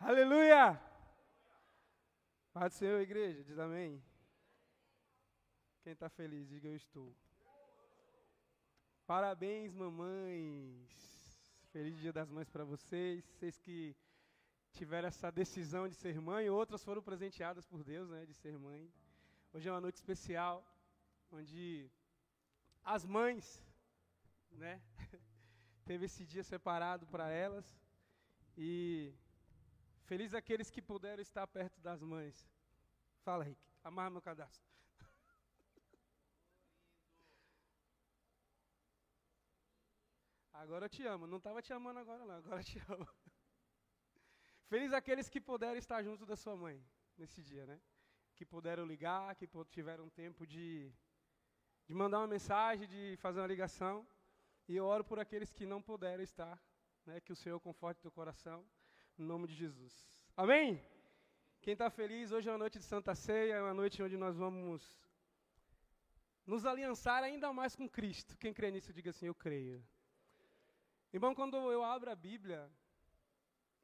Aleluia! 0.00 0.80
Paz 2.52 2.72
do 2.72 2.76
Senhor, 2.76 3.00
igreja, 3.00 3.42
diz 3.42 3.58
amém. 3.58 4.00
Quem 5.82 5.92
está 5.92 6.08
feliz, 6.08 6.48
diga 6.48 6.68
eu 6.68 6.76
estou. 6.76 7.12
Parabéns, 9.04 9.74
mamães. 9.74 10.88
Feliz 11.72 11.98
Dia 11.98 12.12
das 12.12 12.30
Mães 12.30 12.48
para 12.48 12.64
vocês. 12.64 13.24
Vocês 13.24 13.58
que 13.58 13.96
tiveram 14.72 15.08
essa 15.08 15.32
decisão 15.32 15.88
de 15.88 15.96
ser 15.96 16.20
mãe, 16.20 16.48
outras 16.48 16.84
foram 16.84 17.02
presenteadas 17.02 17.66
por 17.66 17.82
Deus, 17.82 18.08
né, 18.08 18.24
de 18.24 18.34
ser 18.34 18.56
mãe. 18.56 18.88
Hoje 19.52 19.68
é 19.68 19.72
uma 19.72 19.80
noite 19.80 19.96
especial, 19.96 20.64
onde 21.32 21.90
as 22.84 23.04
mães, 23.04 23.60
né, 24.52 24.80
teve 25.84 26.04
esse 26.04 26.24
dia 26.24 26.44
separado 26.44 27.04
para 27.08 27.28
elas. 27.30 27.66
E 28.56 29.12
Feliz 30.08 30.32
aqueles 30.32 30.70
que 30.70 30.80
puderam 30.80 31.20
estar 31.20 31.46
perto 31.46 31.78
das 31.82 32.02
mães. 32.02 32.36
Fala, 33.26 33.44
Rick. 33.44 33.62
Amarra 33.84 34.08
meu 34.08 34.22
cadastro. 34.22 34.66
Agora 40.54 40.86
eu 40.86 40.88
te 40.88 41.02
amo. 41.06 41.26
Não 41.26 41.36
estava 41.36 41.60
te 41.60 41.74
amando 41.74 42.00
agora, 42.00 42.24
não. 42.24 42.36
Agora 42.36 42.60
eu 42.60 42.64
te 42.64 42.78
amo. 42.88 43.06
Feliz 44.70 44.94
aqueles 44.94 45.28
que 45.28 45.42
puderam 45.42 45.76
estar 45.76 46.02
junto 46.02 46.24
da 46.24 46.36
sua 46.36 46.56
mãe 46.56 46.82
nesse 47.18 47.42
dia, 47.42 47.66
né? 47.66 47.78
Que 48.34 48.46
puderam 48.46 48.86
ligar, 48.86 49.36
que 49.36 49.46
tiveram 49.70 50.08
tempo 50.08 50.46
de, 50.46 50.90
de 51.86 51.92
mandar 51.92 52.20
uma 52.20 52.26
mensagem, 52.26 52.88
de 52.88 53.18
fazer 53.18 53.40
uma 53.40 53.46
ligação. 53.46 54.08
E 54.66 54.74
eu 54.74 54.86
oro 54.86 55.04
por 55.04 55.18
aqueles 55.18 55.52
que 55.52 55.66
não 55.66 55.82
puderam 55.82 56.22
estar, 56.22 56.58
né? 57.04 57.20
Que 57.20 57.30
o 57.30 57.36
Senhor 57.36 57.60
conforte 57.60 58.00
teu 58.00 58.10
coração. 58.10 58.66
No 59.18 59.26
nome 59.26 59.48
de 59.48 59.54
Jesus. 59.54 59.92
Amém? 60.36 60.80
Quem 61.60 61.72
está 61.72 61.90
feliz, 61.90 62.30
hoje 62.30 62.48
é 62.48 62.52
uma 62.52 62.58
noite 62.58 62.78
de 62.78 62.84
Santa 62.84 63.16
Ceia, 63.16 63.54
é 63.54 63.60
uma 63.60 63.74
noite 63.74 64.00
onde 64.00 64.16
nós 64.16 64.36
vamos 64.36 64.96
nos 66.46 66.64
aliançar 66.64 67.24
ainda 67.24 67.52
mais 67.52 67.74
com 67.74 67.88
Cristo. 67.88 68.38
Quem 68.38 68.54
crê 68.54 68.70
nisso, 68.70 68.92
diga 68.92 69.10
assim: 69.10 69.26
Eu 69.26 69.34
creio. 69.34 69.84
Irmão, 71.12 71.34
quando 71.34 71.56
eu 71.56 71.82
abro 71.82 72.08
a 72.12 72.14
Bíblia, 72.14 72.70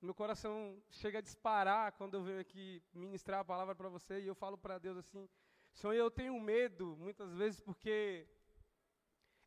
meu 0.01 0.15
coração 0.15 0.81
chega 0.89 1.19
a 1.19 1.23
disparar 1.23 1.91
quando 1.93 2.15
eu 2.15 2.23
venho 2.23 2.39
aqui 2.39 2.81
ministrar 2.93 3.41
a 3.41 3.45
palavra 3.45 3.75
para 3.75 3.89
você 3.89 4.21
e 4.21 4.29
eu 4.29 4.37
falo 4.37 4.57
para 4.57 4.79
Deus 4.79 4.97
assim: 4.97 5.29
Senhor, 5.73 5.95
eu 5.95 6.13
tenho 6.13 6.39
medo, 6.39 6.97
muitas 6.97 7.35
vezes, 7.35 7.61
porque 7.61 8.25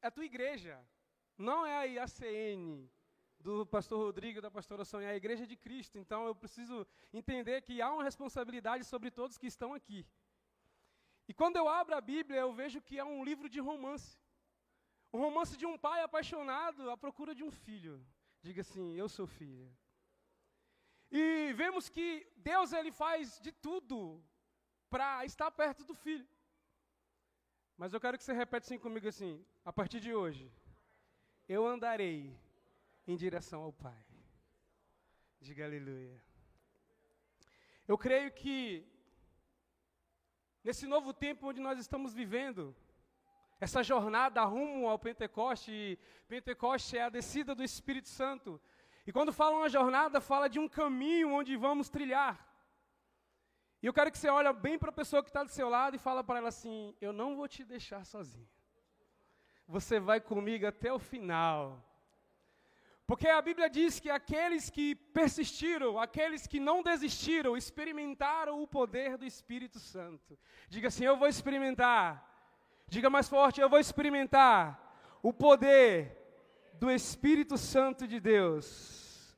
é 0.01 0.07
a 0.07 0.11
tua 0.11 0.25
igreja, 0.25 0.85
não 1.37 1.65
é 1.65 1.77
a 1.77 1.83
IACN, 1.85 2.89
do 3.47 3.65
pastor 3.65 3.97
Rodrigo 4.07 4.41
da 4.41 4.51
pastora 4.51 4.83
Sônia, 4.83 5.09
a 5.09 5.15
igreja 5.15 5.47
de 5.47 5.55
Cristo. 5.55 5.97
Então 5.97 6.25
eu 6.27 6.35
preciso 6.35 6.85
entender 7.13 7.61
que 7.61 7.81
há 7.81 7.89
uma 7.93 8.03
responsabilidade 8.03 8.83
sobre 8.83 9.09
todos 9.09 9.37
que 9.37 9.47
estão 9.47 9.73
aqui. 9.73 10.05
E 11.29 11.33
quando 11.33 11.55
eu 11.55 11.67
abro 11.69 11.95
a 11.95 12.01
Bíblia, 12.01 12.41
eu 12.41 12.51
vejo 12.51 12.81
que 12.81 12.99
é 12.99 13.05
um 13.05 13.23
livro 13.23 13.47
de 13.47 13.61
romance. 13.61 14.19
Um 15.13 15.19
romance 15.19 15.55
de 15.55 15.65
um 15.65 15.77
pai 15.77 16.01
apaixonado 16.03 16.91
à 16.91 16.97
procura 16.97 17.33
de 17.33 17.43
um 17.47 17.51
filho. 17.65 17.95
Diga 18.41 18.61
assim: 18.61 18.87
Eu 18.95 19.07
sou 19.07 19.25
filho. 19.25 19.67
E 21.09 21.53
vemos 21.53 21.87
que 21.87 22.27
Deus 22.35 22.73
ele 22.73 22.91
faz 22.91 23.39
de 23.39 23.53
tudo 23.53 24.21
para 24.89 25.23
estar 25.23 25.49
perto 25.51 25.85
do 25.85 25.95
filho. 25.95 26.27
Mas 27.77 27.93
eu 27.93 28.01
quero 28.01 28.17
que 28.17 28.25
você 28.25 28.33
repete 28.33 28.65
assim 28.65 28.77
comigo 28.77 29.07
assim: 29.07 29.33
a 29.63 29.71
partir 29.71 30.01
de 30.01 30.13
hoje, 30.13 30.51
eu 31.47 31.65
andarei 31.65 32.37
em 33.07 33.15
direção 33.15 33.61
ao 33.63 33.71
Pai. 33.71 34.05
Diga 35.39 35.63
aleluia. 35.63 36.21
Eu 37.87 37.97
creio 37.97 38.31
que 38.31 38.85
nesse 40.63 40.85
novo 40.85 41.13
tempo 41.13 41.47
onde 41.47 41.61
nós 41.61 41.79
estamos 41.79 42.13
vivendo, 42.13 42.75
essa 43.61 43.81
jornada 43.81 44.43
rumo 44.43 44.89
ao 44.89 44.99
Pentecoste, 44.99 45.97
Pentecoste 46.27 46.97
é 46.97 47.03
a 47.03 47.09
descida 47.09 47.55
do 47.55 47.63
Espírito 47.63 48.09
Santo. 48.09 48.59
E 49.05 49.11
quando 49.13 49.31
fala 49.31 49.55
uma 49.55 49.69
jornada, 49.69 50.19
fala 50.19 50.49
de 50.49 50.59
um 50.59 50.67
caminho 50.67 51.31
onde 51.31 51.55
vamos 51.55 51.89
trilhar. 51.89 52.45
E 53.81 53.85
eu 53.85 53.93
quero 53.93 54.11
que 54.11 54.17
você 54.17 54.27
olhe 54.27 54.51
bem 54.51 54.77
para 54.77 54.89
a 54.89 54.99
pessoa 55.01 55.23
que 55.23 55.29
está 55.29 55.43
do 55.43 55.49
seu 55.49 55.69
lado 55.69 55.95
e 55.95 55.99
fala 55.99 56.23
para 56.23 56.39
ela 56.39 56.49
assim: 56.49 56.93
Eu 56.99 57.13
não 57.13 57.37
vou 57.37 57.47
te 57.47 57.63
deixar 57.63 58.03
sozinho. 58.05 58.49
Você 59.65 59.99
vai 59.99 60.19
comigo 60.19 60.67
até 60.67 60.91
o 60.91 60.99
final. 60.99 61.86
Porque 63.07 63.29
a 63.29 63.41
Bíblia 63.41 63.69
diz 63.69 64.01
que 64.01 64.09
aqueles 64.09 64.69
que 64.69 64.93
persistiram, 64.93 65.97
aqueles 65.97 66.45
que 66.45 66.59
não 66.59 66.83
desistiram, 66.83 67.55
experimentaram 67.55 68.61
o 68.61 68.67
poder 68.67 69.17
do 69.17 69.25
Espírito 69.25 69.79
Santo. 69.79 70.37
Diga 70.67 70.89
assim: 70.89 71.05
Eu 71.05 71.15
vou 71.15 71.29
experimentar. 71.29 72.09
Diga 72.85 73.09
mais 73.09 73.29
forte: 73.29 73.61
Eu 73.61 73.69
vou 73.69 73.79
experimentar 73.79 75.17
o 75.23 75.31
poder 75.31 76.17
do 76.73 76.91
Espírito 76.91 77.57
Santo 77.57 78.05
de 78.05 78.19
Deus. 78.19 79.37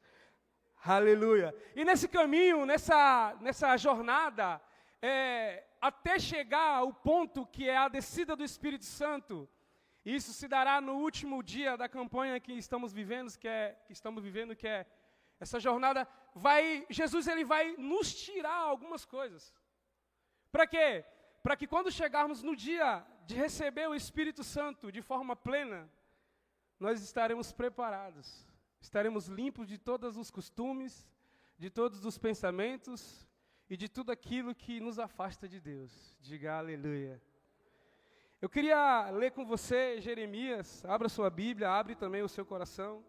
Aleluia. 0.84 1.54
E 1.76 1.86
nesse 1.86 2.08
caminho, 2.08 2.66
nessa, 2.66 3.38
nessa 3.40 3.78
jornada, 3.78 4.60
é, 5.00 5.64
até 5.80 6.18
chegar 6.18 6.78
ao 6.78 6.92
ponto 6.92 7.46
que 7.46 7.70
é 7.70 7.78
a 7.78 7.88
descida 7.88 8.36
do 8.36 8.44
Espírito 8.44 8.86
Santo, 8.86 9.48
isso 10.06 10.34
se 10.34 10.48
dará 10.48 10.80
no 10.80 10.94
último 10.94 11.44
dia 11.44 11.76
da 11.76 11.90
campanha 11.90 12.40
que 12.40 12.54
estamos 12.54 12.94
vivendo, 12.94 13.38
que 13.38 13.48
é 13.48 13.78
que 13.86 13.94
estamos 13.94 14.24
vivendo, 14.24 14.56
que 14.56 14.68
é 14.68 14.86
essa 15.40 15.60
jornada 15.60 16.08
vai 16.34 16.86
Jesus 16.90 17.28
ele 17.28 17.44
vai 17.44 17.76
nos 17.78 18.14
tirar 18.14 18.56
algumas 18.56 19.06
coisas. 19.06 19.54
Para 20.52 20.66
quê? 20.68 21.06
Para 21.44 21.56
que 21.56 21.68
quando 21.68 21.92
chegarmos 21.92 22.42
no 22.42 22.56
dia 22.56 23.06
de 23.26 23.36
receber 23.36 23.88
o 23.88 23.96
Espírito 23.96 24.44
Santo 24.44 24.92
de 24.92 25.02
forma 25.02 25.36
plena, 25.36 25.90
nós 26.80 27.02
estaremos 27.02 27.52
preparados. 27.52 28.48
Estaremos 28.82 29.28
limpos 29.28 29.68
de 29.68 29.78
todos 29.78 30.18
os 30.18 30.32
costumes, 30.32 31.08
de 31.58 31.70
todos 31.70 32.06
os 32.06 32.18
pensamentos 32.18 33.28
e 33.70 33.76
de 33.76 33.90
tudo 33.90 34.12
aquilo 34.12 34.56
que 34.56 34.80
nos 34.80 34.98
afasta 34.98 35.48
de 35.48 35.60
Deus. 35.60 36.18
Diga 36.20 36.58
aleluia. 36.58 37.22
Eu 38.42 38.48
queria 38.48 39.10
ler 39.10 39.32
com 39.32 39.44
você 39.46 40.00
Jeremias, 40.00 40.86
abra 40.86 41.10
sua 41.10 41.30
Bíblia, 41.30 41.70
abre 41.70 41.94
também 41.94 42.22
o 42.22 42.30
seu 42.30 42.46
coração. 42.46 43.04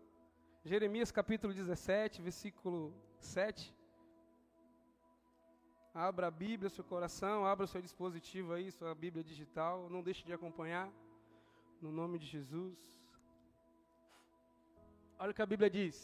Jeremias 0.65 1.13
capítulo 1.13 1.55
17, 1.55 2.21
versículo 2.21 2.93
7. 3.21 3.73
Abra 5.95 6.27
a 6.27 6.31
Bíblia, 6.33 6.69
seu 6.69 6.83
coração, 6.83 7.47
abra 7.47 7.65
o 7.65 7.69
seu 7.69 7.81
dispositivo 7.81 8.55
aí, 8.55 8.73
sua 8.73 8.93
Bíblia 8.93 9.23
digital, 9.23 9.89
não 9.89 10.03
deixe 10.03 10.25
de 10.25 10.33
acompanhar, 10.33 10.91
no 11.81 11.93
nome 11.93 12.19
de 12.19 12.27
Jesus. 12.27 12.77
Olha 15.17 15.31
o 15.31 15.35
que 15.35 15.43
a 15.43 15.47
Bíblia 15.47 15.71
diz. 15.71 15.97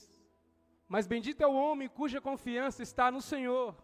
Mas 0.87 1.05
bendito 1.05 1.41
é 1.41 1.49
o 1.49 1.53
homem 1.53 1.89
cuja 1.89 2.21
confiança 2.21 2.81
está 2.81 3.11
no 3.11 3.21
Senhor, 3.21 3.75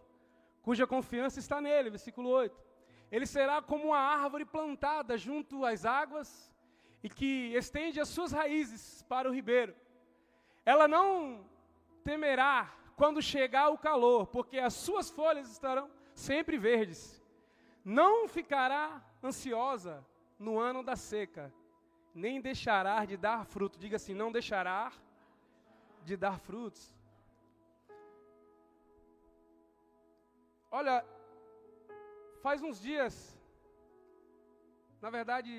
cuja 0.61 0.87
confiança 0.87 1.37
está 1.37 1.59
nele, 1.59 1.89
versículo 1.89 2.29
8 2.29 2.72
ele 3.13 3.27
será 3.27 3.61
como 3.61 3.89
uma 3.89 3.99
árvore 3.99 4.43
plantada 4.43 5.15
junto 5.19 5.63
às 5.63 5.85
águas 5.85 6.51
e 7.03 7.07
que 7.07 7.53
estende 7.55 7.99
as 7.99 8.09
suas 8.09 8.31
raízes 8.31 9.03
para 9.03 9.29
o 9.29 9.31
ribeiro. 9.31 9.75
Ela 10.65 10.87
não 10.87 11.45
temerá 12.03 12.73
quando 12.95 13.21
chegar 13.21 13.69
o 13.69 13.77
calor, 13.77 14.25
porque 14.25 14.57
as 14.57 14.73
suas 14.73 15.11
folhas 15.11 15.51
estarão 15.51 15.91
sempre 16.15 16.57
verdes. 16.57 17.21
Não 17.85 18.27
ficará 18.27 18.99
ansiosa 19.23 20.03
no 20.39 20.57
ano 20.57 20.81
da 20.81 20.95
seca, 20.95 21.53
nem 22.15 22.41
deixará 22.41 23.05
de 23.05 23.15
dar 23.15 23.45
fruto. 23.45 23.77
Diga 23.77 23.97
assim: 23.97 24.15
não 24.15 24.31
deixará 24.31 24.91
de 26.03 26.17
dar 26.17 26.39
frutos. 26.39 26.95
Olha, 30.71 31.05
Faz 32.45 32.61
uns 32.67 32.77
dias, 32.87 33.13
na 35.03 35.09
verdade, 35.17 35.51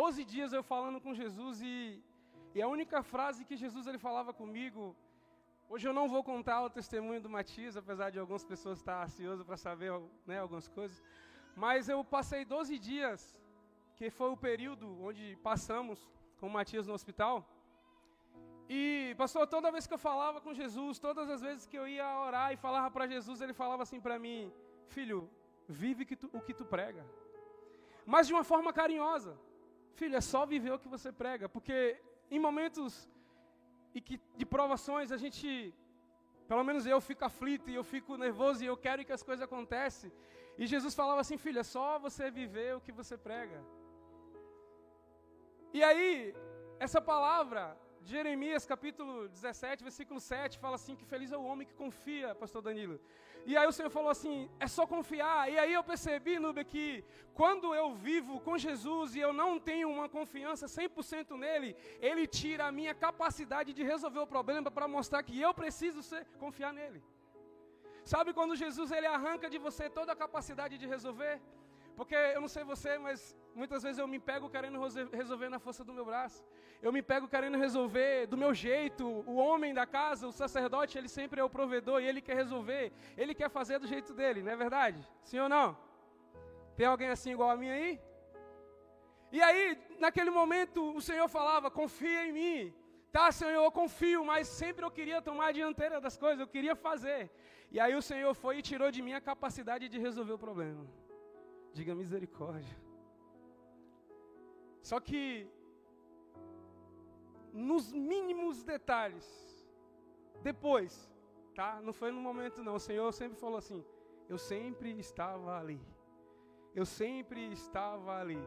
12 0.00 0.24
dias 0.32 0.52
eu 0.56 0.62
falando 0.72 0.98
com 1.04 1.18
Jesus 1.20 1.62
e, 1.62 1.72
e 2.54 2.60
a 2.60 2.68
única 2.76 2.98
frase 3.12 3.46
que 3.48 3.56
Jesus 3.62 3.86
ele 3.86 4.00
falava 4.06 4.32
comigo, 4.40 4.82
hoje 5.70 5.88
eu 5.88 5.94
não 5.98 6.06
vou 6.14 6.22
contar 6.22 6.58
o 6.62 6.68
testemunho 6.78 7.22
do 7.22 7.30
Matias, 7.36 7.74
apesar 7.82 8.10
de 8.10 8.18
algumas 8.18 8.44
pessoas 8.52 8.76
estar 8.78 8.98
ansiosas 9.02 9.46
para 9.48 9.56
saber 9.56 9.90
né, 10.26 10.38
algumas 10.40 10.68
coisas, 10.68 11.02
mas 11.64 11.88
eu 11.88 12.04
passei 12.16 12.44
12 12.44 12.78
dias, 12.90 13.34
que 13.96 14.10
foi 14.18 14.30
o 14.30 14.42
período 14.48 14.86
onde 15.08 15.24
passamos 15.50 16.06
com 16.38 16.48
o 16.48 16.54
Matias 16.58 16.86
no 16.86 16.92
hospital, 16.98 17.36
e, 18.68 19.14
pastor, 19.16 19.46
toda 19.46 19.74
vez 19.74 19.86
que 19.86 19.94
eu 19.94 20.04
falava 20.10 20.38
com 20.44 20.52
Jesus, 20.52 20.98
todas 20.98 21.30
as 21.34 21.40
vezes 21.40 21.66
que 21.66 21.78
eu 21.80 21.88
ia 21.88 22.08
orar 22.26 22.52
e 22.52 22.62
falava 22.68 22.90
para 22.90 23.06
Jesus, 23.06 23.40
ele 23.40 23.54
falava 23.54 23.82
assim 23.84 23.98
para 24.06 24.18
mim: 24.18 24.52
Filho, 24.88 25.20
vive 25.68 26.04
que 26.04 26.16
tu, 26.16 26.30
o 26.32 26.40
que 26.40 26.54
tu 26.54 26.64
prega. 26.64 27.04
Mas 28.06 28.26
de 28.26 28.32
uma 28.32 28.44
forma 28.44 28.72
carinhosa. 28.72 29.38
Filho, 29.94 30.16
é 30.16 30.20
só 30.20 30.46
viver 30.46 30.72
o 30.72 30.78
que 30.78 30.88
você 30.88 31.10
prega, 31.12 31.48
porque 31.48 32.00
em 32.30 32.38
momentos 32.38 33.08
e 33.94 34.00
que, 34.00 34.20
de 34.36 34.46
provações 34.46 35.10
a 35.10 35.16
gente 35.16 35.74
Pelo 36.50 36.64
menos 36.64 36.86
eu 36.86 36.98
fico 37.08 37.24
aflito 37.30 37.68
e 37.70 37.74
eu 37.74 37.84
fico 37.84 38.16
nervoso 38.16 38.64
e 38.64 38.66
eu 38.66 38.76
quero 38.84 39.04
que 39.04 39.12
as 39.16 39.22
coisas 39.22 39.44
aconteçam. 39.44 40.10
E 40.56 40.66
Jesus 40.66 40.94
falava 41.00 41.20
assim, 41.20 41.36
filho, 41.36 41.60
é 41.60 41.66
só 41.76 41.98
você 41.98 42.30
viver 42.30 42.74
o 42.74 42.80
que 42.80 42.90
você 43.00 43.16
prega. 43.18 43.58
E 45.74 45.84
aí, 45.88 46.34
essa 46.80 47.00
palavra 47.02 47.76
Jeremias, 48.04 48.64
capítulo 48.64 49.28
17, 49.28 49.82
versículo 49.82 50.20
7, 50.20 50.58
fala 50.58 50.76
assim: 50.76 50.96
que 50.96 51.04
feliz 51.04 51.32
é 51.32 51.36
o 51.36 51.44
homem 51.44 51.66
que 51.66 51.74
confia, 51.74 52.34
pastor 52.34 52.62
Danilo. 52.62 53.00
E 53.44 53.56
aí 53.56 53.66
o 53.66 53.72
Senhor 53.72 53.90
falou 53.90 54.10
assim: 54.10 54.48
é 54.58 54.66
só 54.66 54.86
confiar. 54.86 55.50
E 55.52 55.58
aí 55.58 55.72
eu 55.72 55.82
percebi, 55.82 56.38
Nube, 56.38 56.64
que 56.64 57.04
quando 57.34 57.74
eu 57.74 57.94
vivo 57.94 58.40
com 58.40 58.56
Jesus 58.56 59.14
e 59.14 59.20
eu 59.20 59.32
não 59.32 59.58
tenho 59.58 59.88
uma 59.90 60.08
confiança 60.08 60.66
100% 60.66 61.36
nele, 61.36 61.76
ele 62.00 62.26
tira 62.26 62.66
a 62.66 62.72
minha 62.72 62.94
capacidade 62.94 63.72
de 63.72 63.82
resolver 63.82 64.20
o 64.20 64.26
problema 64.26 64.70
para 64.70 64.88
mostrar 64.88 65.22
que 65.22 65.40
eu 65.40 65.52
preciso 65.52 66.02
ser, 66.02 66.24
confiar 66.38 66.72
nele. 66.72 67.02
Sabe 68.04 68.32
quando 68.32 68.56
Jesus 68.56 68.90
ele 68.90 69.06
arranca 69.06 69.50
de 69.50 69.58
você 69.58 69.90
toda 69.90 70.12
a 70.12 70.16
capacidade 70.16 70.78
de 70.78 70.86
resolver? 70.86 71.40
Porque 71.98 72.14
eu 72.36 72.40
não 72.44 72.50
sei 72.54 72.62
você, 72.72 72.90
mas 73.04 73.20
muitas 73.60 73.82
vezes 73.84 73.98
eu 73.98 74.06
me 74.12 74.20
pego 74.28 74.48
querendo 74.54 74.78
resolver 75.20 75.48
na 75.54 75.58
força 75.64 75.82
do 75.86 75.92
meu 75.96 76.04
braço. 76.10 76.40
Eu 76.80 76.92
me 76.96 77.02
pego 77.10 77.26
querendo 77.32 77.58
resolver 77.58 78.26
do 78.32 78.36
meu 78.42 78.52
jeito. 78.54 79.04
O 79.32 79.34
homem 79.46 79.74
da 79.78 79.84
casa, 79.84 80.28
o 80.28 80.36
sacerdote, 80.42 80.96
ele 80.96 81.08
sempre 81.08 81.40
é 81.40 81.44
o 81.44 81.50
provedor 81.56 82.00
e 82.00 82.06
ele 82.10 82.20
quer 82.26 82.36
resolver. 82.42 82.84
Ele 83.22 83.34
quer 83.40 83.50
fazer 83.50 83.80
do 83.80 83.88
jeito 83.94 84.14
dele, 84.14 84.44
não 84.44 84.52
é 84.52 84.58
verdade? 84.64 85.00
Sim 85.24 85.40
ou 85.40 85.48
não? 85.48 85.76
Tem 86.76 86.86
alguém 86.86 87.08
assim 87.16 87.32
igual 87.32 87.50
a 87.50 87.56
mim 87.62 87.70
aí? 87.76 87.90
E 89.32 89.42
aí, 89.42 89.76
naquele 89.98 90.30
momento, 90.30 90.80
o 91.00 91.02
Senhor 91.08 91.28
falava: 91.36 91.68
confia 91.80 92.22
em 92.28 92.32
mim. 92.40 92.74
Tá, 93.10 93.26
Senhor, 93.40 93.64
eu 93.64 93.72
confio, 93.80 94.22
mas 94.24 94.46
sempre 94.46 94.84
eu 94.86 94.92
queria 95.00 95.20
tomar 95.20 95.48
a 95.48 95.56
dianteira 95.58 96.00
das 96.06 96.16
coisas, 96.16 96.38
eu 96.38 96.50
queria 96.56 96.76
fazer. 96.76 97.20
E 97.72 97.80
aí 97.80 97.96
o 97.96 98.06
Senhor 98.12 98.32
foi 98.44 98.58
e 98.58 98.66
tirou 98.70 98.92
de 98.96 99.02
mim 99.02 99.14
a 99.14 99.26
capacidade 99.32 99.88
de 99.88 99.98
resolver 99.98 100.34
o 100.38 100.44
problema. 100.46 100.86
Diga 101.72 101.94
misericórdia. 101.94 102.76
Só 104.82 104.98
que, 105.00 105.48
nos 107.52 107.92
mínimos 107.92 108.62
detalhes, 108.62 109.26
depois, 110.42 111.10
tá? 111.54 111.80
Não 111.82 111.92
foi 111.92 112.10
no 112.10 112.20
momento 112.20 112.62
não. 112.62 112.76
O 112.76 112.80
Senhor 112.80 113.12
sempre 113.12 113.38
falou 113.38 113.58
assim: 113.58 113.84
eu 114.28 114.38
sempre 114.38 114.90
estava 114.98 115.58
ali. 115.58 115.80
Eu 116.74 116.86
sempre 116.86 117.52
estava 117.52 118.18
ali. 118.18 118.38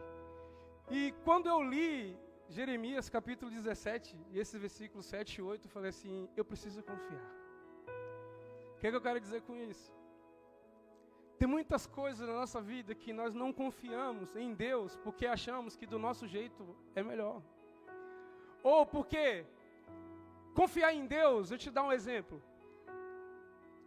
E 0.89 1.13
quando 1.23 1.47
eu 1.47 1.61
li 1.61 2.17
Jeremias 2.49 3.09
capítulo 3.09 3.49
17, 3.51 4.17
e 4.31 4.39
esse 4.39 4.57
versículo 4.57 5.01
7 5.01 5.35
e 5.39 5.41
8, 5.41 5.65
eu 5.65 5.69
falei 5.69 5.89
assim: 5.89 6.29
eu 6.35 6.45
preciso 6.45 6.83
confiar. 6.83 7.25
O 8.75 8.79
que, 8.79 8.87
é 8.87 8.89
que 8.89 8.95
eu 8.95 9.01
quero 9.01 9.19
dizer 9.19 9.41
com 9.41 9.55
isso? 9.55 9.93
Tem 11.41 11.47
muitas 11.47 11.87
coisas 11.87 12.27
na 12.27 12.35
nossa 12.35 12.61
vida 12.61 12.93
que 12.93 13.11
nós 13.11 13.33
não 13.33 13.51
confiamos 13.51 14.35
em 14.35 14.53
Deus 14.53 14.95
porque 14.97 15.25
achamos 15.25 15.75
que 15.75 15.87
do 15.87 15.97
nosso 15.97 16.27
jeito 16.27 16.63
é 16.93 17.01
melhor. 17.01 17.41
Ou 18.61 18.85
porque 18.85 19.43
confiar 20.53 20.93
em 20.93 21.07
Deus, 21.07 21.49
eu 21.49 21.57
te 21.57 21.71
dar 21.71 21.81
um 21.81 21.91
exemplo. 21.91 22.39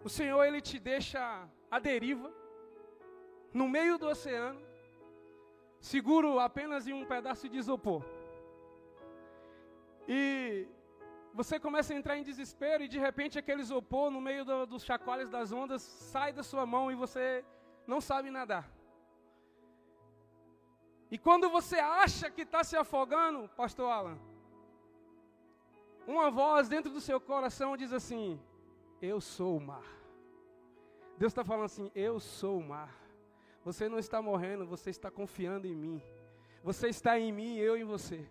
O 0.02 0.08
Senhor 0.08 0.42
ele 0.42 0.60
te 0.60 0.80
deixa 0.80 1.48
à 1.70 1.78
deriva 1.78 2.28
no 3.52 3.68
meio 3.68 3.98
do 3.98 4.08
oceano, 4.08 4.60
seguro 5.78 6.40
apenas 6.40 6.88
em 6.88 6.92
um 6.92 7.06
pedaço 7.06 7.48
de 7.48 7.56
isopor. 7.56 8.02
E 10.08 10.66
você 11.34 11.58
começa 11.58 11.92
a 11.92 11.96
entrar 11.96 12.16
em 12.16 12.22
desespero 12.22 12.84
e 12.84 12.88
de 12.88 12.98
repente 12.98 13.38
aquele 13.38 13.60
isopor 13.60 14.08
no 14.08 14.20
meio 14.20 14.44
do, 14.44 14.66
dos 14.66 14.84
chacoalhos 14.84 15.28
das 15.28 15.50
ondas 15.50 15.82
sai 15.82 16.32
da 16.32 16.44
sua 16.44 16.64
mão 16.64 16.92
e 16.92 16.94
você 16.94 17.44
não 17.88 18.00
sabe 18.00 18.30
nadar. 18.30 18.70
E 21.10 21.18
quando 21.18 21.50
você 21.50 21.76
acha 21.76 22.30
que 22.30 22.42
está 22.42 22.62
se 22.62 22.76
afogando, 22.76 23.48
pastor 23.56 23.90
Alan, 23.90 24.18
uma 26.06 26.30
voz 26.30 26.68
dentro 26.68 26.90
do 26.92 27.00
seu 27.00 27.20
coração 27.20 27.76
diz 27.76 27.92
assim: 27.92 28.40
Eu 29.02 29.20
sou 29.20 29.56
o 29.56 29.60
mar. 29.60 29.84
Deus 31.18 31.32
está 31.32 31.44
falando 31.44 31.66
assim: 31.66 31.90
Eu 31.94 32.20
sou 32.20 32.58
o 32.58 32.64
mar. 32.64 32.94
Você 33.64 33.88
não 33.88 33.98
está 33.98 34.22
morrendo, 34.22 34.66
você 34.66 34.90
está 34.90 35.10
confiando 35.10 35.66
em 35.66 35.74
mim. 35.74 36.02
Você 36.62 36.88
está 36.88 37.18
em 37.18 37.32
mim, 37.32 37.56
eu 37.56 37.76
em 37.76 37.84
você. 37.84 38.30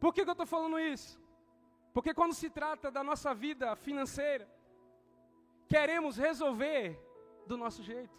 Por 0.00 0.14
que, 0.14 0.24
que 0.24 0.30
eu 0.30 0.32
estou 0.32 0.46
falando 0.46 0.78
isso? 0.78 1.20
Porque 1.92 2.14
quando 2.14 2.34
se 2.34 2.48
trata 2.48 2.90
da 2.90 3.02
nossa 3.02 3.34
vida 3.34 3.74
financeira, 3.76 4.48
queremos 5.66 6.16
resolver 6.16 6.98
do 7.46 7.56
nosso 7.56 7.82
jeito. 7.82 8.16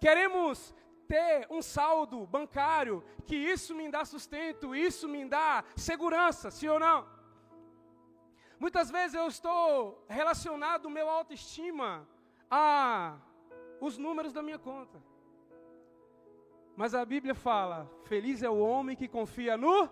Queremos 0.00 0.74
ter 1.08 1.46
um 1.50 1.62
saldo 1.62 2.26
bancário, 2.26 3.02
que 3.26 3.36
isso 3.36 3.74
me 3.74 3.90
dá 3.90 4.04
sustento, 4.04 4.74
isso 4.74 5.08
me 5.08 5.24
dá 5.24 5.64
segurança, 5.76 6.50
sim 6.50 6.68
ou 6.68 6.78
não? 6.78 7.06
Muitas 8.58 8.90
vezes 8.90 9.14
eu 9.14 9.26
estou 9.26 10.04
relacionado 10.08 10.90
meu 10.90 11.08
autoestima 11.08 12.08
a 12.50 13.16
os 13.80 13.98
números 13.98 14.32
da 14.32 14.42
minha 14.42 14.58
conta. 14.58 15.02
Mas 16.76 16.94
a 16.94 17.04
Bíblia 17.04 17.34
fala: 17.34 17.90
Feliz 18.04 18.42
é 18.42 18.50
o 18.50 18.58
homem 18.58 18.96
que 18.96 19.08
confia 19.08 19.56
no 19.56 19.88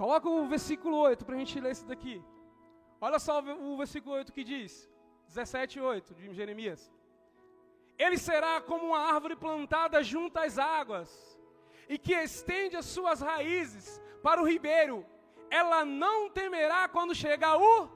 Coloca 0.00 0.26
o 0.30 0.46
versículo 0.46 0.96
8 0.96 1.26
para 1.26 1.34
a 1.34 1.38
gente 1.38 1.60
ler 1.60 1.72
isso 1.72 1.84
daqui. 1.84 2.24
Olha 2.98 3.18
só 3.18 3.34
o 3.38 3.76
versículo 3.76 4.14
8 4.14 4.32
que 4.32 4.42
diz, 4.42 4.88
17, 5.26 5.78
8 5.78 6.14
de 6.14 6.32
Jeremias. 6.32 6.90
Ele 7.98 8.16
será 8.16 8.62
como 8.62 8.86
uma 8.86 8.98
árvore 8.98 9.36
plantada 9.36 10.02
junto 10.02 10.38
às 10.38 10.58
águas, 10.58 11.38
e 11.86 11.98
que 11.98 12.14
estende 12.14 12.78
as 12.78 12.86
suas 12.86 13.20
raízes 13.20 14.00
para 14.22 14.40
o 14.40 14.46
ribeiro. 14.46 15.04
Ela 15.50 15.84
não 15.84 16.30
temerá 16.30 16.88
quando 16.88 17.14
chegar 17.14 17.58
o 17.58 17.90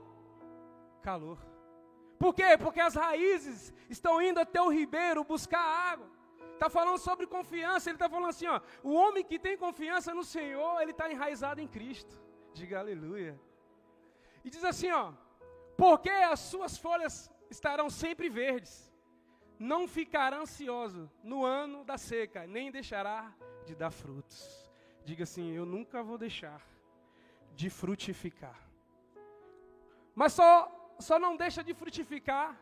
calor. 1.00 1.38
Por 2.18 2.34
quê? 2.34 2.58
Porque 2.58 2.80
as 2.80 2.94
raízes 2.94 3.72
estão 3.88 4.20
indo 4.20 4.38
até 4.40 4.60
o 4.60 4.68
ribeiro 4.68 5.24
buscar 5.24 5.64
água. 5.92 6.10
Está 6.54 6.70
falando 6.70 6.98
sobre 6.98 7.26
confiança, 7.26 7.90
ele 7.90 7.96
está 7.96 8.08
falando 8.08 8.28
assim: 8.28 8.46
ó, 8.46 8.60
o 8.82 8.92
homem 8.94 9.24
que 9.24 9.38
tem 9.38 9.56
confiança 9.56 10.14
no 10.14 10.24
Senhor, 10.24 10.80
ele 10.80 10.92
está 10.92 11.10
enraizado 11.10 11.60
em 11.60 11.68
Cristo. 11.68 12.20
Diga 12.52 12.78
aleluia. 12.78 13.38
E 14.44 14.50
diz 14.50 14.64
assim: 14.64 14.90
ó, 14.90 15.12
porque 15.76 16.10
as 16.10 16.40
suas 16.40 16.78
folhas 16.78 17.30
estarão 17.50 17.90
sempre 17.90 18.28
verdes, 18.28 18.92
não 19.58 19.86
ficará 19.88 20.38
ansioso 20.38 21.10
no 21.22 21.44
ano 21.44 21.84
da 21.84 21.98
seca, 21.98 22.46
nem 22.46 22.70
deixará 22.70 23.34
de 23.66 23.74
dar 23.74 23.90
frutos. 23.90 24.70
Diga 25.04 25.24
assim: 25.24 25.50
eu 25.52 25.66
nunca 25.66 26.02
vou 26.02 26.16
deixar 26.16 26.62
de 27.54 27.68
frutificar. 27.68 28.58
Mas 30.14 30.32
só, 30.32 30.94
só 31.00 31.18
não 31.18 31.36
deixa 31.36 31.62
de 31.64 31.74
frutificar 31.74 32.60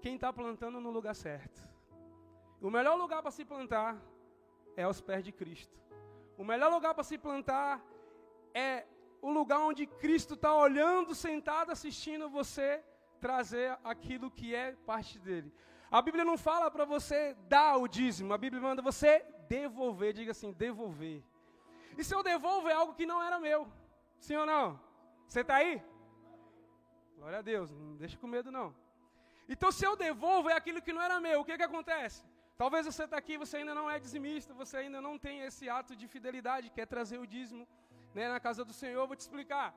quem 0.00 0.14
está 0.14 0.32
plantando 0.32 0.80
no 0.80 0.90
lugar 0.90 1.14
certo. 1.14 1.73
O 2.66 2.70
melhor 2.70 2.94
lugar 2.96 3.20
para 3.20 3.30
se 3.30 3.44
plantar 3.44 3.90
é 4.74 4.84
aos 4.84 4.98
pés 4.98 5.22
de 5.22 5.30
Cristo. 5.30 5.78
O 6.38 6.42
melhor 6.50 6.70
lugar 6.72 6.94
para 6.94 7.04
se 7.04 7.18
plantar 7.18 7.78
é 8.54 8.86
o 9.20 9.30
lugar 9.30 9.58
onde 9.58 9.84
Cristo 9.86 10.32
está 10.32 10.54
olhando, 10.54 11.14
sentado, 11.14 11.70
assistindo 11.70 12.30
você 12.30 12.82
trazer 13.20 13.78
aquilo 13.84 14.30
que 14.30 14.54
é 14.54 14.72
parte 14.86 15.18
dele. 15.18 15.52
A 15.90 16.00
Bíblia 16.00 16.24
não 16.24 16.38
fala 16.38 16.70
para 16.70 16.86
você 16.86 17.36
dar 17.50 17.76
o 17.76 17.86
dízimo, 17.86 18.32
a 18.32 18.38
Bíblia 18.38 18.62
manda 18.62 18.80
você 18.80 19.22
devolver, 19.46 20.14
diga 20.14 20.30
assim, 20.30 20.50
devolver. 20.50 21.22
E 21.98 22.02
se 22.02 22.14
eu 22.14 22.22
devolvo 22.22 22.70
é 22.70 22.72
algo 22.72 22.94
que 22.94 23.04
não 23.04 23.22
era 23.22 23.38
meu, 23.38 23.68
sim 24.18 24.36
ou 24.36 24.46
não? 24.46 24.80
Você 25.28 25.40
está 25.40 25.56
aí? 25.56 25.82
Glória 27.18 27.40
a 27.40 27.42
Deus, 27.42 27.70
não 27.70 27.94
deixa 27.96 28.16
com 28.16 28.26
medo 28.26 28.50
não. 28.50 28.74
Então 29.46 29.70
se 29.70 29.84
eu 29.84 29.94
devolvo 29.96 30.48
é 30.48 30.54
aquilo 30.54 30.80
que 30.80 30.94
não 30.94 31.02
era 31.02 31.20
meu, 31.20 31.42
o 31.42 31.44
que 31.44 31.58
que 31.58 31.62
acontece? 31.62 32.24
Talvez 32.56 32.86
você 32.86 33.04
está 33.04 33.16
aqui, 33.16 33.36
você 33.36 33.56
ainda 33.58 33.74
não 33.74 33.90
é 33.90 33.98
dizimista, 33.98 34.54
você 34.54 34.76
ainda 34.76 35.00
não 35.00 35.18
tem 35.18 35.40
esse 35.40 35.68
ato 35.68 35.96
de 35.96 36.06
fidelidade, 36.06 36.70
que 36.70 36.80
é 36.80 36.86
trazer 36.86 37.18
o 37.18 37.26
dízimo 37.26 37.66
né, 38.14 38.28
na 38.28 38.38
casa 38.38 38.64
do 38.64 38.72
Senhor. 38.72 39.06
Vou 39.06 39.16
te 39.16 39.20
explicar. 39.26 39.74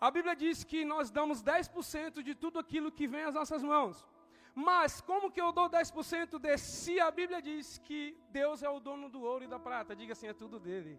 A 0.00 0.10
Bíblia 0.10 0.34
diz 0.34 0.64
que 0.64 0.84
nós 0.84 1.10
damos 1.10 1.42
10% 1.42 2.22
de 2.22 2.34
tudo 2.34 2.58
aquilo 2.58 2.90
que 2.90 3.06
vem 3.06 3.24
às 3.24 3.34
nossas 3.34 3.62
mãos. 3.62 4.06
Mas 4.54 5.00
como 5.00 5.30
que 5.30 5.40
eu 5.40 5.52
dou 5.52 5.68
10% 5.68 6.38
de 6.38 6.56
se 6.56 6.98
a 6.98 7.10
Bíblia 7.10 7.40
diz 7.42 7.78
que 7.78 8.16
Deus 8.30 8.62
é 8.62 8.70
o 8.70 8.80
dono 8.80 9.08
do 9.08 9.20
ouro 9.22 9.44
e 9.44 9.48
da 9.48 9.58
prata? 9.58 9.94
Diga 9.94 10.14
assim, 10.14 10.28
é 10.28 10.32
tudo 10.32 10.58
dele. 10.58 10.98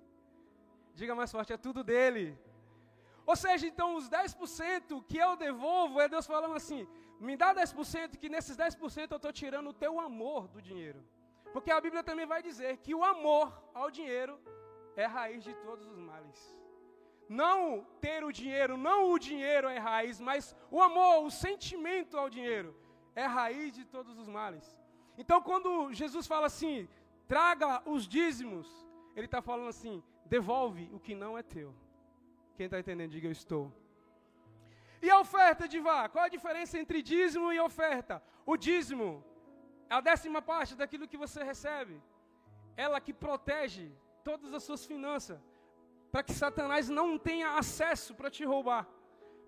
Diga 0.93 1.15
mais 1.15 1.31
forte, 1.31 1.53
é 1.53 1.57
tudo 1.57 1.83
dele. 1.83 2.37
Ou 3.25 3.35
seja, 3.35 3.65
então 3.67 3.95
os 3.95 4.09
10% 4.09 5.03
que 5.07 5.17
eu 5.17 5.35
devolvo 5.35 5.99
é 5.99 6.07
Deus 6.07 6.25
falando 6.25 6.55
assim: 6.55 6.87
me 7.19 7.35
dá 7.35 7.53
10%, 7.53 8.17
que 8.17 8.29
nesses 8.29 8.55
10% 8.57 9.11
eu 9.11 9.17
estou 9.17 9.33
tirando 9.33 9.69
o 9.69 9.73
teu 9.73 9.99
amor 9.99 10.47
do 10.47 10.61
dinheiro. 10.61 11.03
Porque 11.53 11.71
a 11.71 11.81
Bíblia 11.81 12.03
também 12.03 12.25
vai 12.25 12.41
dizer 12.41 12.77
que 12.77 12.95
o 12.95 13.03
amor 13.03 13.47
ao 13.73 13.89
dinheiro 13.91 14.39
é 14.95 15.05
raiz 15.05 15.43
de 15.43 15.53
todos 15.55 15.85
os 15.91 15.97
males. 15.97 16.39
Não 17.27 17.85
ter 18.01 18.23
o 18.23 18.31
dinheiro, 18.31 18.77
não 18.77 19.11
o 19.11 19.19
dinheiro 19.19 19.67
é 19.67 19.77
raiz, 19.77 20.19
mas 20.19 20.55
o 20.71 20.81
amor, 20.81 21.25
o 21.25 21.31
sentimento 21.31 22.17
ao 22.17 22.29
dinheiro 22.29 22.75
é 23.15 23.25
raiz 23.25 23.73
de 23.73 23.85
todos 23.85 24.17
os 24.17 24.27
males. 24.27 24.65
Então, 25.17 25.41
quando 25.41 25.91
Jesus 25.93 26.25
fala 26.25 26.47
assim, 26.47 26.88
traga 27.27 27.83
os 27.85 28.07
dízimos, 28.07 28.67
ele 29.15 29.25
está 29.25 29.41
falando 29.41 29.69
assim, 29.69 30.01
devolve 30.25 30.89
o 30.93 30.99
que 30.99 31.13
não 31.13 31.38
é 31.38 31.43
teu. 31.43 31.75
Quem 32.55 32.65
está 32.65 32.79
entendendo, 32.79 33.11
diga 33.11 33.27
eu 33.27 33.31
estou. 33.31 33.71
E 35.01 35.09
a 35.09 35.19
oferta 35.19 35.67
de 35.67 35.79
vá? 35.79 36.09
Qual 36.09 36.25
a 36.25 36.29
diferença 36.37 36.77
entre 36.77 37.01
dízimo 37.01 37.51
e 37.53 37.59
oferta? 37.59 38.21
O 38.45 38.57
dízimo 38.57 39.23
é 39.89 39.93
a 39.95 40.01
décima 40.01 40.41
parte 40.41 40.75
daquilo 40.75 41.07
que 41.07 41.17
você 41.17 41.43
recebe. 41.43 42.01
Ela 42.75 42.99
que 42.99 43.13
protege 43.13 43.91
todas 44.23 44.53
as 44.53 44.63
suas 44.63 44.85
finanças 44.85 45.39
para 46.11 46.23
que 46.23 46.33
Satanás 46.33 46.89
não 46.89 47.17
tenha 47.17 47.57
acesso 47.61 48.15
para 48.15 48.29
te 48.29 48.43
roubar, 48.43 48.87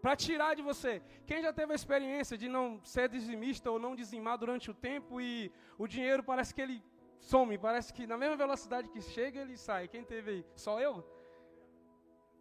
para 0.02 0.16
tirar 0.16 0.56
de 0.56 0.62
você. 0.62 1.02
Quem 1.26 1.42
já 1.42 1.52
teve 1.52 1.72
a 1.74 1.76
experiência 1.76 2.38
de 2.38 2.48
não 2.48 2.80
ser 2.84 3.10
dizimista 3.10 3.70
ou 3.72 3.80
não 3.80 3.96
dizimar 3.96 4.38
durante 4.38 4.70
o 4.70 4.74
tempo 4.74 5.20
e 5.20 5.52
o 5.78 5.88
dinheiro 5.88 6.24
parece 6.24 6.54
que 6.54 6.62
ele 6.62 6.84
some, 7.20 7.58
parece 7.58 7.94
que 7.94 8.08
na 8.08 8.18
mesma 8.18 8.36
velocidade 8.36 8.90
que 8.90 9.02
chega 9.02 9.42
ele 9.42 9.58
sai. 9.58 9.88
Quem 9.88 10.04
teve 10.04 10.32
aí? 10.32 10.46
Só 10.56 10.80
eu? 10.80 11.04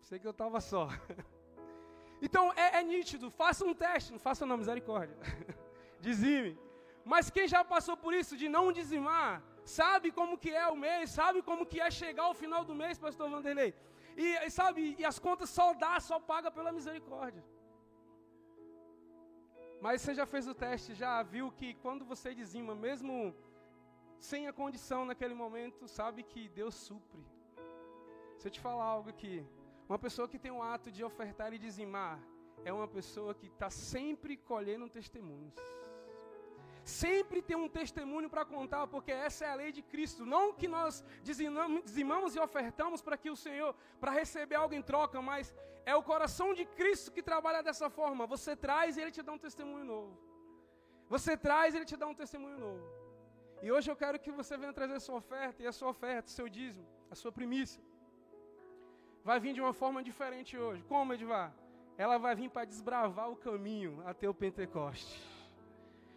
Sei 0.01 0.19
que 0.19 0.27
eu 0.27 0.33
estava 0.33 0.61
só. 0.61 0.89
Então 2.27 2.45
é, 2.65 2.79
é, 2.79 2.83
nítido, 2.83 3.31
faça 3.43 3.65
um 3.65 3.75
teste, 3.75 4.13
não 4.13 4.19
faça 4.29 4.47
não, 4.47 4.57
misericórdia. 4.63 5.17
Dizime. 6.09 6.59
Mas 7.13 7.31
quem 7.37 7.47
já 7.55 7.63
passou 7.75 7.97
por 7.97 8.13
isso 8.21 8.37
de 8.41 8.49
não 8.49 8.65
dizimar, 8.79 9.43
sabe 9.65 10.11
como 10.19 10.39
que 10.43 10.51
é 10.51 10.67
o 10.69 10.77
mês, 10.77 11.11
sabe 11.11 11.43
como 11.43 11.67
que 11.71 11.81
é 11.81 11.91
chegar 11.91 12.25
ao 12.25 12.35
final 12.43 12.63
do 12.65 12.75
mês, 12.75 12.99
pastor 12.99 13.31
Vanderlei. 13.31 13.75
E, 14.17 14.27
e 14.47 14.51
sabe, 14.51 14.97
e 14.99 15.05
as 15.05 15.19
contas 15.19 15.49
só 15.51 15.73
dá, 15.73 15.95
só 15.99 16.19
paga 16.33 16.51
pela 16.51 16.73
misericórdia. 16.79 17.43
Mas 19.81 20.03
você 20.03 20.13
já 20.15 20.27
fez 20.27 20.47
o 20.47 20.55
teste, 20.55 20.95
já 20.95 21.23
viu 21.23 21.51
que 21.59 21.69
quando 21.85 22.05
você 22.05 22.35
dizima, 22.35 22.75
mesmo 22.75 23.35
sem 24.19 24.47
a 24.47 24.53
condição 24.53 25.07
naquele 25.11 25.35
momento, 25.35 25.89
sabe 25.89 26.23
que 26.23 26.43
Deus 26.51 26.75
supre. 26.75 27.23
Se 28.37 28.47
eu 28.49 28.53
te 28.57 28.61
falar 28.61 28.85
algo 28.85 29.09
aqui, 29.09 29.47
uma 29.91 29.99
pessoa 29.99 30.29
que 30.33 30.39
tem 30.39 30.53
um 30.59 30.63
ato 30.63 30.91
de 30.97 31.03
ofertar 31.11 31.53
e 31.53 31.59
dizimar, 31.59 32.19
é 32.65 32.73
uma 32.73 32.89
pessoa 32.89 33.35
que 33.35 33.49
está 33.55 33.69
sempre 33.69 34.37
colhendo 34.37 34.89
testemunhos 34.89 35.55
sempre 36.85 37.41
tem 37.41 37.57
um 37.57 37.69
testemunho 37.69 38.29
para 38.29 38.45
contar, 38.45 38.87
porque 38.87 39.13
essa 39.13 39.45
é 39.45 39.51
a 39.51 39.55
lei 39.55 39.73
de 39.73 39.83
Cristo. 39.83 40.27
Não 40.27 40.53
que 40.53 40.69
nós 40.69 41.05
dizimamos 41.23 42.35
e 42.35 42.41
ofertamos 42.41 43.01
para 43.03 43.17
que 43.17 43.31
o 43.31 43.37
Senhor, 43.37 43.75
para 44.01 44.11
receber 44.11 44.57
algo 44.57 44.75
em 44.75 44.83
troca, 44.83 45.21
mas 45.23 45.55
é 45.85 45.95
o 45.95 46.03
coração 46.03 46.53
de 46.53 46.65
Cristo 46.65 47.13
que 47.13 47.23
trabalha 47.23 47.63
dessa 47.63 47.89
forma. 47.89 48.27
Você 48.27 48.55
traz 48.57 48.97
e 48.97 49.01
Ele 49.01 49.11
te 49.11 49.23
dá 49.23 49.33
um 49.33 49.39
testemunho 49.39 49.85
novo. 49.85 50.19
Você 51.09 51.37
traz 51.37 51.75
e 51.75 51.79
Ele 51.79 51.85
te 51.85 51.97
dá 51.97 52.07
um 52.07 52.15
testemunho 52.15 52.59
novo. 52.59 52.85
E 53.63 53.71
hoje 53.71 53.91
eu 53.91 53.97
quero 53.97 54.19
que 54.19 54.31
você 54.31 54.57
venha 54.57 54.73
trazer 54.73 54.95
a 54.95 55.01
sua 55.01 55.17
oferta, 55.17 55.63
e 55.63 55.67
a 55.67 55.73
sua 55.73 55.91
oferta, 55.91 56.31
seu 56.31 56.49
dízimo, 56.49 56.87
a 57.11 57.15
sua 57.15 57.31
primícia. 57.31 57.83
Vai 59.25 59.39
vir 59.39 59.53
de 59.53 59.61
uma 59.61 59.73
forma 59.73 60.03
diferente 60.03 60.57
hoje. 60.57 60.83
Como, 60.89 61.13
Edvar? 61.13 61.53
Ela 61.97 62.19
vai 62.19 62.35
vir 62.35 62.49
para 62.49 62.65
desbravar 62.65 63.31
o 63.31 63.37
caminho 63.37 64.03
até 64.07 64.29
o 64.29 64.35
Pentecoste. 64.35 65.21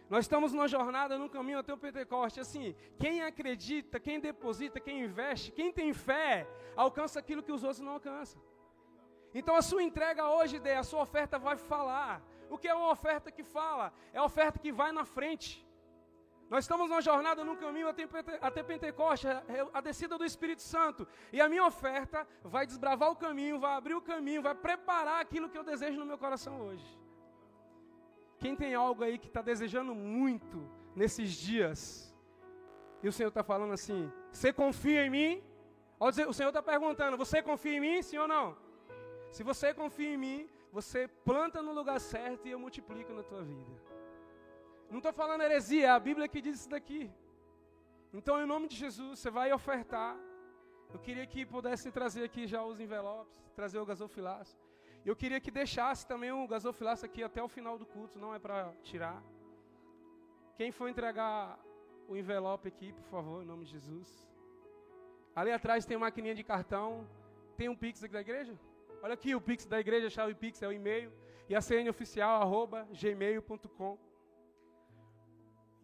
Nós 0.08 0.24
estamos 0.24 0.52
numa 0.52 0.68
jornada, 0.68 1.18
num 1.18 1.28
caminho 1.28 1.58
até 1.58 1.72
o 1.72 1.78
Pentecoste. 1.78 2.40
Assim, 2.40 2.74
quem 2.98 3.22
acredita, 3.22 4.00
quem 4.00 4.20
deposita, 4.20 4.80
quem 4.80 5.02
investe, 5.02 5.52
quem 5.52 5.72
tem 5.72 5.92
fé, 5.92 6.46
alcança 6.76 7.18
aquilo 7.18 7.42
que 7.42 7.52
os 7.52 7.62
outros 7.62 7.80
não 7.80 7.92
alcançam. 7.92 8.40
Então 9.34 9.56
a 9.56 9.62
sua 9.62 9.82
entrega 9.82 10.28
hoje, 10.28 10.56
a 10.70 10.82
sua 10.82 11.02
oferta 11.02 11.38
vai 11.38 11.56
falar. 11.56 12.22
O 12.48 12.56
que 12.56 12.68
é 12.68 12.74
uma 12.74 12.90
oferta 12.90 13.30
que 13.30 13.42
fala? 13.42 13.92
É 14.12 14.18
a 14.18 14.24
oferta 14.24 14.58
que 14.58 14.70
vai 14.70 14.92
na 14.92 15.04
frente. 15.04 15.66
Nós 16.50 16.64
estamos 16.64 16.88
numa 16.88 17.00
jornada, 17.00 17.42
num 17.42 17.56
caminho 17.56 17.88
até 17.88 18.62
Pentecoste, 18.62 19.26
a 19.72 19.80
descida 19.80 20.18
do 20.18 20.24
Espírito 20.24 20.62
Santo. 20.62 21.06
E 21.32 21.40
a 21.40 21.48
minha 21.48 21.64
oferta 21.64 22.26
vai 22.42 22.66
desbravar 22.66 23.10
o 23.10 23.16
caminho, 23.16 23.58
vai 23.58 23.74
abrir 23.74 23.94
o 23.94 24.00
caminho, 24.00 24.42
vai 24.42 24.54
preparar 24.54 25.20
aquilo 25.20 25.48
que 25.48 25.56
eu 25.56 25.64
desejo 25.64 25.98
no 25.98 26.06
meu 26.06 26.18
coração 26.18 26.60
hoje. 26.60 26.86
Quem 28.38 28.54
tem 28.54 28.74
algo 28.74 29.02
aí 29.02 29.18
que 29.18 29.26
está 29.26 29.40
desejando 29.40 29.94
muito 29.94 30.70
nesses 30.94 31.32
dias, 31.32 32.14
e 33.02 33.08
o 33.08 33.12
Senhor 33.12 33.28
está 33.28 33.42
falando 33.42 33.72
assim: 33.72 34.12
Você 34.30 34.52
confia 34.52 35.06
em 35.06 35.10
mim? 35.10 35.42
O 35.98 36.32
Senhor 36.32 36.48
está 36.48 36.62
perguntando: 36.62 37.16
Você 37.16 37.42
confia 37.42 37.76
em 37.76 37.80
mim, 37.80 38.02
sim 38.02 38.18
ou 38.18 38.28
não? 38.28 38.56
Se 39.30 39.42
você 39.42 39.72
confia 39.72 40.14
em 40.14 40.16
mim, 40.16 40.48
você 40.70 41.08
planta 41.08 41.62
no 41.62 41.72
lugar 41.72 41.98
certo 42.00 42.46
e 42.46 42.50
eu 42.50 42.58
multiplico 42.58 43.12
na 43.12 43.22
tua 43.22 43.42
vida. 43.42 43.72
Não 44.90 44.98
estou 44.98 45.12
falando 45.12 45.42
heresia, 45.42 45.86
é 45.86 45.90
a 45.90 45.98
Bíblia 45.98 46.28
que 46.28 46.40
diz 46.40 46.60
isso 46.60 46.68
daqui. 46.68 47.10
Então, 48.12 48.40
em 48.40 48.46
nome 48.46 48.68
de 48.68 48.76
Jesus, 48.76 49.18
você 49.18 49.30
vai 49.30 49.52
ofertar. 49.52 50.16
Eu 50.92 51.00
queria 51.00 51.26
que 51.26 51.44
pudesse 51.44 51.90
trazer 51.90 52.24
aqui 52.24 52.46
já 52.46 52.62
os 52.62 52.78
envelopes, 52.78 53.42
trazer 53.56 53.78
o 53.78 53.86
gasofilaço. 53.86 54.56
Eu 55.04 55.16
queria 55.16 55.40
que 55.40 55.50
deixasse 55.50 56.06
também 56.06 56.30
o 56.32 56.46
gasofilaço 56.46 57.04
aqui 57.04 57.22
até 57.22 57.42
o 57.42 57.48
final 57.48 57.76
do 57.76 57.84
culto, 57.84 58.18
não 58.18 58.32
é 58.34 58.38
para 58.38 58.72
tirar. 58.82 59.22
Quem 60.56 60.70
for 60.70 60.88
entregar 60.88 61.58
o 62.08 62.16
envelope 62.16 62.68
aqui, 62.68 62.92
por 62.92 63.04
favor, 63.04 63.42
em 63.42 63.46
nome 63.46 63.64
de 63.64 63.72
Jesus. 63.72 64.28
Ali 65.34 65.50
atrás 65.50 65.84
tem 65.84 65.96
maquininha 65.96 66.34
de 66.34 66.44
cartão. 66.44 67.06
Tem 67.56 67.68
um 67.68 67.76
Pix 67.76 68.02
aqui 68.04 68.12
da 68.12 68.20
igreja? 68.20 68.54
Olha 69.02 69.14
aqui 69.14 69.34
o 69.34 69.40
Pix 69.40 69.66
da 69.66 69.80
igreja, 69.80 70.08
chave 70.08 70.34
Pix 70.34 70.62
é 70.62 70.68
o 70.68 70.72
e-mail. 70.72 71.12
E 71.48 71.54
a 71.54 71.60
CN 71.60 71.90
oficial, 71.90 72.40
arroba 72.40 72.86
gmail.com. 72.92 73.98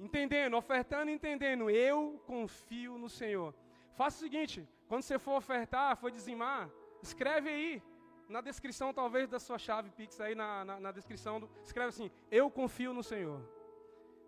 Entendendo, 0.07 0.57
ofertando, 0.57 1.11
entendendo. 1.11 1.69
Eu 1.69 2.19
confio 2.27 2.97
no 2.97 3.11
Senhor. 3.11 3.55
Faça 3.95 4.17
o 4.17 4.21
seguinte: 4.21 4.67
quando 4.89 5.03
você 5.03 5.19
for 5.19 5.37
ofertar, 5.37 5.95
for 5.99 6.11
dizimar, 6.11 6.71
escreve 7.03 7.51
aí 7.51 7.83
na 8.27 8.41
descrição, 8.41 8.95
talvez, 8.95 9.29
da 9.29 9.39
sua 9.39 9.59
chave 9.59 9.91
Pix, 9.91 10.19
aí 10.19 10.35
na, 10.35 10.65
na, 10.65 10.81
na 10.81 10.91
descrição, 10.91 11.39
do, 11.41 11.51
escreve 11.63 11.91
assim: 11.91 12.11
Eu 12.31 12.51
confio 12.51 12.95
no 12.95 13.03
Senhor. 13.03 13.41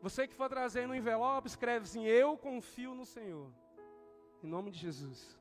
Você 0.02 0.28
que 0.28 0.34
for 0.34 0.48
trazer 0.50 0.86
no 0.86 0.94
envelope, 0.94 1.48
escreve 1.48 1.84
assim: 1.84 2.04
Eu 2.04 2.36
confio 2.36 2.94
no 2.94 3.06
Senhor. 3.06 3.50
Em 4.42 4.48
nome 4.48 4.70
de 4.70 4.78
Jesus. 4.78 5.40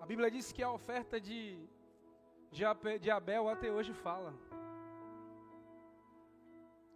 A 0.00 0.06
Bíblia 0.06 0.30
diz 0.30 0.50
que 0.50 0.62
a 0.62 0.70
oferta 0.70 1.20
de, 1.20 1.58
de 2.50 3.10
Abel 3.10 3.48
até 3.48 3.70
hoje 3.70 3.92
fala. 3.92 4.34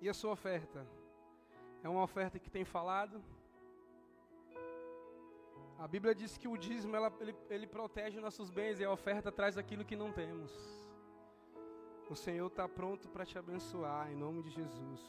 E 0.01 0.09
a 0.09 0.15
sua 0.15 0.33
oferta? 0.33 0.87
É 1.83 1.89
uma 1.89 2.03
oferta 2.03 2.39
que 2.39 2.51
tem 2.51 2.65
falado? 2.65 3.23
A 5.79 5.89
Bíblia 5.89 6.15
diz 6.15 6.37
que 6.37 6.47
o 6.47 6.59
dízimo 6.59 6.95
ela, 6.95 7.11
ele, 7.21 7.35
ele 7.49 7.67
protege 7.67 8.21
nossos 8.21 8.51
bens 8.51 8.81
e 8.81 8.85
a 8.85 8.93
oferta 8.93 9.33
traz 9.33 9.57
aquilo 9.57 9.85
que 9.85 9.97
não 9.97 10.13
temos. 10.13 10.53
O 12.11 12.15
Senhor 12.15 12.49
está 12.49 12.69
pronto 12.69 13.09
para 13.09 13.25
te 13.25 13.39
abençoar, 13.39 14.11
em 14.11 14.17
nome 14.17 14.43
de 14.43 14.51
Jesus. 14.51 15.01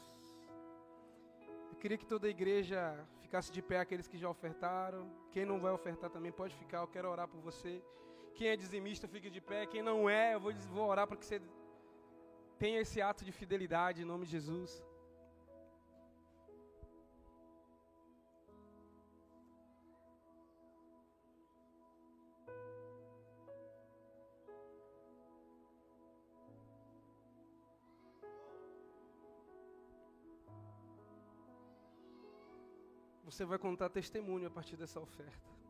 Eu 1.70 1.76
queria 1.76 1.98
que 1.98 2.06
toda 2.06 2.26
a 2.26 2.30
igreja 2.30 3.06
ficasse 3.20 3.50
de 3.50 3.60
pé, 3.60 3.80
aqueles 3.80 4.06
que 4.06 4.16
já 4.16 4.30
ofertaram. 4.30 5.10
Quem 5.30 5.44
não 5.44 5.58
vai 5.60 5.72
ofertar 5.72 6.08
também 6.08 6.32
pode 6.32 6.54
ficar, 6.54 6.78
eu 6.78 6.88
quero 6.88 7.10
orar 7.10 7.28
por 7.28 7.40
você. 7.40 7.82
Quem 8.34 8.48
é 8.48 8.56
dizimista, 8.56 9.06
fique 9.08 9.30
de 9.30 9.40
pé. 9.40 9.66
Quem 9.66 9.82
não 9.82 10.08
é, 10.08 10.34
eu 10.34 10.40
vou, 10.40 10.52
vou 10.76 10.88
orar 10.88 11.06
para 11.06 11.16
que 11.16 11.26
você 11.26 11.40
tenha 12.58 12.80
esse 12.80 13.00
ato 13.00 13.24
de 13.24 13.32
fidelidade, 13.32 14.02
em 14.02 14.04
nome 14.04 14.24
de 14.26 14.32
Jesus. 14.32 14.82
você 33.32 33.46
vai 33.46 33.58
contar 33.58 33.88
testemunho 33.88 34.46
a 34.46 34.50
partir 34.50 34.76
dessa 34.76 35.00
oferta. 35.00 35.61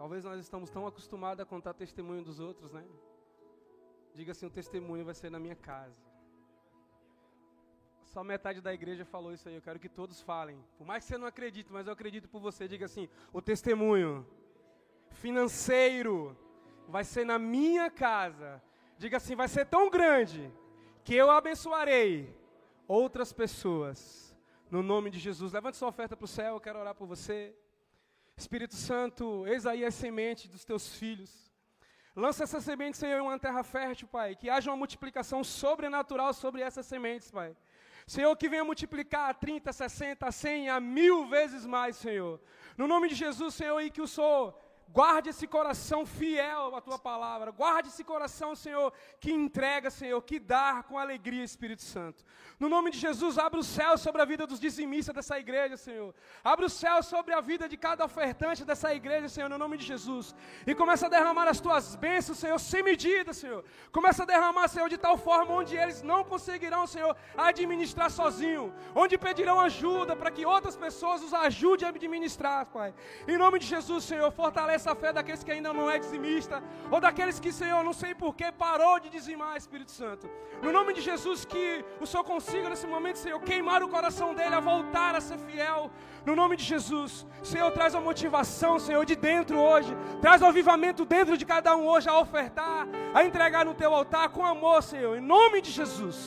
Talvez 0.00 0.24
nós 0.24 0.40
estamos 0.40 0.70
tão 0.70 0.86
acostumados 0.86 1.42
a 1.42 1.44
contar 1.44 1.74
testemunho 1.74 2.22
dos 2.22 2.40
outros, 2.40 2.72
né? 2.72 2.82
Diga 4.14 4.32
assim: 4.32 4.46
o 4.46 4.50
testemunho 4.50 5.04
vai 5.04 5.12
ser 5.12 5.30
na 5.30 5.38
minha 5.38 5.54
casa. 5.54 6.00
Só 8.06 8.24
metade 8.24 8.62
da 8.62 8.72
igreja 8.72 9.04
falou 9.04 9.30
isso 9.30 9.46
aí. 9.46 9.56
Eu 9.56 9.60
quero 9.60 9.78
que 9.78 9.90
todos 9.90 10.22
falem. 10.22 10.58
Por 10.78 10.86
mais 10.86 11.04
que 11.04 11.08
você 11.08 11.18
não 11.18 11.26
acredite, 11.26 11.70
mas 11.70 11.86
eu 11.86 11.92
acredito 11.92 12.30
por 12.30 12.40
você. 12.40 12.66
Diga 12.66 12.86
assim: 12.86 13.10
o 13.30 13.42
testemunho 13.42 14.26
financeiro 15.10 16.34
vai 16.88 17.04
ser 17.04 17.26
na 17.26 17.38
minha 17.38 17.90
casa. 17.90 18.62
Diga 18.96 19.18
assim: 19.18 19.36
vai 19.36 19.48
ser 19.48 19.66
tão 19.66 19.90
grande 19.90 20.50
que 21.04 21.14
eu 21.14 21.30
abençoarei 21.30 22.34
outras 22.88 23.34
pessoas 23.34 24.34
No 24.70 24.82
nome 24.82 25.10
de 25.10 25.18
Jesus. 25.18 25.52
Levante 25.52 25.76
sua 25.76 25.88
oferta 25.90 26.16
para 26.16 26.24
o 26.24 26.28
céu, 26.38 26.54
eu 26.54 26.60
quero 26.60 26.78
orar 26.78 26.94
por 26.94 27.06
você. 27.06 27.54
Espírito 28.40 28.74
Santo, 28.74 29.46
eis 29.46 29.66
aí 29.66 29.84
a 29.84 29.90
semente 29.90 30.48
dos 30.48 30.64
teus 30.64 30.94
filhos. 30.96 31.30
Lança 32.16 32.44
essa 32.44 32.60
semente, 32.60 32.96
Senhor, 32.96 33.18
em 33.18 33.22
uma 33.22 33.38
terra 33.38 33.62
fértil, 33.62 34.08
Pai. 34.08 34.34
Que 34.34 34.50
haja 34.50 34.70
uma 34.70 34.76
multiplicação 34.76 35.44
sobrenatural 35.44 36.32
sobre 36.32 36.62
essas 36.62 36.86
sementes, 36.86 37.30
Pai. 37.30 37.54
Senhor, 38.06 38.34
que 38.36 38.48
venha 38.48 38.64
multiplicar 38.64 39.30
a 39.30 39.34
30, 39.34 39.72
60, 39.72 40.32
100, 40.32 40.68
a 40.70 40.80
mil 40.80 41.28
vezes 41.28 41.64
mais, 41.66 41.96
Senhor. 41.96 42.40
No 42.76 42.88
nome 42.88 43.08
de 43.08 43.14
Jesus, 43.14 43.54
Senhor, 43.54 43.80
e 43.80 43.90
que 43.90 44.02
o 44.02 44.08
Senhor 44.08 44.58
Guarde 44.92 45.28
esse 45.30 45.46
coração 45.46 46.04
fiel 46.04 46.74
à 46.74 46.80
tua 46.80 46.98
palavra. 46.98 47.52
Guarde 47.52 47.88
esse 47.90 48.02
coração, 48.02 48.56
Senhor, 48.56 48.92
que 49.20 49.30
entrega, 49.32 49.88
Senhor, 49.88 50.20
que 50.20 50.40
dá 50.40 50.82
com 50.82 50.98
alegria, 50.98 51.44
Espírito 51.44 51.82
Santo. 51.82 52.24
No 52.58 52.68
nome 52.68 52.90
de 52.90 52.98
Jesus, 52.98 53.38
abre 53.38 53.60
o 53.60 53.62
céu 53.62 53.96
sobre 53.96 54.20
a 54.20 54.24
vida 54.24 54.48
dos 54.48 54.58
dizimistas 54.58 55.14
dessa 55.14 55.38
igreja, 55.38 55.76
Senhor. 55.76 56.12
Abre 56.42 56.66
o 56.66 56.68
céu 56.68 57.04
sobre 57.04 57.32
a 57.32 57.40
vida 57.40 57.68
de 57.68 57.76
cada 57.76 58.04
ofertante 58.04 58.64
dessa 58.64 58.92
igreja, 58.92 59.28
Senhor, 59.28 59.48
no 59.48 59.58
nome 59.58 59.76
de 59.78 59.86
Jesus. 59.86 60.34
E 60.66 60.74
começa 60.74 61.06
a 61.06 61.08
derramar 61.08 61.46
as 61.46 61.60
tuas 61.60 61.94
bênçãos, 61.94 62.38
Senhor, 62.38 62.58
sem 62.58 62.82
medida, 62.82 63.32
Senhor. 63.32 63.64
Começa 63.92 64.24
a 64.24 64.26
derramar, 64.26 64.66
Senhor, 64.66 64.88
de 64.88 64.98
tal 64.98 65.16
forma 65.16 65.54
onde 65.54 65.76
eles 65.76 66.02
não 66.02 66.24
conseguirão, 66.24 66.84
Senhor, 66.88 67.16
administrar 67.36 68.10
sozinho. 68.10 68.74
Onde 68.92 69.16
pedirão 69.16 69.60
ajuda 69.60 70.16
para 70.16 70.32
que 70.32 70.44
outras 70.44 70.76
pessoas 70.76 71.22
os 71.22 71.32
ajudem 71.32 71.86
a 71.86 71.90
administrar, 71.90 72.66
Pai. 72.66 72.92
Em 73.28 73.38
nome 73.38 73.60
de 73.60 73.66
Jesus, 73.66 74.02
Senhor, 74.04 74.30
fortalece 74.32 74.79
essa 74.80 74.94
fé 74.94 75.12
daqueles 75.12 75.44
que 75.44 75.52
ainda 75.52 75.72
não 75.72 75.90
é 75.94 75.98
dizimista, 75.98 76.62
ou 76.90 77.00
daqueles 77.06 77.38
que, 77.38 77.52
Senhor, 77.52 77.80
não 77.84 77.92
sei 77.92 78.14
porquê, 78.14 78.50
parou 78.50 78.98
de 78.98 79.08
dizimar, 79.16 79.56
Espírito 79.56 79.92
Santo. 79.92 80.28
No 80.62 80.72
nome 80.72 80.92
de 80.96 81.02
Jesus, 81.02 81.44
que 81.44 81.84
o 82.00 82.06
Senhor 82.06 82.24
consiga 82.24 82.68
nesse 82.68 82.86
momento, 82.86 83.18
Senhor, 83.18 83.40
queimar 83.40 83.82
o 83.82 83.88
coração 83.88 84.34
dele 84.34 84.54
a 84.54 84.60
voltar 84.60 85.14
a 85.14 85.20
ser 85.20 85.38
fiel. 85.38 85.90
No 86.24 86.34
nome 86.34 86.56
de 86.56 86.64
Jesus, 86.64 87.26
Senhor, 87.42 87.70
traz 87.72 87.94
a 87.94 88.00
motivação, 88.00 88.78
Senhor, 88.78 89.04
de 89.04 89.16
dentro 89.16 89.58
hoje. 89.58 89.96
Traz 90.20 90.42
o 90.42 90.46
avivamento 90.46 91.04
dentro 91.04 91.36
de 91.36 91.44
cada 91.44 91.76
um 91.76 91.86
hoje 91.86 92.08
a 92.08 92.18
ofertar, 92.18 92.86
a 93.14 93.24
entregar 93.24 93.64
no 93.64 93.74
teu 93.74 93.94
altar 93.94 94.28
com 94.30 94.44
amor, 94.44 94.82
Senhor. 94.82 95.16
Em 95.16 95.20
nome 95.20 95.60
de 95.60 95.70
Jesus. 95.70 96.18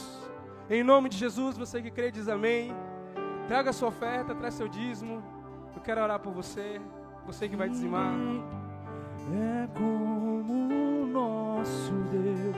Em 0.70 0.84
nome 0.84 1.10
de 1.10 1.18
Jesus, 1.18 1.58
você 1.58 1.82
que 1.82 1.92
crê 1.92 2.12
diz 2.12 2.28
amém. 2.28 2.74
Traga 3.48 3.74
sua 3.74 3.90
oferta, 3.90 4.34
traz 4.34 4.54
seu 4.54 4.68
dízimo. 4.68 5.24
Eu 5.76 5.82
quero 5.82 6.02
orar 6.02 6.20
por 6.20 6.34
você. 6.34 6.80
Você 7.26 7.48
que 7.48 7.56
vai 7.56 7.70
dizimar. 7.70 8.14
É 9.34 9.68
como 9.74 11.04
o 11.04 11.08
nosso 11.08 11.94
Deus. 12.12 12.58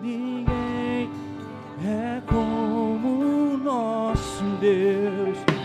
Ninguém 0.00 1.10
é 1.84 2.22
como 2.26 3.54
o 3.54 3.58
nosso 3.58 4.44
Deus. 4.60 5.55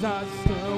Jesus. 0.00 0.69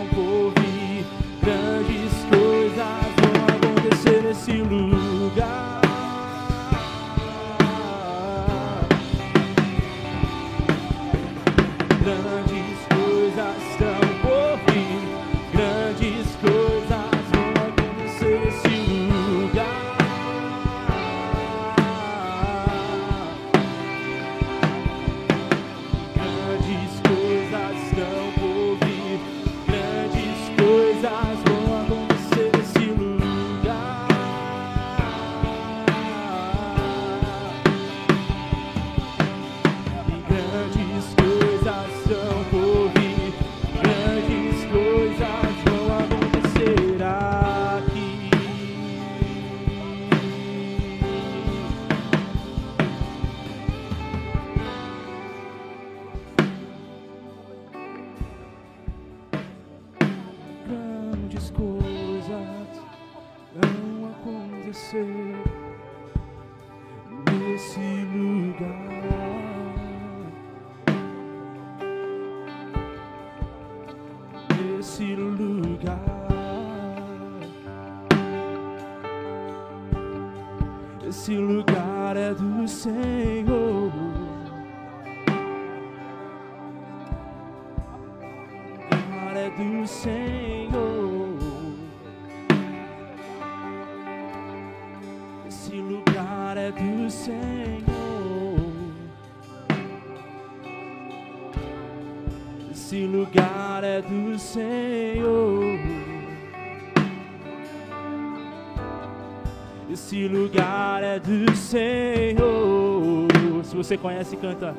Você 113.74 113.96
conhece, 113.96 114.36
canta. 114.36 114.74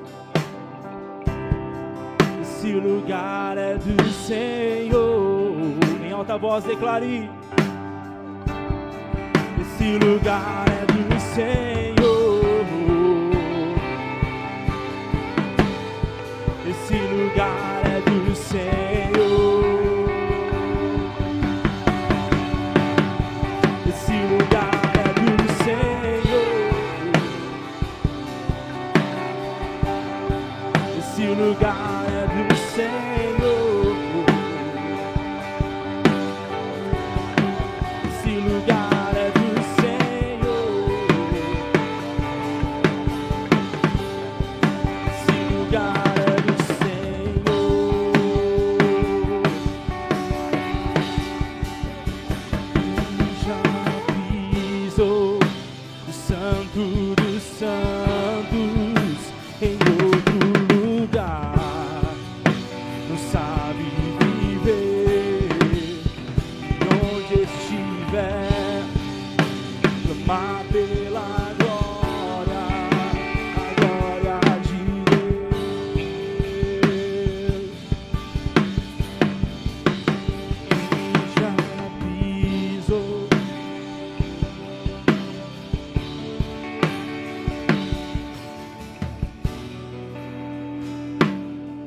Esse 2.41 2.71
lugar 2.73 3.57
é 3.57 3.75
do 3.75 4.03
Senhor. 4.09 5.55
Em 6.05 6.11
alta 6.11 6.37
voz 6.37 6.63
declare. 6.63 7.29
Esse 9.59 9.83
Esse 9.83 9.97
lugar 9.97 10.65
é 10.69 10.85
do 10.85 11.19
Senhor. 11.19 12.43
Esse 16.69 16.93
lugar 16.93 17.81
é 17.85 18.01
do 18.01 18.35
Senhor. 18.35 18.82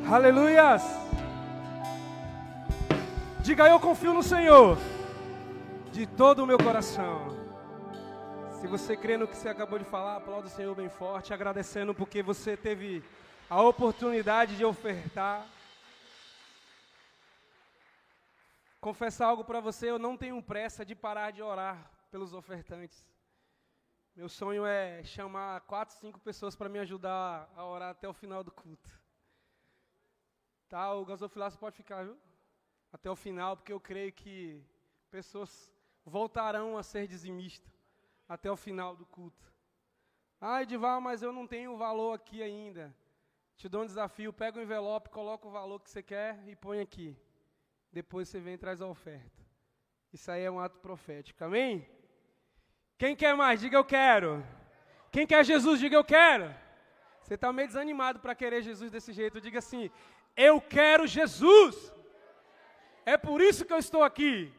Aleluias! 0.09 0.85
Diga 3.43 3.69
eu 3.69 3.81
confio 3.81 4.15
no 4.15 4.23
Senhor 4.23 4.79
de 5.91 6.07
todo 6.07 6.45
o 6.45 6.47
meu 6.47 6.57
coração. 6.59 7.27
Se 8.61 8.69
você 8.69 8.97
crê 8.97 9.17
no 9.17 9.27
que 9.27 9.35
você 9.35 9.49
acabou 9.49 9.81
de 9.81 9.85
falar, 9.85 10.15
aplauda 10.15 10.47
o 10.47 10.51
Senhor 10.51 10.77
bem 10.77 10.89
forte, 10.89 11.35
agradecendo 11.35 11.93
porque 11.93 12.23
você 12.23 12.57
teve 12.57 13.03
a 13.51 13.61
oportunidade 13.61 14.57
de 14.57 14.65
ofertar. 14.65 15.45
Confessar 18.81 19.27
algo 19.27 19.43
para 19.43 19.59
você, 19.59 19.91
eu 19.91 19.99
não 19.99 20.17
tenho 20.17 20.41
pressa 20.41 20.87
de 20.87 20.95
parar 20.95 21.33
de 21.33 21.43
orar 21.43 21.91
pelos 22.13 22.33
ofertantes. 22.33 23.05
Meu 24.15 24.29
sonho 24.29 24.65
é 24.65 25.03
chamar 25.03 25.63
quatro, 25.63 25.97
cinco 25.97 26.21
pessoas 26.21 26.55
para 26.55 26.69
me 26.69 26.79
ajudar 26.79 27.51
a 27.57 27.65
orar 27.65 27.91
até 27.91 28.09
o 28.09 28.15
final 28.15 28.45
do 28.45 28.53
culto. 28.53 29.06
Tá, 30.69 30.93
o 30.95 31.05
gasofilaço 31.05 31.59
pode 31.59 31.77
ficar, 31.77 32.05
viu? 32.05 32.19
Até 32.93 33.11
o 33.11 33.17
final, 33.17 33.57
porque 33.57 33.73
eu 33.73 33.81
creio 33.81 34.13
que 34.13 34.61
pessoas 35.11 35.73
voltarão 36.05 36.77
a 36.77 36.83
ser 36.83 37.07
dizimistas 37.07 37.73
até 38.29 38.51
o 38.51 38.57
final 38.57 38.97
do 38.97 39.07
culto. 39.07 39.47
Ah, 40.41 40.63
Edivar, 40.63 41.01
mas 41.01 41.23
eu 41.23 41.33
não 41.33 41.47
tenho 41.47 41.73
o 41.73 41.77
valor 41.77 42.13
aqui 42.15 42.43
ainda. 42.43 42.95
Te 43.57 43.69
dou 43.69 43.83
um 43.83 43.87
desafio, 43.87 44.33
pega 44.33 44.59
o 44.59 44.63
envelope, 44.63 45.09
coloca 45.09 45.47
o 45.47 45.51
valor 45.51 45.81
que 45.81 45.91
você 45.91 46.03
quer 46.03 46.43
e 46.47 46.55
põe 46.57 46.81
aqui. 46.81 47.17
Depois 47.93 48.29
você 48.29 48.41
vem 48.41 48.55
e 48.55 48.59
traz 48.59 48.83
a 48.83 48.87
oferta. 48.87 49.47
Isso 50.13 50.31
aí 50.31 50.43
é 50.43 50.51
um 50.51 50.61
ato 50.61 50.79
profético, 50.81 51.45
amém? 51.45 51.89
Quem 52.99 53.15
quer 53.15 53.35
mais? 53.35 53.61
Diga 53.61 53.77
eu 53.77 53.85
quero. 53.85 54.45
Quem 55.11 55.27
quer 55.27 55.45
Jesus? 55.45 55.79
Diga 55.81 55.97
eu 55.97 56.05
quero. 56.05 56.55
Você 57.23 57.35
está 57.35 57.53
meio 57.53 57.69
desanimado 57.69 58.21
para 58.21 58.35
querer 58.35 58.63
Jesus 58.63 58.91
desse 58.91 59.13
jeito. 59.13 59.41
Diga 59.41 59.59
assim: 59.59 59.91
Eu 60.37 60.61
quero 60.61 61.07
Jesus. 61.07 61.93
É 63.05 63.17
por 63.17 63.41
isso 63.41 63.65
que 63.65 63.73
eu 63.73 63.79
estou 63.79 64.03
aqui. 64.03 64.53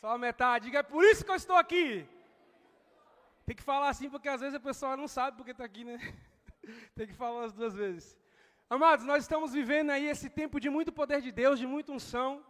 Só 0.00 0.18
metade. 0.18 0.66
Diga: 0.66 0.80
É 0.80 0.82
por 0.82 1.04
isso 1.04 1.24
que 1.24 1.30
eu 1.30 1.36
estou 1.36 1.56
aqui. 1.56 2.06
Tem 3.46 3.56
que 3.56 3.62
falar 3.62 3.88
assim, 3.88 4.10
porque 4.10 4.28
às 4.28 4.40
vezes 4.42 4.54
a 4.54 4.60
pessoa 4.60 4.94
não 4.96 5.08
sabe 5.08 5.36
porque 5.36 5.52
está 5.52 5.64
aqui, 5.64 5.82
né? 5.82 5.98
Tem 6.94 7.06
que 7.06 7.14
falar 7.14 7.44
as 7.46 7.52
duas 7.52 7.74
vezes. 7.74 8.18
Amados, 8.68 9.06
nós 9.06 9.22
estamos 9.24 9.54
vivendo 9.54 9.88
aí 9.88 10.06
esse 10.06 10.28
tempo 10.28 10.60
de 10.60 10.68
muito 10.68 10.92
poder 10.92 11.22
de 11.22 11.32
Deus, 11.32 11.58
de 11.58 11.66
muita 11.66 11.90
unção. 11.90 12.44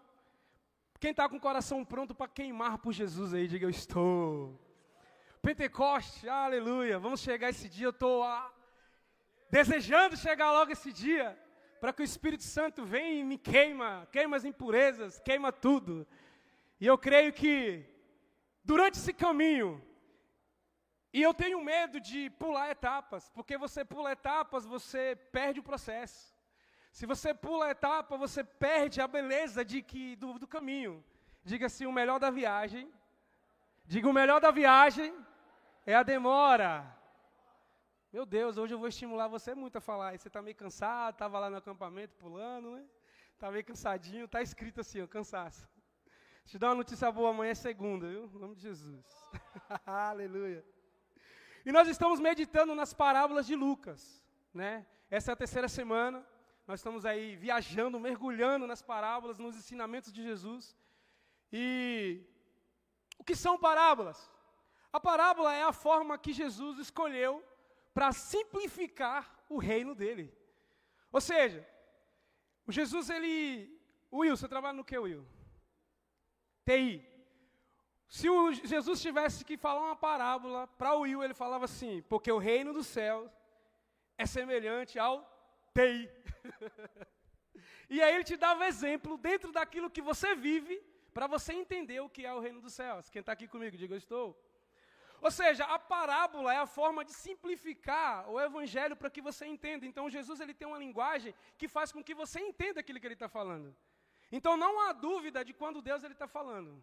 Quem 0.99 1.13
está 1.13 1.29
com 1.29 1.37
o 1.37 1.41
coração 1.41 1.85
pronto 1.85 2.13
para 2.13 2.27
queimar 2.27 2.79
por 2.79 2.93
Jesus 2.93 3.33
aí, 3.33 3.47
diga 3.47 3.65
eu 3.65 3.71
estou. 3.71 4.59
Pentecoste, 5.41 6.29
aleluia. 6.29 6.99
Vamos 6.99 7.21
chegar 7.21 7.51
esse 7.51 7.69
dia, 7.69 7.87
eu 7.87 7.91
estou 7.91 8.25
ah, 8.25 8.53
desejando 9.49 10.17
chegar 10.17 10.51
logo 10.51 10.73
esse 10.73 10.93
dia, 10.93 11.39
para 11.81 11.93
que 11.93 12.03
o 12.03 12.05
Espírito 12.05 12.43
Santo 12.43 12.85
venha 12.85 13.21
e 13.21 13.25
me 13.25 13.39
queima, 13.39 14.09
queima 14.13 14.37
as 14.37 14.45
impurezas, 14.45 15.19
queima 15.21 15.53
tudo. 15.53 16.07
E 16.81 16.87
eu 16.87 16.97
creio 16.97 17.33
que 17.33 17.85
durante 18.63 18.99
esse 18.99 19.13
caminho, 19.13 19.83
e 21.13 21.23
eu 21.23 21.33
tenho 21.33 21.63
medo 21.63 22.01
de 22.01 22.31
pular 22.31 22.71
etapas, 22.71 23.31
porque 23.31 23.57
você 23.57 23.85
pula 23.85 24.13
etapas, 24.13 24.67
você 24.67 25.17
perde 25.33 25.61
o 25.61 25.63
processo. 25.63 26.37
Se 26.93 27.07
você 27.07 27.33
pula 27.33 27.67
a 27.67 27.71
etapa, 27.71 28.17
você 28.17 28.43
perde 28.43 29.01
a 29.01 29.07
beleza 29.07 29.65
de 29.65 29.83
que 29.83 30.17
do, 30.17 30.39
do 30.39 30.47
caminho. 30.47 31.05
Diga 31.45 31.67
assim, 31.67 31.87
o 31.87 31.93
melhor 31.93 32.19
da 32.19 32.31
viagem. 32.31 32.93
Diga 33.87 34.09
o 34.09 34.13
melhor 34.13 34.41
da 34.41 34.51
viagem 34.51 35.15
é 35.87 35.95
a 35.95 36.03
demora. 36.03 36.98
Meu 38.11 38.25
Deus, 38.25 38.57
hoje 38.57 38.73
eu 38.73 38.79
vou 38.79 38.89
estimular 38.89 39.29
você 39.29 39.55
muito 39.55 39.77
a 39.77 39.83
falar. 39.83 40.19
Você 40.19 40.29
está 40.29 40.41
meio 40.41 40.57
cansado, 40.57 41.13
estava 41.13 41.39
lá 41.39 41.51
no 41.51 41.59
acampamento 41.59 42.17
pulando, 42.17 42.71
né? 42.71 42.83
Está 43.35 43.51
meio 43.51 43.63
cansadinho, 43.63 44.25
está 44.25 44.41
escrito 44.41 44.81
assim, 44.81 45.03
ó, 45.03 45.07
cansaço. 45.07 45.69
Eu 46.51 46.59
dar 46.59 46.69
uma 46.69 46.77
notícia 46.77 47.13
boa, 47.13 47.29
amanhã 47.29 47.51
é 47.51 47.55
segunda, 47.55 48.09
viu? 48.09 48.25
Em 48.35 48.39
nome 48.39 48.55
de 48.55 48.63
Jesus. 48.63 49.05
Aleluia. 49.85 50.65
E 51.67 51.71
nós 51.71 51.87
estamos 51.87 52.19
meditando 52.19 52.75
nas 52.75 52.95
parábolas 52.95 53.47
de 53.47 53.55
Lucas, 53.55 54.25
né? 54.55 54.87
Essa 55.11 55.33
é 55.33 55.35
a 55.35 55.37
terceira 55.37 55.69
semana. 55.69 56.27
Nós 56.67 56.81
estamos 56.81 57.05
aí 57.05 57.37
viajando, 57.37 58.01
mergulhando 58.01 58.67
nas 58.67 58.81
parábolas, 58.81 59.39
nos 59.39 59.55
ensinamentos 59.55 60.11
de 60.11 60.23
Jesus. 60.23 60.75
E 61.53 62.25
o 63.19 63.25
que 63.25 63.37
são 63.37 63.59
parábolas? 63.59 64.31
A 64.91 64.99
parábola 64.99 65.55
é 65.55 65.63
a 65.63 65.75
forma 65.75 66.17
que 66.17 66.33
Jesus 66.33 66.79
escolheu 66.79 67.45
para 67.99 68.13
simplificar 68.13 69.29
o 69.49 69.59
reino 69.59 69.93
dele. 69.93 70.33
Ou 71.11 71.21
seja, 71.21 71.69
o 72.65 72.71
Jesus, 72.71 73.11
ele. 73.11 73.77
Will, 74.13 74.37
você 74.37 74.47
trabalha 74.47 74.77
no 74.77 74.85
que, 74.85 74.97
Will? 74.97 75.27
TI. 76.65 77.05
Se 78.07 78.31
o 78.31 78.53
Jesus 78.53 79.03
tivesse 79.03 79.45
que 79.45 79.57
falar 79.57 79.81
uma 79.81 79.97
parábola 79.97 80.69
para 80.69 80.95
o 80.95 81.01
Will, 81.01 81.25
ele 81.25 81.35
falava 81.35 81.65
assim: 81.65 82.01
porque 82.03 82.31
o 82.31 82.39
reino 82.39 82.73
dos 82.73 82.87
céus 82.87 83.29
é 84.17 84.25
semelhante 84.27 84.97
ao 84.97 85.17
TI. 85.75 86.09
e 87.91 88.01
aí 88.01 88.15
ele 88.15 88.23
te 88.23 88.37
dava 88.37 88.69
exemplo 88.69 89.19
dentro 89.19 89.51
daquilo 89.51 89.91
que 89.91 90.01
você 90.01 90.37
vive, 90.37 90.81
para 91.13 91.27
você 91.27 91.53
entender 91.53 91.99
o 91.99 92.09
que 92.09 92.25
é 92.25 92.33
o 92.33 92.39
reino 92.39 92.61
dos 92.61 92.75
céus. 92.75 93.11
Quem 93.11 93.19
está 93.19 93.33
aqui 93.33 93.49
comigo, 93.49 93.77
diga 93.77 93.95
eu 93.95 93.99
estou. 93.99 94.41
Ou 95.21 95.31
seja, 95.31 95.65
a 95.65 95.79
parábola 95.79 96.53
é 96.53 96.59
a 96.59 96.67
forma 96.67 97.05
de 97.05 97.13
simplificar 97.13 98.29
o 98.31 98.41
evangelho 98.41 98.97
para 98.97 99.11
que 99.11 99.21
você 99.21 99.47
entenda. 99.47 99.85
Então 99.85 100.09
Jesus 100.09 100.41
ele 100.41 100.55
tem 100.55 100.69
uma 100.69 100.79
linguagem 100.79 101.35
que 101.57 101.67
faz 101.67 101.91
com 101.91 102.03
que 102.03 102.15
você 102.15 102.41
entenda 102.41 102.81
aquilo 102.81 103.01
que 103.01 103.07
ele 103.07 103.15
está 103.15 103.29
falando. 103.29 103.75
Então 104.31 104.57
não 104.57 104.81
há 104.81 104.93
dúvida 104.93 105.45
de 105.45 105.53
quando 105.53 105.83
Deus 105.83 106.05
ele 106.05 106.13
está 106.13 106.29
falando. 106.29 106.83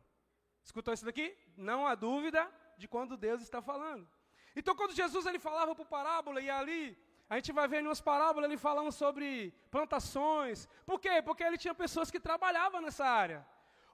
Escutou 0.64 0.94
isso 0.94 1.06
daqui? 1.06 1.38
Não 1.56 1.88
há 1.88 1.96
dúvida 1.96 2.52
de 2.78 2.88
quando 2.88 3.16
Deus 3.16 3.42
está 3.42 3.62
falando. 3.62 4.08
Então 4.56 4.76
quando 4.76 4.94
Jesus 4.94 5.26
ele 5.26 5.40
falava 5.40 5.74
por 5.76 5.86
parábola 5.86 6.42
e 6.42 6.50
ali 6.50 6.98
a 7.30 7.36
gente 7.36 7.52
vai 7.52 7.68
ver 7.68 7.82
em 7.82 7.88
umas 7.88 8.02
parábolas 8.02 8.50
ele 8.50 8.58
falando 8.58 8.92
sobre 8.92 9.52
plantações. 9.72 10.68
Por 10.86 11.00
quê? 11.00 11.22
Porque 11.22 11.44
ele 11.44 11.58
tinha 11.58 11.74
pessoas 11.74 12.12
que 12.12 12.20
trabalhavam 12.20 12.82
nessa 12.82 13.06
área. 13.06 13.46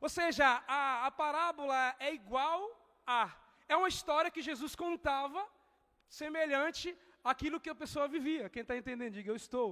Ou 0.01 0.09
seja, 0.09 0.63
a, 0.67 1.05
a 1.05 1.11
parábola 1.11 1.95
é 1.99 2.13
igual 2.13 2.59
a. 3.05 3.29
É 3.71 3.75
uma 3.81 3.91
história 3.95 4.33
que 4.35 4.47
Jesus 4.49 4.73
contava 4.85 5.41
semelhante 6.21 6.87
àquilo 7.31 7.61
que 7.63 7.71
a 7.73 7.79
pessoa 7.83 8.07
vivia. 8.15 8.49
Quem 8.53 8.63
está 8.63 8.75
entendendo, 8.81 9.13
diga 9.17 9.31
eu 9.31 9.39
estou. 9.43 9.69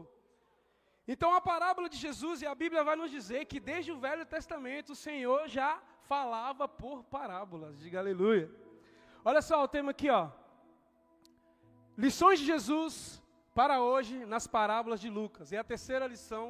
Então 1.13 1.29
a 1.37 1.41
parábola 1.51 1.87
de 1.93 1.97
Jesus 2.05 2.41
e 2.43 2.47
a 2.51 2.55
Bíblia 2.63 2.81
vai 2.89 2.95
nos 3.01 3.11
dizer 3.17 3.41
que 3.51 3.59
desde 3.59 3.91
o 3.91 3.99
Velho 4.05 4.25
Testamento 4.35 4.91
o 4.93 5.01
Senhor 5.07 5.41
já 5.57 5.71
falava 6.11 6.65
por 6.81 6.97
parábolas. 7.03 7.79
Diga 7.83 7.99
aleluia. 7.99 8.45
Olha 9.29 9.41
só 9.41 9.57
o 9.63 9.67
tema 9.67 9.91
aqui, 9.91 10.09
ó. 10.09 10.29
Lições 11.97 12.39
de 12.39 12.45
Jesus 12.45 13.21
para 13.59 13.81
hoje 13.81 14.25
nas 14.33 14.47
parábolas 14.47 15.01
de 15.01 15.09
Lucas. 15.09 15.51
É 15.51 15.57
a 15.57 15.69
terceira 15.73 16.07
lição 16.07 16.45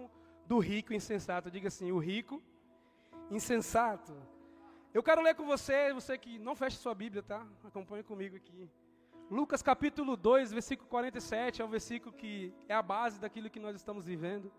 do 0.45 0.59
rico 0.59 0.93
insensato. 0.93 1.49
Diga 1.49 1.69
assim: 1.69 1.91
o 1.91 1.97
rico 1.97 2.43
insensato. 3.31 4.13
Eu 4.91 5.03
quero 5.03 5.21
ler 5.21 5.35
com 5.35 5.45
você, 5.45 5.93
você 5.93 6.17
que 6.17 6.39
não 6.39 6.55
fecha 6.55 6.77
sua 6.77 6.95
Bíblia, 6.95 7.21
tá? 7.21 7.45
Acompanhe 7.63 8.03
comigo 8.03 8.35
aqui. 8.35 8.67
Lucas 9.29 9.61
capítulo 9.61 10.17
2, 10.17 10.51
versículo 10.51 10.89
47, 10.89 11.61
é 11.61 11.65
o 11.65 11.67
versículo 11.67 12.11
que 12.11 12.51
é 12.67 12.73
a 12.73 12.81
base 12.81 13.19
daquilo 13.19 13.51
que 13.51 13.59
nós 13.59 13.75
estamos 13.75 14.03
vivendo. 14.03 14.51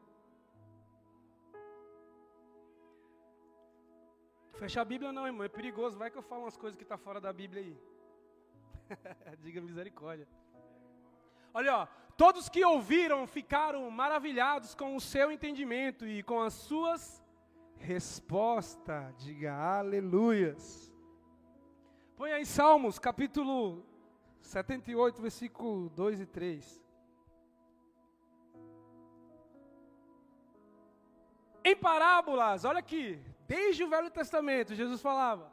Fechar 4.54 4.82
a 4.82 4.84
Bíblia 4.84 5.10
não, 5.10 5.26
irmão, 5.26 5.42
é 5.42 5.48
perigoso. 5.48 5.98
Vai 5.98 6.10
que 6.10 6.18
eu 6.18 6.22
falo 6.22 6.42
umas 6.42 6.56
coisas 6.56 6.76
que 6.76 6.84
estão 6.84 6.96
tá 6.96 7.02
fora 7.02 7.20
da 7.20 7.32
Bíblia 7.32 7.62
aí. 7.62 7.76
Diga 9.42 9.60
misericórdia. 9.60 10.28
Olha, 11.52 11.78
ó, 11.78 11.86
todos 12.16 12.48
que 12.48 12.64
ouviram 12.64 13.26
ficaram 13.26 13.90
maravilhados 13.90 14.76
com 14.76 14.94
o 14.94 15.00
seu 15.00 15.32
entendimento 15.32 16.06
e 16.06 16.22
com 16.22 16.40
as 16.40 16.54
suas 16.54 17.20
respostas. 17.80 19.14
Diga 19.18 19.52
aleluias. 19.54 20.92
Põe 22.16 22.32
aí 22.32 22.46
Salmos, 22.46 22.98
capítulo 22.98 23.84
78, 24.40 25.20
versículo 25.20 25.88
2 25.90 26.20
e 26.20 26.26
3. 26.26 26.82
Em 31.64 31.76
parábolas, 31.76 32.64
olha 32.64 32.78
aqui, 32.78 33.20
desde 33.46 33.84
o 33.84 33.88
Velho 33.88 34.10
Testamento, 34.10 34.74
Jesus 34.74 35.00
falava, 35.00 35.52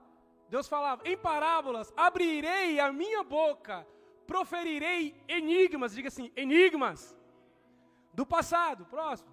Deus 0.49 0.67
falava, 0.67 1.01
em 1.05 1.17
parábolas 1.17 1.93
abrirei 1.95 2.79
a 2.79 2.91
minha 2.93 3.23
boca 3.23 3.85
proferirei 4.27 5.15
enigmas, 5.27 5.95
diga 5.95 6.09
assim, 6.09 6.31
enigmas 6.35 7.17
do 8.13 8.25
passado, 8.25 8.85
próximo. 8.85 9.31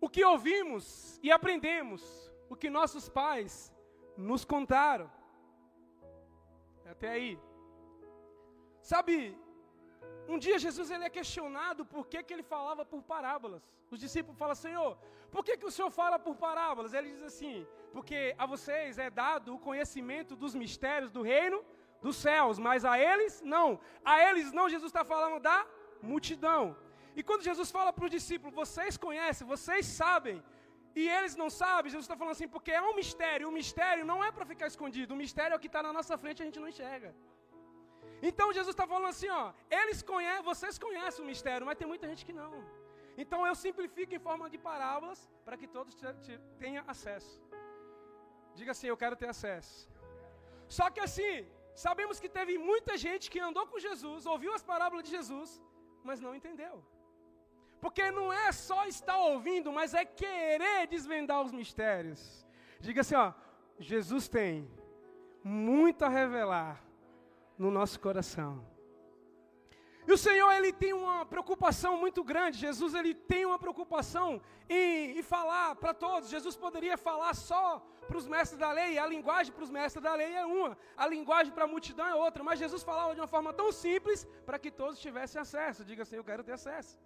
O 0.00 0.08
que 0.08 0.24
ouvimos 0.24 1.18
e 1.22 1.30
aprendemos, 1.30 2.02
o 2.48 2.56
que 2.56 2.70
nossos 2.70 3.08
pais 3.08 3.72
nos 4.16 4.44
contaram. 4.44 5.10
Até 6.92 7.08
aí. 7.10 7.38
Sabe, 8.80 9.36
um 10.28 10.38
dia 10.38 10.58
Jesus 10.58 10.90
ele 10.90 11.04
é 11.04 11.10
questionado 11.10 11.84
por 11.84 12.06
que, 12.06 12.22
que 12.22 12.32
ele 12.32 12.42
falava 12.42 12.84
por 12.84 13.02
parábolas. 13.02 13.62
Os 13.90 13.98
discípulos 13.98 14.38
falam, 14.38 14.54
Senhor, 14.54 14.98
por 15.30 15.44
que, 15.44 15.56
que 15.56 15.66
o 15.66 15.70
Senhor 15.70 15.90
fala 15.90 16.18
por 16.18 16.34
parábolas? 16.36 16.92
Ele 16.92 17.10
diz 17.10 17.22
assim, 17.22 17.66
porque 17.92 18.34
a 18.38 18.46
vocês 18.46 18.98
é 18.98 19.10
dado 19.10 19.54
o 19.54 19.58
conhecimento 19.58 20.36
dos 20.36 20.54
mistérios 20.54 21.10
do 21.10 21.22
reino 21.22 21.64
dos 22.00 22.16
céus, 22.16 22.58
mas 22.58 22.84
a 22.84 22.98
eles 22.98 23.40
não. 23.42 23.80
A 24.04 24.22
eles 24.28 24.52
não, 24.52 24.68
Jesus 24.68 24.90
está 24.90 25.04
falando 25.04 25.40
da 25.40 25.66
multidão. 26.02 26.76
E 27.18 27.22
quando 27.28 27.46
Jesus 27.48 27.68
fala 27.76 27.90
para 27.96 28.06
os 28.06 28.12
discípulos, 28.18 28.54
vocês 28.62 28.96
conhecem, 29.06 29.46
vocês 29.54 29.84
sabem, 30.00 30.36
e 31.00 31.02
eles 31.16 31.34
não 31.42 31.48
sabem, 31.62 31.92
Jesus 31.94 32.06
está 32.06 32.16
falando 32.20 32.36
assim, 32.36 32.50
porque 32.54 32.72
é 32.80 32.82
um 32.90 32.94
mistério. 33.00 33.48
O 33.50 33.54
mistério 33.60 34.04
não 34.10 34.18
é 34.26 34.30
para 34.36 34.46
ficar 34.52 34.68
escondido, 34.72 35.12
o 35.16 35.20
mistério 35.24 35.54
é 35.54 35.56
o 35.58 35.62
que 35.64 35.70
está 35.72 35.82
na 35.88 35.92
nossa 35.98 36.16
frente 36.22 36.38
e 36.38 36.42
a 36.44 36.48
gente 36.48 36.62
não 36.64 36.70
enxerga. 36.72 37.10
Então 38.28 38.46
Jesus 38.58 38.74
está 38.74 38.86
falando 38.92 39.10
assim, 39.14 39.30
ó, 39.42 39.44
eles 39.80 39.98
conhecem, 40.12 40.44
vocês 40.52 40.76
conhecem 40.86 41.20
o 41.24 41.28
mistério, 41.32 41.66
mas 41.68 41.78
tem 41.80 41.88
muita 41.92 42.06
gente 42.10 42.24
que 42.28 42.36
não. 42.40 42.52
Então 43.22 43.40
eu 43.48 43.54
simplifico 43.64 44.14
em 44.18 44.24
forma 44.28 44.48
de 44.54 44.58
parábolas 44.70 45.20
para 45.44 45.58
que 45.60 45.68
todos 45.76 45.94
tenham 46.62 46.84
acesso. 46.94 47.34
Diga 48.58 48.72
assim, 48.74 48.88
eu 48.92 48.98
quero 49.02 49.16
ter 49.22 49.28
acesso. 49.36 49.76
Só 50.78 50.86
que 50.94 51.00
assim, 51.08 51.32
Sabemos 51.86 52.16
que 52.22 52.28
teve 52.36 52.54
muita 52.68 52.92
gente 53.02 53.24
que 53.32 53.40
andou 53.48 53.64
com 53.70 53.78
Jesus, 53.84 54.22
ouviu 54.32 54.52
as 54.56 54.64
parábolas 54.70 55.04
de 55.06 55.10
Jesus, 55.16 55.50
mas 56.08 56.22
não 56.24 56.32
entendeu. 56.38 56.74
Porque 57.80 58.10
não 58.10 58.32
é 58.32 58.50
só 58.52 58.86
estar 58.86 59.16
ouvindo, 59.16 59.72
mas 59.72 59.94
é 59.94 60.04
querer 60.04 60.86
desvendar 60.88 61.42
os 61.42 61.52
mistérios. 61.52 62.46
Diga 62.80 63.00
assim, 63.02 63.14
ó, 63.14 63.32
Jesus 63.78 64.28
tem 64.28 64.68
muito 65.42 66.04
a 66.04 66.08
revelar 66.08 66.82
no 67.56 67.70
nosso 67.70 67.98
coração. 68.00 68.64
E 70.08 70.12
o 70.12 70.16
Senhor, 70.16 70.50
Ele 70.52 70.72
tem 70.72 70.94
uma 70.94 71.26
preocupação 71.26 71.98
muito 71.98 72.24
grande. 72.24 72.56
Jesus, 72.56 72.94
Ele 72.94 73.14
tem 73.14 73.44
uma 73.44 73.58
preocupação 73.58 74.40
em, 74.66 75.18
em 75.18 75.22
falar 75.22 75.74
para 75.76 75.92
todos. 75.92 76.30
Jesus 76.30 76.56
poderia 76.56 76.96
falar 76.96 77.34
só 77.34 77.86
para 78.06 78.16
os 78.16 78.26
mestres 78.26 78.58
da 78.58 78.72
lei. 78.72 78.98
A 78.98 79.06
linguagem 79.06 79.52
para 79.52 79.64
os 79.64 79.70
mestres 79.70 80.02
da 80.02 80.14
lei 80.14 80.32
é 80.34 80.46
uma. 80.46 80.78
A 80.96 81.06
linguagem 81.06 81.52
para 81.52 81.64
a 81.64 81.68
multidão 81.68 82.06
é 82.06 82.14
outra. 82.14 82.42
Mas 82.42 82.58
Jesus 82.58 82.82
falava 82.82 83.14
de 83.14 83.20
uma 83.20 83.26
forma 83.26 83.52
tão 83.52 83.70
simples 83.70 84.26
para 84.46 84.58
que 84.58 84.70
todos 84.70 84.98
tivessem 84.98 85.42
acesso. 85.42 85.84
Diga 85.84 86.04
assim, 86.04 86.16
eu 86.16 86.24
quero 86.24 86.42
ter 86.42 86.52
acesso. 86.52 86.98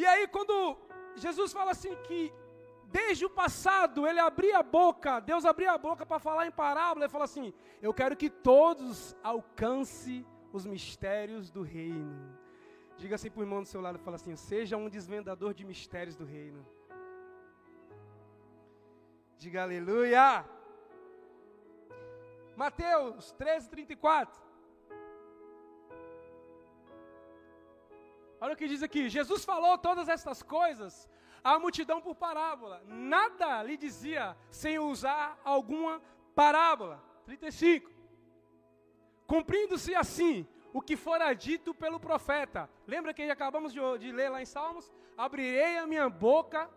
E 0.00 0.06
aí, 0.06 0.28
quando 0.28 0.54
Jesus 1.16 1.52
fala 1.52 1.72
assim 1.72 1.94
que 2.06 2.32
desde 2.84 3.24
o 3.26 3.30
passado 3.30 4.06
ele 4.06 4.20
abria 4.20 4.58
a 4.58 4.62
boca, 4.62 5.18
Deus 5.18 5.44
abria 5.44 5.72
a 5.72 5.78
boca 5.86 6.06
para 6.06 6.20
falar 6.20 6.46
em 6.46 6.52
parábola, 6.52 7.04
ele 7.04 7.12
fala 7.16 7.24
assim: 7.24 7.52
Eu 7.82 7.92
quero 7.92 8.16
que 8.16 8.30
todos 8.30 9.16
alcancem 9.24 10.24
os 10.52 10.64
mistérios 10.64 11.50
do 11.50 11.62
reino. 11.62 12.38
Diga 12.96 13.16
assim 13.16 13.28
para 13.30 13.40
o 13.40 13.42
irmão 13.42 13.62
do 13.62 13.68
seu 13.68 13.80
lado, 13.80 13.98
fala 13.98 14.14
assim: 14.14 14.36
seja 14.36 14.76
um 14.76 14.88
desvendador 14.88 15.52
de 15.52 15.64
mistérios 15.64 16.14
do 16.14 16.24
reino. 16.24 16.64
Diga 19.36 19.62
aleluia. 19.64 20.44
Mateus 22.56 23.32
13, 23.32 23.68
34. 23.68 24.47
Olha 28.40 28.54
o 28.54 28.56
que 28.56 28.68
diz 28.68 28.82
aqui: 28.82 29.08
Jesus 29.08 29.44
falou 29.44 29.76
todas 29.78 30.08
estas 30.08 30.42
coisas 30.42 31.08
à 31.42 31.58
multidão 31.58 32.00
por 32.00 32.14
parábola. 32.14 32.82
Nada 32.86 33.62
lhe 33.62 33.76
dizia 33.76 34.36
sem 34.50 34.78
usar 34.78 35.38
alguma 35.44 36.00
parábola. 36.34 37.02
35. 37.24 37.90
Cumprindo-se 39.26 39.94
assim 39.94 40.46
o 40.72 40.80
que 40.80 40.96
fora 40.96 41.32
dito 41.34 41.74
pelo 41.74 42.00
profeta. 42.00 42.68
Lembra 42.86 43.12
que 43.12 43.22
acabamos 43.22 43.72
de, 43.72 43.80
de 43.98 44.12
ler 44.12 44.30
lá 44.30 44.40
em 44.40 44.46
Salmos? 44.46 44.92
Abrirei 45.16 45.78
a 45.78 45.86
minha 45.86 46.08
boca 46.08 46.70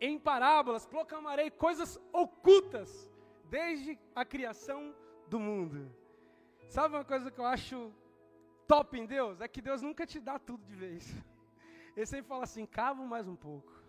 em 0.00 0.18
parábolas, 0.18 0.86
proclamarei 0.86 1.50
coisas 1.50 2.00
ocultas 2.12 3.10
desde 3.44 3.98
a 4.14 4.24
criação 4.24 4.94
do 5.28 5.38
mundo. 5.38 5.92
Sabe 6.68 6.94
uma 6.94 7.04
coisa 7.04 7.30
que 7.30 7.38
eu 7.38 7.44
acho 7.44 7.92
top 8.72 8.98
em 9.00 9.06
Deus? 9.16 9.40
É 9.40 9.48
que 9.54 9.62
Deus 9.68 9.82
nunca 9.82 10.06
te 10.12 10.18
dá 10.28 10.38
tudo 10.38 10.64
de 10.70 10.76
vez. 10.84 11.04
Ele 11.96 12.06
sempre 12.06 12.28
fala 12.32 12.44
assim: 12.48 12.64
cava 12.80 13.04
mais 13.14 13.26
um 13.34 13.38
pouco 13.48 13.80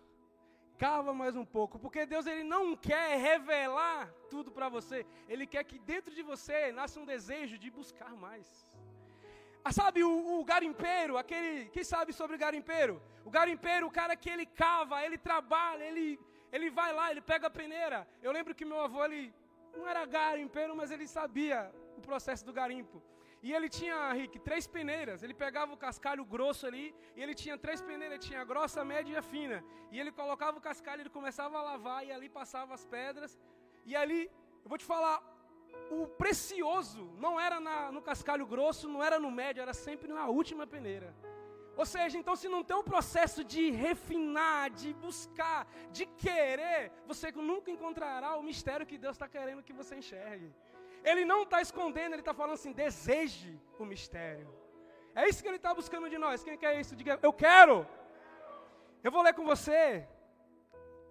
cava 0.82 1.14
mais 1.14 1.36
um 1.42 1.46
pouco, 1.56 1.78
porque 1.84 2.08
Deus 2.14 2.26
ele 2.26 2.44
não 2.44 2.64
quer 2.76 3.10
revelar 3.30 4.12
tudo 4.32 4.50
para 4.56 4.68
você, 4.76 5.06
ele 5.30 5.46
quer 5.54 5.64
que 5.64 5.78
dentro 5.92 6.12
de 6.18 6.24
você 6.24 6.72
nasça 6.78 7.00
um 7.00 7.06
desejo 7.06 7.56
de 7.64 7.70
buscar 7.70 8.14
mais. 8.26 8.48
Ah, 9.64 9.72
sabe 9.72 10.04
o, 10.04 10.40
o, 10.40 10.44
garimpeiro, 10.44 11.20
aquele, 11.20 11.70
quem 11.76 11.84
sabe 11.84 12.12
sobre 12.12 12.36
garimpeiro? 12.46 12.96
O 13.24 13.30
garimpeiro, 13.30 13.86
o 13.86 13.92
cara 14.00 14.16
que 14.16 14.32
ele 14.34 14.48
cava, 14.64 15.04
ele 15.06 15.20
trabalha, 15.20 15.84
ele, 15.84 16.20
ele 16.52 16.72
vai 16.72 16.92
lá, 16.92 17.12
ele 17.12 17.22
pega 17.22 17.46
a 17.46 17.58
peneira. 17.62 18.08
Eu 18.24 18.32
lembro 18.32 18.56
que 18.56 18.66
meu 18.72 18.82
avô, 18.82 19.06
ele 19.06 19.32
não 19.78 19.88
era 19.88 20.04
garimpeiro, 20.18 20.76
mas 20.76 20.90
ele 20.90 21.08
sabia 21.08 21.72
o 21.96 22.02
processo 22.02 22.44
do 22.44 22.52
garimpo. 22.62 23.00
E 23.42 23.52
ele 23.54 23.70
tinha, 23.78 24.14
Rick, 24.14 24.40
três 24.40 24.68
peneiras. 24.68 25.24
Ele 25.24 25.34
pegava 25.34 25.74
o 25.74 25.78
cascalho 25.86 26.24
grosso 26.24 26.68
ali, 26.68 26.94
e 27.16 27.22
ele 27.24 27.34
tinha 27.34 27.58
três 27.58 27.82
peneiras, 27.82 28.24
tinha 28.26 28.42
a 28.42 28.44
grossa, 28.52 28.82
a 28.82 28.86
média 28.86 29.14
e 29.14 29.18
a 29.18 29.22
fina. 29.34 29.64
E 29.92 30.00
ele 30.00 30.12
colocava 30.12 30.58
o 30.58 30.62
cascalho, 30.62 31.02
ele 31.02 31.10
começava 31.10 31.58
a 31.58 31.64
lavar, 31.72 32.06
e 32.06 32.12
ali 32.12 32.30
passava 32.30 32.74
as 32.74 32.86
pedras. 32.86 33.40
E 33.86 33.96
ali, 33.96 34.22
eu 34.64 34.70
vou 34.70 34.78
te 34.78 34.86
falar, 34.86 35.18
o 35.90 36.08
precioso 36.08 37.04
não 37.18 37.40
era 37.40 37.60
na, 37.60 37.92
no 37.92 38.02
cascalho 38.02 38.46
grosso, 38.46 38.88
não 38.88 39.04
era 39.04 39.20
no 39.20 39.32
médio, 39.32 39.62
era 39.62 39.74
sempre 39.74 40.14
na 40.14 40.28
última 40.28 40.68
peneira. 40.68 41.10
Ou 41.82 41.86
seja, 41.86 42.18
então 42.18 42.36
se 42.36 42.48
não 42.48 42.64
tem 42.64 42.78
um 42.78 42.84
processo 42.84 43.44
de 43.44 43.72
refinar, 43.72 44.70
de 44.70 44.94
buscar, 45.06 45.66
de 45.92 46.06
querer, 46.24 46.92
você 47.08 47.32
nunca 47.32 47.72
encontrará 47.72 48.36
o 48.36 48.44
mistério 48.44 48.86
que 48.86 48.98
Deus 48.98 49.16
está 49.16 49.28
querendo 49.28 49.64
que 49.64 49.74
você 49.74 49.96
enxergue. 49.96 50.54
Ele 51.04 51.24
não 51.26 51.44
está 51.44 51.62
escondendo, 51.62 52.14
ele 52.14 52.22
está 52.22 52.34
falando 52.34 52.54
assim: 52.54 52.72
deseje 52.72 53.60
o 53.80 53.86
mistério. 53.86 54.48
É 55.14 55.28
isso 55.28 55.42
que 55.42 55.50
ele 55.50 55.58
está 55.58 55.74
buscando 55.74 56.10
de 56.10 56.18
nós. 56.18 56.44
Quem 56.44 56.58
quer 56.58 56.80
isso? 56.80 56.96
Diga, 56.96 57.20
eu 57.22 57.34
quero. 57.34 57.86
Eu 59.04 59.12
vou 59.12 59.22
ler 59.22 59.34
com 59.34 59.46
você. 59.46 60.08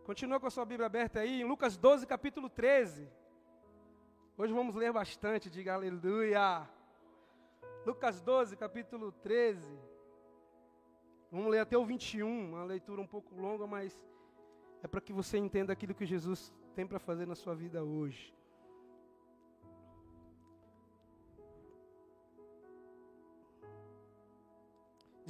Continua 0.04 0.40
com 0.40 0.46
a 0.46 0.50
sua 0.50 0.64
Bíblia 0.64 0.86
aberta 0.86 1.20
aí, 1.20 1.42
em 1.42 1.44
Lucas 1.44 1.76
12, 1.76 2.06
capítulo 2.06 2.48
13. 2.48 3.08
Hoje 4.36 4.52
vamos 4.52 4.74
ler 4.74 4.92
bastante, 4.92 5.50
diga 5.50 5.74
aleluia. 5.74 6.68
Lucas 7.84 8.20
12, 8.20 8.56
capítulo 8.56 9.12
13. 9.12 9.78
Vamos 11.30 11.50
ler 11.50 11.60
até 11.60 11.76
o 11.76 11.84
21, 11.84 12.26
uma 12.26 12.64
leitura 12.64 13.00
um 13.00 13.06
pouco 13.06 13.34
longa, 13.34 13.66
mas 13.66 14.00
é 14.82 14.88
para 14.88 15.00
que 15.00 15.12
você 15.12 15.36
entenda 15.38 15.72
aquilo 15.72 15.94
que 15.94 16.06
Jesus 16.06 16.52
tem 16.74 16.86
para 16.86 16.98
fazer 16.98 17.26
na 17.26 17.34
sua 17.34 17.54
vida 17.54 17.84
hoje. 17.84 18.34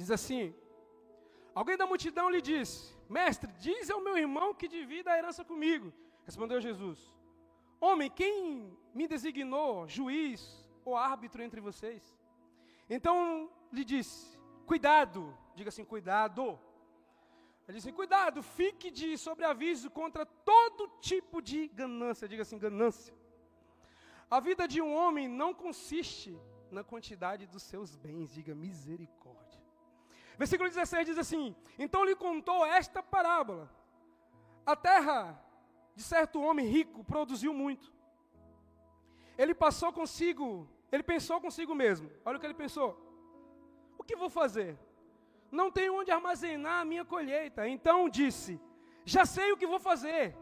Diz 0.01 0.09
assim: 0.09 0.43
Alguém 1.53 1.77
da 1.77 1.85
multidão 1.91 2.27
lhe 2.33 2.41
disse: 2.51 2.79
Mestre, 3.17 3.51
diz 3.65 3.89
ao 3.89 4.01
meu 4.05 4.15
irmão 4.25 4.47
que 4.59 4.67
divida 4.77 5.11
a 5.11 5.17
herança 5.19 5.43
comigo. 5.51 5.87
Respondeu 6.29 6.59
Jesus: 6.67 6.99
Homem, 7.79 8.09
quem 8.09 8.35
me 8.95 9.07
designou 9.13 9.87
juiz 9.97 10.41
ou 10.83 10.95
árbitro 10.95 11.43
entre 11.43 11.61
vocês? 11.67 12.01
Então 12.89 13.15
lhe 13.71 13.85
disse: 13.93 14.39
Cuidado, 14.71 15.21
diga 15.55 15.69
assim: 15.69 15.85
Cuidado. 15.93 16.43
Ele 17.67 17.77
disse: 17.77 17.91
Cuidado, 18.01 18.41
fique 18.41 18.89
de 18.89 19.09
sobreaviso 19.27 19.87
contra 19.91 20.25
todo 20.25 20.89
tipo 21.11 21.43
de 21.49 21.67
ganância. 21.67 22.27
Diga 22.27 22.41
assim: 22.41 22.57
ganância. 22.57 23.13
A 24.37 24.39
vida 24.39 24.67
de 24.67 24.81
um 24.81 24.91
homem 25.01 25.27
não 25.27 25.53
consiste 25.53 26.35
na 26.71 26.83
quantidade 26.83 27.45
dos 27.45 27.63
seus 27.71 27.95
bens. 27.95 28.33
Diga 28.33 28.55
misericórdia. 28.55 29.40
Versículo 30.37 30.69
16 30.69 31.05
diz 31.05 31.17
assim: 31.17 31.55
Então 31.77 32.03
lhe 32.03 32.15
contou 32.15 32.65
esta 32.65 33.01
parábola. 33.01 33.69
A 34.65 34.75
terra 34.75 35.43
de 35.95 36.03
certo 36.03 36.41
homem 36.41 36.65
rico 36.65 37.03
produziu 37.03 37.53
muito. 37.53 37.91
Ele 39.37 39.53
passou 39.53 39.91
consigo, 39.91 40.67
ele 40.91 41.03
pensou 41.03 41.39
consigo 41.41 41.73
mesmo. 41.73 42.09
Olha 42.25 42.37
o 42.37 42.39
que 42.39 42.45
ele 42.45 42.53
pensou: 42.53 42.97
O 43.97 44.03
que 44.03 44.15
vou 44.15 44.29
fazer? 44.29 44.77
Não 45.51 45.71
tenho 45.71 45.95
onde 45.95 46.11
armazenar 46.11 46.81
a 46.81 46.85
minha 46.85 47.03
colheita. 47.03 47.67
Então 47.67 48.09
disse: 48.09 48.59
Já 49.05 49.25
sei 49.25 49.51
o 49.51 49.57
que 49.57 49.67
vou 49.67 49.79
fazer. 49.79 50.35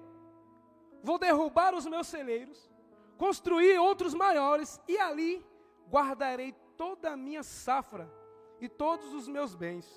Vou 1.02 1.18
derrubar 1.18 1.74
os 1.74 1.86
meus 1.86 2.08
celeiros, 2.08 2.70
construir 3.18 3.80
outros 3.80 4.14
maiores 4.14 4.82
e 4.88 4.98
ali 4.98 5.46
guardarei 5.90 6.54
toda 6.76 7.12
a 7.12 7.18
minha 7.18 7.42
safra 7.42 8.19
e 8.60 8.68
todos 8.68 9.14
os 9.14 9.28
meus 9.28 9.56
bens. 9.56 9.88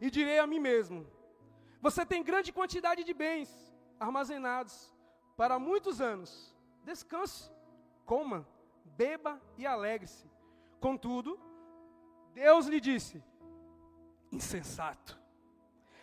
E 0.00 0.10
direi 0.10 0.38
a 0.38 0.46
mim 0.46 0.58
mesmo: 0.58 1.06
Você 1.80 2.04
tem 2.04 2.22
grande 2.22 2.52
quantidade 2.52 3.04
de 3.04 3.14
bens 3.14 3.48
armazenados 3.98 4.92
para 5.36 5.58
muitos 5.58 6.00
anos. 6.00 6.54
Descanse, 6.84 7.50
coma, 8.04 8.46
beba 8.84 9.40
e 9.56 9.66
alegre-se. 9.66 10.26
Contudo, 10.80 11.38
Deus 12.32 12.66
lhe 12.66 12.80
disse: 12.80 13.22
Insensato. 14.32 15.18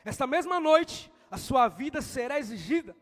Esta 0.03 0.27
mesma 0.27 0.59
noite 0.59 1.11
a 1.31 1.37
sua 1.37 1.67
vida 1.67 2.01
será 2.01 2.37
exigida. 2.39 2.95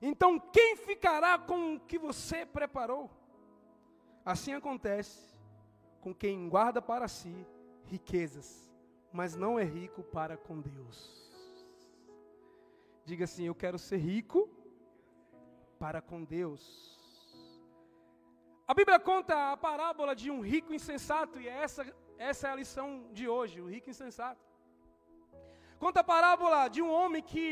Então, 0.00 0.40
quem 0.40 0.76
ficará 0.76 1.38
com 1.38 1.74
o 1.74 1.80
que 1.80 1.98
você 1.98 2.46
preparou? 2.46 3.10
Assim 4.24 4.54
acontece 4.54 5.36
com 6.00 6.14
quem 6.14 6.48
guarda 6.48 6.80
para 6.80 7.06
si 7.06 7.46
riquezas, 7.94 8.48
mas 9.18 9.34
não 9.42 9.52
é 9.62 9.64
rico 9.78 10.02
para 10.16 10.36
com 10.46 10.56
Deus. 10.72 10.96
Diga 13.10 13.24
assim: 13.28 13.44
Eu 13.46 13.56
quero 13.62 13.78
ser 13.88 14.00
rico 14.12 14.40
para 15.82 16.00
com 16.10 16.22
Deus. 16.36 16.62
A 18.70 18.74
Bíblia 18.80 18.98
conta 19.10 19.34
a 19.52 19.56
parábola 19.68 20.12
de 20.22 20.28
um 20.34 20.40
rico 20.52 20.72
insensato, 20.78 21.40
e 21.40 21.48
é 21.48 21.56
essa, 21.66 21.82
essa 22.30 22.46
é 22.48 22.50
a 22.52 22.60
lição 22.62 22.88
de 23.18 23.26
hoje: 23.34 23.60
o 23.60 23.70
rico 23.74 23.90
insensato. 23.94 24.44
Conta 25.84 26.00
a 26.00 26.10
parábola 26.14 26.60
de 26.74 26.80
um 26.86 26.90
homem 26.98 27.22
que, 27.32 27.46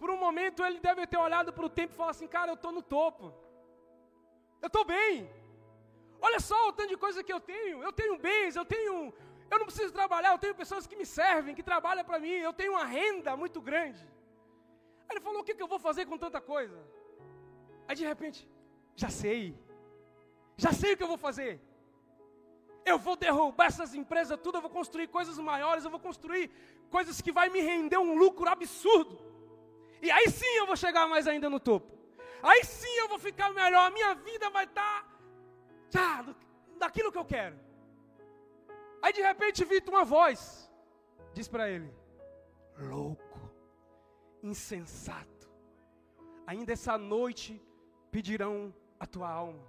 por 0.00 0.08
um 0.14 0.20
momento, 0.26 0.64
ele 0.66 0.80
deve 0.88 1.06
ter 1.12 1.20
olhado 1.26 1.52
para 1.56 1.66
o 1.66 1.74
tempo 1.78 1.92
e 1.92 1.96
falado 1.96 2.16
assim: 2.16 2.32
Cara, 2.36 2.52
eu 2.52 2.58
estou 2.60 2.72
no 2.78 2.82
topo, 2.96 3.34
eu 4.62 4.68
estou 4.68 4.84
bem. 4.96 5.28
Olha 6.26 6.40
só 6.40 6.58
o 6.68 6.72
tanto 6.72 6.90
de 6.94 6.96
coisa 7.04 7.22
que 7.26 7.34
eu 7.36 7.40
tenho. 7.54 7.82
Eu 7.86 7.92
tenho 8.00 8.14
bens, 8.28 8.56
eu 8.56 8.64
tenho 8.64 9.12
eu 9.50 9.58
não 9.58 9.66
preciso 9.66 9.92
trabalhar, 9.92 10.32
eu 10.32 10.38
tenho 10.38 10.54
pessoas 10.54 10.86
que 10.86 10.96
me 10.96 11.06
servem, 11.06 11.54
que 11.54 11.62
trabalham 11.62 12.04
para 12.04 12.18
mim, 12.18 12.30
eu 12.30 12.52
tenho 12.52 12.72
uma 12.72 12.84
renda 12.84 13.36
muito 13.36 13.60
grande. 13.60 14.02
Aí 15.08 15.16
ele 15.16 15.20
falou: 15.20 15.40
o 15.40 15.44
que, 15.44 15.54
que 15.54 15.62
eu 15.62 15.68
vou 15.68 15.78
fazer 15.78 16.06
com 16.06 16.18
tanta 16.18 16.40
coisa? 16.40 16.78
Aí 17.86 17.94
de 17.94 18.04
repente, 18.04 18.48
já 18.94 19.08
sei, 19.08 19.56
já 20.56 20.72
sei 20.72 20.92
o 20.92 20.96
que 20.96 21.02
eu 21.02 21.08
vou 21.08 21.18
fazer. 21.18 21.60
Eu 22.84 22.98
vou 22.98 23.16
derrubar 23.16 23.66
essas 23.66 23.94
empresas 23.94 24.38
tudo, 24.40 24.58
eu 24.58 24.62
vou 24.62 24.70
construir 24.70 25.08
coisas 25.08 25.38
maiores, 25.38 25.84
eu 25.84 25.90
vou 25.90 25.98
construir 25.98 26.50
coisas 26.88 27.20
que 27.20 27.32
vai 27.32 27.48
me 27.48 27.60
render 27.60 27.98
um 27.98 28.14
lucro 28.16 28.48
absurdo. 28.48 29.18
E 30.00 30.10
aí 30.10 30.28
sim 30.30 30.52
eu 30.56 30.66
vou 30.66 30.76
chegar 30.76 31.08
mais 31.08 31.26
ainda 31.26 31.50
no 31.50 31.58
topo. 31.58 31.92
Aí 32.42 32.64
sim 32.64 32.94
eu 32.98 33.08
vou 33.08 33.18
ficar 33.18 33.50
melhor, 33.52 33.86
a 33.86 33.90
minha 33.90 34.14
vida 34.14 34.50
vai 34.50 34.64
estar 34.64 35.04
tá, 35.90 36.24
daquilo 36.78 37.10
que 37.10 37.18
eu 37.18 37.24
quero. 37.24 37.65
Aí 39.06 39.12
de 39.12 39.22
repente 39.22 39.64
Vitor, 39.64 39.94
uma 39.94 40.04
voz 40.04 40.68
diz 41.32 41.46
para 41.46 41.70
ele: 41.70 41.94
louco, 42.76 43.38
insensato, 44.42 45.48
ainda 46.44 46.72
essa 46.72 46.98
noite 46.98 47.62
pedirão 48.10 48.74
a 48.98 49.06
tua 49.06 49.30
alma. 49.30 49.62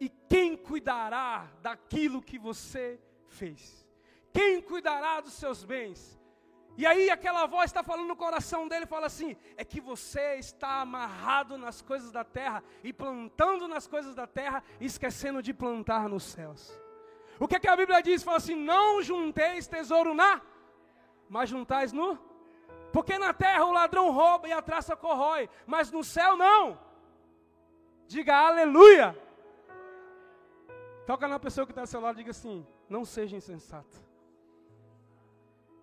E 0.00 0.08
quem 0.08 0.56
cuidará 0.56 1.52
daquilo 1.60 2.22
que 2.22 2.38
você 2.38 2.98
fez? 3.26 3.86
Quem 4.32 4.62
cuidará 4.62 5.20
dos 5.20 5.34
seus 5.34 5.62
bens? 5.62 6.18
E 6.78 6.86
aí 6.86 7.10
aquela 7.10 7.44
voz 7.44 7.66
está 7.66 7.82
falando 7.82 8.08
no 8.08 8.16
coração 8.16 8.66
dele, 8.66 8.86
fala 8.86 9.04
assim: 9.04 9.36
é 9.58 9.66
que 9.66 9.82
você 9.82 10.36
está 10.36 10.80
amarrado 10.80 11.58
nas 11.58 11.82
coisas 11.82 12.10
da 12.10 12.24
terra 12.24 12.64
e 12.82 12.90
plantando 12.90 13.68
nas 13.68 13.86
coisas 13.86 14.14
da 14.14 14.26
terra, 14.26 14.64
esquecendo 14.80 15.42
de 15.42 15.52
plantar 15.52 16.08
nos 16.08 16.22
céus. 16.24 16.85
O 17.38 17.46
que, 17.46 17.56
é 17.56 17.60
que 17.60 17.68
a 17.68 17.76
Bíblia 17.76 18.02
diz? 18.02 18.22
Fala 18.22 18.38
assim: 18.38 18.54
não 18.54 19.02
junteis 19.02 19.66
tesouro 19.66 20.14
na, 20.14 20.40
mas 21.28 21.48
juntais 21.48 21.92
no. 21.92 22.18
Porque 22.92 23.18
na 23.18 23.32
terra 23.34 23.64
o 23.64 23.72
ladrão 23.72 24.10
rouba 24.10 24.48
e 24.48 24.52
a 24.52 24.62
traça 24.62 24.96
corrói, 24.96 25.50
mas 25.66 25.90
no 25.90 26.02
céu 26.02 26.36
não. 26.36 26.78
Diga 28.06 28.34
aleluia. 28.34 29.16
Toca 31.06 31.28
na 31.28 31.38
pessoa 31.38 31.66
que 31.66 31.72
está 31.72 31.82
ao 31.82 31.86
seu 31.86 32.00
lado 32.00 32.16
e 32.16 32.22
diga 32.22 32.30
assim: 32.30 32.66
não 32.88 33.04
seja 33.04 33.36
insensato. 33.36 33.98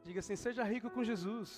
Diga 0.04 0.20
assim: 0.20 0.36
seja 0.36 0.64
rico 0.64 0.90
com 0.90 1.04
Jesus. 1.04 1.52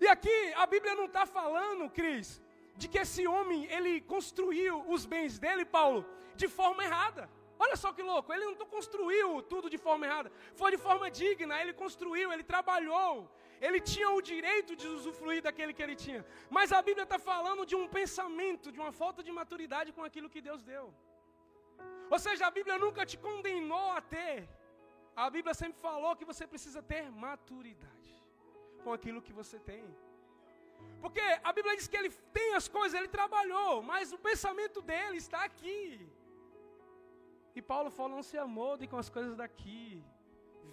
E 0.00 0.06
aqui 0.08 0.52
a 0.54 0.66
Bíblia 0.66 0.94
não 0.94 1.06
está 1.06 1.24
falando, 1.24 1.88
Cris, 1.90 2.42
de 2.76 2.86
que 2.88 2.98
esse 2.98 3.26
homem 3.26 3.64
ele 3.66 4.00
construiu 4.00 4.84
os 4.88 5.06
bens 5.06 5.38
dele, 5.38 5.64
Paulo, 5.64 6.04
de 6.34 6.48
forma 6.48 6.84
errada. 6.84 7.30
Olha 7.64 7.76
só 7.82 7.90
que 7.96 8.02
louco, 8.02 8.32
ele 8.32 8.44
não 8.44 8.66
construiu 8.76 9.28
tudo 9.52 9.70
de 9.74 9.78
forma 9.86 10.06
errada, 10.06 10.30
foi 10.60 10.70
de 10.74 10.80
forma 10.86 11.10
digna, 11.20 11.60
ele 11.62 11.72
construiu, 11.82 12.32
ele 12.34 12.44
trabalhou, 12.54 13.12
ele 13.66 13.80
tinha 13.92 14.10
o 14.10 14.20
direito 14.30 14.72
de 14.80 14.86
usufruir 14.96 15.40
daquele 15.46 15.72
que 15.76 15.82
ele 15.86 15.96
tinha. 16.04 16.22
Mas 16.56 16.72
a 16.78 16.82
Bíblia 16.88 17.04
está 17.04 17.18
falando 17.18 17.64
de 17.70 17.76
um 17.80 17.86
pensamento, 17.98 18.70
de 18.70 18.80
uma 18.84 18.92
falta 19.00 19.22
de 19.22 19.32
maturidade 19.40 19.92
com 19.96 20.04
aquilo 20.08 20.28
que 20.34 20.42
Deus 20.48 20.62
deu. 20.72 20.86
Ou 22.14 22.18
seja, 22.18 22.46
a 22.46 22.50
Bíblia 22.58 22.76
nunca 22.84 23.04
te 23.10 23.16
condenou 23.28 23.86
a 23.98 24.00
ter, 24.00 24.48
a 25.24 25.28
Bíblia 25.36 25.54
sempre 25.54 25.78
falou 25.80 26.14
que 26.14 26.28
você 26.30 26.46
precisa 26.46 26.82
ter 26.82 27.04
maturidade 27.10 28.12
com 28.84 28.92
aquilo 28.96 29.22
que 29.26 29.32
você 29.40 29.58
tem. 29.70 29.84
Porque 31.00 31.24
a 31.48 31.52
Bíblia 31.56 31.76
diz 31.76 31.88
que 31.88 31.98
ele 32.00 32.10
tem 32.38 32.54
as 32.54 32.68
coisas, 32.76 32.98
ele 32.98 33.08
trabalhou, 33.08 33.82
mas 33.82 34.12
o 34.12 34.18
pensamento 34.18 34.80
dele 34.90 35.16
está 35.24 35.42
aqui. 35.44 36.06
E 37.58 37.62
Paulo 37.70 37.90
fala: 37.96 38.14
não 38.16 38.24
se 38.30 38.36
amolde 38.46 38.90
com 38.92 38.98
as 39.02 39.08
coisas 39.16 39.34
daqui. 39.42 40.04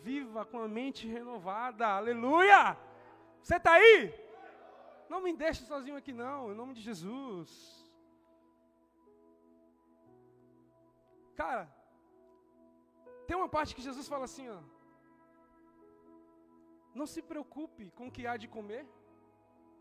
Viva 0.07 0.41
com 0.51 0.59
a 0.65 0.67
mente 0.77 1.03
renovada. 1.17 1.85
Aleluia! 1.99 2.61
Você 3.41 3.55
está 3.59 3.73
aí? 3.79 3.97
Não 5.11 5.19
me 5.25 5.31
deixe 5.43 5.61
sozinho 5.71 5.97
aqui, 5.99 6.13
não, 6.23 6.51
em 6.51 6.57
nome 6.61 6.73
de 6.77 6.81
Jesus. 6.89 7.49
Cara, 11.41 11.63
tem 13.27 13.37
uma 13.37 13.49
parte 13.55 13.75
que 13.75 13.85
Jesus 13.87 14.07
fala 14.13 14.25
assim, 14.29 14.47
ó. 14.57 14.59
Não 16.99 17.07
se 17.13 17.21
preocupe 17.31 17.85
com 17.97 18.07
o 18.07 18.13
que 18.15 18.25
há 18.27 18.35
de 18.43 18.47
comer, 18.55 18.83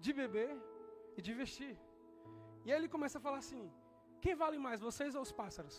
de 0.04 0.12
beber 0.20 0.52
e 1.16 1.22
de 1.26 1.34
vestir. 1.40 1.74
E 2.64 2.70
aí 2.70 2.78
ele 2.78 2.94
começa 2.96 3.18
a 3.18 3.24
falar 3.26 3.40
assim: 3.44 3.64
quem 4.24 4.36
vale 4.44 4.60
mais, 4.66 4.86
vocês 4.88 5.16
ou 5.16 5.22
os 5.28 5.34
pássaros? 5.42 5.76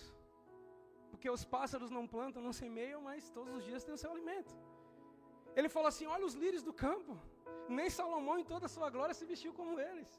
Porque 1.14 1.30
os 1.36 1.44
pássaros 1.56 1.92
não 1.98 2.06
plantam, 2.16 2.46
não 2.48 2.56
semeiam, 2.64 3.02
mas 3.10 3.30
todos 3.38 3.54
os 3.58 3.64
dias 3.70 3.84
têm 3.86 3.96
o 3.98 4.02
seu 4.04 4.12
alimento. 4.16 4.54
Ele 5.58 5.70
falou 5.76 5.90
assim: 5.92 6.08
Olha 6.16 6.26
os 6.30 6.38
lírios 6.44 6.66
do 6.70 6.76
campo. 6.86 7.14
Nem 7.78 7.90
Salomão 7.98 8.38
em 8.42 8.48
toda 8.54 8.66
a 8.68 8.74
sua 8.76 8.90
glória 8.96 9.18
se 9.20 9.26
vestiu 9.32 9.52
como 9.60 9.80
eles. 9.90 10.10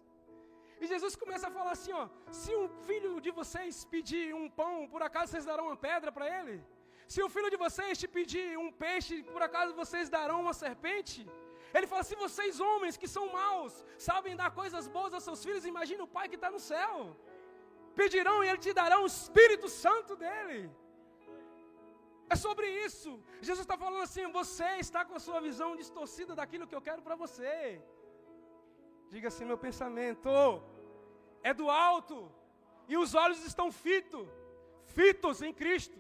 E 0.83 0.87
Jesus 0.93 1.15
começa 1.23 1.47
a 1.49 1.55
falar 1.57 1.73
assim: 1.77 1.93
ó, 2.03 2.05
se 2.41 2.53
um 2.63 2.69
filho 2.87 3.13
de 3.25 3.31
vocês 3.41 3.85
pedir 3.95 4.27
um 4.41 4.49
pão, 4.61 4.75
por 4.93 5.03
acaso 5.09 5.31
vocês 5.33 5.47
darão 5.51 5.67
uma 5.69 5.81
pedra 5.89 6.11
para 6.17 6.27
ele? 6.39 6.57
Se 7.13 7.21
o 7.27 7.29
filho 7.35 7.51
de 7.55 7.59
vocês 7.65 7.99
te 8.03 8.09
pedir 8.17 8.47
um 8.65 8.71
peixe, 8.85 9.17
por 9.35 9.43
acaso 9.49 9.79
vocês 9.83 10.09
darão 10.17 10.39
uma 10.45 10.55
serpente? 10.65 11.21
Ele 11.77 11.87
fala: 11.93 12.05
se 12.11 12.17
vocês, 12.25 12.61
homens 12.69 12.97
que 13.03 13.09
são 13.17 13.27
maus, 13.41 13.75
sabem 14.11 14.37
dar 14.43 14.51
coisas 14.61 14.87
boas 14.97 15.13
aos 15.17 15.25
seus 15.29 15.43
filhos, 15.47 15.71
imagine 15.73 16.03
o 16.07 16.13
Pai 16.17 16.29
que 16.33 16.41
está 16.41 16.51
no 16.57 16.63
céu. 16.73 16.95
Pedirão 18.01 18.39
e 18.43 18.49
Ele 18.51 18.63
te 18.67 18.73
dará 18.81 18.97
o 19.01 19.11
Espírito 19.15 19.69
Santo 19.83 20.15
dele. 20.25 20.61
É 22.29 22.37
sobre 22.37 22.67
isso. 22.87 23.11
Jesus 23.41 23.61
está 23.61 23.77
falando 23.77 24.03
assim: 24.03 24.31
você 24.41 24.69
está 24.85 25.05
com 25.05 25.15
a 25.15 25.21
sua 25.21 25.41
visão 25.41 25.77
distorcida 25.77 26.35
daquilo 26.35 26.67
que 26.67 26.75
eu 26.75 26.83
quero 26.83 27.03
para 27.03 27.15
você. 27.15 27.83
Diga 29.11 29.29
assim: 29.29 29.45
meu 29.45 29.59
pensamento 29.59 30.31
é 31.43 31.53
do 31.53 31.71
alto, 31.71 32.33
e 32.89 32.97
os 32.97 33.15
olhos 33.15 33.45
estão 33.45 33.71
fitos, 33.71 34.27
fitos 34.87 35.43
em 35.43 35.53
Cristo. 35.53 35.99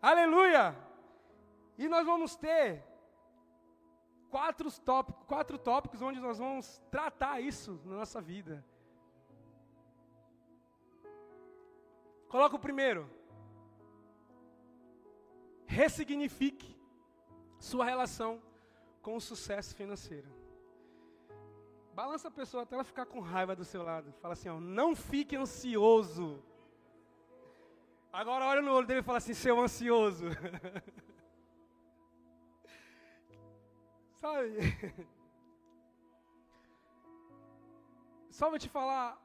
Aleluia! 0.00 0.76
E 1.76 1.88
nós 1.88 2.06
vamos 2.06 2.36
ter 2.36 2.84
quatro 4.30 4.70
tópicos, 4.80 5.24
quatro 5.26 5.58
tópicos 5.58 6.00
onde 6.00 6.20
nós 6.20 6.38
vamos 6.38 6.80
tratar 6.90 7.40
isso 7.40 7.80
na 7.84 7.96
nossa 7.96 8.20
vida. 8.20 8.64
Coloca 12.28 12.56
o 12.56 12.58
primeiro. 12.58 13.15
Ressignifique 15.66 16.76
sua 17.58 17.84
relação 17.84 18.40
com 19.02 19.16
o 19.16 19.20
sucesso 19.20 19.74
financeiro. 19.74 20.28
Balança 21.94 22.28
a 22.28 22.30
pessoa 22.30 22.62
até 22.62 22.74
ela 22.74 22.84
ficar 22.84 23.06
com 23.06 23.20
raiva 23.20 23.56
do 23.56 23.64
seu 23.64 23.82
lado. 23.82 24.12
Fala 24.20 24.34
assim, 24.34 24.48
ó, 24.48 24.60
não 24.60 24.94
fique 24.94 25.34
ansioso. 25.34 26.42
Agora 28.12 28.44
olha 28.44 28.62
no 28.62 28.72
olho 28.72 28.86
dele 28.86 29.00
e 29.00 29.02
fala 29.02 29.18
assim, 29.18 29.34
seu 29.34 29.58
ansioso. 29.60 30.26
Sabe? 34.20 34.58
Só 38.30 38.50
vou 38.50 38.58
te 38.58 38.68
falar 38.68 39.18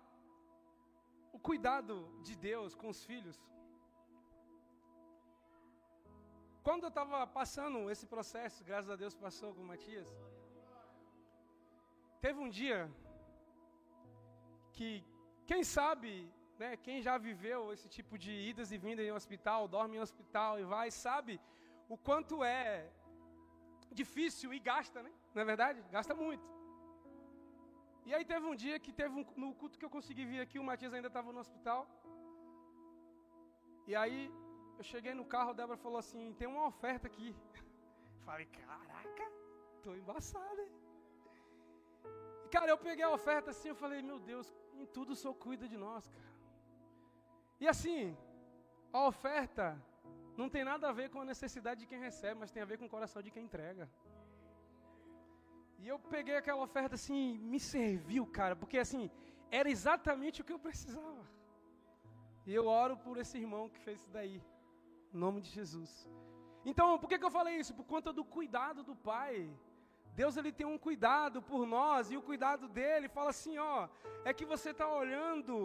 o 1.33 1.39
cuidado 1.39 2.07
de 2.21 2.35
Deus 2.35 2.73
com 2.75 2.87
os 2.87 3.03
filhos. 3.03 3.37
Quando 6.65 6.83
eu 6.83 6.91
estava 6.93 7.19
passando 7.39 7.77
esse 7.93 8.05
processo, 8.13 8.63
graças 8.69 8.89
a 8.95 8.97
Deus 9.03 9.15
passou 9.15 9.49
com 9.55 9.61
o 9.63 9.69
Matias, 9.71 10.09
teve 12.25 12.39
um 12.45 12.49
dia 12.59 12.79
que, 14.75 14.89
quem 15.49 15.63
sabe, 15.63 16.11
né, 16.61 16.69
quem 16.85 16.97
já 17.07 17.15
viveu 17.17 17.59
esse 17.75 17.87
tipo 17.95 18.15
de 18.23 18.31
idas 18.51 18.71
e 18.71 18.77
vindas 18.85 19.05
em 19.05 19.17
hospital, 19.19 19.67
dorme 19.75 19.97
em 19.97 20.05
hospital 20.07 20.59
e 20.59 20.63
vai, 20.75 20.87
sabe 20.91 21.41
o 21.93 21.97
quanto 22.07 22.43
é 22.43 22.67
difícil 24.01 24.53
e 24.53 24.59
gasta, 24.59 25.01
né? 25.07 25.11
Não 25.33 25.41
é 25.41 25.45
verdade? 25.45 25.79
Gasta 25.95 26.13
muito. 26.13 26.45
E 28.05 28.13
aí 28.13 28.23
teve 28.33 28.45
um 28.51 28.55
dia 28.55 28.77
que 28.83 28.93
teve 29.01 29.13
um, 29.19 29.25
no 29.43 29.49
culto 29.55 29.79
que 29.79 29.85
eu 29.87 29.95
consegui 29.97 30.25
vir 30.25 30.41
aqui, 30.41 30.59
o 30.59 30.63
Matias 30.63 30.93
ainda 30.93 31.07
estava 31.07 31.33
no 31.33 31.39
hospital. 31.39 31.81
E 33.87 33.95
aí 33.95 34.31
eu 34.77 34.83
cheguei 34.91 35.13
no 35.13 35.25
carro, 35.33 35.51
a 35.51 35.57
Débora 35.59 35.77
falou 35.85 35.99
assim, 36.03 36.33
tem 36.39 36.47
uma 36.47 36.65
oferta 36.71 37.07
aqui. 37.07 37.35
Falei, 38.25 38.45
caraca, 38.47 39.25
tô 39.83 39.93
embaçado? 39.95 40.63
E, 42.45 42.49
cara, 42.49 42.69
eu 42.71 42.77
peguei 42.77 43.05
a 43.05 43.15
oferta 43.19 43.51
assim, 43.51 43.69
eu 43.69 43.79
falei, 43.83 44.01
meu 44.01 44.19
Deus, 44.19 44.47
em 44.73 44.85
tudo 44.85 45.11
o 45.13 45.15
Senhor 45.15 45.33
cuida 45.45 45.67
de 45.67 45.77
nós, 45.77 46.07
cara. 46.07 46.31
E 47.59 47.67
assim, 47.67 48.17
a 48.91 49.01
oferta 49.11 49.65
não 50.35 50.49
tem 50.49 50.63
nada 50.63 50.89
a 50.89 50.93
ver 50.99 51.09
com 51.09 51.21
a 51.21 51.25
necessidade 51.33 51.81
de 51.81 51.87
quem 51.87 51.99
recebe, 51.99 52.39
mas 52.39 52.51
tem 52.51 52.63
a 52.63 52.69
ver 52.71 52.77
com 52.77 52.85
o 52.85 52.95
coração 52.95 53.21
de 53.21 53.31
quem 53.31 53.43
entrega. 53.43 53.89
E 55.81 55.87
eu 55.87 55.97
peguei 56.15 56.35
aquela 56.37 56.61
oferta 56.61 56.95
assim, 56.95 57.37
me 57.51 57.59
serviu, 57.59 58.25
cara, 58.39 58.55
porque 58.55 58.77
assim, 58.77 59.09
era 59.49 59.69
exatamente 59.69 60.41
o 60.41 60.45
que 60.45 60.53
eu 60.53 60.59
precisava. 60.67 61.23
E 62.45 62.53
eu 62.53 62.65
oro 62.67 62.95
por 62.97 63.17
esse 63.17 63.37
irmão 63.37 63.69
que 63.69 63.79
fez 63.79 63.99
isso 63.99 64.11
daí, 64.17 64.41
em 65.13 65.17
nome 65.17 65.41
de 65.41 65.49
Jesus. 65.49 65.91
Então, 66.65 66.87
por 66.99 67.07
que, 67.09 67.19
que 67.19 67.25
eu 67.25 67.37
falei 67.39 67.55
isso? 67.57 67.73
Por 67.73 67.85
conta 67.85 68.11
do 68.13 68.23
cuidado 68.23 68.83
do 68.83 68.95
Pai. 68.95 69.49
Deus 70.13 70.35
ele 70.37 70.51
tem 70.51 70.67
um 70.67 70.77
cuidado 70.77 71.41
por 71.41 71.65
nós, 71.65 72.11
e 72.11 72.17
o 72.17 72.21
cuidado 72.29 72.67
dele 72.67 73.07
fala 73.17 73.29
assim: 73.29 73.57
ó, 73.57 73.87
é 74.25 74.33
que 74.33 74.45
você 74.53 74.71
está 74.71 74.87
olhando 75.01 75.55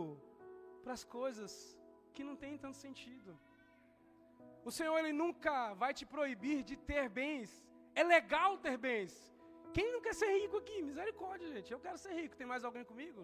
para 0.82 0.92
as 0.92 1.04
coisas 1.18 1.76
que 2.14 2.24
não 2.28 2.36
tem 2.42 2.56
tanto 2.56 2.76
sentido. 2.76 3.38
O 4.68 4.70
Senhor 4.76 4.96
ele 4.98 5.12
nunca 5.12 5.74
vai 5.74 5.92
te 5.98 6.04
proibir 6.14 6.62
de 6.62 6.76
ter 6.76 7.08
bens. 7.08 7.50
É 7.94 8.02
legal 8.02 8.58
ter 8.58 8.76
bens. 8.76 9.12
Quem 9.76 9.92
não 9.92 10.00
quer 10.00 10.14
ser 10.14 10.30
rico 10.40 10.56
aqui? 10.62 10.78
Misericórdia, 10.90 11.48
gente. 11.54 11.72
Eu 11.72 11.80
quero 11.84 11.98
ser 11.98 12.14
rico. 12.20 12.36
Tem 12.36 12.46
mais 12.52 12.64
alguém 12.64 12.84
comigo? 12.84 13.22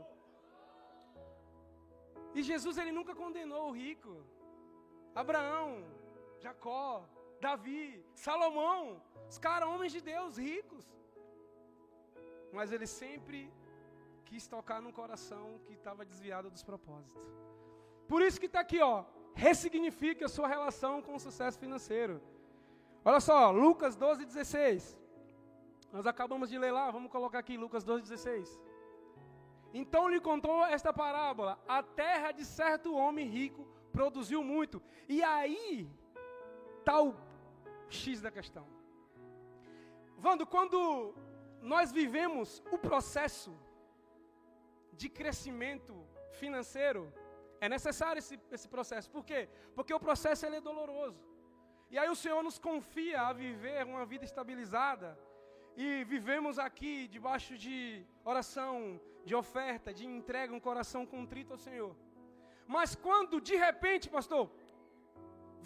E 2.35 2.43
Jesus 2.43 2.79
ele 2.79 2.93
nunca 2.99 3.15
condenou 3.15 3.65
o 3.69 3.73
rico. 3.73 4.13
Abraão, 5.15 5.71
Jacó, 6.43 7.05
Davi, 7.41 8.05
Salomão, 8.15 9.01
os 9.29 9.39
caras 9.39 9.69
homens 9.69 9.93
de 9.93 10.01
Deus, 10.01 10.37
ricos. 10.37 10.85
Mas 12.53 12.71
ele 12.73 12.87
sempre 12.87 13.41
quis 14.27 14.47
tocar 14.47 14.81
num 14.83 14.93
coração 14.93 15.61
que 15.65 15.73
estava 15.73 16.05
desviado 16.05 16.51
dos 16.51 16.63
propósitos. 16.63 17.25
Por 18.07 18.21
isso 18.23 18.41
que 18.41 18.47
está 18.47 18.61
aqui, 18.61 18.81
ó. 18.81 19.05
Ressignifique 19.35 20.25
a 20.25 20.29
sua 20.29 20.49
relação 20.49 21.01
com 21.01 21.15
o 21.15 21.21
sucesso 21.21 21.59
financeiro. 21.59 22.21
Olha 23.05 23.21
só, 23.21 23.51
Lucas 23.51 23.97
12, 23.97 24.25
16. 24.25 24.99
Nós 25.93 26.07
acabamos 26.07 26.51
de 26.51 26.59
ler 26.59 26.73
lá, 26.73 26.91
vamos 26.91 27.11
colocar 27.11 27.39
aqui 27.39 27.57
Lucas 27.57 27.85
12, 27.85 28.03
16. 28.03 28.61
Então 29.73 30.09
lhe 30.09 30.21
contou 30.21 30.65
esta 30.67 30.93
parábola: 30.93 31.59
A 31.67 31.83
terra 31.83 32.33
de 32.33 32.45
certo 32.45 32.95
homem 32.95 33.27
rico 33.27 33.67
produziu 33.93 34.43
muito. 34.45 34.83
E 35.09 35.23
aí 35.23 35.91
o 36.91 37.15
X 37.89 38.21
da 38.21 38.31
questão. 38.31 38.67
Vando, 40.19 40.47
quando 40.47 41.15
nós 41.61 41.93
vivemos 41.93 42.63
o 42.71 42.79
processo 42.79 43.53
de 45.01 45.09
crescimento 45.09 45.95
financeiro, 46.41 47.13
é 47.61 47.69
necessário 47.69 48.19
esse, 48.19 48.39
esse 48.51 48.69
processo. 48.69 49.11
Por 49.11 49.25
quê? 49.25 49.49
Porque 49.75 49.95
o 49.95 50.01
processo 50.01 50.45
ele 50.47 50.57
é 50.57 50.61
doloroso. 50.61 51.21
E 51.93 51.99
aí 51.99 52.09
o 52.09 52.21
Senhor 52.23 52.43
nos 52.43 52.59
confia 52.59 53.21
a 53.23 53.33
viver 53.33 53.85
uma 53.85 54.05
vida 54.13 54.25
estabilizada 54.25 55.09
e 55.77 56.05
vivemos 56.05 56.59
aqui 56.59 57.07
debaixo 57.09 57.57
de 57.65 58.05
oração, 58.25 59.01
de 59.25 59.35
oferta, 59.35 59.93
de 59.99 60.07
entrega, 60.07 60.55
um 60.55 60.61
coração 60.61 61.05
contrito 61.07 61.53
ao 61.53 61.59
Senhor. 61.59 61.95
Mas 62.67 62.95
quando 62.95 63.41
de 63.41 63.57
repente, 63.57 64.09
pastor, 64.09 64.51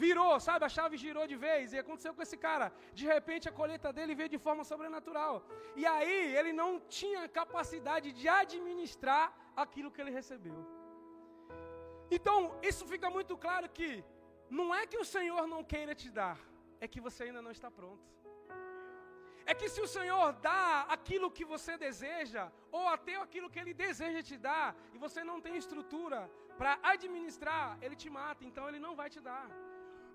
virou, 0.04 0.38
sabe, 0.46 0.64
a 0.68 0.72
chave 0.76 0.96
girou 1.04 1.26
de 1.32 1.36
vez, 1.46 1.72
e 1.72 1.78
aconteceu 1.82 2.12
com 2.14 2.22
esse 2.26 2.36
cara, 2.46 2.66
de 2.98 3.04
repente 3.14 3.48
a 3.48 3.56
colheita 3.60 3.92
dele 3.96 4.14
veio 4.20 4.30
de 4.34 4.40
forma 4.46 4.64
sobrenatural. 4.70 5.34
E 5.80 5.84
aí 5.94 6.18
ele 6.38 6.52
não 6.62 6.70
tinha 6.98 7.22
capacidade 7.40 8.10
de 8.18 8.26
administrar 8.28 9.26
aquilo 9.64 9.90
que 9.90 10.00
ele 10.02 10.16
recebeu. 10.20 10.58
Então, 12.16 12.36
isso 12.70 12.84
fica 12.92 13.08
muito 13.16 13.36
claro 13.44 13.68
que 13.78 13.88
não 14.58 14.68
é 14.80 14.82
que 14.90 14.98
o 15.04 15.08
Senhor 15.14 15.44
não 15.54 15.62
queira 15.72 15.94
te 16.02 16.10
dar, 16.20 16.38
é 16.80 16.86
que 16.92 17.00
você 17.06 17.24
ainda 17.24 17.42
não 17.46 17.54
está 17.58 17.70
pronto. 17.70 18.04
É 19.50 19.54
que 19.58 19.68
se 19.74 19.80
o 19.86 19.90
Senhor 19.96 20.32
dá 20.48 20.86
aquilo 20.96 21.30
que 21.36 21.44
você 21.44 21.72
deseja, 21.86 22.44
ou 22.76 22.84
até 22.94 23.14
aquilo 23.16 23.50
que 23.52 23.60
Ele 23.62 23.72
deseja 23.72 24.20
te 24.30 24.36
dar, 24.36 24.66
e 24.94 24.98
você 25.04 25.22
não 25.22 25.40
tem 25.44 25.56
estrutura 25.56 26.20
para 26.58 26.72
administrar, 26.94 27.78
Ele 27.80 27.96
te 28.02 28.10
mata, 28.10 28.44
então 28.48 28.68
Ele 28.68 28.80
não 28.86 28.94
vai 29.00 29.08
te 29.14 29.20
dar. 29.20 29.46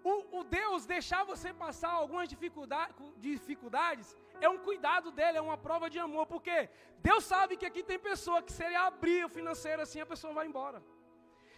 O, 0.03 0.39
o 0.39 0.43
Deus 0.43 0.85
deixar 0.85 1.23
você 1.23 1.53
passar 1.53 1.91
algumas 1.91 2.27
dificuldade, 2.27 2.93
dificuldades 3.17 4.15
é 4.39 4.49
um 4.49 4.57
cuidado 4.57 5.11
dele, 5.11 5.37
é 5.37 5.41
uma 5.41 5.57
prova 5.57 5.89
de 5.89 5.99
amor, 5.99 6.25
porque 6.25 6.69
Deus 6.99 7.23
sabe 7.23 7.55
que 7.55 7.65
aqui 7.65 7.83
tem 7.83 7.99
pessoa 7.99 8.41
que 8.41 8.51
se 8.51 8.63
ele 8.63 8.75
abrir 8.75 9.23
o 9.25 9.29
financeiro 9.29 9.81
assim, 9.81 10.01
a 10.01 10.05
pessoa 10.05 10.33
vai 10.33 10.47
embora. 10.47 10.81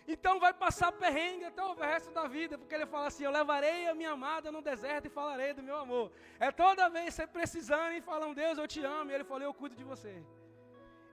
Então 0.06 0.38
vai 0.38 0.54
passar 0.54 0.92
perrengue 0.92 1.46
até 1.46 1.64
o 1.64 1.74
resto 1.74 2.12
da 2.12 2.28
vida, 2.28 2.58
porque 2.58 2.76
ele 2.76 2.86
fala 2.86 3.08
assim: 3.08 3.24
Eu 3.24 3.32
levarei 3.32 3.88
a 3.88 3.96
minha 3.96 4.12
amada 4.12 4.52
no 4.52 4.62
deserto 4.62 5.06
e 5.06 5.10
falarei 5.10 5.54
do 5.54 5.64
meu 5.64 5.78
amor. 5.78 6.12
É 6.40 6.52
toda 6.52 6.90
vez 6.90 7.14
você 7.14 7.26
precisando 7.26 7.94
e 7.94 8.02
falam, 8.02 8.34
Deus, 8.34 8.58
eu 8.58 8.68
te 8.68 8.84
amo, 8.84 9.12
e 9.12 9.14
ele 9.14 9.24
falou, 9.24 9.44
Eu 9.44 9.54
cuido 9.54 9.76
de 9.76 9.84
você. 9.84 10.22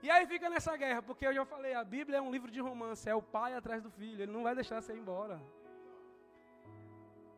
E 0.03 0.09
aí 0.09 0.25
fica 0.27 0.49
nessa 0.49 0.75
guerra, 0.75 1.01
porque 1.01 1.25
eu 1.25 1.33
já 1.33 1.45
falei: 1.45 1.73
a 1.73 1.85
Bíblia 1.85 2.17
é 2.17 2.21
um 2.21 2.31
livro 2.31 2.51
de 2.51 2.59
romance, 2.59 3.07
é 3.07 3.15
o 3.15 3.21
pai 3.21 3.53
atrás 3.53 3.81
do 3.81 3.89
filho, 3.89 4.23
ele 4.23 4.31
não 4.31 4.43
vai 4.43 4.53
deixar 4.53 4.81
você 4.81 4.93
ir 4.93 4.97
embora. 4.97 5.41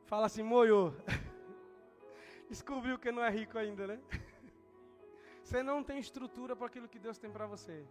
Fala 0.06 0.26
assim, 0.26 0.44
moio. 0.44 0.96
Descobriu 2.50 3.00
que 3.00 3.12
não 3.12 3.24
é 3.24 3.30
rico 3.30 3.58
ainda, 3.58 3.88
né? 3.88 4.00
Você 5.44 5.64
não 5.64 5.84
tem 5.84 6.00
estrutura 6.00 6.56
para 6.56 6.68
aquilo 6.68 6.88
que 6.88 7.00
Deus 7.00 7.18
tem 7.18 7.30
para 7.30 7.46
você. 7.46 7.86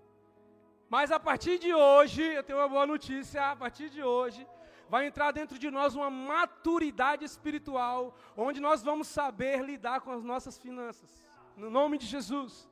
Mas 0.88 1.10
a 1.10 1.20
partir 1.20 1.58
de 1.58 1.72
hoje, 1.72 2.22
eu 2.22 2.42
tenho 2.42 2.58
uma 2.58 2.68
boa 2.68 2.86
notícia, 2.86 3.50
a 3.50 3.56
partir 3.56 3.88
de 3.90 4.02
hoje, 4.02 4.46
vai 4.88 5.06
entrar 5.06 5.32
dentro 5.32 5.58
de 5.58 5.70
nós 5.70 5.94
uma 5.94 6.10
maturidade 6.10 7.24
espiritual, 7.24 8.14
onde 8.36 8.60
nós 8.60 8.82
vamos 8.82 9.08
saber 9.08 9.62
lidar 9.62 10.00
com 10.00 10.10
as 10.10 10.22
nossas 10.22 10.58
finanças. 10.58 11.22
No 11.56 11.70
nome 11.70 11.98
de 11.98 12.06
Jesus. 12.06 12.68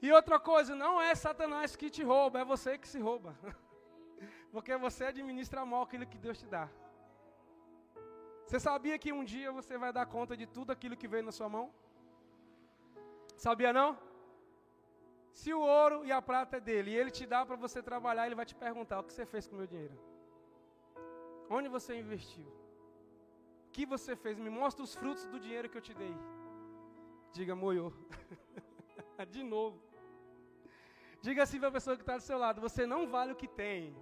E 0.00 0.10
outra 0.10 0.38
coisa, 0.38 0.74
não 0.74 1.00
é 1.00 1.14
Satanás 1.14 1.76
que 1.76 1.88
te 1.90 2.02
rouba, 2.02 2.40
é 2.40 2.44
você 2.44 2.76
que 2.76 2.88
se 2.88 2.98
rouba. 2.98 3.36
Porque 4.52 4.76
você 4.76 5.04
administra 5.04 5.64
mal 5.64 5.82
aquilo 5.82 6.06
que 6.06 6.18
Deus 6.18 6.38
te 6.38 6.46
dá. 6.46 6.68
Você 8.52 8.60
sabia 8.60 8.98
que 9.02 9.10
um 9.18 9.24
dia 9.24 9.50
você 9.50 9.78
vai 9.82 9.90
dar 9.98 10.04
conta 10.04 10.36
de 10.36 10.46
tudo 10.46 10.70
aquilo 10.72 10.94
que 10.94 11.08
veio 11.12 11.24
na 11.28 11.32
sua 11.32 11.48
mão? 11.48 11.72
Sabia 13.44 13.72
não? 13.72 13.90
Se 15.32 15.54
o 15.54 15.60
ouro 15.60 16.04
e 16.04 16.12
a 16.12 16.20
prata 16.20 16.58
é 16.58 16.60
dele 16.60 16.90
e 16.90 16.94
ele 16.94 17.10
te 17.10 17.24
dá 17.24 17.46
para 17.46 17.56
você 17.56 17.82
trabalhar, 17.82 18.26
ele 18.26 18.34
vai 18.34 18.44
te 18.44 18.54
perguntar: 18.54 19.00
o 19.00 19.04
que 19.04 19.14
você 19.14 19.24
fez 19.24 19.48
com 19.48 19.54
o 19.54 19.58
meu 19.60 19.66
dinheiro? 19.66 19.98
Onde 21.48 21.70
você 21.76 21.98
investiu? 21.98 22.46
O 23.68 23.70
que 23.70 23.86
você 23.86 24.14
fez? 24.14 24.38
Me 24.38 24.50
mostra 24.50 24.84
os 24.84 24.94
frutos 24.94 25.24
do 25.28 25.40
dinheiro 25.40 25.70
que 25.70 25.78
eu 25.78 25.86
te 25.88 25.94
dei. 25.94 26.14
Diga, 27.32 27.56
moiô. 27.56 27.90
De 29.30 29.42
novo. 29.42 29.80
Diga 31.22 31.42
assim 31.44 31.58
para 31.58 31.70
a 31.70 31.78
pessoa 31.78 31.96
que 31.96 32.02
está 32.02 32.18
do 32.18 32.22
seu 32.22 32.36
lado: 32.36 32.60
você 32.60 32.84
não 32.84 33.06
vale 33.06 33.32
o 33.32 33.40
que 33.42 33.48
tem. 33.48 33.96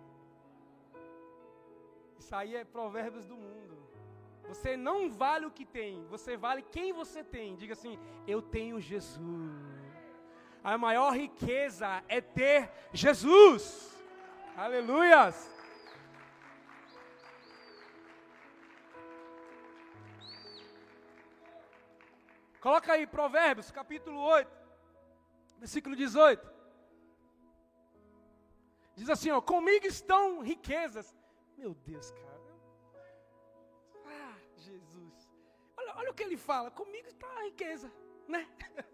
Isso 2.18 2.34
aí 2.34 2.56
é 2.56 2.64
provérbios 2.64 3.26
do 3.26 3.36
mundo. 3.36 3.79
Você 4.50 4.76
não 4.76 5.08
vale 5.08 5.46
o 5.46 5.50
que 5.50 5.64
tem, 5.64 6.04
você 6.06 6.36
vale 6.36 6.60
quem 6.60 6.92
você 6.92 7.22
tem. 7.22 7.54
Diga 7.54 7.74
assim: 7.74 7.96
eu 8.26 8.42
tenho 8.42 8.80
Jesus. 8.80 9.52
A 10.62 10.76
maior 10.76 11.12
riqueza 11.12 12.02
é 12.08 12.20
ter 12.20 12.68
Jesus. 12.92 13.96
Aleluias. 14.56 15.48
Coloca 22.60 22.92
aí 22.92 23.06
Provérbios, 23.06 23.70
capítulo 23.70 24.20
8, 24.20 24.50
versículo 25.60 25.94
18. 25.94 26.50
Diz 28.96 29.08
assim, 29.08 29.30
ó, 29.30 29.40
comigo 29.40 29.86
estão 29.86 30.42
riquezas. 30.42 31.16
Meu 31.56 31.72
Deus, 31.72 32.10
cara. 32.10 32.29
Olha, 35.90 35.98
olha 35.98 36.10
o 36.10 36.14
que 36.14 36.22
ele 36.22 36.36
fala, 36.36 36.70
comigo 36.70 37.08
está 37.08 37.26
a 37.26 37.44
riqueza, 37.44 37.92
né? 38.28 38.46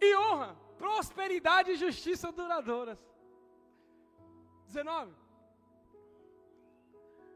E 0.00 0.16
honra, 0.16 0.54
prosperidade 0.76 1.70
e 1.70 1.76
justiça 1.76 2.30
duradouras. 2.30 2.98
19. 4.66 5.14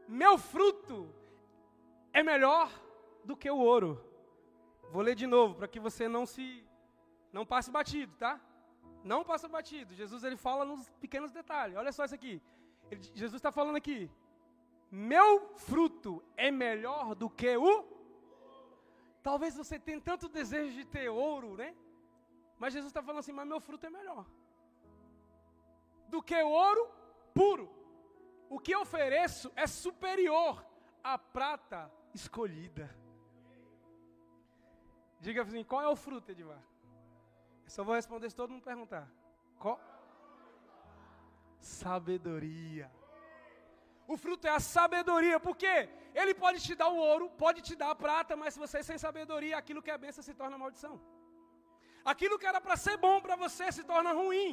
Meu 0.07 0.37
fruto 0.37 1.11
é 2.13 2.21
melhor 2.21 2.69
do 3.23 3.35
que 3.35 3.49
o 3.49 3.57
ouro. 3.57 4.03
Vou 4.91 5.01
ler 5.01 5.15
de 5.15 5.25
novo 5.25 5.55
para 5.55 5.67
que 5.67 5.79
você 5.79 6.07
não 6.07 6.25
se 6.25 6.63
não 7.31 7.45
passe 7.45 7.71
batido, 7.71 8.13
tá? 8.17 8.39
Não 9.03 9.23
passa 9.23 9.47
batido. 9.47 9.95
Jesus 9.95 10.23
ele 10.23 10.37
fala 10.37 10.65
nos 10.65 10.89
pequenos 10.99 11.31
detalhes. 11.31 11.77
Olha 11.77 11.91
só 11.91 12.05
isso 12.05 12.15
aqui. 12.15 12.41
Ele, 12.91 13.01
Jesus 13.15 13.35
está 13.35 13.51
falando 13.51 13.77
aqui. 13.77 14.11
Meu 14.91 15.55
fruto 15.55 16.23
é 16.35 16.51
melhor 16.51 17.15
do 17.15 17.29
que 17.29 17.55
o. 17.55 17.98
Talvez 19.21 19.55
você 19.55 19.77
tenha 19.77 20.01
tanto 20.01 20.29
desejo 20.29 20.73
de 20.73 20.85
ter 20.85 21.09
ouro, 21.09 21.55
né? 21.55 21.75
Mas 22.57 22.73
Jesus 22.73 22.89
está 22.89 23.01
falando 23.01 23.19
assim: 23.19 23.31
mas 23.31 23.47
meu 23.47 23.59
fruto 23.59 23.85
é 23.85 23.89
melhor 23.89 24.25
do 26.09 26.21
que 26.21 26.41
ouro 26.41 26.89
puro. 27.33 27.69
O 28.49 28.59
que 28.59 28.75
ofereço 28.75 29.51
é 29.55 29.67
superior 29.67 30.65
à 31.03 31.17
prata 31.17 31.91
escolhida. 32.13 32.89
Diga 35.19 35.43
assim: 35.43 35.63
qual 35.63 35.81
é 35.81 35.87
o 35.87 35.95
fruto, 35.95 36.31
Edivar? 36.31 36.61
Eu 37.63 37.69
só 37.69 37.83
vou 37.83 37.93
responder 37.93 38.29
se 38.29 38.35
todo 38.35 38.51
mundo 38.51 38.63
perguntar. 38.63 39.07
Qual? 39.59 39.79
Sabedoria. 41.59 42.91
O 44.07 44.17
fruto 44.17 44.47
é 44.47 44.49
a 44.49 44.59
sabedoria, 44.59 45.39
porque 45.39 45.87
ele 46.21 46.33
pode 46.43 46.59
te 46.67 46.73
dar 46.81 46.89
o 46.95 46.99
ouro, 47.11 47.25
pode 47.43 47.59
te 47.67 47.75
dar 47.81 47.89
a 47.91 47.99
prata, 48.03 48.35
mas 48.41 48.53
se 48.53 48.59
você 48.65 48.77
é 48.79 48.87
sem 48.89 48.99
sabedoria, 49.05 49.55
aquilo 49.61 49.83
que 49.85 49.91
é 49.95 49.97
bênção 50.05 50.23
se 50.27 50.33
torna 50.41 50.61
maldição. 50.63 50.95
Aquilo 52.11 52.39
que 52.39 52.49
era 52.51 52.61
para 52.65 52.77
ser 52.85 52.95
bom 53.05 53.17
para 53.25 53.35
você 53.45 53.65
se 53.77 53.83
torna 53.91 54.11
ruim. 54.21 54.51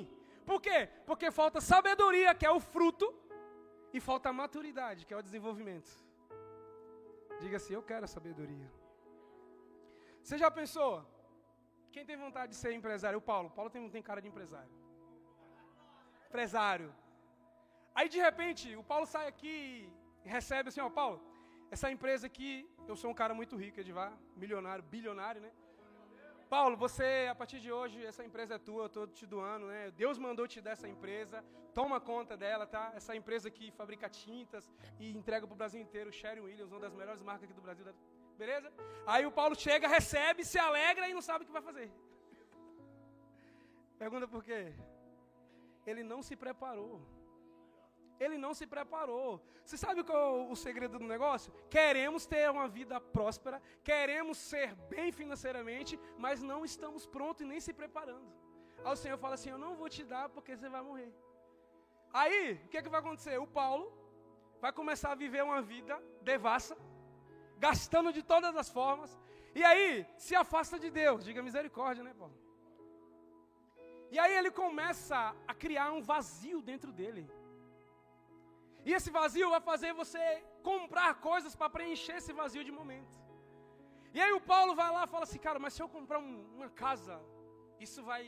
Por 0.51 0.59
quê? 0.67 0.79
Porque 1.09 1.31
falta 1.41 1.61
sabedoria, 1.73 2.35
que 2.39 2.47
é 2.51 2.53
o 2.59 2.61
fruto, 2.73 3.07
e 3.97 4.01
falta 4.09 4.33
maturidade, 4.43 5.05
que 5.07 5.15
é 5.15 5.19
o 5.19 5.27
desenvolvimento. 5.29 5.91
Diga 7.43 7.57
assim: 7.59 7.75
Eu 7.75 7.85
quero 7.91 8.05
a 8.09 8.13
sabedoria. 8.17 8.69
Você 10.23 10.37
já 10.43 10.51
pensou? 10.61 10.93
Quem 11.95 12.05
tem 12.09 12.17
vontade 12.25 12.51
de 12.53 12.59
ser 12.63 12.73
empresário? 12.79 13.19
O 13.19 13.27
Paulo. 13.31 13.49
O 13.49 13.55
Paulo 13.59 13.71
tem, 13.75 13.83
tem 13.97 14.03
cara 14.09 14.21
de 14.25 14.29
empresário. 14.33 14.73
Empresário. 16.29 16.91
Aí 17.95 18.09
de 18.15 18.21
repente, 18.29 18.65
o 18.83 18.85
Paulo 18.93 19.07
sai 19.15 19.27
aqui 19.33 19.57
e 20.25 20.29
recebe 20.37 20.69
assim: 20.69 20.83
Ó, 20.89 20.91
Paulo, 21.01 21.19
essa 21.71 21.91
empresa 21.91 22.27
aqui, 22.27 22.69
eu 22.87 22.97
sou 22.97 23.11
um 23.11 23.15
cara 23.15 23.35
muito 23.35 23.57
rico, 23.57 23.81
Edivar, 23.81 24.13
milionário, 24.37 24.85
bilionário, 24.85 25.41
né? 25.41 25.51
Paulo, 26.49 26.77
você, 26.77 27.27
a 27.29 27.35
partir 27.35 27.59
de 27.59 27.73
hoje, 27.73 28.05
essa 28.05 28.25
empresa 28.25 28.55
é 28.55 28.59
tua, 28.59 28.83
eu 28.83 28.87
estou 28.87 29.07
te 29.09 29.27
doando, 29.27 29.67
né? 29.67 29.91
Deus 29.91 30.17
mandou 30.17 30.47
te 30.47 30.61
dar 30.61 30.73
essa 30.73 30.89
empresa, 30.89 31.45
toma 31.75 32.01
conta 32.01 32.37
dela, 32.37 32.67
tá? 32.67 32.93
Essa 32.95 33.17
empresa 33.17 33.51
que 33.51 33.73
fabrica 33.73 34.09
tintas 34.09 34.65
e 35.01 35.11
entrega 35.11 35.45
para 35.47 35.55
o 35.55 35.57
Brasil 35.57 35.81
inteiro, 35.81 36.13
Sherry 36.13 36.41
Williams, 36.41 36.71
uma 36.71 36.81
das 36.81 36.95
melhores 36.95 37.21
marcas 37.21 37.45
aqui 37.45 37.53
do 37.53 37.61
Brasil, 37.61 37.85
beleza? 38.39 38.73
Aí 39.07 39.27
o 39.27 39.33
Paulo 39.33 39.57
chega, 39.57 39.89
recebe, 39.89 40.45
se 40.45 40.59
alegra 40.59 41.09
e 41.09 41.15
não 41.15 41.23
sabe 41.23 41.43
o 41.43 41.47
que 41.47 41.53
vai 41.53 41.63
fazer. 41.63 41.91
Pergunta 43.99 44.29
por 44.29 44.45
quê? 44.45 44.73
Ele 45.85 46.05
não 46.05 46.23
se 46.23 46.37
preparou. 46.37 47.16
Ele 48.19 48.39
não 48.39 48.53
se 48.55 48.67
preparou. 48.67 49.43
Você 49.65 49.77
sabe 49.77 50.03
qual 50.05 50.19
é 50.41 50.53
o 50.53 50.57
segredo 50.57 50.99
do 50.99 51.05
negócio? 51.05 51.53
Queremos 51.69 52.27
ter 52.27 52.51
uma 52.51 52.69
vida 52.69 53.01
próspera, 53.01 53.61
queremos 53.83 54.39
ser 54.39 54.75
bem 54.95 55.11
financeiramente, 55.13 55.99
mas 56.17 56.43
não 56.43 56.65
estamos 56.65 57.07
prontos 57.07 57.43
e 57.43 57.45
nem 57.45 57.61
se 57.61 57.73
preparando. 57.73 58.33
Aí 58.85 58.93
o 58.93 58.97
Senhor 58.97 59.19
fala 59.19 59.35
assim: 59.35 59.51
Eu 59.51 59.59
não 59.59 59.75
vou 59.75 59.89
te 59.89 60.05
dar 60.05 60.29
porque 60.29 60.57
você 60.57 60.69
vai 60.69 60.83
morrer. 60.83 61.13
Aí, 62.13 62.61
o 62.65 62.69
que, 62.69 62.79
é 62.79 62.83
que 62.83 62.89
vai 62.89 63.01
acontecer? 63.01 63.39
O 63.39 63.47
Paulo 63.47 63.93
vai 64.61 64.73
começar 64.73 65.13
a 65.13 65.15
viver 65.15 65.43
uma 65.45 65.61
vida 65.61 66.03
devassa, 66.23 66.77
gastando 67.59 68.13
de 68.13 68.23
todas 68.23 68.57
as 68.57 68.71
formas, 68.71 69.19
e 69.55 69.63
aí 69.63 70.07
se 70.17 70.35
afasta 70.35 70.79
de 70.79 70.91
Deus. 70.91 71.25
Diga 71.25 71.43
misericórdia, 71.43 72.03
né, 72.03 72.15
Paulo? 72.15 72.35
E 74.11 74.19
aí 74.19 74.35
ele 74.35 74.51
começa 74.51 75.35
a 75.47 75.55
criar 75.55 75.93
um 75.93 76.01
vazio 76.01 76.63
dentro 76.63 76.93
dele. 76.93 77.29
E 78.87 78.93
esse 78.97 79.11
vazio 79.19 79.49
vai 79.55 79.61
fazer 79.69 79.93
você 80.01 80.23
comprar 80.71 81.09
coisas 81.29 81.55
para 81.61 81.73
preencher 81.77 82.17
esse 82.19 82.33
vazio 82.41 82.63
de 82.69 82.73
momento. 82.81 83.15
E 84.17 84.21
aí 84.25 84.33
o 84.33 84.45
Paulo 84.51 84.75
vai 84.81 84.91
lá 84.97 85.01
e 85.05 85.13
fala 85.15 85.25
assim, 85.25 85.41
cara, 85.47 85.59
mas 85.63 85.73
se 85.75 85.83
eu 85.83 85.89
comprar 85.97 86.21
um, 86.27 86.35
uma 86.57 86.69
casa, 86.83 87.15
isso 87.81 88.01
vai. 88.11 88.23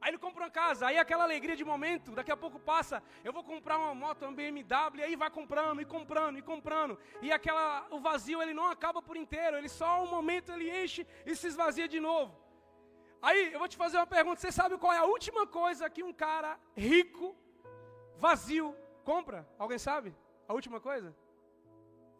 Aí 0.00 0.10
ele 0.10 0.18
compra 0.24 0.44
uma 0.44 0.50
casa, 0.50 0.82
aí 0.88 0.98
aquela 0.98 1.24
alegria 1.24 1.56
de 1.60 1.64
momento, 1.64 2.16
daqui 2.18 2.30
a 2.30 2.36
pouco 2.36 2.58
passa, 2.72 3.02
eu 3.24 3.32
vou 3.32 3.44
comprar 3.52 3.78
uma 3.78 3.94
moto, 3.94 4.26
uma 4.26 4.32
BMW, 4.40 4.98
e 4.98 5.04
aí 5.04 5.16
vai 5.16 5.30
comprando 5.38 5.80
e 5.80 5.86
comprando 5.86 6.36
e 6.38 6.42
comprando. 6.42 6.98
E 7.22 7.32
aquela, 7.32 7.86
o 7.96 7.98
vazio 8.08 8.42
ele 8.42 8.52
não 8.60 8.68
acaba 8.68 9.00
por 9.00 9.16
inteiro, 9.16 9.56
ele 9.56 9.70
só 9.70 10.02
um 10.04 10.10
momento 10.16 10.52
ele 10.52 10.68
enche 10.82 11.06
e 11.24 11.34
se 11.34 11.46
esvazia 11.46 11.88
de 11.88 11.98
novo. 11.98 12.36
Aí 13.22 13.54
eu 13.54 13.58
vou 13.58 13.68
te 13.68 13.78
fazer 13.84 13.96
uma 13.96 14.12
pergunta, 14.18 14.38
você 14.38 14.52
sabe 14.52 14.76
qual 14.76 14.92
é 14.92 14.98
a 14.98 15.10
última 15.16 15.46
coisa 15.46 15.88
que 15.88 16.02
um 16.02 16.12
cara 16.12 16.60
rico, 16.76 17.34
vazio, 18.18 18.76
compra? 19.02 19.46
Alguém 19.58 19.78
sabe? 19.78 20.14
A 20.48 20.54
última 20.54 20.80
coisa? 20.80 21.14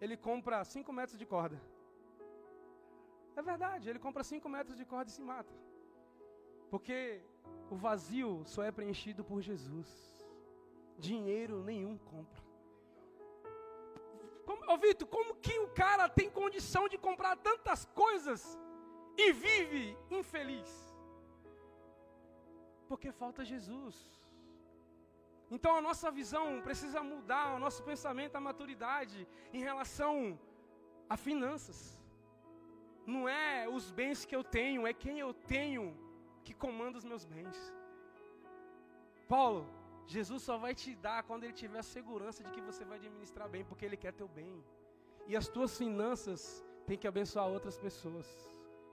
Ele 0.00 0.16
compra 0.16 0.64
5 0.64 0.92
metros 0.92 1.18
de 1.18 1.26
corda. 1.26 1.60
É 3.36 3.42
verdade, 3.42 3.88
ele 3.88 3.98
compra 3.98 4.22
5 4.22 4.48
metros 4.48 4.76
de 4.76 4.84
corda 4.84 5.10
e 5.10 5.14
se 5.14 5.22
mata. 5.22 5.54
Porque 6.70 7.22
o 7.70 7.76
vazio 7.76 8.42
só 8.44 8.62
é 8.62 8.70
preenchido 8.70 9.24
por 9.24 9.40
Jesus. 9.40 9.90
Dinheiro 10.98 11.62
nenhum 11.62 11.96
compra. 11.98 12.42
Como, 14.46 14.72
ô 14.72 14.76
Vitor, 14.78 15.08
como 15.08 15.36
que 15.36 15.58
o 15.58 15.68
cara 15.68 16.08
tem 16.08 16.28
condição 16.30 16.88
de 16.88 16.98
comprar 16.98 17.36
tantas 17.36 17.84
coisas 18.02 18.58
e 19.16 19.32
vive 19.32 19.96
infeliz? 20.10 20.70
Porque 22.88 23.10
falta 23.12 23.44
Jesus. 23.44 24.21
Então 25.54 25.72
a 25.76 25.82
nossa 25.88 26.10
visão 26.10 26.44
precisa 26.66 27.00
mudar, 27.12 27.46
o 27.56 27.58
nosso 27.64 27.82
pensamento, 27.90 28.36
a 28.36 28.46
maturidade 28.48 29.18
em 29.52 29.62
relação 29.68 30.16
a 31.14 31.16
finanças. 31.28 31.80
Não 33.14 33.28
é 33.28 33.68
os 33.76 33.90
bens 33.98 34.24
que 34.24 34.34
eu 34.38 34.42
tenho, 34.58 34.86
é 34.90 34.94
quem 35.04 35.18
eu 35.26 35.32
tenho 35.54 35.84
que 36.46 36.54
comanda 36.64 36.96
os 37.00 37.04
meus 37.04 37.24
bens. 37.34 37.56
Paulo, 39.28 39.62
Jesus 40.06 40.42
só 40.42 40.56
vai 40.56 40.74
te 40.74 40.94
dar 41.06 41.22
quando 41.28 41.44
ele 41.44 41.52
tiver 41.52 41.80
a 41.80 41.90
segurança 41.96 42.42
de 42.42 42.50
que 42.50 42.62
você 42.68 42.84
vai 42.84 42.96
administrar 42.98 43.48
bem, 43.54 43.64
porque 43.64 43.84
ele 43.84 43.96
quer 43.96 44.12
teu 44.12 44.28
bem. 44.28 44.54
E 45.26 45.36
as 45.36 45.48
tuas 45.48 45.76
finanças 45.76 46.64
têm 46.86 46.98
que 46.98 47.06
abençoar 47.06 47.46
outras 47.46 47.76
pessoas. 47.76 48.26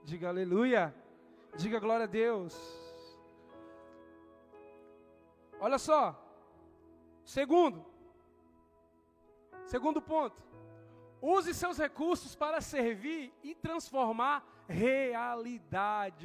Diga 0.04 0.28
aleluia. 0.28 0.94
Diga 1.56 1.80
glória 1.80 2.04
a 2.04 2.12
Deus. 2.22 2.54
Olha 5.58 5.78
só, 5.78 6.00
Segundo, 7.36 7.86
segundo 9.66 10.00
ponto, 10.02 10.42
Use 11.22 11.52
seus 11.52 11.76
recursos 11.76 12.34
para 12.34 12.60
servir 12.62 13.32
e 13.42 13.54
transformar 13.54 14.42
realidades. 14.66 16.24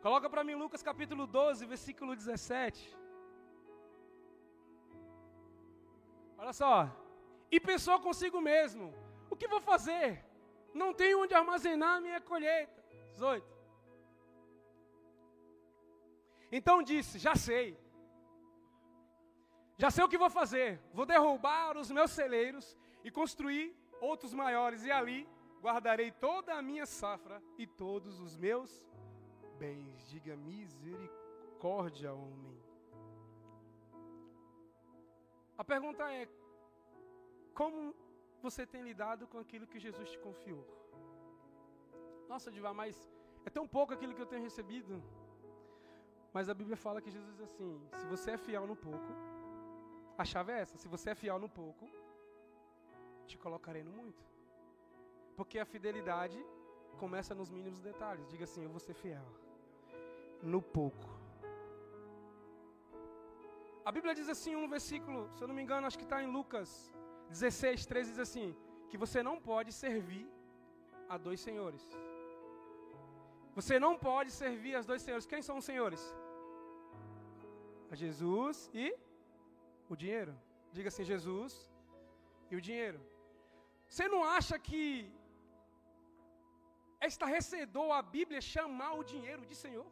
Coloca 0.00 0.30
para 0.30 0.42
mim 0.42 0.54
Lucas 0.54 0.82
capítulo 0.82 1.26
12, 1.26 1.66
versículo 1.66 2.16
17. 2.16 2.98
Olha 6.38 6.54
só. 6.54 6.90
E 7.50 7.60
pensou 7.60 8.00
consigo 8.00 8.40
mesmo: 8.40 8.94
o 9.28 9.36
que 9.36 9.46
vou 9.46 9.60
fazer? 9.60 10.24
Não 10.72 10.94
tenho 10.94 11.20
onde 11.22 11.34
armazenar 11.34 12.00
minha 12.00 12.20
colheita. 12.20 12.82
18. 13.12 13.46
Então 16.50 16.82
disse: 16.82 17.18
Já 17.18 17.36
sei. 17.36 17.78
Já 19.82 19.90
sei 19.90 20.04
o 20.04 20.08
que 20.12 20.18
vou 20.18 20.28
fazer. 20.28 20.78
Vou 20.92 21.06
derrubar 21.06 21.78
os 21.82 21.90
meus 21.90 22.10
celeiros 22.10 22.76
e 23.02 23.10
construir 23.10 23.74
outros 23.98 24.34
maiores, 24.34 24.84
e 24.84 24.90
ali 24.90 25.26
guardarei 25.62 26.10
toda 26.10 26.54
a 26.54 26.60
minha 26.60 26.84
safra 26.84 27.42
e 27.56 27.66
todos 27.66 28.20
os 28.20 28.36
meus 28.36 28.70
bens. 29.58 30.06
Diga 30.10 30.36
misericórdia, 30.36 32.12
homem. 32.12 32.58
A 35.56 35.64
pergunta 35.64 36.12
é: 36.12 36.28
como 37.54 37.94
você 38.42 38.66
tem 38.66 38.82
lidado 38.82 39.26
com 39.26 39.38
aquilo 39.38 39.66
que 39.66 39.78
Jesus 39.86 40.10
te 40.10 40.18
confiou? 40.18 40.62
Nossa, 42.28 42.50
Diva, 42.50 42.74
mas 42.74 43.10
é 43.46 43.50
tão 43.58 43.66
pouco 43.66 43.94
aquilo 43.94 44.14
que 44.14 44.20
eu 44.20 44.32
tenho 44.32 44.42
recebido. 44.42 45.02
Mas 46.34 46.50
a 46.50 46.54
Bíblia 46.60 46.76
fala 46.76 47.00
que 47.00 47.10
Jesus 47.10 47.32
diz 47.32 47.44
assim: 47.48 47.72
se 47.98 48.06
você 48.14 48.32
é 48.32 48.36
fiel 48.36 48.66
no 48.66 48.76
pouco, 48.76 49.39
a 50.22 50.24
chave 50.32 50.52
é 50.52 50.60
essa: 50.64 50.76
se 50.82 50.88
você 50.94 51.10
é 51.10 51.14
fiel 51.22 51.38
no 51.44 51.48
pouco, 51.60 51.84
te 53.30 53.36
colocarei 53.44 53.82
no 53.88 53.92
muito. 54.00 54.22
Porque 55.38 55.58
a 55.58 55.66
fidelidade 55.72 56.38
começa 57.02 57.34
nos 57.40 57.50
mínimos 57.56 57.80
detalhes. 57.90 58.28
Diga 58.32 58.44
assim: 58.48 58.62
eu 58.66 58.72
vou 58.76 58.82
ser 58.86 58.94
fiel 59.04 59.26
no 60.52 60.60
pouco. 60.78 61.08
A 63.88 63.92
Bíblia 63.96 64.14
diz 64.18 64.28
assim, 64.28 64.54
um 64.54 64.68
versículo, 64.68 65.20
se 65.34 65.42
eu 65.42 65.48
não 65.48 65.54
me 65.58 65.62
engano, 65.62 65.86
acho 65.86 65.98
que 66.00 66.04
está 66.04 66.22
em 66.22 66.30
Lucas 66.36 66.68
16, 67.30 67.86
13, 67.86 68.10
diz 68.10 68.20
assim: 68.28 68.48
que 68.90 68.98
você 69.04 69.22
não 69.28 69.36
pode 69.50 69.72
servir 69.72 70.26
a 71.08 71.16
dois 71.26 71.40
senhores. 71.40 71.84
Você 73.58 73.78
não 73.84 73.94
pode 74.08 74.30
servir 74.42 74.74
a 74.76 74.82
dois 74.90 75.02
senhores. 75.02 75.26
Quem 75.32 75.42
são 75.48 75.56
os 75.60 75.64
senhores? 75.70 76.02
A 77.92 77.96
Jesus 78.02 78.70
e 78.72 78.84
o 79.94 80.00
dinheiro. 80.02 80.34
Diga 80.76 80.88
assim: 80.90 81.10
Jesus 81.12 81.52
e 82.50 82.56
o 82.58 82.64
dinheiro. 82.68 83.00
Você 83.88 84.06
não 84.14 84.22
acha 84.36 84.56
que 84.68 84.82
é 87.04 87.06
estarrecedor 87.14 87.88
a 87.98 88.02
Bíblia 88.16 88.40
chamar 88.54 88.92
o 89.00 89.06
dinheiro 89.12 89.44
de 89.50 89.56
Senhor? 89.64 89.88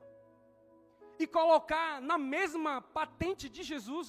E 1.23 1.27
colocar 1.39 2.01
na 2.11 2.19
mesma 2.35 2.75
patente 2.99 3.47
de 3.57 3.63
Jesus? 3.71 4.09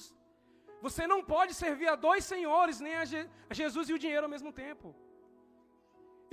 Você 0.86 1.06
não 1.12 1.20
pode 1.34 1.52
servir 1.62 1.88
a 1.90 2.00
dois 2.08 2.24
senhores, 2.32 2.78
nem 2.86 2.94
a, 3.02 3.04
Je 3.12 3.20
a 3.50 3.54
Jesus 3.62 3.88
e 3.88 3.94
o 3.96 4.02
dinheiro 4.04 4.26
ao 4.26 4.34
mesmo 4.36 4.52
tempo. 4.64 4.94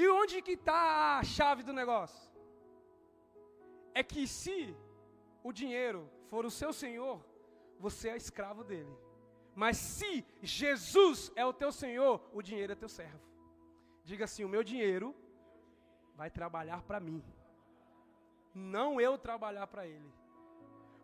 E 0.01 0.08
onde 0.20 0.41
que 0.47 0.55
está 0.60 0.82
a 1.18 1.24
chave 1.36 1.64
do 1.70 1.74
negócio? 1.82 2.24
É 3.99 4.03
que 4.12 4.24
se 4.28 4.58
o 5.43 5.51
dinheiro 5.62 6.01
for 6.30 6.45
o 6.45 6.55
seu 6.60 6.72
senhor, 6.84 7.16
você 7.86 8.10
é 8.10 8.18
escravo 8.18 8.64
dele. 8.64 8.95
Mas 9.62 9.76
se 9.78 10.12
Jesus 10.43 11.32
é 11.36 11.43
o 11.43 11.51
teu 11.62 11.72
senhor, 11.72 12.16
o 12.32 12.43
dinheiro 12.47 12.74
é 12.74 12.76
teu 12.84 12.91
servo. 12.99 13.26
Diga 14.10 14.26
assim: 14.26 14.43
o 14.45 14.53
meu 14.55 14.64
dinheiro 14.72 15.08
vai 16.20 16.30
trabalhar 16.30 16.84
para 16.84 16.99
mim, 16.99 17.24
não 18.53 19.01
eu 19.01 19.18
trabalhar 19.18 19.66
para 19.74 19.88
ele. 19.88 20.12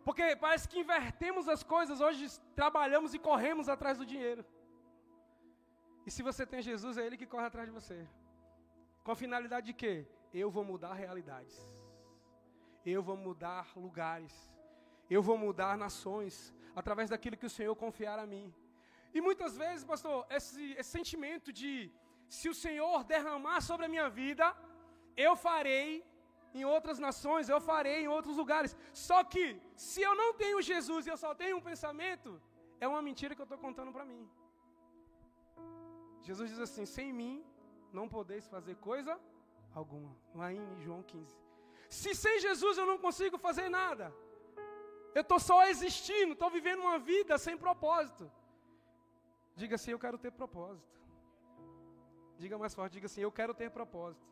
Porque 0.04 0.36
parece 0.36 0.68
que 0.68 0.78
invertemos 0.78 1.48
as 1.48 1.64
coisas, 1.74 2.00
hoje 2.00 2.24
trabalhamos 2.54 3.12
e 3.12 3.18
corremos 3.18 3.68
atrás 3.68 3.98
do 3.98 4.06
dinheiro. 4.06 4.44
E 6.06 6.10
se 6.10 6.22
você 6.22 6.46
tem 6.46 6.62
Jesus, 6.62 6.96
é 6.96 7.04
Ele 7.06 7.16
que 7.16 7.26
corre 7.34 7.46
atrás 7.46 7.66
de 7.66 7.74
você. 7.74 8.06
Com 9.02 9.10
a 9.10 9.16
finalidade 9.16 9.66
de 9.66 9.74
quê? 9.82 10.06
Eu 10.32 10.48
vou 10.48 10.64
mudar 10.72 10.92
realidades. 10.92 11.56
Eu 12.86 13.02
vou 13.02 13.16
mudar 13.16 13.72
lugares. 13.74 14.34
Eu 15.10 15.22
vou 15.22 15.36
mudar 15.36 15.76
nações. 15.76 16.54
Através 16.80 17.08
daquilo 17.10 17.36
que 17.40 17.50
o 17.50 17.56
Senhor 17.58 17.74
confiar 17.84 18.18
a 18.18 18.26
mim. 18.34 18.46
E 19.16 19.20
muitas 19.20 19.52
vezes, 19.62 19.84
pastor, 19.92 20.26
esse, 20.38 20.72
esse 20.80 20.90
sentimento 20.98 21.52
de 21.60 21.72
se 22.36 22.48
o 22.52 22.54
Senhor 22.64 23.04
derramar 23.04 23.60
sobre 23.60 23.86
a 23.86 23.92
minha 23.94 24.08
vida, 24.08 24.46
eu 25.26 25.34
farei 25.36 26.04
em 26.58 26.64
outras 26.64 26.98
nações, 27.06 27.48
eu 27.48 27.60
farei 27.60 27.98
em 28.04 28.08
outros 28.16 28.36
lugares. 28.42 28.76
Só 28.92 29.18
que, 29.32 29.44
se 29.88 30.00
eu 30.08 30.14
não 30.22 30.30
tenho 30.42 30.62
Jesus 30.62 31.06
e 31.06 31.10
eu 31.10 31.16
só 31.24 31.32
tenho 31.42 31.56
um 31.58 31.66
pensamento, 31.70 32.30
é 32.80 32.86
uma 32.88 33.02
mentira 33.08 33.34
que 33.34 33.42
eu 33.44 33.50
estou 33.50 33.58
contando 33.66 33.92
para 33.96 34.04
mim. 34.04 34.22
Jesus 36.28 36.50
diz 36.50 36.60
assim: 36.66 36.86
sem 36.96 37.12
mim 37.12 37.44
não 37.92 38.08
podeis 38.08 38.46
fazer 38.54 38.76
coisa 38.76 39.18
alguma. 39.74 40.12
Lá 40.34 40.52
em 40.52 40.64
João 40.84 41.02
15. 41.02 41.36
Se 41.88 42.14
sem 42.14 42.40
Jesus 42.40 42.78
eu 42.78 42.86
não 42.86 42.98
consigo 42.98 43.36
fazer 43.38 43.68
nada, 43.68 44.06
eu 45.14 45.22
estou 45.22 45.38
só 45.38 45.66
existindo, 45.66 46.32
estou 46.32 46.50
vivendo 46.50 46.80
uma 46.80 46.98
vida 46.98 47.38
sem 47.38 47.56
propósito. 47.56 48.30
Diga 49.54 49.76
assim: 49.76 49.92
eu 49.92 49.98
quero 49.98 50.18
ter 50.18 50.32
propósito. 50.32 50.94
Diga 52.36 52.58
mais 52.58 52.74
forte, 52.74 52.94
diga 52.94 53.06
assim: 53.06 53.20
Eu 53.20 53.32
quero 53.32 53.54
ter 53.54 53.70
propósito. 53.70 54.26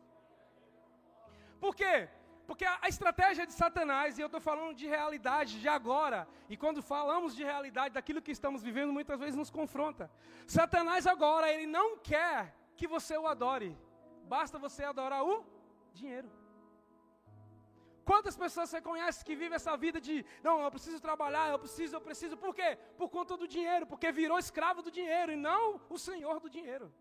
Por 1.59 1.75
quê? 1.75 2.09
Porque 2.45 2.65
a, 2.65 2.89
estratégia 2.89 3.47
de 3.47 3.53
Satanás, 3.53 4.17
e 4.17 4.21
eu 4.21 4.25
estou 4.25 4.41
falando 4.41 4.75
de 4.75 4.85
realidade, 4.85 5.61
de 5.61 5.67
agora, 5.69 6.27
e 6.49 6.57
quando 6.57 6.81
falamos 6.81 7.33
de 7.33 7.43
realidade, 7.43 7.93
daquilo 7.93 8.21
que 8.21 8.31
estamos 8.31 8.61
vivendo, 8.61 8.91
muitas 8.91 9.17
vezes 9.17 9.35
nos 9.35 9.49
confronta. 9.49 10.11
Satanás 10.45 11.07
agora, 11.07 11.49
ele 11.49 11.65
não 11.65 11.97
quer 11.97 12.53
que 12.75 12.85
você 12.85 13.17
o 13.17 13.27
adore, 13.27 13.77
basta 14.25 14.59
você 14.59 14.83
adorar 14.83 15.23
o 15.23 15.45
dinheiro. 15.93 16.29
Quantas 18.09 18.35
pessoas 18.35 18.69
você 18.69 18.81
conhece 18.81 19.23
que 19.23 19.35
vivem 19.35 19.55
essa 19.55 19.75
vida 19.77 19.99
de, 20.01 20.25
não, 20.47 20.61
eu 20.61 20.71
preciso 20.71 20.99
trabalhar, 20.99 21.49
eu 21.51 21.59
preciso, 21.59 21.95
eu 21.95 22.01
preciso, 22.01 22.35
por 22.35 22.53
quê? 22.53 22.77
Por 22.97 23.09
conta 23.09 23.37
do 23.37 23.47
dinheiro, 23.47 23.87
porque 23.87 24.11
virou 24.11 24.37
escravo 24.37 24.81
do 24.81 24.91
dinheiro 24.91 25.31
e 25.31 25.35
não 25.35 25.79
o 25.89 25.97
senhor 25.97 26.39
do 26.39 26.49
dinheiro. 26.49 26.91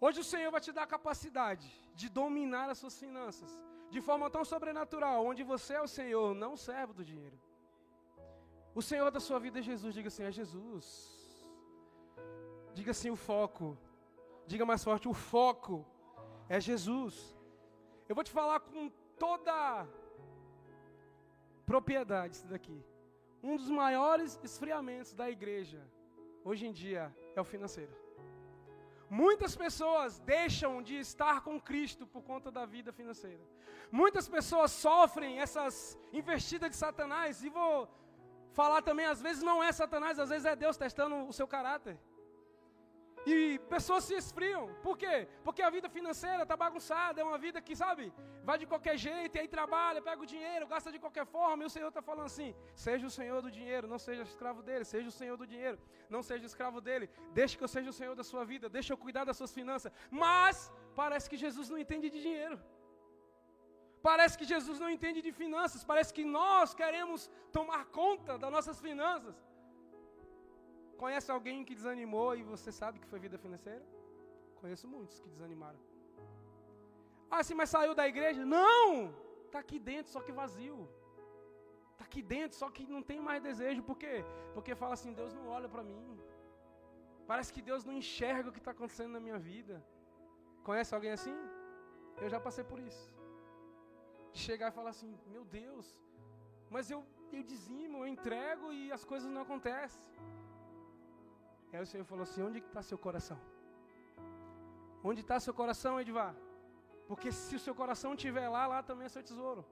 Hoje 0.00 0.20
o 0.20 0.24
Senhor 0.24 0.50
vai 0.50 0.60
te 0.60 0.70
dar 0.70 0.82
a 0.82 0.86
capacidade 0.94 1.68
de 1.94 2.08
dominar 2.10 2.68
as 2.68 2.78
suas 2.78 2.98
finanças 2.98 3.50
de 3.90 4.00
forma 4.00 4.28
tão 4.28 4.44
sobrenatural, 4.44 5.24
onde 5.24 5.42
você 5.42 5.74
é 5.74 5.80
o 5.80 5.88
Senhor, 5.88 6.34
não 6.34 6.54
o 6.54 6.56
servo 6.58 6.92
do 6.92 7.04
dinheiro. 7.04 7.38
O 8.74 8.82
Senhor 8.82 9.10
da 9.10 9.20
sua 9.20 9.38
vida 9.38 9.60
é 9.60 9.62
Jesus, 9.62 9.94
diga 9.94 10.08
assim: 10.08 10.24
é 10.24 10.32
Jesus. 10.32 10.86
Diga 12.74 12.90
assim: 12.90 13.10
o 13.10 13.16
foco. 13.16 13.78
Diga 14.46 14.66
mais 14.66 14.82
forte: 14.82 15.08
o 15.08 15.14
foco 15.14 15.86
é 16.48 16.60
Jesus. 16.60 17.33
Eu 18.08 18.14
vou 18.14 18.24
te 18.24 18.30
falar 18.30 18.60
com 18.60 18.90
toda 19.18 19.86
propriedade 21.64 22.36
isso 22.36 22.46
daqui. 22.46 22.84
Um 23.42 23.56
dos 23.56 23.70
maiores 23.70 24.38
esfriamentos 24.42 25.12
da 25.14 25.30
igreja 25.30 25.82
hoje 26.44 26.66
em 26.66 26.72
dia 26.72 27.14
é 27.34 27.40
o 27.40 27.44
financeiro. 27.44 27.94
Muitas 29.08 29.54
pessoas 29.54 30.18
deixam 30.20 30.82
de 30.82 30.96
estar 30.96 31.42
com 31.42 31.60
Cristo 31.60 32.06
por 32.06 32.22
conta 32.22 32.50
da 32.50 32.64
vida 32.66 32.92
financeira. 32.92 33.44
Muitas 33.90 34.28
pessoas 34.28 34.70
sofrem 34.72 35.38
essas 35.38 35.98
investidas 36.12 36.70
de 36.70 36.76
Satanás. 36.76 37.42
E 37.42 37.48
vou 37.48 37.88
falar 38.52 38.82
também, 38.82 39.06
às 39.06 39.20
vezes 39.20 39.42
não 39.42 39.62
é 39.62 39.70
Satanás, 39.72 40.18
às 40.18 40.30
vezes 40.30 40.46
é 40.46 40.56
Deus 40.56 40.76
testando 40.76 41.16
o 41.26 41.32
seu 41.32 41.46
caráter. 41.46 41.98
E 43.26 43.58
pessoas 43.74 44.04
se 44.04 44.14
esfriam. 44.14 44.64
Por 44.82 44.94
quê? 45.02 45.26
Porque 45.46 45.62
a 45.62 45.70
vida 45.76 45.88
financeira 45.88 46.42
está 46.42 46.56
bagunçada, 46.56 47.20
é 47.20 47.24
uma 47.24 47.38
vida 47.38 47.60
que, 47.66 47.74
sabe, 47.74 48.12
vai 48.48 48.56
de 48.58 48.66
qualquer 48.72 48.96
jeito, 49.06 49.36
e 49.36 49.40
aí 49.40 49.48
trabalha, 49.48 50.02
pega 50.02 50.22
o 50.22 50.30
dinheiro, 50.34 50.66
gasta 50.66 50.92
de 50.92 50.98
qualquer 51.04 51.26
forma, 51.36 51.62
e 51.62 51.66
o 51.66 51.74
Senhor 51.76 51.88
está 51.88 52.02
falando 52.02 52.26
assim: 52.32 52.54
seja 52.74 53.06
o 53.06 53.14
Senhor 53.18 53.40
do 53.46 53.50
dinheiro, 53.58 53.88
não 53.94 53.98
seja 53.98 54.22
escravo 54.22 54.62
dele, 54.62 54.84
seja 54.84 55.08
o 55.08 55.16
Senhor 55.20 55.36
do 55.42 55.46
dinheiro, 55.46 55.78
não 56.10 56.22
seja 56.22 56.44
escravo 56.44 56.80
dele, 56.80 57.08
deixe 57.32 57.56
que 57.56 57.64
eu 57.64 57.72
seja 57.76 57.90
o 57.90 57.98
Senhor 58.00 58.14
da 58.14 58.24
sua 58.32 58.44
vida, 58.44 58.68
deixe 58.68 58.92
eu 58.92 58.98
cuidar 59.06 59.24
das 59.24 59.38
suas 59.40 59.54
finanças. 59.58 59.90
Mas 60.10 60.70
parece 60.94 61.28
que 61.30 61.38
Jesus 61.46 61.68
não 61.70 61.78
entende 61.78 62.10
de 62.10 62.20
dinheiro. 62.20 62.58
Parece 64.08 64.36
que 64.38 64.44
Jesus 64.44 64.78
não 64.78 64.90
entende 64.94 65.20
de 65.26 65.32
finanças, 65.32 65.82
parece 65.82 66.12
que 66.16 66.24
nós 66.38 66.74
queremos 66.80 67.20
tomar 67.50 67.82
conta 67.86 68.32
das 68.42 68.52
nossas 68.56 68.78
finanças. 68.86 69.34
Conhece 71.02 71.30
alguém 71.30 71.64
que 71.64 71.74
desanimou 71.74 72.30
e 72.36 72.42
você 72.42 72.70
sabe 72.80 72.98
que 73.00 73.10
foi 73.12 73.18
vida 73.26 73.38
financeira? 73.44 73.84
Conheço 74.60 74.86
muitos 74.88 75.18
que 75.20 75.28
desanimaram. 75.28 75.80
Ah, 77.30 77.42
sim, 77.42 77.54
mas 77.60 77.70
saiu 77.70 77.94
da 77.94 78.06
igreja? 78.12 78.44
Não! 78.44 79.14
Está 79.46 79.58
aqui 79.64 79.78
dentro, 79.78 80.10
só 80.12 80.20
que 80.20 80.32
vazio. 80.32 80.78
Está 81.92 82.04
aqui 82.04 82.22
dentro, 82.34 82.56
só 82.62 82.68
que 82.74 82.84
não 82.94 83.02
tem 83.10 83.20
mais 83.28 83.42
desejo. 83.48 83.82
Por 83.90 83.96
quê? 84.02 84.14
Porque 84.54 84.74
fala 84.82 84.94
assim: 84.94 85.12
Deus 85.20 85.32
não 85.38 85.46
olha 85.56 85.68
para 85.74 85.82
mim. 85.90 86.06
Parece 87.30 87.52
que 87.54 87.62
Deus 87.70 87.84
não 87.84 87.94
enxerga 88.02 88.48
o 88.48 88.52
que 88.52 88.62
está 88.62 88.72
acontecendo 88.76 89.12
na 89.16 89.20
minha 89.26 89.38
vida. 89.38 89.76
Conhece 90.68 90.94
alguém 90.94 91.12
assim? 91.18 91.36
Eu 92.22 92.28
já 92.34 92.40
passei 92.46 92.64
por 92.72 92.78
isso. 92.88 93.04
Chegar 94.46 94.68
e 94.68 94.76
falar 94.78 94.90
assim: 94.90 95.12
Meu 95.34 95.44
Deus, 95.44 95.86
mas 96.74 96.90
eu, 96.90 97.00
eu 97.32 97.42
dizimo, 97.42 97.98
eu 97.98 98.06
entrego 98.14 98.72
e 98.72 98.92
as 98.96 99.04
coisas 99.04 99.30
não 99.30 99.42
acontecem. 99.42 100.02
Aí 101.74 101.82
o 101.82 101.90
Senhor 101.92 102.04
falou 102.10 102.24
assim: 102.26 102.42
Onde 102.48 102.58
está 102.58 102.82
seu 102.90 102.98
coração? 103.06 103.38
Onde 105.08 105.20
está 105.24 105.38
seu 105.46 105.54
coração, 105.60 106.00
Edvar? 106.00 106.34
Porque 107.08 107.30
se 107.32 107.54
o 107.56 107.62
seu 107.64 107.74
coração 107.80 108.10
estiver 108.14 108.48
lá, 108.48 108.66
lá 108.72 108.82
também 108.82 109.06
é 109.06 109.14
seu 109.14 109.22
tesouro. 109.30 109.62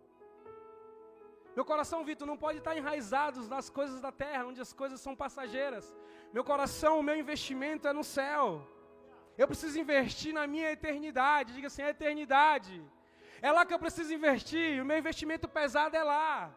Meu 1.56 1.64
coração, 1.70 1.98
Vitor, 2.08 2.26
não 2.30 2.36
pode 2.44 2.58
estar 2.58 2.74
enraizado 2.76 3.38
nas 3.54 3.68
coisas 3.78 3.98
da 4.06 4.10
terra, 4.24 4.46
onde 4.50 4.60
as 4.66 4.72
coisas 4.80 5.00
são 5.00 5.14
passageiras. 5.24 5.86
Meu 6.36 6.44
coração, 6.50 6.92
o 6.98 7.06
meu 7.08 7.16
investimento 7.24 7.86
é 7.90 7.92
no 7.92 8.04
céu. 8.16 8.44
Eu 9.36 9.46
preciso 9.46 9.78
investir 9.84 10.32
na 10.38 10.46
minha 10.46 10.70
eternidade. 10.76 11.54
Diga 11.56 11.68
assim, 11.68 11.82
a 11.82 11.90
eternidade. 11.96 12.74
É 13.40 13.50
lá 13.52 13.64
que 13.66 13.74
eu 13.74 13.82
preciso 13.84 14.12
investir. 14.18 14.82
O 14.82 14.86
meu 14.90 14.98
investimento 15.02 15.46
pesado 15.58 15.96
é 15.96 16.04
lá. 16.14 16.54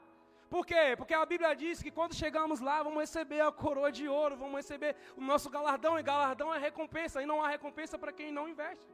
Por 0.50 0.66
quê? 0.66 0.96
Porque 0.98 1.14
a 1.14 1.26
Bíblia 1.26 1.56
diz 1.56 1.82
que 1.82 1.92
quando 1.92 2.14
chegamos 2.14 2.60
lá, 2.60 2.84
vamos 2.84 3.00
receber 3.00 3.42
a 3.42 3.52
coroa 3.52 3.92
de 3.92 4.08
ouro, 4.08 4.38
vamos 4.38 4.58
receber 4.58 4.96
o 5.18 5.22
nosso 5.22 5.50
galardão, 5.50 5.98
e 6.00 6.04
galardão 6.04 6.54
é 6.54 6.58
recompensa, 6.58 7.22
e 7.22 7.26
não 7.26 7.42
há 7.42 7.48
recompensa 7.48 7.98
para 7.98 8.12
quem 8.12 8.32
não 8.32 8.48
investe. 8.48 8.88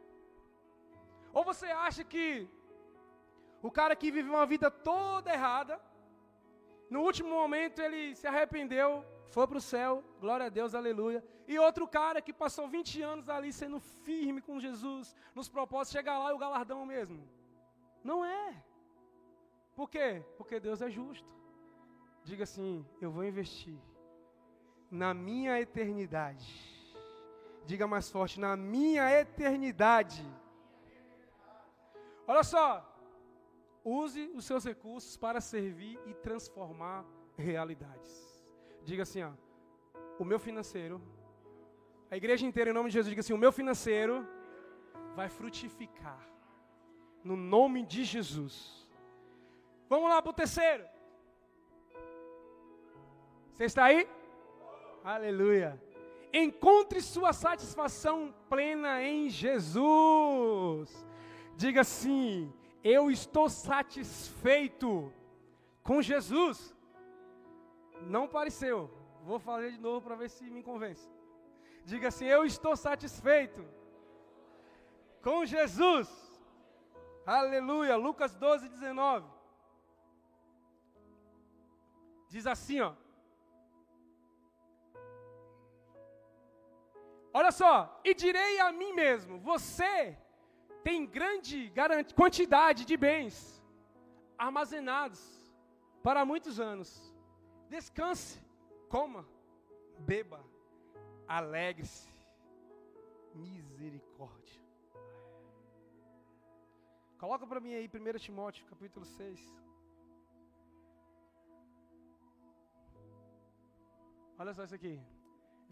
Ou 1.33 1.43
você 1.43 1.67
acha 1.67 2.03
que 2.03 2.47
o 3.61 3.69
cara 3.69 3.95
que 3.95 4.11
vive 4.11 4.29
uma 4.29 4.45
vida 4.45 4.71
toda 4.71 5.33
errada, 5.33 5.79
no 6.89 7.01
último 7.01 7.29
momento 7.29 7.81
ele 7.81 8.15
se 8.15 8.27
arrependeu, 8.27 9.05
foi 9.29 9.47
para 9.47 9.57
o 9.57 9.61
céu, 9.61 10.03
glória 10.19 10.47
a 10.47 10.49
Deus, 10.49 10.73
aleluia. 10.73 11.23
E 11.47 11.57
outro 11.59 11.87
cara 11.87 12.21
que 12.21 12.33
passou 12.33 12.67
20 12.67 13.01
anos 13.01 13.29
ali 13.29 13.51
sendo 13.51 13.79
firme 13.79 14.41
com 14.41 14.59
Jesus, 14.59 15.15
nos 15.33 15.47
propósitos, 15.47 15.93
chega 15.97 16.17
lá 16.17 16.31
e 16.31 16.33
o 16.33 16.37
galardão 16.37 16.85
mesmo. 16.85 17.27
Não 18.03 18.25
é. 18.25 18.63
Por 19.75 19.89
quê? 19.89 20.23
Porque 20.37 20.59
Deus 20.59 20.81
é 20.81 20.89
justo. 20.89 21.40
Diga 22.23 22.43
assim: 22.43 22.85
eu 23.01 23.11
vou 23.11 23.23
investir 23.23 23.77
na 24.89 25.13
minha 25.13 25.59
eternidade. 25.59 26.49
Diga 27.65 27.87
mais 27.87 28.09
forte: 28.09 28.39
na 28.39 28.55
minha 28.55 29.11
eternidade. 29.19 30.25
Olha 32.27 32.43
só. 32.43 32.87
Use 33.83 34.31
os 34.35 34.45
seus 34.45 34.63
recursos 34.63 35.17
para 35.17 35.41
servir 35.41 35.99
e 36.05 36.13
transformar 36.13 37.03
realidades. 37.35 38.45
Diga 38.83 39.03
assim, 39.03 39.23
ó, 39.23 39.31
o 40.19 40.23
meu 40.23 40.39
financeiro, 40.39 41.01
a 42.09 42.15
igreja 42.15 42.45
inteira 42.45 42.69
em 42.69 42.73
nome 42.73 42.89
de 42.89 42.93
Jesus, 42.93 43.09
diga 43.09 43.21
assim, 43.21 43.33
o 43.33 43.37
meu 43.37 43.51
financeiro 43.51 44.27
vai 45.15 45.29
frutificar. 45.29 46.27
No 47.23 47.35
nome 47.35 47.83
de 47.83 48.03
Jesus. 48.03 48.87
Vamos 49.89 50.09
lá 50.09 50.21
para 50.21 50.29
o 50.29 50.33
terceiro. 50.33 50.85
Você 53.61 53.65
está 53.65 53.83
aí? 53.85 54.09
Aleluia. 55.03 55.79
Encontre 56.33 56.99
sua 56.99 57.31
satisfação 57.31 58.33
plena 58.49 59.03
em 59.03 59.29
Jesus. 59.29 60.89
Diga 61.55 61.81
assim: 61.81 62.51
Eu 62.83 63.11
estou 63.11 63.47
satisfeito 63.49 65.13
com 65.83 66.01
Jesus. 66.01 66.73
Não 68.07 68.27
pareceu. 68.27 68.89
Vou 69.21 69.37
fazer 69.37 69.73
de 69.73 69.79
novo 69.79 70.01
para 70.01 70.15
ver 70.15 70.31
se 70.31 70.43
me 70.49 70.63
convence. 70.63 71.07
Diga 71.85 72.07
assim: 72.07 72.25
Eu 72.25 72.43
estou 72.43 72.75
satisfeito 72.75 73.63
com 75.21 75.45
Jesus. 75.45 76.09
Aleluia. 77.27 77.95
Lucas 77.95 78.33
12, 78.33 78.69
19. 78.69 79.27
Diz 82.27 82.47
assim, 82.47 82.81
ó. 82.81 82.95
Olha 87.33 87.51
só, 87.51 88.01
e 88.03 88.13
direi 88.13 88.59
a 88.59 88.71
mim 88.71 88.93
mesmo: 88.93 89.39
você 89.39 90.17
tem 90.83 91.05
grande 91.05 91.71
quantidade 92.15 92.83
de 92.85 92.97
bens 92.97 93.35
armazenados 94.37 95.21
para 96.03 96.25
muitos 96.25 96.59
anos. 96.59 96.89
Descanse, 97.69 98.39
coma, 98.89 99.25
beba, 99.99 100.43
alegre-se. 101.27 102.09
Misericórdia. 103.33 104.59
Coloca 107.17 107.47
para 107.47 107.61
mim 107.61 107.73
aí 107.73 107.87
1 107.87 108.17
Timóteo, 108.19 108.65
capítulo 108.65 109.05
6. 109.05 109.39
Olha 114.37 114.53
só 114.53 114.63
isso 114.63 114.75
aqui. 114.75 114.99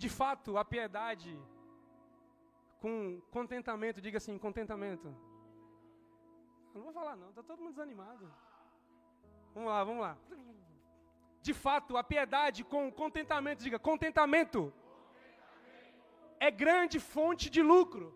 De 0.03 0.09
fato, 0.19 0.57
a 0.57 0.63
piedade 0.73 1.31
com 2.83 3.21
contentamento, 3.37 4.03
diga 4.05 4.17
assim, 4.17 4.37
contentamento. 4.47 5.07
Eu 6.73 6.77
não 6.77 6.85
vou 6.87 6.93
falar 6.99 7.15
não, 7.21 7.29
está 7.31 7.43
todo 7.43 7.61
mundo 7.63 7.71
desanimado. 7.71 8.25
Vamos 9.53 9.69
lá, 9.69 9.83
vamos 9.89 10.01
lá. 10.01 10.13
De 11.41 11.53
fato, 11.53 11.97
a 11.97 12.03
piedade 12.13 12.63
com 12.63 12.89
contentamento, 13.01 13.61
diga, 13.67 13.77
contentamento. 13.77 14.61
contentamento. 14.61 14.89
É 16.39 16.49
grande 16.49 16.97
fonte 17.13 17.49
de 17.49 17.61
lucro. 17.61 18.07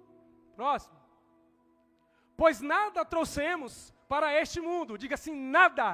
Próximo. 0.55 0.97
Pois 2.37 2.61
nada 2.61 3.03
trouxemos 3.03 3.93
para 4.07 4.33
este 4.41 4.61
mundo, 4.61 4.97
diga 4.97 5.15
assim, 5.15 5.35
nada. 5.35 5.87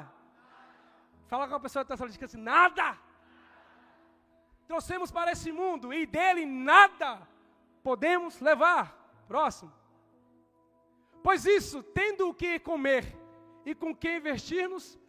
Fala 1.27 1.47
com 1.47 1.55
a 1.55 1.59
pessoa 1.59 1.83
que 1.83 1.87
está 1.87 1.97
falando, 1.97 2.13
diga 2.13 2.25
assim, 2.25 2.43
nada 2.55 3.08
trouxemos 4.69 5.09
para 5.09 5.31
esse 5.31 5.51
mundo 5.51 5.91
e 5.91 6.05
dele 6.05 6.45
nada 6.45 7.27
podemos 7.81 8.39
levar. 8.39 8.85
Próximo. 9.27 9.73
Pois 11.23 11.43
isso, 11.43 11.81
tendo 11.81 12.29
o 12.29 12.33
que 12.33 12.59
comer 12.59 13.03
e 13.65 13.73
com 13.73 13.95
que 13.95 14.19
vestirmos, 14.19 14.99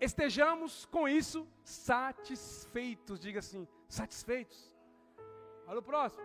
estejamos 0.00 0.86
com 0.86 1.08
isso 1.08 1.46
satisfeitos. 1.62 3.20
Diga 3.20 3.38
assim, 3.38 3.66
satisfeitos. 3.88 4.76
Olha 5.68 5.78
o 5.78 5.82
próximo. 5.82 6.24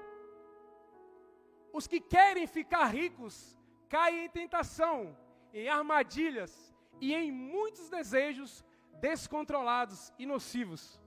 Os 1.71 1.85
que 1.85 1.99
querem 1.99 2.47
ficar 2.47 2.85
ricos 2.85 3.55
caem 3.87 4.25
em 4.25 4.29
tentação, 4.29 5.15
em 5.53 5.69
armadilhas 5.69 6.75
e 6.99 7.13
em 7.13 7.31
muitos 7.31 7.89
desejos 7.89 8.65
descontrolados 8.99 10.11
e 10.17 10.25
nocivos 10.25 10.98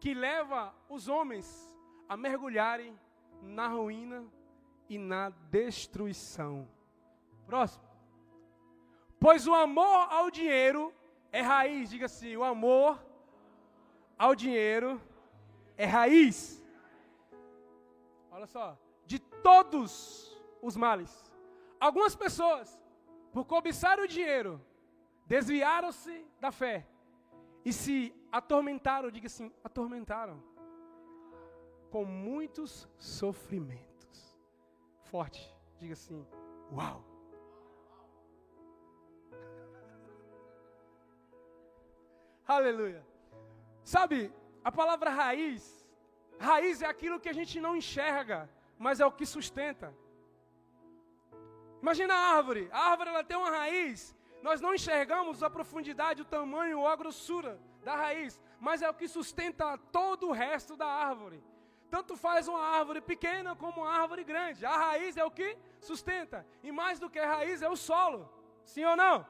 que 0.00 0.14
leva 0.14 0.74
os 0.88 1.08
homens 1.08 1.74
a 2.08 2.16
mergulharem 2.16 2.98
na 3.42 3.68
ruína 3.68 4.24
e 4.88 4.98
na 4.98 5.30
destruição. 5.50 6.68
Próximo. 7.46 7.84
Pois 9.20 9.46
o 9.46 9.54
amor 9.54 10.12
ao 10.12 10.30
dinheiro 10.30 10.94
é 11.32 11.40
raiz, 11.40 11.90
diga 11.90 12.06
assim, 12.06 12.36
o 12.36 12.44
amor 12.44 13.04
ao 14.16 14.34
dinheiro 14.34 15.00
é 15.76 15.84
raiz. 15.84 16.64
Olha 18.30 18.46
só, 18.46 18.78
de 19.04 19.18
todos 19.18 20.36
os 20.62 20.76
males. 20.76 21.32
Algumas 21.80 22.14
pessoas, 22.14 22.80
por 23.32 23.44
cobiçar 23.44 23.98
o 23.98 24.08
dinheiro, 24.08 24.60
desviaram-se 25.26 26.24
da 26.40 26.50
fé 26.50 26.86
e 27.64 27.72
se 27.72 28.14
atormentaram, 28.30 29.10
diga 29.10 29.26
assim, 29.26 29.52
atormentaram 29.62 30.42
com 31.90 32.04
muitos 32.04 32.88
sofrimentos. 32.98 34.38
Forte, 35.02 35.52
diga 35.78 35.94
assim, 35.94 36.26
uau. 36.72 37.04
Aleluia. 42.46 43.06
Sabe, 43.82 44.32
a 44.62 44.70
palavra 44.70 45.10
raiz, 45.10 45.86
raiz 46.38 46.82
é 46.82 46.86
aquilo 46.86 47.20
que 47.20 47.28
a 47.28 47.32
gente 47.32 47.60
não 47.60 47.76
enxerga, 47.76 48.50
mas 48.78 49.00
é 49.00 49.06
o 49.06 49.12
que 49.12 49.24
sustenta. 49.24 49.94
Imagina 51.80 52.14
a 52.14 52.36
árvore, 52.36 52.68
a 52.72 52.90
árvore 52.90 53.10
ela 53.10 53.24
tem 53.24 53.36
uma 53.36 53.50
raiz 53.50 54.14
nós 54.42 54.60
não 54.60 54.74
enxergamos 54.74 55.42
a 55.42 55.50
profundidade, 55.50 56.22
o 56.22 56.24
tamanho 56.24 56.80
ou 56.80 56.88
a 56.88 56.96
grossura 56.96 57.60
da 57.82 57.94
raiz, 57.94 58.40
mas 58.60 58.82
é 58.82 58.88
o 58.88 58.94
que 58.94 59.08
sustenta 59.08 59.76
todo 59.92 60.28
o 60.28 60.32
resto 60.32 60.76
da 60.76 60.86
árvore. 60.86 61.42
Tanto 61.90 62.16
faz 62.16 62.46
uma 62.48 62.60
árvore 62.60 63.00
pequena 63.00 63.56
como 63.56 63.82
uma 63.82 63.90
árvore 63.90 64.22
grande. 64.22 64.64
A 64.64 64.76
raiz 64.76 65.16
é 65.16 65.24
o 65.24 65.30
que 65.30 65.56
sustenta. 65.80 66.46
E 66.62 66.70
mais 66.70 66.98
do 66.98 67.08
que 67.08 67.18
a 67.18 67.36
raiz 67.36 67.62
é 67.62 67.68
o 67.68 67.76
solo. 67.76 68.30
Sim 68.64 68.84
ou 68.84 68.96
não? 68.96 69.26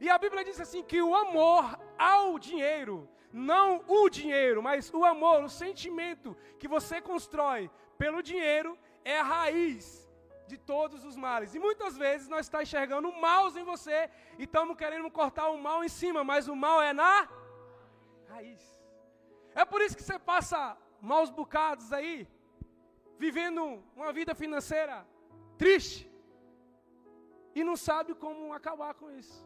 E 0.00 0.10
a 0.10 0.18
Bíblia 0.18 0.44
diz 0.44 0.60
assim 0.60 0.82
que 0.82 1.00
o 1.00 1.14
amor 1.14 1.78
ao 1.96 2.38
dinheiro, 2.38 3.08
não 3.32 3.82
o 3.86 4.08
dinheiro, 4.10 4.62
mas 4.62 4.92
o 4.92 5.04
amor, 5.04 5.44
o 5.44 5.48
sentimento 5.48 6.36
que 6.58 6.66
você 6.66 7.00
constrói 7.00 7.70
pelo 7.96 8.22
dinheiro 8.22 8.76
é 9.04 9.18
a 9.18 9.22
raiz 9.22 10.05
de 10.46 10.56
todos 10.72 11.04
os 11.04 11.16
males. 11.16 11.54
E 11.54 11.58
muitas 11.58 11.96
vezes 11.96 12.28
nós 12.28 12.46
estamos 12.46 12.68
enxergando 12.68 13.12
maus 13.26 13.56
em 13.56 13.64
você 13.64 13.98
e 14.38 14.44
estamos 14.44 14.76
querendo 14.76 15.10
cortar 15.10 15.48
o 15.50 15.58
mal 15.58 15.82
em 15.84 15.88
cima, 15.88 16.22
mas 16.24 16.48
o 16.48 16.56
mal 16.64 16.80
é 16.82 16.92
na 16.92 17.28
raiz. 18.28 18.62
É 19.54 19.64
por 19.64 19.80
isso 19.80 19.96
que 19.96 20.02
você 20.02 20.18
passa 20.18 20.76
maus 21.00 21.30
bocados 21.30 21.92
aí, 21.92 22.28
vivendo 23.18 23.82
uma 23.94 24.12
vida 24.12 24.34
financeira 24.34 25.06
triste 25.56 26.10
e 27.54 27.64
não 27.64 27.76
sabe 27.88 28.14
como 28.14 28.52
acabar 28.52 28.92
com 28.94 29.10
isso. 29.10 29.36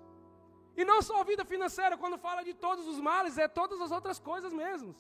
E 0.76 0.84
não 0.84 1.00
só 1.02 1.20
a 1.20 1.24
vida 1.24 1.44
financeira, 1.44 1.96
quando 1.96 2.18
fala 2.18 2.42
de 2.42 2.54
todos 2.54 2.86
os 2.92 2.98
males, 3.00 3.38
é 3.38 3.46
todas 3.46 3.80
as 3.80 3.90
outras 3.90 4.18
coisas 4.18 4.52
mesmo. 4.52 4.96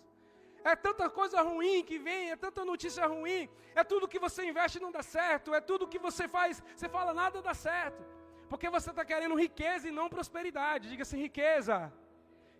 É 0.62 0.76
tanta 0.76 1.08
coisa 1.08 1.40
ruim 1.40 1.82
que 1.82 1.98
vem, 1.98 2.30
é 2.30 2.36
tanta 2.36 2.64
notícia 2.64 3.06
ruim, 3.06 3.48
é 3.74 3.82
tudo 3.82 4.08
que 4.08 4.18
você 4.18 4.44
investe 4.44 4.78
não 4.78 4.92
dá 4.92 5.02
certo, 5.02 5.54
é 5.54 5.60
tudo 5.60 5.88
que 5.88 5.98
você 5.98 6.28
faz, 6.28 6.62
você 6.76 6.88
fala 6.88 7.14
nada 7.14 7.40
dá 7.40 7.54
certo. 7.54 8.02
Porque 8.50 8.68
você 8.68 8.90
está 8.90 9.04
querendo 9.04 9.34
riqueza 9.46 9.88
e 9.88 9.92
não 9.98 10.08
prosperidade. 10.08 10.88
Diga 10.88 11.02
assim: 11.02 11.18
riqueza, 11.18 11.92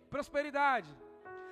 prosperidade. 0.09 0.91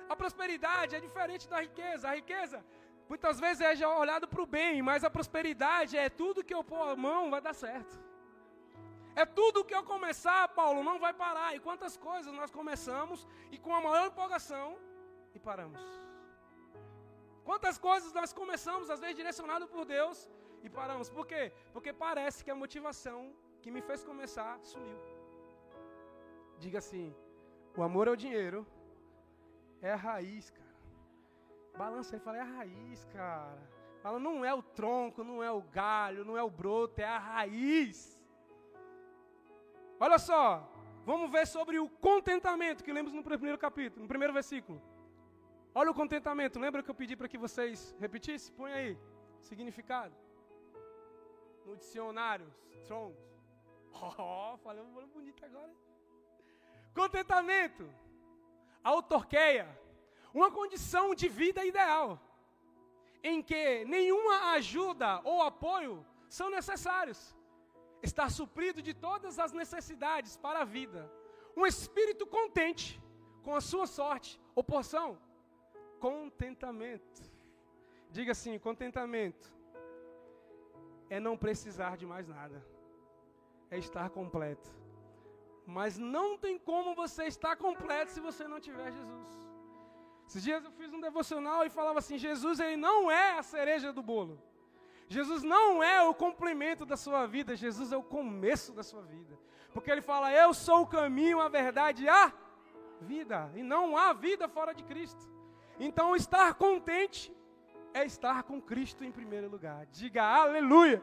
A 0.08 0.16
prosperidade 0.16 0.96
é 0.96 1.00
diferente 1.00 1.48
da 1.48 1.60
riqueza. 1.60 2.08
A 2.08 2.14
riqueza, 2.14 2.64
muitas 3.08 3.38
vezes, 3.38 3.80
é 3.80 3.86
olhado 3.86 4.26
para 4.26 4.42
o 4.42 4.46
bem, 4.46 4.80
mas 4.82 5.04
a 5.04 5.10
prosperidade 5.10 5.96
é 5.96 6.08
tudo 6.08 6.42
que 6.42 6.54
eu 6.54 6.64
pôr 6.64 6.88
a 6.88 6.96
mão 6.96 7.30
vai 7.30 7.40
dar 7.40 7.52
certo. 7.52 7.94
É 9.14 9.24
tudo 9.26 9.64
que 9.64 9.74
eu 9.74 9.84
começar, 9.84 10.48
Paulo, 10.60 10.82
não 10.82 10.98
vai 10.98 11.12
parar. 11.12 11.54
E 11.54 11.60
quantas 11.60 11.96
coisas 11.96 12.32
nós 12.32 12.50
começamos 12.50 13.26
e 13.50 13.58
com 13.58 13.74
a 13.74 13.80
maior 13.80 14.06
empolgação 14.06 14.78
e 15.34 15.38
paramos. 15.38 16.09
Quantas 17.50 17.76
coisas 17.86 18.12
nós 18.12 18.32
começamos, 18.40 18.88
às 18.94 19.00
vezes 19.02 19.16
direcionado 19.20 19.66
por 19.66 19.84
Deus, 19.84 20.18
e 20.64 20.68
paramos. 20.68 21.08
Por 21.16 21.26
quê? 21.30 21.52
Porque 21.72 21.92
parece 21.92 22.44
que 22.44 22.50
a 22.52 22.54
motivação 22.54 23.18
que 23.60 23.72
me 23.74 23.82
fez 23.88 24.04
começar 24.10 24.52
sumiu. 24.70 24.98
Diga 26.64 26.78
assim: 26.78 27.06
o 27.76 27.82
amor 27.82 28.06
ao 28.08 28.14
dinheiro 28.14 28.60
é 29.82 29.90
a 29.92 29.96
raiz, 29.96 30.50
cara. 30.50 30.76
Balança 31.76 32.14
aí, 32.14 32.20
fala, 32.20 32.38
é 32.38 32.40
a 32.42 32.52
raiz, 32.58 33.04
cara. 33.06 33.62
Fala, 34.00 34.20
não 34.20 34.44
é 34.44 34.54
o 34.54 34.62
tronco, 34.62 35.24
não 35.24 35.42
é 35.42 35.50
o 35.50 35.62
galho, 35.62 36.24
não 36.24 36.38
é 36.38 36.42
o 36.44 36.50
broto, 36.60 37.00
é 37.00 37.04
a 37.04 37.18
raiz. 37.18 37.98
Olha 39.98 40.20
só, 40.20 40.70
vamos 41.04 41.28
ver 41.32 41.48
sobre 41.48 41.80
o 41.80 41.88
contentamento 41.88 42.84
que 42.84 42.92
lemos 42.92 43.12
no 43.12 43.24
primeiro 43.24 43.58
capítulo, 43.58 44.02
no 44.02 44.08
primeiro 44.08 44.32
versículo. 44.32 44.80
Olha 45.72 45.90
o 45.90 45.94
contentamento. 45.94 46.58
Lembra 46.58 46.82
que 46.82 46.90
eu 46.90 46.94
pedi 46.94 47.14
para 47.16 47.28
que 47.28 47.38
vocês 47.38 47.94
repetissem? 48.00 48.54
Põe 48.54 48.72
aí. 48.72 48.98
Significado. 49.40 50.14
No 51.64 51.76
dicionário. 51.76 52.52
Strong. 52.70 53.14
Oh, 53.92 54.56
falei 54.58 54.82
um 54.82 55.06
bonito 55.08 55.44
agora. 55.44 55.72
Contentamento. 56.94 57.88
Autorqueia. 58.82 59.68
Uma 60.34 60.50
condição 60.50 61.14
de 61.14 61.28
vida 61.28 61.64
ideal. 61.64 62.20
Em 63.22 63.40
que 63.42 63.84
nenhuma 63.84 64.52
ajuda 64.52 65.20
ou 65.22 65.42
apoio 65.42 66.04
são 66.28 66.50
necessários. 66.50 67.36
Estar 68.02 68.28
suprido 68.30 68.82
de 68.82 68.94
todas 68.94 69.38
as 69.38 69.52
necessidades 69.52 70.36
para 70.36 70.60
a 70.60 70.64
vida. 70.64 71.10
Um 71.56 71.66
espírito 71.66 72.26
contente 72.26 73.00
com 73.44 73.54
a 73.54 73.60
sua 73.60 73.86
sorte 73.86 74.40
ou 74.54 74.64
porção 74.64 75.18
contentamento. 76.06 77.22
Diga 78.10 78.32
assim: 78.32 78.58
contentamento 78.58 79.46
é 81.08 81.20
não 81.20 81.36
precisar 81.36 81.96
de 81.96 82.06
mais 82.06 82.26
nada, 82.28 82.64
é 83.70 83.78
estar 83.78 84.08
completo. 84.10 84.70
Mas 85.66 85.98
não 85.98 86.36
tem 86.36 86.58
como 86.58 86.94
você 86.94 87.24
estar 87.24 87.54
completo 87.56 88.10
se 88.10 88.20
você 88.20 88.44
não 88.52 88.58
tiver 88.58 88.90
Jesus. 88.90 89.28
Esses 90.26 90.42
dias 90.42 90.64
eu 90.64 90.72
fiz 90.72 90.92
um 90.92 91.00
devocional 91.00 91.64
e 91.64 91.70
falava 91.70 91.98
assim: 92.00 92.18
Jesus 92.18 92.58
ele 92.58 92.76
não 92.76 93.10
é 93.10 93.38
a 93.38 93.42
cereja 93.42 93.92
do 93.92 94.02
bolo. 94.02 94.40
Jesus 95.08 95.42
não 95.42 95.82
é 95.82 96.02
o 96.02 96.14
complemento 96.14 96.86
da 96.86 96.96
sua 96.96 97.26
vida, 97.26 97.56
Jesus 97.56 97.92
é 97.92 97.96
o 97.96 98.02
começo 98.02 98.72
da 98.72 98.82
sua 98.82 99.02
vida. 99.02 99.36
Porque 99.72 99.90
ele 99.90 100.00
fala: 100.00 100.32
Eu 100.32 100.52
sou 100.54 100.82
o 100.82 100.86
caminho, 100.86 101.40
a 101.40 101.48
verdade 101.48 102.04
e 102.04 102.08
a 102.08 102.32
vida. 103.00 103.50
E 103.56 103.62
não 103.62 103.96
há 103.96 104.12
vida 104.12 104.48
fora 104.48 104.72
de 104.72 104.84
Cristo. 104.84 105.28
Então, 105.86 106.14
estar 106.14 106.52
contente 106.54 107.34
é 107.94 108.04
estar 108.04 108.42
com 108.42 108.60
Cristo 108.60 109.02
em 109.02 109.10
primeiro 109.10 109.48
lugar. 109.48 109.86
Diga 109.86 110.22
aleluia. 110.22 111.02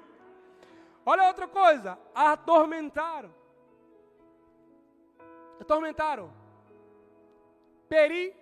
Olha 1.03 1.27
outra 1.27 1.47
coisa, 1.47 1.97
atormentaram. 2.13 3.33
Atormentaram. 5.59 6.31
Peri, 7.89 8.35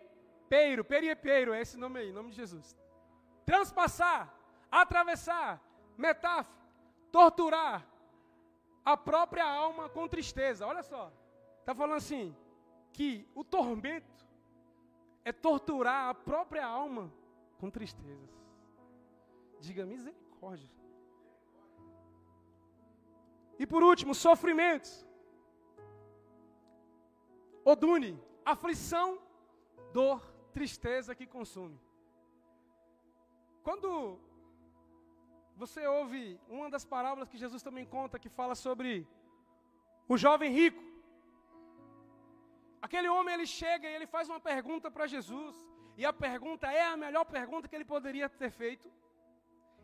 peiro, 0.49 0.83
periepeiro, 0.83 1.53
é 1.53 1.61
esse 1.61 1.77
nome 1.77 1.99
aí, 1.99 2.11
nome 2.11 2.31
de 2.31 2.35
Jesus. 2.35 2.75
Transpassar, 3.45 4.33
atravessar, 4.69 5.61
metáfora, 5.97 6.57
torturar 7.11 7.87
a 8.83 8.97
própria 8.97 9.45
alma 9.45 9.87
com 9.87 10.07
tristeza. 10.07 10.67
Olha 10.67 10.83
só, 10.83 11.13
está 11.59 11.73
falando 11.73 11.97
assim, 11.97 12.35
que 12.91 13.25
o 13.33 13.43
tormento 13.43 14.14
é 15.25 15.31
torturar 15.33 16.09
a 16.09 16.13
própria 16.13 16.65
alma 16.65 17.11
com 17.59 17.69
tristezas. 17.69 18.29
Diga 19.59 19.85
misericórdia. 19.85 20.69
E 23.57 23.65
por 23.65 23.81
último, 23.83 24.13
sofrimentos. 24.13 24.93
Odune, 27.63 28.11
aflição, 28.53 29.19
dor, 29.91 30.21
tristeza 30.53 31.15
que 31.15 31.25
consome. 31.25 31.79
Quando 33.63 34.19
você 35.55 35.87
ouve 35.87 36.39
uma 36.47 36.69
das 36.69 36.85
parábolas 36.85 37.29
que 37.29 37.41
Jesus 37.43 37.63
também 37.63 37.85
conta, 37.85 38.19
que 38.19 38.29
fala 38.29 38.53
sobre 38.53 39.07
o 40.07 40.17
jovem 40.17 40.51
rico, 40.51 40.83
Aquele 42.85 43.09
homem 43.13 43.33
ele 43.35 43.47
chega 43.59 43.85
e 43.89 43.95
ele 43.97 44.07
faz 44.15 44.25
uma 44.31 44.39
pergunta 44.49 44.87
para 44.95 45.05
Jesus, 45.13 45.53
e 45.99 46.03
a 46.09 46.13
pergunta 46.25 46.65
é 46.81 46.83
a 46.85 46.97
melhor 47.03 47.25
pergunta 47.37 47.67
que 47.69 47.75
ele 47.77 47.87
poderia 47.93 48.27
ter 48.41 48.51
feito. 48.61 48.87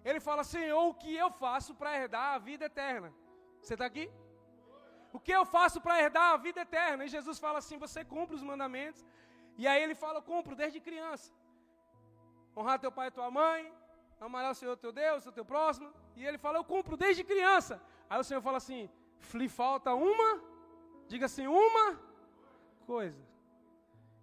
Ele 0.09 0.19
fala: 0.27 0.43
Senhor, 0.55 0.83
o 0.89 0.93
que 1.01 1.13
eu 1.23 1.29
faço 1.43 1.71
para 1.79 1.95
herdar 1.99 2.27
a 2.35 2.39
vida 2.49 2.65
eterna? 2.71 3.09
Você 3.61 3.73
está 3.75 3.85
aqui? 3.91 4.05
O 5.17 5.19
que 5.25 5.33
eu 5.39 5.45
faço 5.55 5.79
para 5.85 5.95
herdar 6.01 6.27
a 6.33 6.37
vida 6.45 6.61
eterna? 6.67 7.05
E 7.05 7.13
Jesus 7.15 7.39
fala 7.45 7.57
assim: 7.63 7.77
Você 7.85 8.03
cumpre 8.13 8.35
os 8.39 8.45
mandamentos. 8.51 9.01
E 9.61 9.67
aí 9.71 9.81
ele 9.85 9.95
fala: 10.03 10.21
Cumpro 10.31 10.55
desde 10.61 10.79
criança. 10.89 11.27
Honrar 12.55 12.77
teu 12.85 12.91
pai 12.99 13.07
e 13.07 13.17
tua 13.17 13.31
mãe, 13.41 13.59
amar 14.19 14.51
o 14.51 14.59
Senhor 14.61 14.77
teu 14.85 14.91
Deus, 14.91 15.25
o 15.25 15.35
teu 15.39 15.45
próximo. 15.53 15.89
E 16.19 16.25
ele 16.29 16.37
fala: 16.45 16.59
Eu 16.59 16.65
cumpro 16.75 16.95
desde 17.05 17.23
criança. 17.23 17.81
Aí 18.09 18.19
o 18.19 18.27
Senhor 18.29 18.43
fala 18.47 18.57
assim: 18.63 18.81
Lhe 19.41 19.49
falta 19.49 19.93
uma, 19.93 20.29
diga 21.07 21.25
assim, 21.31 21.47
uma 21.47 22.10
coisa. 22.81 23.21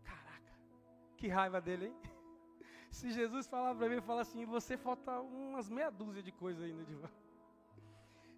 Caraca, 0.04 0.52
que 1.16 1.28
raiva 1.28 1.60
dele, 1.60 1.86
hein? 1.86 1.96
Se 2.98 3.10
Jesus 3.10 3.46
falar 3.46 3.74
para 3.74 3.86
mim, 3.88 3.94
ele 3.94 4.08
fala 4.10 4.22
assim, 4.22 4.44
você 4.44 4.76
falta 4.76 5.20
umas 5.20 5.68
meia 5.68 5.90
dúzia 5.90 6.22
de 6.22 6.32
coisas 6.32 6.62
ainda 6.62 6.84
de 6.84 6.96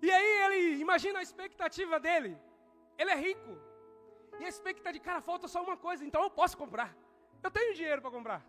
E 0.02 0.10
aí 0.10 0.30
ele, 0.44 0.80
imagina 0.80 1.18
a 1.18 1.22
expectativa 1.22 1.98
dele. 2.00 2.36
Ele 2.98 3.10
é 3.10 3.16
rico. 3.16 3.52
E 4.38 4.44
a 4.44 4.48
expectativa 4.48 4.92
de, 4.92 5.00
cara, 5.00 5.20
falta 5.20 5.46
só 5.48 5.62
uma 5.62 5.76
coisa, 5.76 6.04
então 6.04 6.22
eu 6.22 6.30
posso 6.30 6.56
comprar. 6.56 6.90
Eu 7.42 7.50
tenho 7.50 7.74
dinheiro 7.74 8.00
para 8.02 8.10
comprar. 8.10 8.42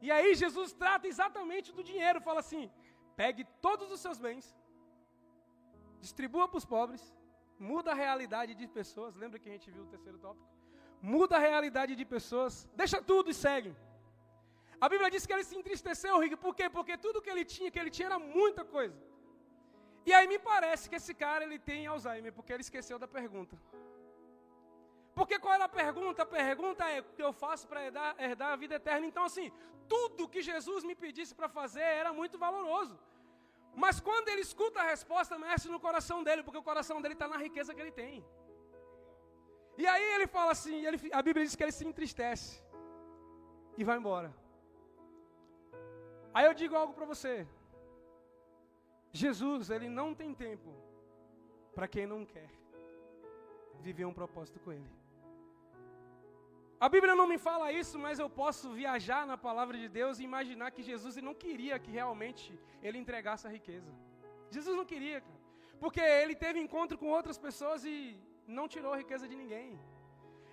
E 0.00 0.10
aí 0.10 0.34
Jesus 0.34 0.72
trata 0.72 1.06
exatamente 1.06 1.72
do 1.72 1.82
dinheiro, 1.82 2.20
fala 2.20 2.40
assim: 2.40 2.70
pegue 3.16 3.44
todos 3.60 3.90
os 3.90 4.00
seus 4.00 4.18
bens, 4.18 4.56
distribua 6.00 6.48
para 6.48 6.58
os 6.58 6.64
pobres, 6.64 7.02
muda 7.68 7.90
a 7.92 7.98
realidade 8.04 8.54
de 8.60 8.66
pessoas. 8.78 9.14
Lembra 9.22 9.38
que 9.38 9.48
a 9.50 9.52
gente 9.56 9.70
viu 9.70 9.84
o 9.84 9.92
terceiro 9.94 10.18
tópico? 10.18 10.48
muda 11.02 11.36
a 11.36 11.38
realidade 11.38 11.94
de 12.00 12.04
pessoas, 12.04 12.68
deixa 12.74 13.00
tudo 13.10 13.30
e 13.30 13.34
segue. 13.34 13.74
A 14.80 14.88
Bíblia 14.88 15.10
diz 15.10 15.26
que 15.26 15.32
ele 15.32 15.44
se 15.44 15.56
entristeceu, 15.56 16.18
Rick, 16.18 16.36
por 16.36 16.54
quê? 16.54 16.68
Porque 16.70 16.96
tudo 16.96 17.22
que 17.22 17.30
ele 17.30 17.44
tinha, 17.44 17.70
que 17.70 17.78
ele 17.78 17.90
tinha 17.90 18.06
era 18.06 18.18
muita 18.18 18.64
coisa. 18.64 18.96
E 20.06 20.12
aí 20.12 20.26
me 20.26 20.38
parece 20.38 20.88
que 20.88 20.96
esse 20.96 21.12
cara 21.14 21.44
ele 21.44 21.58
tem 21.58 21.86
Alzheimer, 21.86 22.32
porque 22.32 22.52
ele 22.52 22.62
esqueceu 22.62 22.98
da 22.98 23.06
pergunta. 23.06 23.56
Porque 25.14 25.38
qual 25.38 25.54
era 25.54 25.64
a 25.64 25.68
pergunta? 25.68 26.22
A 26.22 26.26
pergunta 26.26 26.84
é 26.88 27.00
o 27.00 27.04
que 27.04 27.22
eu 27.22 27.32
faço 27.32 27.68
para 27.68 27.84
herdar, 27.84 28.14
herdar, 28.18 28.52
a 28.52 28.56
vida 28.56 28.76
eterna. 28.76 29.06
Então, 29.06 29.24
assim, 29.24 29.52
tudo 29.86 30.28
que 30.28 30.40
Jesus 30.40 30.82
me 30.82 30.94
pedisse 30.94 31.34
para 31.34 31.48
fazer 31.48 31.82
era 31.82 32.12
muito 32.12 32.38
valoroso. 32.38 32.98
Mas 33.74 34.00
quando 34.00 34.28
ele 34.28 34.40
escuta 34.40 34.80
a 34.80 34.84
resposta, 34.84 35.38
mexe 35.38 35.68
no 35.68 35.80
coração 35.80 36.22
dele, 36.22 36.42
porque 36.42 36.58
o 36.58 36.62
coração 36.62 37.00
dele 37.00 37.14
está 37.14 37.28
na 37.28 37.36
riqueza 37.36 37.74
que 37.74 37.80
ele 37.80 37.92
tem. 37.92 38.24
E 39.78 39.86
aí 39.86 40.06
ele 40.14 40.26
fala 40.26 40.52
assim, 40.52 40.84
ele, 40.84 40.98
a 41.12 41.22
Bíblia 41.22 41.44
diz 41.44 41.54
que 41.56 41.62
ele 41.62 41.72
se 41.72 41.86
entristece 41.86 42.62
e 43.78 43.84
vai 43.84 43.96
embora. 43.96 44.34
Aí 46.34 46.44
eu 46.46 46.54
digo 46.54 46.76
algo 46.76 46.92
para 46.92 47.06
você. 47.06 47.46
Jesus, 49.12 49.70
ele 49.70 49.88
não 49.88 50.14
tem 50.14 50.34
tempo 50.34 50.74
para 51.74 51.88
quem 51.88 52.06
não 52.06 52.24
quer 52.24 52.50
viver 53.80 54.04
um 54.04 54.12
propósito 54.12 54.60
com 54.60 54.72
ele. 54.72 54.99
A 56.84 56.88
Bíblia 56.88 57.14
não 57.14 57.26
me 57.32 57.36
fala 57.46 57.66
isso, 57.80 57.96
mas 58.04 58.18
eu 58.18 58.28
posso 58.42 58.66
viajar 58.82 59.22
na 59.30 59.36
palavra 59.46 59.76
de 59.82 59.88
Deus 59.98 60.18
e 60.18 60.24
imaginar 60.30 60.70
que 60.76 60.82
Jesus 60.90 61.16
não 61.28 61.34
queria 61.42 61.78
que 61.78 61.90
realmente 61.98 62.46
ele 62.82 62.96
entregasse 63.02 63.46
a 63.46 63.50
riqueza. 63.56 63.90
Jesus 64.54 64.74
não 64.80 64.86
queria. 64.92 65.18
Porque 65.82 66.00
ele 66.22 66.34
teve 66.44 66.58
encontro 66.58 66.96
com 67.02 67.08
outras 67.18 67.38
pessoas 67.46 67.84
e 67.84 67.94
não 68.58 68.66
tirou 68.74 68.94
a 68.94 69.00
riqueza 69.02 69.28
de 69.28 69.36
ninguém. 69.42 69.68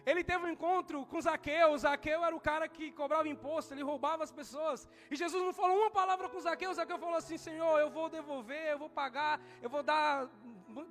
Ele 0.09 0.21
teve 0.29 0.41
um 0.45 0.51
encontro 0.55 1.05
com 1.05 1.21
Zaqueu. 1.27 1.77
Zaqueu 1.77 2.19
era 2.27 2.35
o 2.35 2.43
cara 2.49 2.67
que 2.75 2.91
cobrava 2.99 3.27
imposto, 3.35 3.73
ele 3.73 3.89
roubava 3.91 4.21
as 4.27 4.33
pessoas. 4.41 4.87
E 5.11 5.15
Jesus 5.21 5.41
não 5.47 5.53
falou 5.61 5.77
uma 5.79 5.91
palavra 6.01 6.27
com 6.27 6.39
Zaqueu. 6.47 6.73
Zaqueu 6.73 6.99
falou 7.05 7.15
assim: 7.21 7.37
Senhor, 7.37 7.75
eu 7.79 7.89
vou 7.89 8.09
devolver, 8.09 8.65
eu 8.73 8.79
vou 8.83 8.89
pagar, 8.89 9.39
eu 9.61 9.69
vou 9.69 9.83
dar 9.91 10.29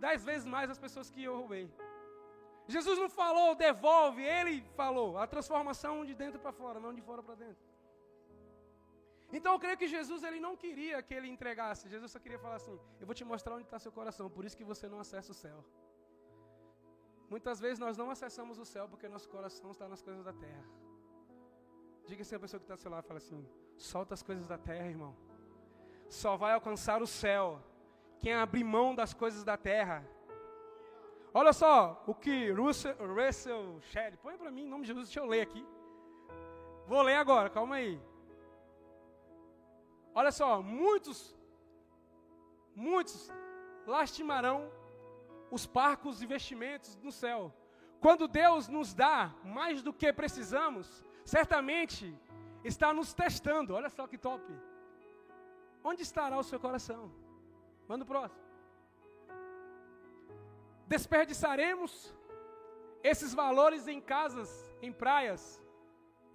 dez 0.07 0.25
vezes 0.25 0.47
mais 0.57 0.71
as 0.71 0.79
pessoas 0.79 1.11
que 1.11 1.23
eu 1.25 1.37
roubei. 1.41 1.67
Jesus 2.69 2.99
não 2.99 3.09
falou, 3.09 3.55
devolve, 3.55 4.23
ele 4.23 4.63
falou. 4.75 5.19
A 5.19 5.27
transformação 5.27 6.05
de 6.05 6.15
dentro 6.15 6.39
para 6.41 6.53
fora, 6.53 6.81
não 6.81 6.93
de 6.93 7.01
fora 7.01 7.23
para 7.23 7.37
dentro. 7.37 7.65
Então 9.33 9.53
eu 9.55 9.59
creio 9.59 9.77
que 9.77 9.89
Jesus 9.89 10.23
ele 10.23 10.41
não 10.41 10.57
queria 10.57 11.03
que 11.03 11.15
ele 11.15 11.29
entregasse. 11.29 11.89
Jesus 11.89 12.11
só 12.13 12.19
queria 12.19 12.39
falar 12.39 12.57
assim: 12.57 12.79
Eu 13.01 13.07
vou 13.07 13.15
te 13.15 13.25
mostrar 13.25 13.55
onde 13.55 13.65
está 13.65 13.79
seu 13.79 13.93
coração, 13.93 14.31
por 14.31 14.45
isso 14.45 14.57
que 14.57 14.65
você 14.65 14.89
não 14.89 15.01
acessa 15.01 15.33
o 15.33 15.35
céu. 15.35 15.65
Muitas 17.29 17.59
vezes 17.59 17.79
nós 17.79 17.97
não 17.97 18.09
acessamos 18.11 18.59
o 18.59 18.65
céu 18.65 18.89
porque 18.89 19.09
nosso 19.09 19.29
coração 19.29 19.71
está 19.73 19.89
nas 19.89 20.01
coisas 20.01 20.25
da 20.25 20.33
terra. 20.33 20.65
Diga 22.07 22.23
assim 22.23 22.37
a 22.37 22.39
pessoa 22.39 22.61
que 22.61 22.65
está 22.65 22.75
ao 22.75 22.79
seu 22.79 22.91
lado, 22.91 23.05
fala 23.05 23.19
assim: 23.19 23.45
solta 23.77 24.15
as 24.15 24.23
coisas 24.23 24.47
da 24.47 24.59
terra, 24.59 24.89
irmão. 24.89 25.15
Só 26.09 26.37
vai 26.37 26.53
alcançar 26.53 27.03
o 27.03 27.07
céu 27.07 27.61
quem 28.21 28.33
abrir 28.33 28.65
mão 28.65 28.95
das 28.95 29.13
coisas 29.13 29.43
da 29.45 29.57
terra. 29.57 30.09
Olha 31.39 31.53
só 31.53 32.03
o 32.07 32.15
que 32.15 32.51
Russell, 32.51 32.97
Russell 33.15 33.79
Shelley, 33.91 34.17
põe 34.23 34.39
para 34.39 34.51
mim 34.51 34.63
em 34.63 34.69
nome 34.69 34.85
de 34.85 34.89
Jesus, 34.89 35.09
deixa 35.09 35.21
eu 35.21 35.27
ler 35.27 35.43
aqui. 35.43 35.63
Vou 36.87 37.03
ler 37.03 37.17
agora, 37.17 37.51
calma 37.51 37.75
aí. 37.75 38.01
Olha 40.15 40.33
só, 40.33 40.63
muitos, 40.63 41.37
muitos 42.75 43.31
lastimarão 43.87 44.73
os 45.51 45.67
parcos 45.67 46.23
investimentos 46.23 46.97
no 47.03 47.13
céu. 47.13 47.53
Quando 48.01 48.27
Deus 48.27 48.67
nos 48.67 48.95
dá 48.95 49.35
mais 49.45 49.83
do 49.83 49.93
que 49.93 50.11
precisamos, 50.15 51.05
certamente 51.23 52.19
está 52.65 52.95
nos 52.95 53.13
testando. 53.13 53.75
Olha 53.75 53.91
só 53.91 54.07
que 54.07 54.17
top. 54.17 54.43
Onde 55.85 56.01
estará 56.01 56.39
o 56.39 56.43
seu 56.43 56.59
coração? 56.59 57.13
Manda 57.87 58.05
o 58.05 58.07
próximo. 58.07 58.46
Desperdiçaremos 60.87 62.15
esses 63.03 63.35
valores 63.35 63.89
em 63.89 64.01
casas, 64.01 64.49
em 64.81 64.93
praias, 64.93 65.63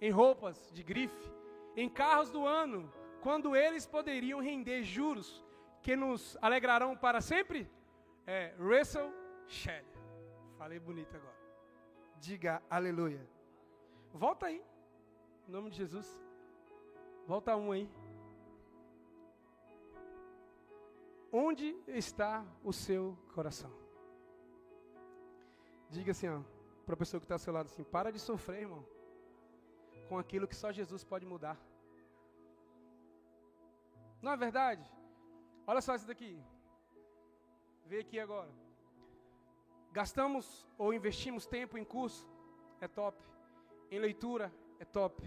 em 0.00 0.10
roupas 0.10 0.70
de 0.72 0.82
grife, 0.82 1.32
em 1.76 1.88
carros 1.88 2.30
do 2.30 2.46
ano, 2.46 2.92
quando 3.22 3.56
eles 3.56 3.86
poderiam 3.86 4.40
render 4.40 4.82
juros 4.82 5.44
que 5.80 5.96
nos 5.96 6.36
alegrarão 6.40 6.96
para 6.96 7.20
sempre? 7.20 7.70
É 8.26 8.54
Russell 8.58 9.12
Shelley. 9.46 9.84
Falei 10.58 10.78
bonito 10.78 11.16
agora. 11.16 11.36
Diga 12.20 12.62
aleluia. 12.70 13.26
Volta 14.12 14.46
aí. 14.46 14.62
Em 15.48 15.50
nome 15.50 15.70
de 15.70 15.76
Jesus. 15.76 16.20
Volta 17.26 17.56
um 17.56 17.72
aí. 17.72 17.90
Onde 21.32 21.74
está 21.88 22.44
o 22.62 22.72
seu 22.72 23.16
coração? 23.34 23.81
Diga 25.96 26.12
assim, 26.12 26.28
ó, 26.28 26.40
para 26.86 26.94
a 26.94 27.00
pessoa 27.02 27.20
que 27.20 27.26
está 27.26 27.34
ao 27.34 27.44
seu 27.46 27.52
lado 27.52 27.66
assim, 27.66 27.84
para 27.96 28.10
de 28.14 28.18
sofrer, 28.18 28.62
irmão, 28.62 28.82
com 30.08 30.18
aquilo 30.22 30.48
que 30.50 30.56
só 30.62 30.68
Jesus 30.72 31.02
pode 31.12 31.26
mudar. 31.32 31.58
Não 34.22 34.32
é 34.32 34.36
verdade? 34.36 34.84
Olha 35.66 35.82
só 35.86 35.94
isso 35.94 36.06
daqui. 36.06 36.32
Vê 37.90 37.98
aqui 38.00 38.18
agora. 38.18 38.50
Gastamos 39.98 40.66
ou 40.78 40.94
investimos 40.94 41.44
tempo 41.46 41.76
em 41.76 41.84
curso, 41.84 42.26
é 42.80 42.88
top. 42.88 43.18
Em 43.90 43.98
leitura, 43.98 44.50
é 44.80 44.86
top. 44.86 45.18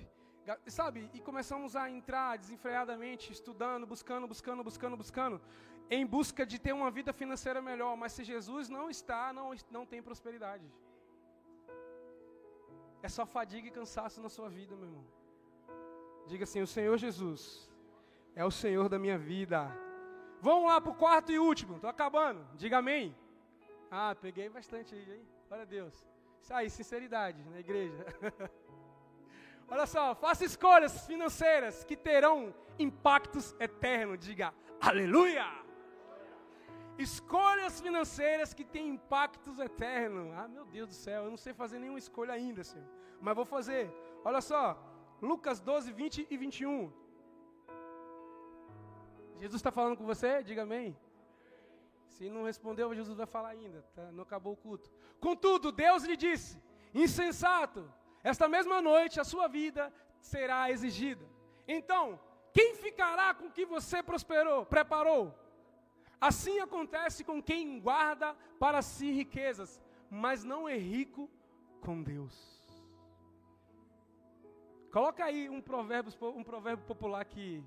Sabe? 0.68 1.09
E 1.13 1.20
começamos 1.20 1.76
a 1.76 1.84
entrar 1.89 2.38
desenfreadamente, 2.38 3.32
estudando, 3.32 3.86
buscando, 3.86 4.28
buscando, 4.28 4.63
buscando, 4.63 4.97
buscando, 4.97 5.41
em 5.89 6.05
busca 6.05 6.45
de 6.45 6.59
ter 6.59 6.73
uma 6.73 6.89
vida 6.89 7.13
financeira 7.13 7.61
melhor. 7.61 7.95
Mas 7.95 8.13
se 8.13 8.23
Jesus 8.23 8.69
não 8.69 8.89
está, 8.89 9.31
não, 9.33 9.53
não 9.69 9.86
tem 9.86 10.01
prosperidade. 10.01 10.65
É 13.01 13.09
só 13.09 13.25
fadiga 13.25 13.67
e 13.67 13.71
cansaço 13.71 14.21
na 14.21 14.29
sua 14.29 14.49
vida, 14.49 14.75
meu 14.75 14.86
irmão. 14.86 15.05
Diga 16.27 16.43
assim: 16.43 16.61
O 16.61 16.67
Senhor 16.67 16.97
Jesus 16.97 17.71
é 18.36 18.43
o 18.43 18.51
Senhor 18.51 18.89
da 18.89 18.97
minha 18.97 19.17
vida. 19.17 19.71
Vamos 20.41 20.67
lá 20.69 20.81
para 20.81 20.91
o 20.91 20.95
quarto 20.95 21.31
e 21.31 21.39
último. 21.39 21.75
Estou 21.75 21.89
acabando. 21.89 22.45
Diga 22.55 22.79
amém. 22.79 23.15
Ah, 23.89 24.15
peguei 24.15 24.49
bastante 24.49 24.93
aí, 24.93 25.13
hein? 25.13 25.27
Glória 25.47 25.63
a 25.63 25.67
Deus. 25.67 26.07
Isso 26.41 26.53
aí, 26.53 26.69
sinceridade 26.69 27.43
na 27.45 27.59
igreja. 27.59 28.05
Olha 29.67 29.88
só, 29.88 30.13
faça 30.13 30.45
escolhas 30.45 31.07
financeiras 31.07 31.83
que 31.83 31.95
terão 31.95 32.53
impactos 32.77 33.55
eternos. 33.59 34.19
Diga 34.19 34.53
aleluia. 34.79 35.64
Escolhas 36.98 37.82
financeiras 37.82 38.54
que 38.54 38.64
têm 38.64 38.89
impactos 38.89 39.60
eternos. 39.60 40.34
Ah, 40.34 40.48
meu 40.48 40.66
Deus 40.66 40.89
do 40.89 40.96
céu, 40.96 41.26
eu 41.26 41.30
não 41.30 41.38
sei 41.38 41.54
fazer 41.54 41.80
nenhuma 41.80 42.00
escolha 42.00 42.34
ainda, 42.34 42.64
Senhor. 42.64 42.88
Mas 43.20 43.36
vou 43.36 43.46
fazer. 43.46 43.91
Olha 44.24 44.41
só, 44.41 44.78
Lucas 45.22 45.60
12, 45.60 45.91
20 45.91 46.28
e 46.30 46.38
21. 46.38 46.91
Jesus 49.39 49.60
está 49.60 49.72
falando 49.72 49.98
com 49.98 50.06
você? 50.06 50.41
Diga 50.43 50.64
amém. 50.64 50.98
Se 52.08 52.30
não 52.30 52.43
respondeu, 52.43 52.96
Jesus 52.96 53.18
vai 53.18 53.26
falar 53.26 53.50
ainda. 53.50 53.82
Tá? 53.93 54.12
Não 54.12 54.24
acabou 54.24 54.54
o 54.54 54.58
culto. 54.58 54.89
Contudo, 55.20 55.72
Deus 55.72 56.04
lhe 56.04 56.16
disse: 56.16 56.58
insensato, 56.93 57.91
esta 58.24 58.48
mesma 58.48 58.82
noite 58.82 59.20
a 59.20 59.24
sua 59.26 59.48
vida 59.48 59.91
será 60.22 60.72
exigida. 60.72 61.26
Então, 61.68 62.20
quem 62.54 62.76
ficará 62.76 63.34
com 63.34 63.48
o 63.48 63.52
que 63.52 63.66
você 63.66 64.02
prosperou, 64.02 64.66
preparou? 64.66 65.34
Assim 66.20 66.59
acontece 66.59 67.24
com 67.24 67.41
quem 67.41 67.80
guarda 67.80 68.36
para 68.59 68.82
si 68.82 69.11
riquezas, 69.11 69.82
mas 70.09 70.43
não 70.43 70.68
é 70.68 70.78
rico 70.78 71.30
com 71.82 72.01
Deus. 72.01 72.55
Coloca 74.91 75.26
aí 75.26 75.49
um 75.49 75.61
provérbio, 75.61 76.13
um 76.36 76.43
provérbio 76.43 76.86
popular 76.86 77.26
que 77.26 77.63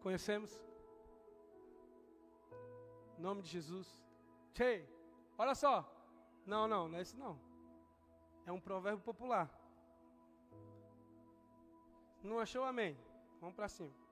conhecemos. 0.00 0.50
Em 3.18 3.22
nome 3.22 3.42
de 3.42 3.48
Jesus. 3.48 3.88
Che, 4.54 4.86
olha 5.36 5.54
só. 5.54 5.92
Não, 6.46 6.68
não, 6.68 6.88
não 6.88 6.98
é 6.98 7.02
isso 7.02 7.16
não. 7.16 7.38
É 8.46 8.52
um 8.52 8.60
provérbio 8.60 9.04
popular. 9.04 9.50
Não 12.22 12.38
achou? 12.38 12.64
Amém. 12.64 12.96
Vamos 13.40 13.54
para 13.54 13.68
cima. 13.68 14.07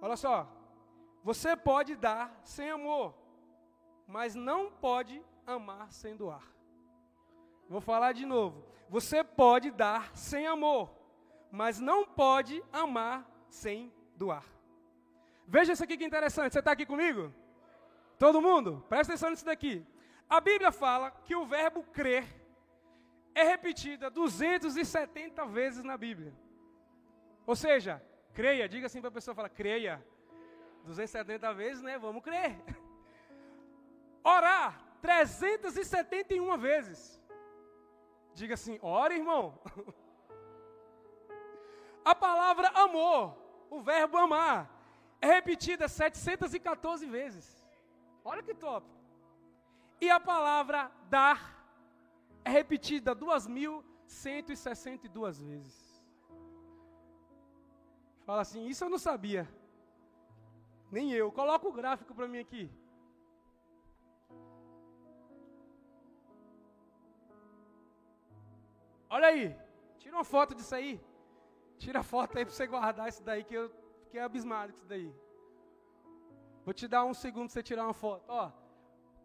Olha 0.00 0.16
só. 0.16 0.48
Você 1.22 1.56
pode 1.56 1.96
dar 1.96 2.38
sem 2.44 2.70
amor, 2.70 3.14
mas 4.06 4.34
não 4.34 4.70
pode 4.70 5.22
amar 5.46 5.92
sem 5.92 6.16
doar. 6.16 6.44
Vou 7.68 7.80
falar 7.80 8.12
de 8.12 8.24
novo. 8.24 8.64
Você 8.88 9.24
pode 9.24 9.70
dar 9.70 10.16
sem 10.16 10.46
amor, 10.46 10.90
mas 11.50 11.80
não 11.80 12.06
pode 12.06 12.62
amar 12.72 13.28
sem 13.48 13.92
doar. 14.14 14.44
Veja 15.46 15.72
isso 15.72 15.82
aqui 15.82 15.96
que 15.96 16.04
interessante. 16.04 16.52
Você 16.52 16.60
está 16.60 16.72
aqui 16.72 16.86
comigo? 16.86 17.32
Todo 18.18 18.40
mundo? 18.40 18.84
Presta 18.88 19.12
atenção 19.12 19.30
nisso 19.30 19.44
daqui. 19.44 19.84
A 20.28 20.40
Bíblia 20.40 20.72
fala 20.72 21.10
que 21.10 21.36
o 21.36 21.44
verbo 21.44 21.82
crer 21.92 22.24
é 23.34 23.42
repetida 23.42 24.10
270 24.10 25.44
vezes 25.46 25.84
na 25.84 25.96
Bíblia. 25.96 26.32
Ou 27.46 27.54
seja, 27.54 28.02
creia, 28.38 28.68
diga 28.68 28.86
assim 28.86 29.00
para 29.02 29.08
a 29.08 29.18
pessoa, 29.18 29.34
fala, 29.34 29.48
creia. 29.48 30.04
270 30.84 31.54
vezes, 31.54 31.82
né? 31.82 31.98
Vamos 31.98 32.22
crer. 32.22 32.54
Orar 34.36 34.86
371 35.00 36.58
vezes. 36.58 37.20
Diga 38.34 38.54
assim, 38.54 38.78
ora, 38.82 39.14
irmão. 39.14 39.58
A 42.04 42.14
palavra 42.14 42.68
amor, 42.84 43.36
o 43.68 43.80
verbo 43.80 44.16
amar, 44.16 44.70
é 45.20 45.26
repetida 45.26 45.88
714 45.88 47.04
vezes. 47.06 47.66
Olha 48.24 48.44
que 48.44 48.54
top. 48.54 48.86
E 50.00 50.08
a 50.08 50.20
palavra 50.20 50.88
dar 51.10 51.68
é 52.44 52.50
repetida 52.50 53.16
2.162 53.16 55.42
vezes. 55.42 55.85
Fala 58.26 58.42
assim, 58.42 58.66
isso 58.66 58.84
eu 58.84 58.90
não 58.90 58.98
sabia. 58.98 59.48
Nem 60.90 61.12
eu. 61.12 61.30
Coloca 61.30 61.68
o 61.68 61.72
gráfico 61.72 62.12
para 62.12 62.26
mim 62.26 62.40
aqui. 62.40 62.68
Olha 69.08 69.28
aí. 69.28 69.56
Tira 69.98 70.16
uma 70.16 70.24
foto 70.24 70.56
disso 70.56 70.74
aí. 70.74 71.00
Tira 71.78 72.00
a 72.00 72.02
foto 72.02 72.36
aí 72.36 72.44
para 72.44 72.52
você 72.52 72.66
guardar 72.66 73.08
isso 73.08 73.22
daí, 73.22 73.44
que 73.44 73.54
eu 73.54 73.70
fiquei 74.04 74.20
abismado 74.20 74.72
com 74.72 74.78
isso 74.78 74.88
daí. 74.88 75.14
Vou 76.64 76.74
te 76.74 76.88
dar 76.88 77.04
um 77.04 77.14
segundo 77.14 77.46
para 77.46 77.54
você 77.54 77.62
tirar 77.62 77.84
uma 77.84 77.94
foto. 77.94 78.24
Ó, 78.26 78.50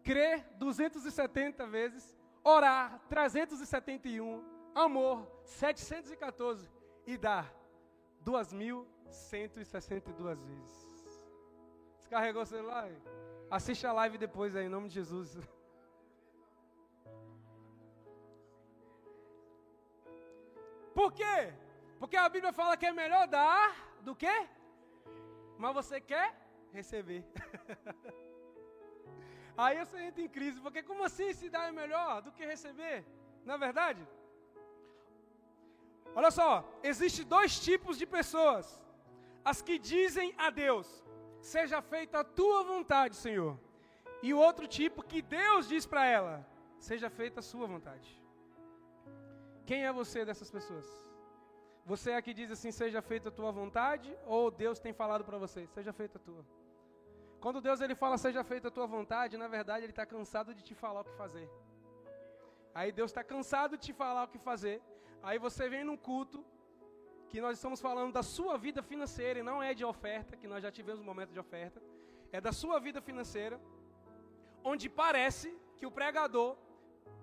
crer 0.04 0.46
270 0.58 1.66
vezes, 1.66 2.16
orar 2.44 3.00
371, 3.08 4.44
amor 4.74 5.26
714 5.44 6.70
e 7.06 7.16
dar 7.16 7.52
2.162 8.24 10.36
vezes. 10.50 10.92
Descarregou 12.00 12.42
o 12.42 12.46
celular? 12.46 12.90
Assiste 13.50 13.86
a 13.86 13.92
live 13.92 14.18
depois 14.18 14.56
aí, 14.56 14.66
em 14.66 14.68
nome 14.68 14.88
de 14.88 14.94
Jesus. 14.94 15.38
Por 20.94 21.12
quê? 21.12 21.52
Porque 21.98 22.16
a 22.16 22.28
Bíblia 22.28 22.52
fala 22.52 22.76
que 22.76 22.86
é 22.86 22.92
melhor 22.92 23.26
dar 23.26 23.74
do 24.02 24.14
que? 24.14 24.48
Mas 25.58 25.74
você 25.74 26.00
quer 26.00 26.32
receber. 26.72 27.24
Aí 29.56 29.78
você 29.78 30.00
entra 30.00 30.22
em 30.22 30.28
crise, 30.28 30.60
porque 30.60 30.82
como 30.82 31.04
assim 31.04 31.32
se 31.34 31.50
dar 31.50 31.68
é 31.68 31.72
melhor 31.72 32.22
do 32.22 32.32
que 32.32 32.44
receber? 32.44 33.04
Na 33.44 33.54
é 33.54 33.58
verdade? 33.58 34.08
Olha 36.14 36.30
só, 36.30 36.50
existe 36.82 37.24
dois 37.24 37.58
tipos 37.60 37.96
de 37.98 38.06
pessoas. 38.06 38.82
As 39.44 39.60
que 39.62 39.78
dizem 39.78 40.34
a 40.36 40.50
Deus: 40.50 40.88
"Seja 41.40 41.80
feita 41.80 42.20
a 42.20 42.24
tua 42.24 42.62
vontade, 42.62 43.16
Senhor". 43.16 43.58
E 44.22 44.32
o 44.32 44.38
outro 44.38 44.66
tipo 44.66 45.02
que 45.02 45.20
Deus 45.22 45.68
diz 45.68 45.86
para 45.86 46.04
ela: 46.06 46.46
"Seja 46.78 47.08
feita 47.10 47.40
a 47.40 47.42
sua 47.50 47.66
vontade". 47.66 48.10
Quem 49.66 49.84
é 49.84 49.92
você 49.92 50.24
dessas 50.24 50.50
pessoas? 50.50 50.86
Você 51.84 52.10
é 52.12 52.16
a 52.16 52.22
que 52.22 52.34
diz 52.40 52.50
assim: 52.50 52.70
"Seja 52.70 53.00
feita 53.02 53.28
a 53.28 53.32
tua 53.32 53.50
vontade", 53.50 54.16
ou 54.26 54.50
Deus 54.50 54.78
tem 54.78 54.92
falado 54.92 55.24
para 55.24 55.38
você: 55.38 55.66
"Seja 55.66 55.92
feita 55.92 56.18
a 56.18 56.20
tua"? 56.20 56.44
Quando 57.42 57.60
Deus 57.60 57.80
ele 57.80 57.96
fala 58.02 58.16
seja 58.16 58.44
feita 58.44 58.68
a 58.68 58.70
tua 58.70 58.86
vontade, 58.86 59.36
na 59.36 59.48
verdade 59.48 59.84
ele 59.84 59.92
está 59.92 60.06
cansado 60.06 60.54
de 60.54 60.62
te 60.62 60.74
falar 60.82 61.00
o 61.00 61.04
que 61.04 61.16
fazer. 61.22 61.48
Aí 62.72 62.92
Deus 62.92 63.10
está 63.10 63.24
cansado 63.24 63.76
de 63.76 63.82
te 63.86 63.92
falar 63.92 64.22
o 64.24 64.28
que 64.28 64.38
fazer. 64.38 64.80
Aí 65.22 65.38
você 65.46 65.68
vem 65.68 65.84
num 65.88 65.96
culto 65.96 66.38
que 67.30 67.40
nós 67.44 67.56
estamos 67.58 67.80
falando 67.80 68.12
da 68.18 68.22
sua 68.22 68.54
vida 68.66 68.82
financeira 68.90 69.38
e 69.38 69.42
não 69.50 69.58
é 69.68 69.72
de 69.80 69.84
oferta, 69.92 70.36
que 70.40 70.48
nós 70.52 70.62
já 70.66 70.70
tivemos 70.78 71.00
um 71.00 71.08
momento 71.12 71.32
de 71.36 71.40
oferta. 71.46 71.80
É 72.36 72.40
da 72.40 72.52
sua 72.52 72.78
vida 72.86 73.00
financeira, 73.08 73.60
onde 74.62 74.88
parece 74.88 75.48
que 75.78 75.86
o 75.86 75.94
pregador 75.98 76.50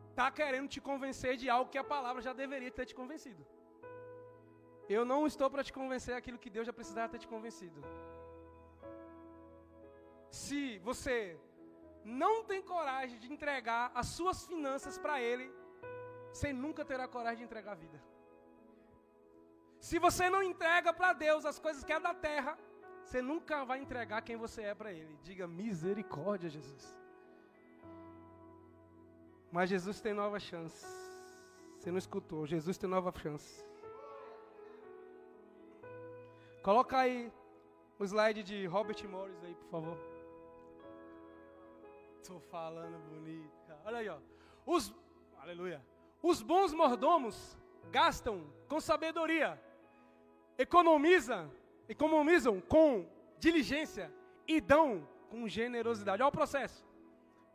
está 0.10 0.30
querendo 0.40 0.70
te 0.76 0.82
convencer 0.90 1.34
de 1.42 1.50
algo 1.56 1.72
que 1.74 1.78
a 1.78 1.90
palavra 1.96 2.22
já 2.28 2.34
deveria 2.34 2.72
ter 2.72 2.86
te 2.86 2.96
convencido. 3.02 3.46
Eu 4.98 5.04
não 5.12 5.22
estou 5.32 5.50
para 5.50 5.64
te 5.64 5.72
convencer 5.72 6.16
aquilo 6.16 6.40
que 6.44 6.50
Deus 6.50 6.66
já 6.70 6.74
precisava 6.74 7.10
ter 7.14 7.20
te 7.20 7.28
convencido 7.28 7.80
se 10.32 10.80
você 10.80 11.40
não 12.04 12.44
tem 12.44 12.62
coragem 12.62 13.20
de 13.20 13.32
entregar 13.32 13.92
as 13.94 14.08
suas 14.08 14.46
finanças 14.46 14.98
para 14.98 15.22
Ele, 15.22 15.52
você 16.32 16.54
nunca 16.54 16.86
terá 16.86 17.08
coragem 17.08 17.40
de 17.40 17.44
entregar 17.44 17.74
a 17.74 17.76
vida. 17.76 18.02
Se 19.80 19.98
você 19.98 20.30
não 20.30 20.44
entrega 20.44 20.92
para 20.94 21.14
Deus 21.14 21.46
as 21.46 21.58
coisas 21.58 21.84
que 21.84 21.94
é 21.94 22.00
da 22.00 22.14
terra, 22.14 22.58
você 23.04 23.22
nunca 23.22 23.64
vai 23.66 23.80
entregar 23.80 24.22
quem 24.22 24.36
você 24.36 24.62
é 24.64 24.76
para 24.76 24.92
Ele. 24.92 25.18
Diga 25.24 25.48
misericórdia, 25.48 26.50
Jesus. 26.50 26.96
Mas 29.52 29.70
Jesus 29.70 30.00
tem 30.00 30.14
nova 30.14 30.40
chance. 30.40 30.86
Você 31.78 31.90
não 31.90 31.98
escutou? 31.98 32.46
Jesus 32.46 32.78
tem 32.78 32.90
nova 32.90 33.12
chance. 33.18 33.66
Coloca 36.62 36.98
aí 37.00 37.32
o 37.98 38.04
slide 38.04 38.44
de 38.44 38.66
Robert 38.68 39.02
Morris 39.08 39.44
aí, 39.44 39.56
por 39.56 39.70
favor. 39.70 39.98
Tô 42.28 42.40
falando 42.42 43.00
bonito. 43.10 43.74
Olha 43.86 43.98
aí, 44.00 44.10
ó. 44.10 44.20
Os, 44.66 44.94
aleluia. 45.40 45.82
Os 46.22 46.42
bons 46.42 46.74
mordomos 46.74 47.58
gastam 47.92 48.46
com 48.68 48.80
sabedoria, 48.80 49.60
economizam, 50.58 51.52
economizam 51.88 52.62
com 52.62 53.08
diligência 53.38 54.14
e 54.48 54.60
dão 54.60 55.08
com 55.30 55.48
generosidade. 55.48 56.22
Olha 56.22 56.30
o 56.30 56.32
processo. 56.32 56.86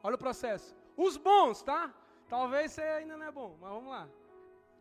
Olha 0.02 0.14
o 0.14 0.18
processo. 0.18 0.76
Os 0.96 1.16
bons, 1.16 1.62
tá? 1.62 1.92
Talvez 2.28 2.72
você 2.72 2.82
ainda 2.82 3.16
não 3.16 3.26
é 3.26 3.30
bom, 3.30 3.56
mas 3.60 3.70
vamos 3.70 3.90
lá. 3.90 4.08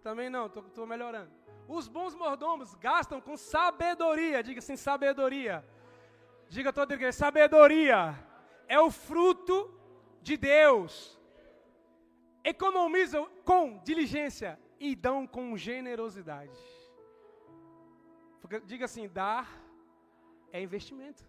Também 0.02 0.30
não, 0.30 0.50
tô 0.50 0.86
melhorando. 0.86 1.32
Os 1.68 1.88
bons 1.88 2.14
mordomos 2.14 2.74
gastam 2.76 3.22
com 3.22 3.38
sabedoria. 3.38 4.44
Diga 4.44 4.60
assim, 4.60 4.76
sabedoria. 4.76 5.66
Diga 6.50 6.74
toda 6.74 6.94
a 6.94 6.96
igreja, 6.96 7.18
sabedoria 7.18 8.18
é 8.68 8.80
o 8.80 8.90
fruto 8.90 9.74
de 10.22 10.38
Deus. 10.38 11.20
Economizam 12.44 13.30
com 13.46 13.80
diligência 13.84 14.60
e 14.80 14.96
dão 14.96 15.26
com 15.26 15.56
generosidade. 15.56 16.60
Diga 18.66 18.86
assim: 18.86 19.08
dar 19.08 19.48
é 20.52 20.62
investimento. 20.62 21.24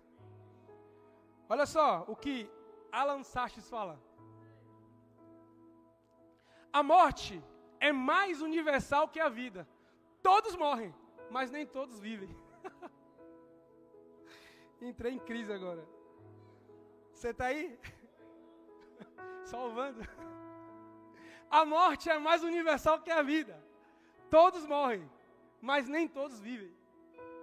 Olha 1.48 1.66
só 1.66 2.04
o 2.08 2.16
que 2.16 2.50
Alan 2.90 3.22
Sachs 3.22 3.68
fala. 3.68 4.00
A 6.72 6.82
morte 6.82 7.42
é 7.78 7.92
mais 7.92 8.42
universal 8.42 9.08
que 9.08 9.20
a 9.20 9.28
vida. 9.28 9.68
Todos 10.22 10.56
morrem, 10.56 10.92
mas 11.30 11.50
nem 11.50 11.64
todos 11.66 12.00
vivem. 12.00 12.34
Entrei 14.80 15.12
em 15.12 15.18
crise 15.18 15.52
agora. 15.52 15.86
Você 17.12 17.28
está 17.28 17.46
aí? 17.46 17.78
Salvando. 19.44 20.00
A 21.50 21.64
morte 21.64 22.10
é 22.10 22.18
mais 22.18 22.42
universal 22.42 23.00
que 23.00 23.10
a 23.10 23.22
vida. 23.22 23.62
Todos 24.30 24.66
morrem, 24.66 25.08
mas 25.60 25.88
nem 25.88 26.08
todos 26.08 26.40
vivem. 26.40 26.72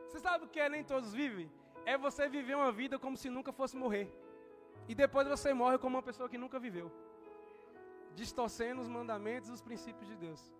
Você 0.07 0.19
sabe 0.19 0.45
o 0.45 0.48
que 0.48 0.60
é 0.60 0.68
nem 0.68 0.84
todos 0.84 1.14
vivem? 1.14 1.49
É 1.86 1.98
você 1.98 2.28
viver 2.28 2.56
uma 2.56 2.72
vida 2.72 2.99
como 2.99 3.15
se 3.15 3.30
nunca 3.30 3.52
fosse 3.52 3.78
morrer. 3.78 4.14
E 4.88 4.94
depois 4.94 5.28
você 5.28 5.53
morre 5.53 5.78
como 5.78 5.95
uma 5.95 6.03
pessoa 6.03 6.28
que 6.28 6.38
nunca 6.38 6.60
viveu. 6.60 6.91
Distorcendo 8.14 8.82
os 8.82 8.90
mandamentos 8.90 9.49
e 9.49 9.53
os 9.53 9.61
princípios 9.61 10.07
de 10.10 10.15
Deus. 10.15 10.53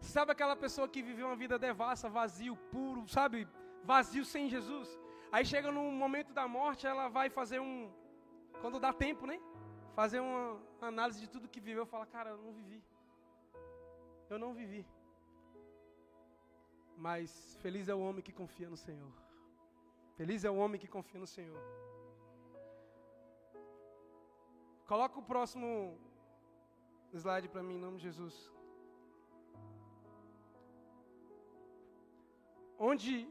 Você 0.00 0.12
sabe 0.12 0.32
aquela 0.32 0.56
pessoa 0.56 0.88
que 0.88 1.02
viveu 1.02 1.26
uma 1.26 1.36
vida 1.36 1.58
devassa, 1.58 2.08
vazio, 2.08 2.56
puro, 2.72 3.06
sabe? 3.06 3.46
Vazio 3.84 4.24
sem 4.24 4.48
Jesus. 4.48 4.98
Aí 5.30 5.44
chega 5.44 5.70
no 5.70 5.82
momento 5.92 6.32
da 6.32 6.48
morte, 6.48 6.86
ela 6.86 7.08
vai 7.08 7.30
fazer 7.30 7.60
um, 7.60 7.90
quando 8.60 8.80
dá 8.80 8.92
tempo, 8.92 9.26
né? 9.26 9.38
Fazer 9.94 10.20
uma 10.20 10.60
análise 10.80 11.20
de 11.20 11.28
tudo 11.28 11.48
que 11.48 11.60
viveu, 11.60 11.84
fala, 11.84 12.06
cara, 12.06 12.30
eu 12.30 12.38
não 12.38 12.52
vivi. 12.52 12.82
Eu 14.28 14.38
não 14.38 14.52
vivi. 14.54 14.86
Mas 16.96 17.56
feliz 17.60 17.88
é 17.88 17.94
o 17.94 18.00
homem 18.00 18.22
que 18.22 18.32
confia 18.32 18.68
no 18.68 18.76
Senhor. 18.76 19.12
Feliz 20.16 20.44
é 20.44 20.50
o 20.50 20.56
homem 20.56 20.80
que 20.80 20.86
confia 20.86 21.18
no 21.18 21.26
Senhor. 21.26 21.62
Coloca 24.86 25.18
o 25.18 25.22
próximo 25.22 25.98
slide 27.12 27.48
para 27.48 27.62
mim, 27.62 27.76
em 27.76 27.80
nome 27.80 27.98
de 27.98 28.04
Jesus. 28.04 28.52
Onde 32.78 33.28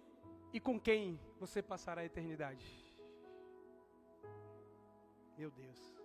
e 0.54 0.60
com 0.60 0.80
quem 0.80 1.20
você 1.40 1.62
passará 1.62 2.02
a 2.02 2.06
eternidade? 2.06 2.68
Meu 5.38 5.52
Deus. 5.52 5.99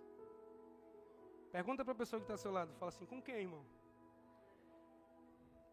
Pergunta 1.57 1.85
para 1.85 1.93
a 1.93 2.01
pessoa 2.03 2.19
que 2.19 2.25
está 2.25 2.35
ao 2.35 2.45
seu 2.45 2.51
lado. 2.51 2.75
Fala 2.81 2.89
assim: 2.89 3.07
com 3.07 3.23
quem, 3.23 3.43
irmão? 3.43 3.65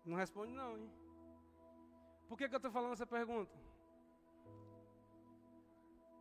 Não 0.05 0.15
responde, 0.15 0.51
não, 0.53 0.77
hein? 0.77 0.87
Por 2.27 2.37
que, 2.37 2.47
que 2.47 2.53
eu 2.53 2.61
estou 2.61 2.71
falando 2.71 2.93
essa 2.93 3.07
pergunta? 3.17 3.55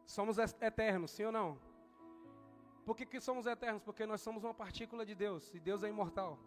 Somos 0.06 0.38
eternos, 0.38 1.10
sim 1.10 1.24
ou 1.24 1.32
não? 1.38 1.58
Por 2.86 2.96
que, 2.96 3.04
que 3.04 3.20
somos 3.20 3.44
eternos? 3.44 3.82
Porque 3.82 4.06
nós 4.06 4.22
somos 4.22 4.44
uma 4.44 4.54
partícula 4.54 5.04
de 5.04 5.14
Deus 5.14 5.52
e 5.54 5.60
Deus 5.60 5.82
é 5.82 5.90
imortal. 5.90 6.38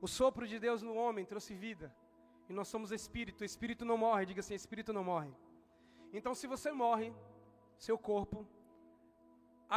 O 0.00 0.08
sopro 0.08 0.44
de 0.52 0.58
Deus 0.58 0.82
no 0.82 0.96
homem 0.96 1.24
trouxe 1.24 1.54
vida. 1.54 1.94
E 2.48 2.52
nós 2.52 2.66
somos 2.66 2.90
espírito. 2.90 3.42
O 3.42 3.44
espírito 3.44 3.84
não 3.84 3.96
morre. 3.96 4.26
Diga 4.26 4.40
assim: 4.40 4.54
espírito 4.54 4.92
não 4.92 5.04
morre. 5.04 5.32
Então, 6.12 6.34
se 6.34 6.48
você 6.48 6.72
morre, 6.72 7.14
seu 7.78 7.96
corpo 7.96 8.44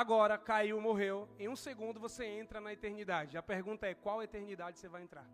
agora 0.01 0.37
caiu, 0.49 0.79
morreu, 0.87 1.17
em 1.43 1.47
um 1.53 1.59
segundo 1.65 1.99
você 2.05 2.23
entra 2.41 2.59
na 2.65 2.71
eternidade. 2.77 3.37
A 3.41 3.43
pergunta 3.53 3.83
é: 3.87 3.93
qual 4.05 4.21
eternidade 4.21 4.77
você 4.77 4.89
vai 4.95 5.01
entrar? 5.05 5.27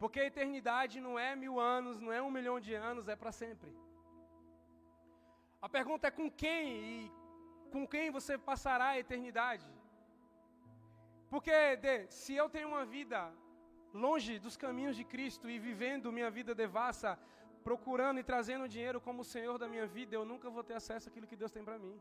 Porque 0.00 0.20
a 0.20 0.28
eternidade 0.32 0.96
não 1.06 1.14
é 1.18 1.30
mil 1.44 1.56
anos, 1.76 2.00
não 2.04 2.12
é 2.18 2.20
um 2.26 2.30
milhão 2.36 2.58
de 2.66 2.74
anos, 2.90 3.08
é 3.14 3.16
para 3.22 3.32
sempre. 3.42 3.70
A 5.66 5.68
pergunta 5.76 6.06
é 6.08 6.12
com 6.18 6.28
quem 6.42 6.62
e 6.90 7.12
com 7.72 7.82
quem 7.92 8.06
você 8.18 8.36
passará 8.50 8.88
a 8.90 9.00
eternidade. 9.04 9.68
Porque 11.32 11.56
de, 11.84 11.96
se 12.20 12.32
eu 12.34 12.48
tenho 12.54 12.68
uma 12.74 12.84
vida 12.96 13.18
longe 14.04 14.38
dos 14.44 14.56
caminhos 14.64 14.96
de 15.00 15.04
Cristo 15.12 15.50
e 15.50 15.58
vivendo 15.68 16.16
minha 16.18 16.30
vida 16.38 16.54
devassa, 16.54 17.18
procurando 17.68 18.20
e 18.20 18.28
trazendo 18.30 18.72
dinheiro 18.76 19.00
como 19.06 19.20
o 19.22 19.30
Senhor 19.34 19.58
da 19.62 19.68
minha 19.74 19.86
vida, 19.98 20.14
eu 20.16 20.24
nunca 20.32 20.48
vou 20.56 20.64
ter 20.68 20.76
acesso 20.80 21.08
àquilo 21.10 21.30
que 21.30 21.40
Deus 21.42 21.52
tem 21.56 21.64
para 21.68 21.78
mim. 21.84 21.96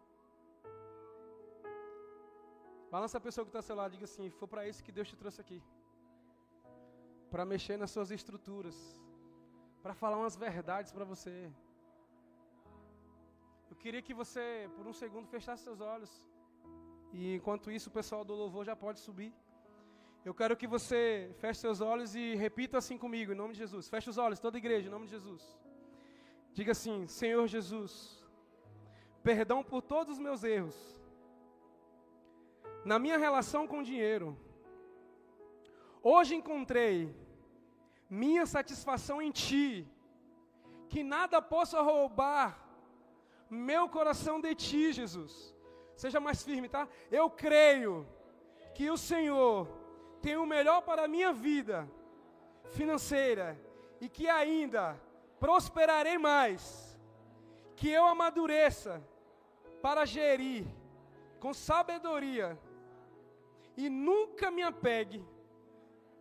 Balança 2.93 3.17
a 3.17 3.25
pessoa 3.25 3.45
que 3.45 3.49
está 3.49 3.59
ao 3.59 3.67
seu 3.69 3.75
lado 3.75 3.91
e 3.91 3.95
diga 3.97 4.05
assim: 4.11 4.29
foi 4.39 4.47
para 4.53 4.67
isso 4.69 4.83
que 4.85 4.91
Deus 4.97 5.07
te 5.11 5.17
trouxe 5.21 5.39
aqui. 5.43 5.59
Para 7.31 7.45
mexer 7.45 7.77
nas 7.77 7.91
suas 7.91 8.11
estruturas. 8.11 8.77
Para 9.83 9.93
falar 9.93 10.17
umas 10.17 10.35
verdades 10.35 10.91
para 10.91 11.05
você. 11.05 11.35
Eu 13.69 13.75
queria 13.75 14.01
que 14.01 14.13
você, 14.13 14.69
por 14.75 14.85
um 14.87 14.95
segundo, 15.01 15.27
fechasse 15.27 15.63
seus 15.63 15.79
olhos. 15.79 16.11
E 17.13 17.35
enquanto 17.35 17.71
isso, 17.71 17.89
o 17.89 17.93
pessoal 17.99 18.23
do 18.25 18.33
louvor 18.33 18.65
já 18.65 18.75
pode 18.75 18.99
subir. 18.99 19.31
Eu 20.25 20.33
quero 20.33 20.57
que 20.57 20.67
você 20.67 21.33
feche 21.39 21.59
seus 21.61 21.79
olhos 21.81 22.13
e 22.13 22.35
repita 22.35 22.77
assim 22.77 22.97
comigo, 22.97 23.31
em 23.31 23.35
nome 23.35 23.53
de 23.53 23.59
Jesus. 23.59 23.87
Feche 23.87 24.09
os 24.09 24.17
olhos, 24.17 24.39
toda 24.39 24.57
igreja, 24.57 24.87
em 24.87 24.91
nome 24.91 25.05
de 25.05 25.11
Jesus. 25.11 25.43
Diga 26.53 26.71
assim: 26.71 27.07
Senhor 27.07 27.47
Jesus, 27.47 27.93
perdão 29.23 29.63
por 29.63 29.81
todos 29.81 30.13
os 30.13 30.19
meus 30.19 30.43
erros. 30.43 30.98
Na 32.85 32.97
minha 32.97 33.17
relação 33.17 33.67
com 33.67 33.79
o 33.79 33.83
dinheiro, 33.83 34.37
hoje 36.01 36.35
encontrei 36.35 37.13
minha 38.09 38.45
satisfação 38.45 39.21
em 39.21 39.31
Ti, 39.31 39.87
que 40.87 41.03
nada 41.03 41.41
possa 41.41 41.81
roubar 41.81 42.65
meu 43.49 43.89
coração 43.89 44.39
de 44.39 44.55
Ti, 44.55 44.93
Jesus. 44.93 45.55
Seja 45.95 46.19
mais 46.19 46.43
firme, 46.43 46.69
tá? 46.69 46.87
Eu 47.11 47.29
creio 47.29 48.07
que 48.73 48.89
o 48.89 48.97
Senhor 48.97 49.67
tem 50.21 50.37
o 50.37 50.45
melhor 50.45 50.81
para 50.81 51.03
a 51.03 51.07
minha 51.07 51.33
vida 51.33 51.89
financeira 52.71 53.59
e 53.99 54.07
que 54.07 54.27
ainda 54.29 54.99
prosperarei 55.39 56.17
mais, 56.17 56.97
que 57.75 57.89
eu 57.89 58.05
amadureça 58.05 59.01
para 59.81 60.05
gerir 60.05 60.65
com 61.39 61.53
sabedoria 61.53 62.57
e 63.83 63.87
nunca 63.89 64.51
me 64.55 64.63
apegue 64.71 65.19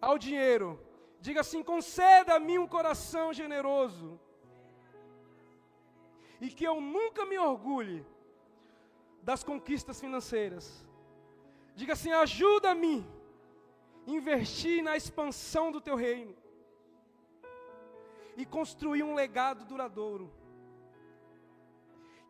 ao 0.01 0.17
dinheiro. 0.27 0.69
Diga 1.21 1.41
assim: 1.45 1.63
conceda-me 1.73 2.57
um 2.63 2.69
coração 2.77 3.27
generoso 3.41 4.09
e 6.41 6.49
que 6.57 6.65
eu 6.71 6.77
nunca 6.81 7.27
me 7.31 7.39
orgulhe 7.51 7.99
das 9.29 9.43
conquistas 9.51 10.01
financeiras. 10.05 10.67
Diga 11.75 11.95
assim: 11.95 12.13
ajuda-me 12.13 12.97
investir 14.07 14.79
na 14.89 14.97
expansão 14.97 15.67
do 15.73 15.81
teu 15.81 15.97
reino 15.97 16.35
e 18.37 18.47
construir 18.47 19.03
um 19.03 19.17
legado 19.23 19.65
duradouro. 19.65 20.31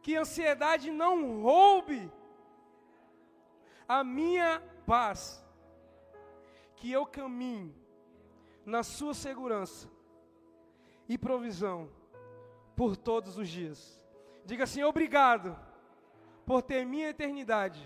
Que 0.03 0.17
a 0.17 0.23
ansiedade 0.23 0.91
não 0.91 1.43
roube 1.43 2.01
a 3.87 4.03
minha 4.03 4.51
paz. 4.89 5.45
Que 6.77 6.91
eu 6.91 7.05
caminhe 7.05 7.75
na 8.65 8.83
sua 8.83 9.13
segurança 9.13 9.89
e 11.09 11.19
provisão 11.19 11.91
por 12.75 12.97
todos 12.97 13.37
os 13.37 13.49
dias. 13.49 14.03
Diga 14.45 14.65
assim: 14.65 14.83
obrigado 14.83 15.57
por 16.47 16.63
ter 16.63 16.87
minha 16.87 17.11
eternidade 17.11 17.83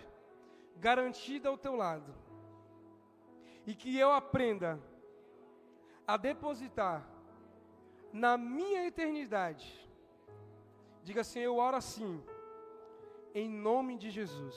garantida 0.76 1.48
ao 1.48 1.58
teu 1.58 1.74
lado 1.74 2.14
e 3.66 3.74
que 3.74 3.96
eu 3.96 4.12
aprenda 4.12 4.80
a 6.06 6.16
depositar 6.16 7.04
na 8.12 8.36
minha 8.36 8.86
eternidade. 8.86 9.66
Diga 11.02 11.22
assim: 11.22 11.40
eu 11.40 11.56
oro 11.56 11.76
assim, 11.76 12.22
em 13.34 13.48
nome 13.48 13.96
de 13.96 14.10
Jesus. 14.10 14.56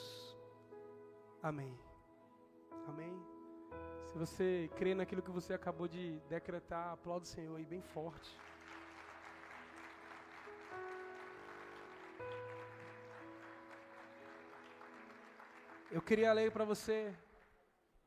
Amém. 1.42 1.85
Amém. 2.86 3.14
Se 4.06 4.16
você 4.18 4.70
crê 4.76 4.94
naquilo 4.94 5.22
que 5.22 5.30
você 5.30 5.52
acabou 5.54 5.88
de 5.88 6.20
decretar, 6.28 6.92
aplauda 6.92 7.24
o 7.24 7.28
Senhor 7.28 7.56
aí 7.56 7.64
bem 7.64 7.82
forte. 7.82 8.30
Eu 15.90 16.02
queria 16.02 16.32
ler 16.32 16.50
para 16.52 16.64
você 16.64 17.14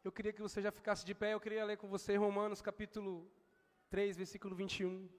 eu 0.02 0.14
queria 0.14 0.32
que 0.32 0.42
você 0.42 0.62
já 0.62 0.72
ficasse 0.72 1.06
de 1.06 1.14
pé, 1.14 1.34
eu 1.34 1.42
queria 1.42 1.66
ler 1.66 1.78
com 1.78 1.88
você 1.88 2.16
Romanos 2.16 2.62
capítulo 2.62 3.30
3, 3.90 4.16
versículo 4.16 4.56
21. 4.56 5.10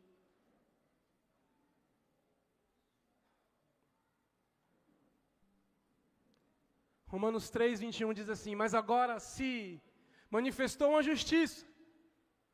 Romanos 7.12 7.50
3, 7.50 7.80
21 7.80 8.12
diz 8.18 8.28
assim: 8.34 8.54
Mas 8.54 8.72
agora 8.80 9.14
se 9.18 9.48
manifestou 10.36 10.90
uma 10.90 11.02
justiça 11.10 11.66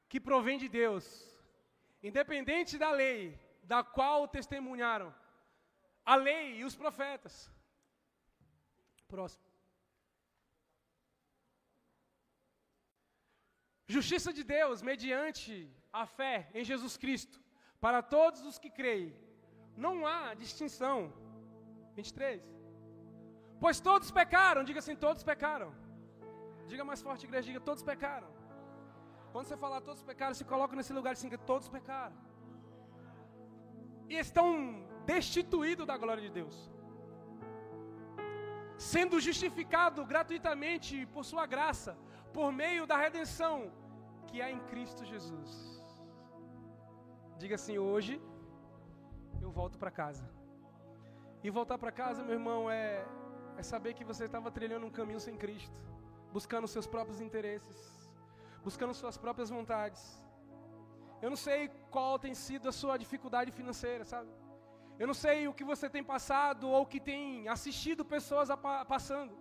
que 0.09 0.19
provém 0.29 0.57
de 0.63 0.69
Deus, 0.81 1.05
independente 2.03 2.79
da 2.85 2.91
lei, 3.03 3.21
da 3.63 3.81
qual 3.97 4.27
testemunharam 4.37 5.15
a 6.13 6.17
lei 6.29 6.45
e 6.61 6.65
os 6.65 6.75
profetas. 6.83 7.35
Próximo. 9.15 9.45
Justiça 13.97 14.33
de 14.33 14.43
Deus 14.43 14.81
mediante 14.91 15.53
a 15.93 16.07
fé 16.07 16.51
em 16.55 16.65
Jesus 16.65 16.97
Cristo, 16.97 17.39
para 17.79 18.03
todos 18.03 18.41
os 18.51 18.59
que 18.59 18.71
creem. 18.71 19.15
Não 19.77 20.07
há 20.07 20.35
distinção. 20.35 20.99
23. 21.95 22.56
Pois 23.65 23.81
todos 23.89 24.11
pecaram, 24.21 24.65
diga 24.69 24.81
assim: 24.83 24.97
todos 25.07 25.23
pecaram. 25.31 25.71
Diga 26.71 26.85
mais 26.91 27.03
forte, 27.07 27.27
igreja, 27.29 27.47
diga: 27.51 27.61
todos 27.61 27.83
pecaram. 27.83 28.31
Quando 29.33 29.47
você 29.47 29.57
falar 29.65 29.81
todos 29.89 30.03
pecaram, 30.11 30.35
se 30.35 30.47
coloca 30.53 30.77
nesse 30.79 30.93
lugar 30.99 31.13
assim: 31.13 31.31
todos 31.53 31.69
pecaram. 31.69 32.17
E 34.09 34.17
estão 34.27 34.49
destituídos 35.05 35.87
da 35.91 35.97
glória 35.97 36.23
de 36.27 36.31
Deus. 36.41 36.57
Sendo 38.77 39.19
justificado 39.29 40.05
gratuitamente 40.05 41.07
por 41.15 41.25
Sua 41.25 41.47
graça, 41.55 41.97
por 42.33 42.53
meio 42.53 42.87
da 42.87 42.97
redenção 42.97 43.73
que 44.29 44.43
há 44.43 44.51
em 44.51 44.61
Cristo 44.71 45.05
Jesus. 45.13 45.53
Diga 47.39 47.55
assim: 47.55 47.79
hoje 47.79 48.21
eu 49.41 49.51
volto 49.51 49.79
para 49.79 49.91
casa. 50.03 50.27
E 51.43 51.51
voltar 51.51 51.79
para 51.79 51.93
casa, 51.93 52.25
meu 52.25 52.35
irmão, 52.35 52.71
é, 52.71 53.07
é 53.61 53.63
saber 53.63 53.93
que 53.99 54.05
você 54.11 54.25
estava 54.27 54.51
trilhando 54.57 54.87
um 54.87 54.95
caminho 54.99 55.21
sem 55.27 55.37
Cristo, 55.45 55.79
buscando 56.37 56.69
seus 56.75 56.87
próprios 56.95 57.21
interesses, 57.27 57.79
buscando 58.67 58.95
suas 58.95 59.17
próprias 59.25 59.51
vontades. 59.57 60.03
Eu 61.23 61.31
não 61.35 61.41
sei 61.47 61.61
qual 61.95 62.19
tem 62.25 62.35
sido 62.47 62.69
a 62.69 62.73
sua 62.81 62.97
dificuldade 63.05 63.51
financeira, 63.59 64.05
sabe? 64.05 64.31
Eu 64.99 65.07
não 65.11 65.17
sei 65.25 65.39
o 65.49 65.55
que 65.59 65.65
você 65.73 65.87
tem 65.95 66.05
passado 66.15 66.69
ou 66.75 66.83
o 66.83 66.91
que 66.93 67.01
tem 67.11 67.49
assistido 67.57 68.05
pessoas 68.05 68.49
passando. 68.95 69.35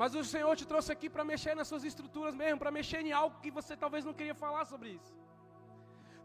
Mas 0.00 0.14
o 0.14 0.24
Senhor 0.24 0.54
te 0.60 0.66
trouxe 0.70 0.90
aqui 0.94 1.08
para 1.14 1.24
mexer 1.32 1.54
nas 1.58 1.68
suas 1.68 1.84
estruturas 1.90 2.34
mesmo, 2.34 2.58
para 2.62 2.70
mexer 2.78 3.00
em 3.06 3.12
algo 3.12 3.40
que 3.44 3.50
você 3.58 3.76
talvez 3.84 4.04
não 4.04 4.14
queria 4.18 4.34
falar 4.34 4.64
sobre 4.72 4.90
isso. 4.98 5.14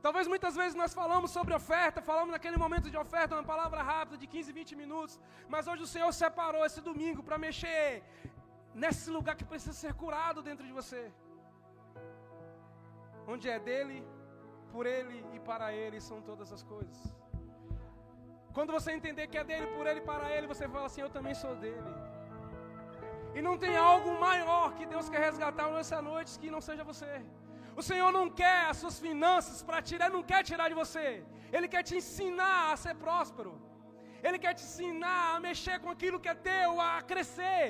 Talvez 0.05 0.25
muitas 0.33 0.55
vezes 0.59 0.75
nós 0.81 0.93
falamos 0.99 1.29
sobre 1.37 1.53
oferta, 1.61 2.01
falamos 2.09 2.31
naquele 2.35 2.57
momento 2.63 2.89
de 2.93 2.97
oferta, 3.05 3.35
uma 3.35 3.49
palavra 3.53 3.81
rápida 3.91 4.17
de 4.21 4.27
15, 4.27 4.51
20 4.59 4.75
minutos, 4.81 5.19
mas 5.53 5.67
hoje 5.69 5.83
o 5.87 5.91
Senhor 5.95 6.11
separou 6.23 6.63
esse 6.67 6.81
domingo 6.89 7.21
para 7.27 7.37
mexer 7.47 8.03
nesse 8.83 9.09
lugar 9.17 9.35
que 9.39 9.49
precisa 9.53 9.75
ser 9.83 9.93
curado 10.03 10.41
dentro 10.49 10.65
de 10.69 10.73
você. 10.79 11.01
Onde 13.33 13.47
é 13.55 13.59
dele, 13.69 13.97
por 14.73 14.85
ele 14.97 15.17
e 15.35 15.39
para 15.49 15.67
ele 15.81 15.99
são 16.09 16.19
todas 16.29 16.51
as 16.57 16.63
coisas. 16.73 16.99
Quando 18.53 18.71
você 18.77 18.91
entender 18.91 19.25
que 19.27 19.37
é 19.41 19.43
dele, 19.43 19.67
por 19.75 19.85
ele 19.89 19.99
e 19.99 20.07
para 20.11 20.27
ele, 20.35 20.47
você 20.53 20.67
fala 20.75 20.85
assim: 20.87 21.01
Eu 21.01 21.11
também 21.17 21.35
sou 21.41 21.55
dele. 21.63 21.91
E 23.37 23.41
não 23.47 23.55
tem 23.63 23.75
algo 23.77 24.11
maior 24.27 24.73
que 24.77 24.85
Deus 24.93 25.07
quer 25.11 25.21
resgatar 25.29 25.67
nessa 25.77 26.01
noite 26.01 26.39
que 26.41 26.49
não 26.55 26.61
seja 26.69 26.83
você. 26.83 27.13
O 27.75 27.83
Senhor 27.89 28.11
não 28.11 28.25
quer 28.41 28.59
as 28.71 28.77
suas 28.77 28.97
finanças 28.99 29.57
para 29.67 29.81
tirar, 29.89 30.09
não 30.09 30.23
quer 30.31 30.41
tirar 30.49 30.67
de 30.69 30.79
você. 30.83 31.23
Ele 31.55 31.67
quer 31.73 31.83
te 31.83 31.95
ensinar 32.01 32.71
a 32.71 32.77
ser 32.77 32.95
próspero. 33.03 33.53
Ele 34.27 34.39
quer 34.43 34.53
te 34.53 34.63
ensinar 34.63 35.35
a 35.35 35.39
mexer 35.39 35.77
com 35.83 35.89
aquilo 35.95 36.19
que 36.19 36.31
é 36.33 36.35
teu, 36.49 36.71
a 36.81 37.01
crescer. 37.11 37.65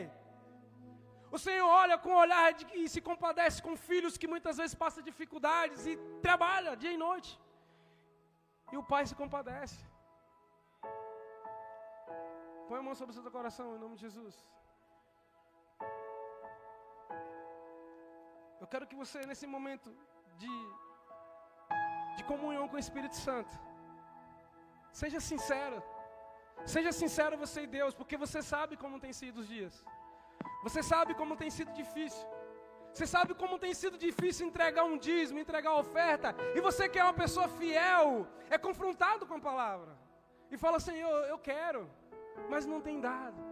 O 1.36 1.40
Senhor 1.46 1.68
olha 1.82 1.96
com 2.04 2.12
um 2.14 2.22
olhar 2.26 2.48
de, 2.58 2.66
e 2.80 2.90
se 2.94 3.02
compadece 3.10 3.62
com 3.66 3.76
filhos 3.90 4.18
que 4.22 4.32
muitas 4.34 4.58
vezes 4.58 4.76
passam 4.84 5.04
dificuldades 5.10 5.86
e 5.86 5.96
trabalha 6.28 6.78
dia 6.84 6.94
e 6.96 7.04
noite. 7.08 7.32
E 8.74 8.78
o 8.78 8.84
pai 8.92 9.04
se 9.06 9.16
compadece. 9.22 9.80
Põe 12.68 12.80
a 12.80 12.86
mão 12.88 12.96
sobre 12.96 13.12
o 13.12 13.18
seu 13.18 13.32
coração, 13.38 13.68
em 13.76 13.80
nome 13.84 13.96
de 13.96 14.02
Jesus. 14.08 14.36
Eu 18.61 18.68
quero 18.68 18.88
que 18.90 18.95
você, 19.02 19.19
nesse 19.30 19.48
momento 19.56 19.90
de, 20.41 20.56
de 22.18 22.23
comunhão 22.31 22.68
com 22.68 22.77
o 22.77 22.86
Espírito 22.86 23.15
Santo, 23.15 23.53
seja 24.91 25.19
sincero. 25.19 25.81
Seja 26.65 26.91
sincero 26.91 27.38
você 27.38 27.61
e 27.64 27.68
Deus, 27.68 27.94
porque 27.99 28.18
você 28.18 28.41
sabe 28.41 28.76
como 28.76 28.99
tem 28.99 29.14
sido 29.14 29.38
os 29.40 29.48
dias. 29.48 29.76
Você 30.64 30.81
sabe 30.84 31.14
como 31.14 31.38
tem 31.41 31.49
sido 31.49 31.72
difícil. 31.72 32.27
Você 32.94 33.06
sabe 33.07 33.34
como 33.34 33.57
tem 33.57 33.73
sido 33.73 33.98
difícil 33.98 34.48
entregar 34.48 34.84
um 34.84 34.98
dízimo, 34.98 35.40
entregar 35.40 35.73
oferta. 35.76 36.36
E 36.56 36.60
você 36.60 36.90
que 36.90 36.99
é 36.99 37.03
uma 37.03 37.14
pessoa 37.14 37.48
fiel, 37.48 38.27
é 38.49 38.57
confrontado 38.57 39.26
com 39.26 39.36
a 39.36 39.40
palavra. 39.40 39.98
E 40.52 40.57
fala, 40.57 40.80
Senhor, 40.80 41.26
eu 41.27 41.38
quero, 41.38 41.90
mas 42.49 42.65
não 42.65 42.81
tem 42.81 42.99
dado. 42.99 43.49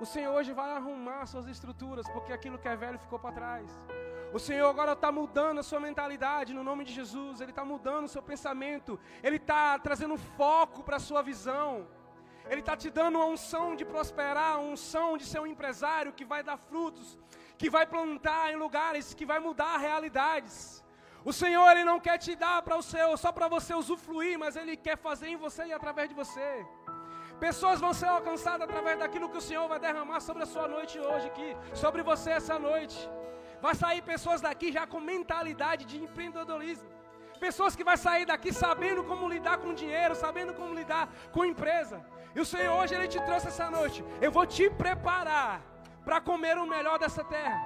O 0.00 0.06
Senhor 0.06 0.32
hoje 0.34 0.52
vai 0.52 0.70
arrumar 0.72 1.24
suas 1.26 1.46
estruturas, 1.46 2.06
porque 2.08 2.32
aquilo 2.32 2.58
que 2.58 2.66
é 2.66 2.76
velho 2.76 2.98
ficou 2.98 3.18
para 3.18 3.32
trás. 3.32 3.70
O 4.32 4.38
Senhor 4.40 4.68
agora 4.68 4.92
está 4.92 5.12
mudando 5.12 5.60
a 5.60 5.62
sua 5.62 5.78
mentalidade 5.78 6.52
no 6.52 6.64
nome 6.64 6.84
de 6.84 6.92
Jesus, 6.92 7.40
Ele 7.40 7.52
está 7.52 7.64
mudando 7.64 8.06
o 8.06 8.08
seu 8.08 8.20
pensamento, 8.20 8.98
Ele 9.22 9.36
está 9.36 9.78
trazendo 9.78 10.16
foco 10.16 10.82
para 10.82 10.96
a 10.96 11.00
sua 11.08 11.22
visão. 11.22 11.86
Ele 12.50 12.60
está 12.60 12.76
te 12.76 12.90
dando 12.90 13.16
uma 13.18 13.26
unção 13.26 13.76
de 13.76 13.84
prosperar, 13.84 14.58
uma 14.58 14.72
unção 14.72 15.16
de 15.16 15.24
ser 15.24 15.40
um 15.40 15.46
empresário 15.46 16.12
que 16.12 16.24
vai 16.24 16.42
dar 16.42 16.56
frutos, 16.56 17.18
que 17.56 17.70
vai 17.70 17.86
plantar 17.86 18.52
em 18.52 18.56
lugares, 18.56 19.14
que 19.14 19.24
vai 19.24 19.38
mudar 19.38 19.76
realidades. 19.78 20.84
O 21.24 21.32
Senhor 21.32 21.70
ele 21.70 21.84
não 21.84 21.98
quer 21.98 22.18
te 22.18 22.34
dar 22.34 22.60
para 22.62 22.76
o 22.76 22.82
seu, 22.82 23.16
só 23.16 23.30
para 23.32 23.48
você 23.48 23.72
usufruir, 23.74 24.38
mas 24.38 24.56
ele 24.56 24.76
quer 24.76 24.98
fazer 24.98 25.28
em 25.28 25.36
você 25.36 25.66
e 25.66 25.72
através 25.72 26.08
de 26.08 26.14
você. 26.14 26.66
Pessoas 27.40 27.80
vão 27.80 27.92
ser 27.92 28.06
alcançadas 28.06 28.62
através 28.68 28.98
daquilo 28.98 29.28
que 29.28 29.38
o 29.38 29.40
Senhor 29.40 29.66
vai 29.68 29.78
derramar 29.78 30.20
sobre 30.20 30.42
a 30.42 30.46
sua 30.46 30.66
noite 30.68 30.98
hoje 30.98 31.26
aqui, 31.26 31.56
sobre 31.74 32.02
você 32.02 32.30
essa 32.30 32.58
noite. 32.58 32.98
Vai 33.60 33.74
sair 33.74 34.02
pessoas 34.02 34.40
daqui 34.40 34.70
já 34.72 34.86
com 34.86 35.00
mentalidade 35.00 35.84
de 35.84 36.02
empreendedorismo. 36.02 36.88
Pessoas 37.40 37.74
que 37.76 37.84
vai 37.84 37.96
sair 37.96 38.24
daqui 38.24 38.52
sabendo 38.52 39.04
como 39.04 39.28
lidar 39.28 39.58
com 39.58 39.74
dinheiro, 39.74 40.14
sabendo 40.14 40.54
como 40.54 40.74
lidar 40.74 41.08
com 41.32 41.44
empresa. 41.44 42.04
E 42.34 42.40
o 42.40 42.44
Senhor 42.44 42.74
hoje 42.78 42.94
ele 42.94 43.08
te 43.08 43.20
trouxe 43.20 43.48
essa 43.48 43.70
noite. 43.70 44.04
Eu 44.20 44.30
vou 44.30 44.46
te 44.46 44.70
preparar 44.70 45.60
para 46.04 46.20
comer 46.20 46.56
o 46.58 46.66
melhor 46.66 46.98
dessa 46.98 47.24
terra. 47.24 47.60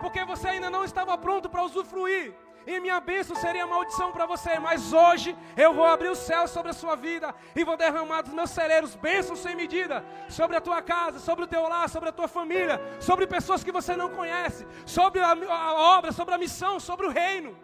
Porque 0.00 0.24
você 0.24 0.48
ainda 0.48 0.70
não 0.70 0.84
estava 0.84 1.16
pronto 1.16 1.48
para 1.48 1.62
usufruir. 1.62 2.34
E 2.66 2.80
minha 2.80 2.98
bênção 2.98 3.36
seria 3.36 3.66
maldição 3.66 4.10
para 4.10 4.24
você, 4.24 4.58
mas 4.58 4.92
hoje 4.92 5.36
eu 5.56 5.74
vou 5.74 5.84
abrir 5.84 6.08
o 6.08 6.14
céu 6.14 6.48
sobre 6.48 6.70
a 6.70 6.74
sua 6.74 6.96
vida 6.96 7.34
e 7.54 7.62
vou 7.62 7.76
derramar 7.76 8.22
dos 8.22 8.32
meus 8.32 8.50
celeiros 8.50 8.94
bênçãos 8.94 9.40
sem 9.40 9.54
medida 9.54 10.02
sobre 10.30 10.56
a 10.56 10.60
tua 10.60 10.80
casa, 10.80 11.18
sobre 11.18 11.44
o 11.44 11.46
teu 11.46 11.68
lar, 11.68 11.88
sobre 11.90 12.08
a 12.08 12.12
tua 12.12 12.26
família, 12.26 12.80
sobre 13.00 13.26
pessoas 13.26 13.62
que 13.62 13.70
você 13.70 13.94
não 13.94 14.08
conhece, 14.08 14.66
sobre 14.86 15.20
a, 15.20 15.32
a 15.32 15.74
obra, 15.96 16.10
sobre 16.10 16.34
a 16.34 16.38
missão, 16.38 16.80
sobre 16.80 17.06
o 17.06 17.10
reino. 17.10 17.54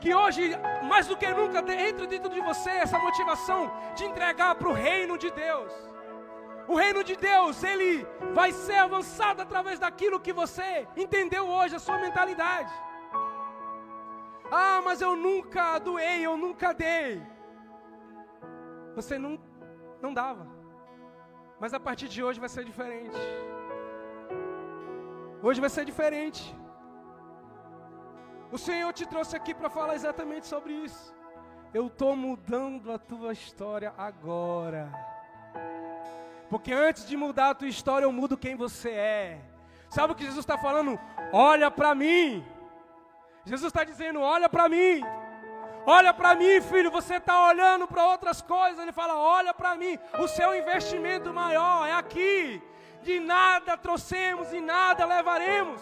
Que 0.00 0.14
hoje, 0.14 0.52
mais 0.84 1.08
do 1.08 1.16
que 1.16 1.26
nunca, 1.26 1.58
entre 1.58 2.06
dentro 2.06 2.30
de 2.30 2.40
você 2.40 2.70
essa 2.70 2.98
motivação 2.98 3.72
de 3.96 4.04
entregar 4.04 4.54
para 4.54 4.68
o 4.68 4.72
reino 4.72 5.18
de 5.18 5.30
Deus. 5.30 5.72
O 6.68 6.76
reino 6.76 7.02
de 7.02 7.16
Deus, 7.16 7.62
ele 7.64 8.06
vai 8.32 8.52
ser 8.52 8.78
avançado 8.78 9.42
através 9.42 9.78
daquilo 9.78 10.20
que 10.20 10.32
você 10.32 10.86
entendeu 10.96 11.48
hoje, 11.48 11.76
a 11.76 11.78
sua 11.80 11.98
mentalidade. 11.98 12.72
Ah, 14.50 14.80
mas 14.84 15.00
eu 15.00 15.16
nunca 15.16 15.78
doei, 15.78 16.24
eu 16.24 16.36
nunca 16.36 16.72
dei. 16.72 17.22
Você 18.94 19.18
não, 19.18 19.38
não 20.00 20.12
dava. 20.14 20.46
Mas 21.58 21.74
a 21.74 21.80
partir 21.80 22.08
de 22.08 22.22
hoje 22.22 22.38
vai 22.38 22.48
ser 22.48 22.64
diferente. 22.64 23.18
Hoje 25.42 25.60
vai 25.60 25.70
ser 25.70 25.84
diferente. 25.84 26.56
O 28.50 28.58
Senhor 28.58 28.92
te 28.92 29.06
trouxe 29.06 29.36
aqui 29.36 29.54
para 29.54 29.68
falar 29.68 29.94
exatamente 29.94 30.46
sobre 30.46 30.72
isso. 30.72 31.14
Eu 31.74 31.88
estou 31.88 32.14
mudando 32.14 32.92
a 32.92 32.98
tua 32.98 33.32
história 33.32 33.92
agora. 33.98 34.90
Porque 36.48 36.72
antes 36.72 37.06
de 37.06 37.16
mudar 37.16 37.50
a 37.50 37.54
tua 37.54 37.68
história, 37.68 38.04
eu 38.04 38.12
mudo 38.12 38.38
quem 38.38 38.54
você 38.54 38.90
é. 38.90 39.40
Sabe 39.90 40.12
o 40.12 40.16
que 40.16 40.24
Jesus 40.24 40.44
está 40.44 40.56
falando? 40.56 40.98
Olha 41.32 41.70
para 41.70 41.94
mim. 41.94 42.44
Jesus 43.46 43.68
está 43.68 43.84
dizendo: 43.84 44.20
Olha 44.20 44.48
para 44.48 44.68
mim. 44.68 45.00
Olha 45.86 46.12
para 46.12 46.34
mim, 46.34 46.60
filho. 46.60 46.90
Você 46.90 47.14
está 47.16 47.46
olhando 47.46 47.86
para 47.86 48.04
outras 48.12 48.42
coisas. 48.42 48.78
Ele 48.80 48.92
fala: 48.92 49.16
Olha 49.16 49.54
para 49.54 49.76
mim. 49.76 49.96
O 50.18 50.26
seu 50.26 50.54
investimento 50.54 51.32
maior 51.32 51.86
é 51.86 51.92
aqui. 51.92 52.60
De 53.02 53.20
nada 53.20 53.76
trouxemos 53.76 54.52
e 54.52 54.60
nada 54.60 55.04
levaremos. 55.06 55.80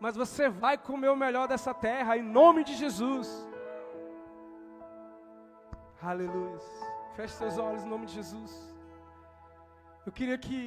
Mas 0.00 0.16
você 0.16 0.48
vai 0.48 0.76
comer 0.76 1.08
o 1.08 1.16
melhor 1.16 1.46
dessa 1.48 1.72
terra, 1.72 2.16
em 2.16 2.22
nome 2.22 2.64
de 2.64 2.74
Jesus. 2.74 3.28
Aleluia. 6.02 6.58
Feche 7.14 7.34
seus 7.34 7.56
olhos 7.58 7.84
em 7.84 7.88
nome 7.88 8.06
de 8.06 8.14
Jesus. 8.14 8.52
Eu 10.04 10.12
queria 10.12 10.36
que, 10.36 10.60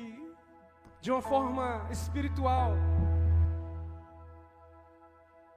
de 1.00 1.12
uma 1.12 1.22
forma 1.22 1.86
espiritual, 1.92 2.72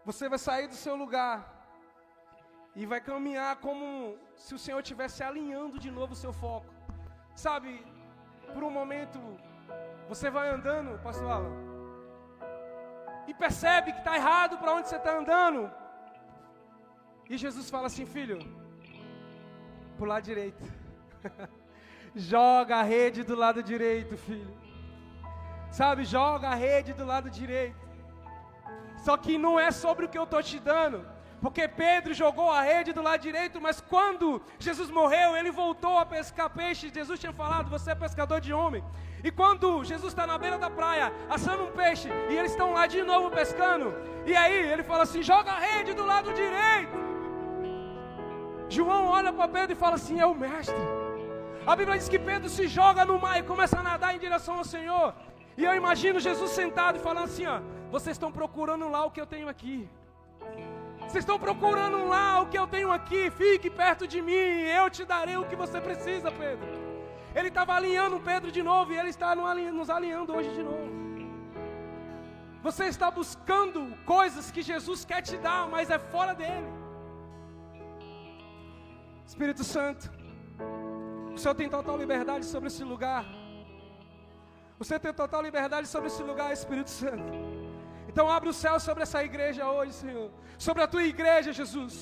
você 0.05 0.29
vai 0.29 0.39
sair 0.39 0.69
do 0.69 0.75
seu 0.75 0.95
lugar 1.03 1.37
e 2.75 2.87
vai 2.93 3.01
caminhar 3.01 3.57
como 3.57 4.17
se 4.37 4.55
o 4.55 4.59
Senhor 4.59 4.81
estivesse 4.81 5.23
alinhando 5.23 5.79
de 5.79 5.91
novo 5.91 6.13
o 6.13 6.21
seu 6.25 6.33
foco. 6.33 6.73
Sabe, 7.35 7.85
por 8.53 8.63
um 8.65 8.71
momento, 8.71 9.19
você 10.09 10.31
vai 10.31 10.49
andando, 10.49 10.99
pastor 11.03 11.31
Alan, 11.31 11.57
e 13.27 13.35
percebe 13.35 13.93
que 13.93 13.99
está 13.99 14.17
errado 14.17 14.59
para 14.59 14.75
onde 14.75 14.89
você 14.89 14.97
está 14.97 15.13
andando. 15.19 15.71
E 17.31 17.37
Jesus 17.37 17.71
fala 17.71 17.87
assim, 17.87 18.05
filho, 18.05 18.39
para 19.97 20.05
o 20.05 20.09
lado 20.09 20.25
direito. 20.25 20.63
joga 22.15 22.77
a 22.77 22.83
rede 22.83 23.23
do 23.23 23.35
lado 23.35 23.63
direito, 23.63 24.17
filho. 24.17 24.55
Sabe, 25.71 26.05
joga 26.05 26.49
a 26.49 26.55
rede 26.55 26.93
do 26.93 27.05
lado 27.05 27.31
direito. 27.31 27.82
Só 29.07 29.17
que 29.17 29.37
não 29.47 29.55
é 29.67 29.71
sobre 29.85 30.07
o 30.07 30.09
que 30.09 30.19
eu 30.19 30.29
estou 30.29 30.43
te 30.51 30.59
dando. 30.71 30.99
Porque 31.43 31.67
Pedro 31.67 32.15
jogou 32.15 32.49
a 32.57 32.63
rede 32.63 32.93
do 32.97 33.03
lado 33.03 33.21
direito, 33.21 33.61
mas 33.61 33.81
quando 33.93 34.41
Jesus 34.61 34.91
morreu, 34.99 35.37
ele 35.37 35.51
voltou 35.51 35.99
a 35.99 36.07
pescar 36.07 36.49
peixe. 36.49 36.93
Jesus 37.01 37.19
tinha 37.19 37.33
falado: 37.33 37.69
Você 37.69 37.91
é 37.91 37.97
pescador 37.97 38.41
de 38.41 38.53
homem. 38.53 38.83
E 39.25 39.31
quando 39.41 39.83
Jesus 39.83 40.13
está 40.13 40.25
na 40.25 40.39
beira 40.39 40.57
da 40.57 40.71
praia, 40.71 41.13
assando 41.29 41.65
um 41.65 41.73
peixe, 41.73 42.09
e 42.31 42.37
eles 42.39 42.53
estão 42.53 42.73
lá 42.73 42.87
de 42.87 43.03
novo 43.03 43.29
pescando, 43.39 43.93
e 44.25 44.37
aí 44.37 44.71
ele 44.73 44.85
fala 44.85 45.03
assim: 45.03 45.21
Joga 45.21 45.51
a 45.51 45.59
rede 45.59 45.95
do 45.95 46.07
lado 46.07 46.33
direito. 46.33 46.97
João 48.69 49.07
olha 49.07 49.33
para 49.33 49.49
Pedro 49.49 49.73
e 49.73 49.83
fala 49.85 49.97
assim: 49.97 50.21
É 50.21 50.27
o 50.27 50.37
mestre. 50.47 50.83
A 51.67 51.75
Bíblia 51.77 51.99
diz 51.99 52.09
que 52.09 52.19
Pedro 52.19 52.49
se 52.49 52.67
joga 52.67 53.05
no 53.05 53.19
mar 53.19 53.39
e 53.39 53.43
começa 53.43 53.79
a 53.81 53.83
nadar 53.83 54.15
em 54.15 54.19
direção 54.19 54.59
ao 54.59 54.65
Senhor. 54.65 55.13
E 55.57 55.65
eu 55.65 55.75
imagino 55.75 56.19
Jesus 56.19 56.51
sentado 56.51 56.97
e 56.99 57.01
falando 57.01 57.25
assim: 57.25 57.47
ó, 57.47 57.61
vocês 57.91 58.15
estão 58.15 58.33
procurando 58.33 58.89
lá 58.89 59.05
o 59.05 59.11
que 59.11 59.21
eu 59.21 59.27
tenho 59.27 59.49
aqui. 59.49 59.89
Vocês 61.01 61.25
estão 61.25 61.39
procurando 61.39 62.07
lá 62.07 62.41
o 62.41 62.47
que 62.47 62.59
eu 62.59 62.67
tenho 62.67 62.91
aqui. 62.91 63.31
Fique 63.31 63.69
perto 63.69 64.07
de 64.07 64.23
mim, 64.23 64.33
eu 64.33 64.89
te 64.89 65.05
darei 65.05 65.37
o 65.37 65.45
que 65.45 65.57
você 65.57 65.81
precisa, 65.81 66.31
Pedro. 66.31 66.67
Ele 67.35 67.49
estava 67.49 67.75
alinhando 67.75 68.21
Pedro 68.21 68.51
de 68.51 68.63
novo 68.63 68.93
e 68.93 68.99
ele 68.99 69.09
está 69.09 69.35
nos 69.35 69.91
alinhando 69.91 70.35
hoje 70.35 70.51
de 70.51 70.63
novo. 70.63 70.91
Você 72.63 72.85
está 72.85 73.11
buscando 73.11 73.93
coisas 74.05 74.51
que 74.51 74.63
Jesus 74.63 75.05
quer 75.05 75.21
te 75.21 75.37
dar, 75.37 75.67
mas 75.69 75.91
é 75.91 75.99
fora 75.99 76.35
dele. 76.35 76.71
Espírito 79.27 79.65
Santo. 79.65 80.11
O 81.35 81.39
Senhor 81.39 81.55
tem 81.55 81.69
total 81.69 81.97
liberdade 81.97 82.45
sobre 82.45 82.69
esse 82.69 82.85
lugar. 82.85 83.25
Senhor 84.85 85.01
tem 85.01 85.13
total 85.13 85.43
liberdade 85.43 85.87
sobre 85.87 86.09
esse 86.09 86.23
lugar, 86.23 86.53
Espírito 86.53 86.91
Santo. 86.91 87.33
Então 88.09 88.29
abre 88.31 88.49
o 88.49 88.53
céu 88.53 88.79
sobre 88.79 89.03
essa 89.03 89.23
igreja 89.25 89.69
hoje, 89.69 89.93
Senhor. 89.93 90.31
Sobre 90.59 90.83
a 90.83 90.87
tua 90.87 91.03
igreja, 91.03 91.53
Jesus. 91.53 91.95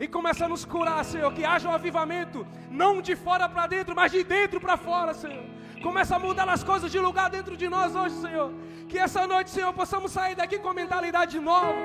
E 0.00 0.08
começa 0.08 0.44
a 0.44 0.48
nos 0.48 0.64
curar, 0.64 1.04
Senhor. 1.04 1.32
Que 1.32 1.44
haja 1.44 1.68
um 1.68 1.72
avivamento, 1.72 2.46
não 2.70 3.02
de 3.02 3.14
fora 3.14 3.48
para 3.48 3.66
dentro, 3.66 3.94
mas 3.94 4.10
de 4.10 4.24
dentro 4.24 4.60
para 4.60 4.76
fora, 4.76 5.12
Senhor. 5.14 5.44
Começa 5.82 6.16
a 6.16 6.18
mudar 6.18 6.48
as 6.48 6.62
coisas 6.62 6.90
de 6.90 6.98
lugar 6.98 7.28
dentro 7.28 7.56
de 7.56 7.68
nós 7.68 7.94
hoje, 7.94 8.14
Senhor. 8.16 8.50
Que 8.88 8.98
essa 8.98 9.26
noite, 9.26 9.50
Senhor, 9.50 9.72
possamos 9.72 10.12
sair 10.12 10.34
daqui 10.34 10.58
com 10.58 10.72
mentalidade 10.72 11.38
nova. 11.38 11.76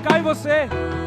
tocar 0.00 0.18
em 0.18 0.22
você. 0.22 0.99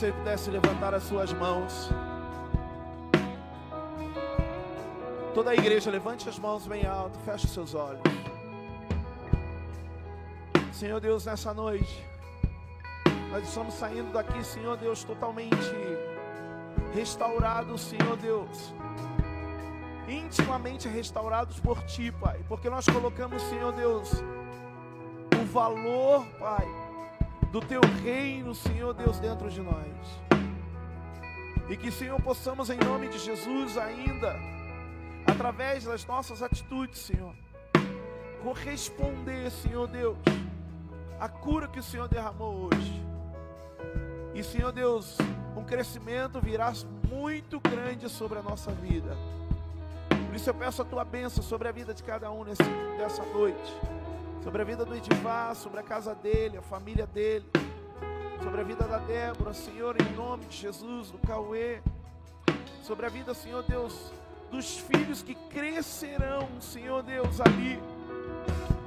Você 0.00 0.12
pudesse 0.12 0.48
levantar 0.50 0.94
as 0.94 1.02
suas 1.02 1.32
mãos. 1.32 1.90
Toda 5.34 5.50
a 5.50 5.54
igreja, 5.54 5.90
levante 5.90 6.28
as 6.28 6.38
mãos 6.38 6.64
bem 6.64 6.86
alto, 6.86 7.18
feche 7.24 7.46
os 7.46 7.52
seus 7.52 7.74
olhos. 7.74 8.00
Senhor 10.72 11.00
Deus, 11.00 11.26
nessa 11.26 11.52
noite, 11.52 12.06
nós 13.32 13.46
estamos 13.48 13.74
saindo 13.74 14.12
daqui, 14.12 14.44
Senhor 14.44 14.76
Deus, 14.76 15.02
totalmente 15.02 15.56
restaurados, 16.94 17.80
Senhor 17.80 18.16
Deus, 18.16 18.72
intimamente 20.08 20.86
restaurados 20.86 21.58
por 21.58 21.82
Ti, 21.82 22.12
Pai, 22.12 22.40
porque 22.48 22.70
nós 22.70 22.86
colocamos, 22.86 23.42
Senhor 23.42 23.72
Deus, 23.72 24.22
o 25.36 25.44
valor, 25.46 26.24
Pai, 26.38 26.66
do 27.50 27.60
teu 27.60 27.80
reino, 28.02 28.54
Senhor 28.54 28.94
Deus, 28.94 29.18
dentro 29.18 29.50
de 29.50 29.60
nós. 29.60 29.86
E 31.68 31.76
que, 31.76 31.90
Senhor, 31.90 32.20
possamos, 32.20 32.70
em 32.70 32.78
nome 32.78 33.08
de 33.08 33.18
Jesus, 33.18 33.76
ainda, 33.76 34.36
através 35.26 35.84
das 35.84 36.04
nossas 36.04 36.42
atitudes, 36.42 37.00
Senhor, 37.00 37.34
corresponder, 38.42 39.50
Senhor 39.50 39.86
Deus, 39.86 40.16
à 41.18 41.28
cura 41.28 41.68
que 41.68 41.78
o 41.78 41.82
Senhor 41.82 42.08
derramou 42.08 42.68
hoje. 42.72 43.02
E, 44.34 44.42
Senhor 44.42 44.72
Deus, 44.72 45.16
um 45.56 45.64
crescimento 45.64 46.40
virá 46.40 46.72
muito 47.08 47.60
grande 47.60 48.08
sobre 48.08 48.38
a 48.38 48.42
nossa 48.42 48.70
vida. 48.72 49.16
Por 50.26 50.34
isso 50.34 50.48
eu 50.48 50.54
peço 50.54 50.82
a 50.82 50.84
tua 50.84 51.04
bênção 51.04 51.42
sobre 51.42 51.68
a 51.68 51.72
vida 51.72 51.92
de 51.92 52.02
cada 52.02 52.30
um 52.30 52.44
nesse, 52.44 52.62
nessa 52.96 53.24
noite. 53.24 53.99
Sobre 54.42 54.62
a 54.62 54.64
vida 54.64 54.86
do 54.86 54.94
Edivá, 54.94 55.54
sobre 55.54 55.80
a 55.80 55.82
casa 55.82 56.14
dele, 56.14 56.56
a 56.56 56.62
família 56.62 57.06
dele. 57.06 57.46
Sobre 58.42 58.62
a 58.62 58.64
vida 58.64 58.88
da 58.88 58.96
Débora, 58.98 59.52
Senhor, 59.52 60.00
em 60.00 60.14
nome 60.14 60.46
de 60.46 60.56
Jesus, 60.56 61.10
do 61.10 61.18
Cauê. 61.18 61.82
Sobre 62.82 63.04
a 63.04 63.10
vida, 63.10 63.34
Senhor 63.34 63.62
Deus, 63.64 64.10
dos 64.50 64.78
filhos 64.78 65.22
que 65.22 65.34
crescerão, 65.34 66.48
Senhor 66.58 67.02
Deus, 67.02 67.38
ali. 67.38 67.78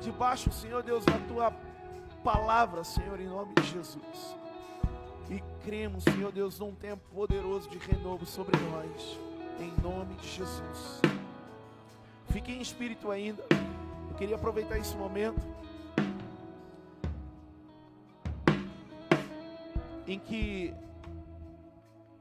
Debaixo, 0.01 0.51
Senhor 0.51 0.81
Deus, 0.81 1.05
da 1.05 1.19
tua 1.27 1.53
palavra, 2.23 2.83
Senhor, 2.83 3.19
em 3.19 3.27
nome 3.27 3.53
de 3.53 3.67
Jesus. 3.67 4.35
E 5.29 5.39
cremos, 5.63 6.03
Senhor 6.03 6.31
Deus, 6.31 6.57
num 6.57 6.73
tempo 6.73 7.03
poderoso 7.13 7.69
de 7.69 7.77
renovo 7.77 8.25
sobre 8.25 8.59
nós. 8.59 9.19
Em 9.59 9.71
nome 9.83 10.15
de 10.15 10.27
Jesus. 10.27 10.99
Fique 12.29 12.51
em 12.51 12.59
espírito 12.59 13.11
ainda. 13.11 13.43
Eu 14.13 14.17
queria 14.17 14.35
aproveitar 14.35 14.77
esse 14.77 14.95
momento 14.95 15.41
em 20.05 20.19
que 20.19 20.71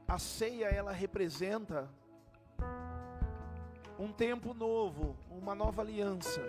a 0.07 0.17
ceia 0.17 0.65
ela 0.65 0.91
representa 0.91 1.87
um 3.99 4.11
tempo 4.11 4.55
novo, 4.55 5.15
uma 5.29 5.53
nova 5.53 5.83
aliança. 5.83 6.41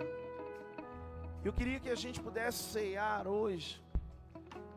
Eu 1.43 1.53
queria 1.53 1.79
que 1.79 1.91
a 1.91 1.95
gente 1.95 2.19
pudesse 2.19 2.63
ceiar 2.63 3.27
hoje 3.27 3.79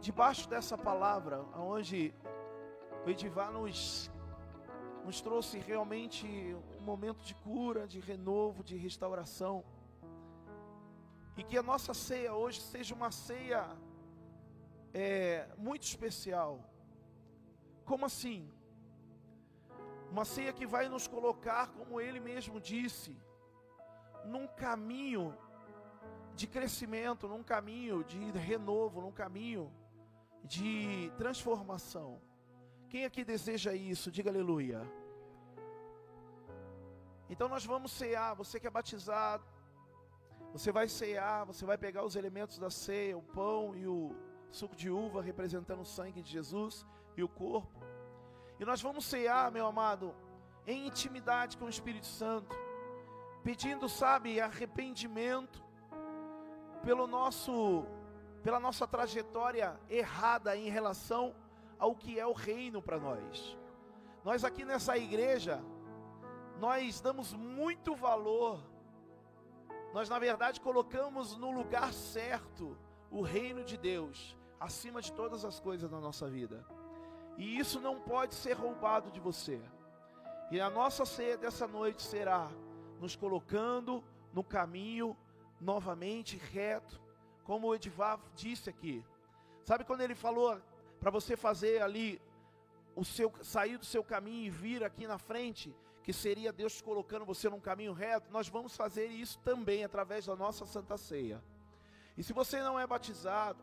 debaixo 0.03 0.47
dessa 0.51 0.77
palavra, 0.77 1.41
onde 1.57 2.13
o 3.07 3.09
Edivar 3.09 3.51
nos 3.51 4.11
nos 5.03 5.23
trouxe 5.23 5.59
realmente 5.61 6.27
um 6.79 6.85
momento 6.85 7.25
de 7.25 7.35
cura, 7.37 7.87
de 7.87 8.01
renovo, 8.01 8.63
de 8.63 8.77
restauração. 8.77 9.65
E 11.39 11.45
que 11.45 11.57
a 11.57 11.63
nossa 11.63 11.95
ceia 11.95 12.35
hoje 12.35 12.61
seja 12.61 12.93
uma 12.97 13.11
ceia 13.13 13.61
é, 14.93 15.49
muito 15.57 15.85
especial. 15.85 16.53
Como 17.85 18.05
assim? 18.05 18.51
Uma 20.11 20.25
ceia 20.25 20.53
que 20.53 20.67
vai 20.67 20.89
nos 20.89 21.07
colocar, 21.07 21.69
como 21.69 22.01
ele 22.01 22.19
mesmo 22.19 22.61
disse, 22.61 23.17
num 24.25 24.49
caminho 24.49 25.33
de 26.35 26.49
crescimento, 26.49 27.29
num 27.29 27.45
caminho 27.45 28.03
de 28.03 28.19
renovo, 28.33 29.01
num 29.01 29.13
caminho 29.13 29.73
de 30.43 31.13
transformação. 31.17 32.21
Quem 32.89 33.05
aqui 33.05 33.23
deseja 33.25 33.73
isso? 33.75 34.11
Diga 34.11 34.31
aleluia. 34.31 34.81
Então 37.31 37.49
nós 37.49 37.65
vamos 37.65 37.93
cear. 37.93 38.35
Você 38.35 38.59
que 38.59 38.67
é 38.67 38.71
batizado, 38.71 39.45
você 40.53 40.73
vai 40.73 40.89
cear. 40.89 41.45
Você 41.45 41.65
vai 41.65 41.79
pegar 41.79 42.05
os 42.05 42.17
elementos 42.17 42.59
da 42.59 42.71
ceia, 42.71 43.17
o 43.17 43.23
pão 43.23 43.77
e 43.77 43.87
o 43.87 44.15
suco 44.51 44.75
de 44.75 44.91
uva, 44.91 45.23
representando 45.23 45.81
o 45.81 45.87
sangue 45.87 46.23
de 46.23 46.31
Jesus 46.31 46.87
e 47.17 47.23
o 47.23 47.29
corpo. 47.29 47.81
E 48.59 48.65
nós 48.65 48.81
vamos 48.81 49.05
cear, 49.05 49.53
meu 49.53 49.67
amado, 49.67 50.15
em 50.67 50.87
intimidade 50.87 51.57
com 51.57 51.67
o 51.67 51.69
Espírito 51.69 52.07
Santo, 52.07 52.55
pedindo, 53.45 53.89
sabe, 53.89 54.41
arrependimento 54.41 55.65
pelo 56.83 57.07
nosso, 57.07 57.85
pela 58.43 58.59
nossa 58.59 58.87
trajetória 58.87 59.79
errada 59.89 60.57
em 60.57 60.69
relação 60.69 61.35
ao 61.79 61.95
que 61.95 62.19
é 62.19 62.27
o 62.27 62.33
reino 62.33 62.83
para 62.83 62.99
nós. 62.99 63.57
Nós 64.25 64.45
aqui 64.45 64.65
nessa 64.65 64.97
igreja, 64.99 65.63
nós 66.59 67.01
damos 67.01 67.33
muito 67.33 67.95
valor, 67.95 68.61
nós 69.93 70.09
na 70.09 70.19
verdade 70.19 70.61
colocamos 70.61 71.37
no 71.37 71.51
lugar 71.51 71.93
certo 71.93 72.77
o 73.11 73.23
reino 73.23 73.65
de 73.65 73.77
Deus, 73.77 74.37
acima 74.61 75.01
de 75.01 75.13
todas 75.13 75.45
as 75.45 75.59
coisas 75.59 75.91
na 75.91 76.01
nossa 76.01 76.29
vida. 76.29 76.65
E 77.37 77.59
isso 77.59 77.81
não 77.81 78.01
pode 78.01 78.35
ser 78.35 78.55
roubado 78.55 79.11
de 79.11 79.21
você. 79.21 79.61
E 80.51 80.61
a 80.61 80.69
nossa 80.69 81.05
ceia 81.05 81.37
dessa 81.37 81.67
noite 81.67 82.03
será 82.03 82.51
nos 83.01 83.15
colocando 83.15 84.03
no 84.33 84.43
caminho 84.43 85.17
novamente 85.61 86.37
reto, 86.37 87.01
como 87.45 87.69
o 87.69 87.75
Edivar 87.75 88.19
disse 88.35 88.69
aqui. 88.69 89.05
Sabe 89.65 89.85
quando 89.85 90.01
ele 90.01 90.15
falou 90.15 90.61
para 91.01 91.11
você 91.11 91.37
fazer 91.37 91.83
ali 91.83 92.21
o 92.97 93.05
seu 93.05 93.33
sair 93.43 93.79
do 93.79 93.85
seu 93.85 94.03
caminho 94.03 94.47
e 94.47 94.51
vir 94.51 94.83
aqui 94.83 95.07
na 95.07 95.19
frente, 95.19 95.75
que 96.09 96.13
seria 96.15 96.51
Deus 96.51 96.81
colocando 96.81 97.27
você 97.27 97.51
num 97.51 97.61
caminho 97.61 97.93
reto, 97.93 98.33
nós 98.33 98.49
vamos 98.49 98.75
fazer 98.75 99.09
isso 99.09 99.39
também 99.41 99.85
através 99.85 100.25
da 100.25 100.35
nossa 100.35 100.65
Santa 100.65 100.97
Ceia. 100.97 101.45
E 102.17 102.23
se 102.23 102.33
você 102.33 102.63
não 102.63 102.81
é 102.81 102.87
batizado, 102.87 103.63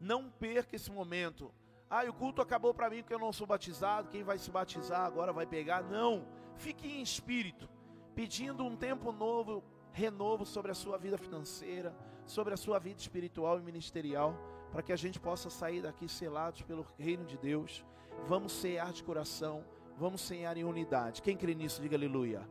não 0.00 0.30
perca 0.30 0.74
esse 0.74 0.90
momento. 0.90 1.52
Ah, 1.90 2.02
o 2.08 2.14
culto 2.14 2.40
acabou 2.40 2.72
para 2.72 2.88
mim 2.88 3.02
porque 3.02 3.12
eu 3.12 3.18
não 3.18 3.30
sou 3.30 3.46
batizado. 3.46 4.08
Quem 4.08 4.22
vai 4.22 4.38
se 4.38 4.50
batizar 4.50 5.04
agora 5.04 5.34
vai 5.34 5.44
pegar? 5.44 5.82
Não. 5.82 6.26
Fique 6.56 6.88
em 6.88 7.02
espírito, 7.02 7.68
pedindo 8.14 8.64
um 8.64 8.74
tempo 8.74 9.12
novo, 9.12 9.62
renovo 9.92 10.46
sobre 10.46 10.72
a 10.72 10.74
sua 10.74 10.96
vida 10.96 11.18
financeira, 11.18 11.94
sobre 12.24 12.54
a 12.54 12.56
sua 12.56 12.78
vida 12.78 12.98
espiritual 12.98 13.58
e 13.58 13.62
ministerial 13.62 14.34
para 14.70 14.82
que 14.82 14.94
a 14.94 14.96
gente 14.96 15.20
possa 15.20 15.50
sair 15.50 15.82
daqui 15.82 16.08
selados 16.08 16.62
pelo 16.62 16.86
reino 16.98 17.26
de 17.26 17.36
Deus. 17.36 17.84
Vamos 18.26 18.52
cear 18.52 18.94
de 18.94 19.04
coração, 19.04 19.62
vamos 20.02 20.20
cear 20.22 20.56
em 20.56 20.64
unidade. 20.64 21.22
Quem 21.22 21.36
crê 21.36 21.54
nisso, 21.54 21.80
diga 21.80 21.96
aleluia. 21.96 22.42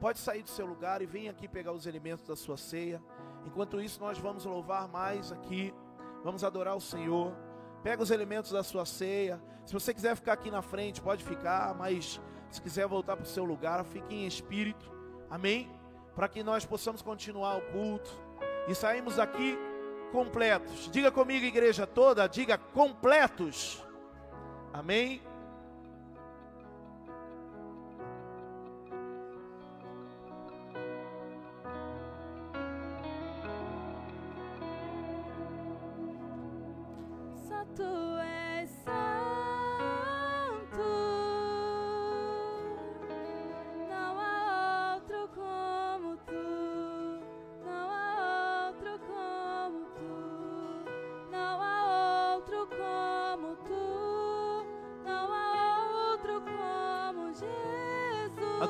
Pode 0.00 0.18
sair 0.18 0.42
do 0.42 0.50
seu 0.50 0.66
lugar 0.66 1.00
e 1.00 1.06
vem 1.06 1.28
aqui 1.28 1.46
pegar 1.46 1.72
os 1.72 1.86
elementos 1.86 2.26
da 2.26 2.34
sua 2.34 2.56
ceia. 2.56 3.00
Enquanto 3.46 3.80
isso, 3.80 4.00
nós 4.00 4.18
vamos 4.18 4.44
louvar 4.44 4.88
mais 4.88 5.30
aqui, 5.30 5.72
vamos 6.24 6.42
adorar 6.42 6.76
o 6.76 6.80
Senhor. 6.80 7.32
Pega 7.84 8.02
os 8.02 8.10
elementos 8.10 8.50
da 8.50 8.64
sua 8.64 8.84
ceia. 8.84 9.40
Se 9.64 9.72
você 9.72 9.94
quiser 9.94 10.16
ficar 10.16 10.32
aqui 10.32 10.50
na 10.50 10.62
frente, 10.62 11.00
pode 11.00 11.22
ficar, 11.22 11.76
mas 11.76 12.20
se 12.50 12.60
quiser 12.60 12.88
voltar 12.88 13.16
para 13.16 13.24
o 13.24 13.28
seu 13.28 13.44
lugar, 13.44 13.84
fique 13.84 14.12
em 14.12 14.26
espírito. 14.26 14.90
Amém? 15.30 15.70
Para 16.12 16.28
que 16.28 16.42
nós 16.42 16.66
possamos 16.66 17.02
continuar 17.02 17.56
o 17.56 17.60
culto. 17.70 18.10
E 18.66 18.74
saímos 18.74 19.14
daqui 19.14 19.56
completos. 20.10 20.90
Diga 20.90 21.12
comigo, 21.12 21.46
igreja 21.46 21.86
toda, 21.86 22.26
diga 22.26 22.58
completos. 22.58 23.80
Amém. 24.72 25.22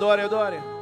Jesus. 0.06 0.26
Adore, 0.26 0.76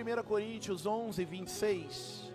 1 0.00 0.22
Coríntios 0.24 0.86
11, 0.86 1.24
26. 1.26 2.32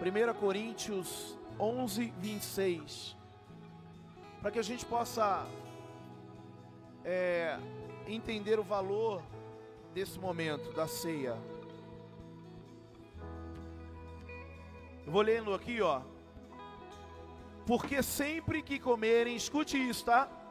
1 0.00 0.34
Coríntios 0.40 1.36
11, 1.60 2.12
26. 2.16 3.16
Para 4.40 4.50
que 4.50 4.58
a 4.58 4.62
gente 4.62 4.86
possa 4.86 5.46
é, 7.04 7.58
entender 8.06 8.58
o 8.58 8.62
valor 8.62 9.22
desse 9.92 10.18
momento 10.18 10.72
da 10.72 10.88
ceia. 10.88 11.36
Eu 15.04 15.12
vou 15.12 15.20
lendo 15.20 15.52
aqui, 15.52 15.82
ó. 15.82 16.00
Porque 17.66 18.02
sempre 18.02 18.62
que 18.62 18.78
comerem, 18.78 19.36
escute 19.36 19.76
isso, 19.76 20.06
tá? 20.06 20.41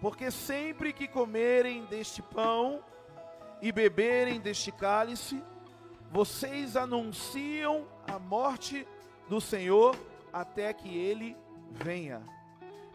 Porque 0.00 0.30
sempre 0.30 0.92
que 0.92 1.06
comerem 1.06 1.84
deste 1.84 2.22
pão 2.22 2.82
e 3.60 3.70
beberem 3.70 4.40
deste 4.40 4.72
cálice, 4.72 5.42
vocês 6.10 6.76
anunciam 6.76 7.86
a 8.06 8.18
morte 8.18 8.86
do 9.28 9.40
Senhor 9.40 9.96
até 10.32 10.72
que 10.72 10.96
ele 10.96 11.36
venha. 11.70 12.22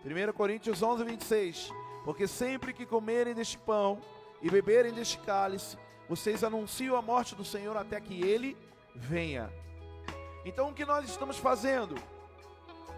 1 0.04 0.34
Coríntios 0.34 0.82
11, 0.82 1.04
26. 1.04 1.70
Porque 2.04 2.28
sempre 2.28 2.74
que 2.74 2.86
comerem 2.86 3.34
deste 3.34 3.58
pão 3.58 4.00
e 4.42 4.50
beberem 4.50 4.94
deste 4.94 5.18
cálice, 5.20 5.78
vocês 6.08 6.44
anunciam 6.44 6.96
a 6.96 7.02
morte 7.02 7.36
do 7.36 7.46
Senhor 7.46 7.76
até 7.78 8.00
que 8.00 8.22
ele 8.22 8.58
venha. 8.96 9.52
Então 10.44 10.70
o 10.70 10.74
que 10.74 10.86
nós 10.86 11.10
estamos 11.10 11.38
fazendo? 11.38 11.96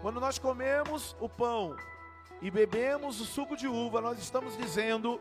Quando 0.02 0.20
nós 0.20 0.38
comemos 0.38 1.16
o 1.20 1.28
pão 1.28 1.74
e 2.40 2.50
bebemos 2.50 3.20
o 3.20 3.24
suco 3.24 3.56
de 3.56 3.66
uva, 3.66 4.00
nós 4.00 4.18
estamos 4.18 4.56
dizendo: 4.56 5.20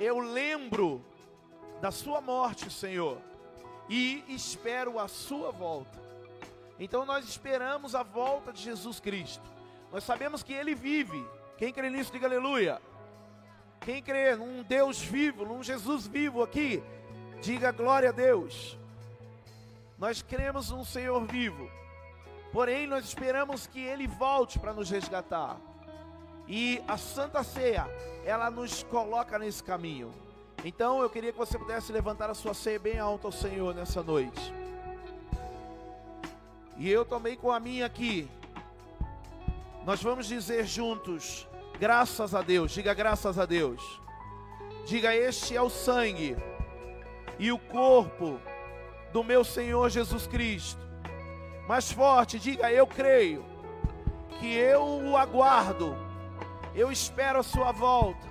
Eu 0.00 0.18
lembro 0.18 1.04
da 1.80 1.90
Sua 1.90 2.20
morte, 2.20 2.70
Senhor, 2.70 3.18
e 3.88 4.24
espero 4.28 4.98
a 4.98 5.06
Sua 5.06 5.50
volta. 5.50 5.98
Então 6.78 7.04
nós 7.04 7.28
esperamos 7.28 7.94
a 7.94 8.02
volta 8.02 8.52
de 8.52 8.62
Jesus 8.62 9.00
Cristo. 9.00 9.42
Nós 9.92 10.04
sabemos 10.04 10.42
que 10.42 10.52
Ele 10.52 10.74
vive. 10.74 11.24
Quem 11.56 11.72
crê 11.72 11.90
nisso, 11.90 12.12
diga 12.12 12.26
aleluia. 12.26 12.80
Quem 13.80 14.02
crê 14.02 14.36
num 14.36 14.62
Deus 14.62 15.00
vivo, 15.00 15.44
num 15.44 15.62
Jesus 15.62 16.06
vivo 16.06 16.42
aqui, 16.42 16.82
diga 17.40 17.72
glória 17.72 18.10
a 18.10 18.12
Deus. 18.12 18.76
Nós 19.98 20.22
cremos 20.22 20.70
num 20.70 20.84
Senhor 20.84 21.24
vivo. 21.26 21.68
Porém, 22.52 22.86
nós 22.86 23.04
esperamos 23.04 23.66
que 23.66 23.80
Ele 23.80 24.06
volte 24.06 24.58
para 24.58 24.72
nos 24.72 24.90
resgatar. 24.90 25.58
E 26.48 26.82
a 26.88 26.96
Santa 26.96 27.44
Ceia, 27.44 27.86
ela 28.24 28.50
nos 28.50 28.82
coloca 28.82 29.38
nesse 29.38 29.62
caminho. 29.62 30.12
Então, 30.64 31.02
eu 31.02 31.10
queria 31.10 31.30
que 31.30 31.38
você 31.38 31.58
pudesse 31.58 31.92
levantar 31.92 32.30
a 32.30 32.34
sua 32.34 32.54
ceia 32.54 32.78
bem 32.78 32.98
alta 32.98 33.28
ao 33.28 33.32
Senhor 33.32 33.74
nessa 33.74 34.02
noite. 34.02 34.52
E 36.78 36.90
eu 36.90 37.04
também 37.04 37.36
com 37.36 37.52
a 37.52 37.60
minha 37.60 37.86
aqui. 37.86 38.28
Nós 39.84 40.02
vamos 40.02 40.26
dizer 40.26 40.64
juntos: 40.66 41.46
graças 41.78 42.34
a 42.34 42.42
Deus. 42.42 42.72
Diga 42.72 42.94
graças 42.94 43.38
a 43.38 43.44
Deus. 43.44 44.00
Diga: 44.86 45.14
Este 45.14 45.54
é 45.54 45.62
o 45.62 45.68
sangue 45.68 46.36
e 47.38 47.52
o 47.52 47.58
corpo 47.58 48.40
do 49.12 49.22
meu 49.22 49.44
Senhor 49.44 49.88
Jesus 49.90 50.26
Cristo. 50.26 50.80
Mais 51.68 51.92
forte, 51.92 52.38
diga: 52.38 52.72
Eu 52.72 52.86
creio 52.86 53.44
que 54.38 54.54
eu 54.54 54.82
o 54.82 55.16
aguardo, 55.16 55.96
eu 56.78 56.92
espero 56.92 57.40
a 57.40 57.42
sua 57.42 57.72
volta, 57.72 58.28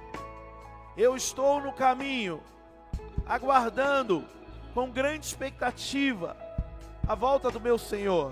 eu 0.96 1.18
estou 1.18 1.60
no 1.60 1.74
caminho, 1.74 2.42
aguardando 3.26 4.24
com 4.74 4.90
grande 4.90 5.26
expectativa 5.26 6.36
a 7.06 7.14
volta 7.14 7.52
do 7.52 7.60
meu 7.60 7.78
Senhor. 7.78 8.32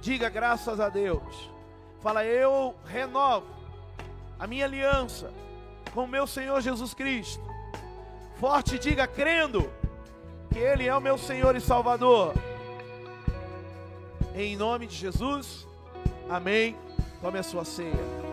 Diga 0.00 0.28
graças 0.28 0.80
a 0.80 0.88
Deus. 0.88 1.48
Fala, 2.00 2.24
eu 2.24 2.74
renovo 2.84 3.46
a 4.36 4.48
minha 4.48 4.64
aliança 4.64 5.32
com 5.94 6.04
o 6.04 6.08
meu 6.08 6.26
Senhor 6.26 6.60
Jesus 6.60 6.92
Cristo. 6.92 7.44
Forte, 8.34 8.80
diga 8.80 9.06
crendo 9.06 9.70
que 10.50 10.58
Ele 10.58 10.88
é 10.88 10.96
o 10.96 11.00
meu 11.00 11.16
Senhor 11.16 11.54
e 11.54 11.60
Salvador. 11.60 12.34
Em 14.34 14.56
nome 14.56 14.88
de 14.88 14.96
Jesus, 14.96 15.68
amém. 16.28 16.76
Tome 17.20 17.38
a 17.38 17.42
sua 17.44 17.64
ceia. 17.64 18.29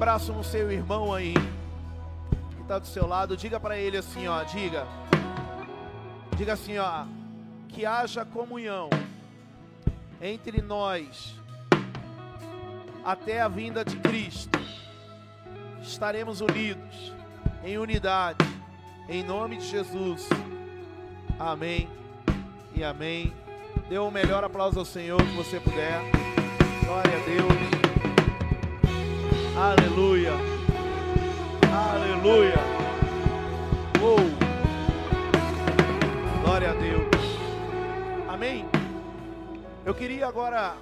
Abraço 0.00 0.32
no 0.32 0.42
seu 0.42 0.72
irmão 0.72 1.12
aí. 1.12 1.34
Que 2.56 2.62
está 2.62 2.78
do 2.78 2.86
seu 2.86 3.06
lado. 3.06 3.36
Diga 3.36 3.60
para 3.60 3.76
ele 3.76 3.98
assim, 3.98 4.26
ó. 4.26 4.42
Diga. 4.44 4.86
Diga 6.38 6.54
assim, 6.54 6.78
ó. 6.78 7.04
Que 7.68 7.84
haja 7.84 8.24
comunhão 8.24 8.88
entre 10.18 10.62
nós 10.62 11.38
até 13.04 13.42
a 13.42 13.48
vinda 13.48 13.84
de 13.84 13.98
Cristo. 13.98 14.58
Estaremos 15.82 16.40
unidos 16.40 17.12
em 17.62 17.76
unidade. 17.76 18.42
Em 19.06 19.22
nome 19.22 19.58
de 19.58 19.66
Jesus. 19.66 20.26
Amém 21.38 21.86
e 22.74 22.82
amém. 22.82 23.34
Dê 23.90 23.98
o 23.98 24.10
melhor 24.10 24.44
aplauso 24.44 24.78
ao 24.78 24.84
Senhor 24.86 25.20
que 25.22 25.36
você 25.36 25.60
puder. 25.60 26.00
Glória 26.86 27.18
a 27.18 27.24
Deus. 27.26 27.79
Aleluia. 29.60 30.32
Aleluia. 31.70 32.56
Uou. 34.00 34.16
Glória 36.42 36.70
a 36.70 36.72
Deus. 36.72 37.10
Amém. 38.26 38.64
Eu 39.84 39.94
queria 39.94 40.26
agora 40.26 40.78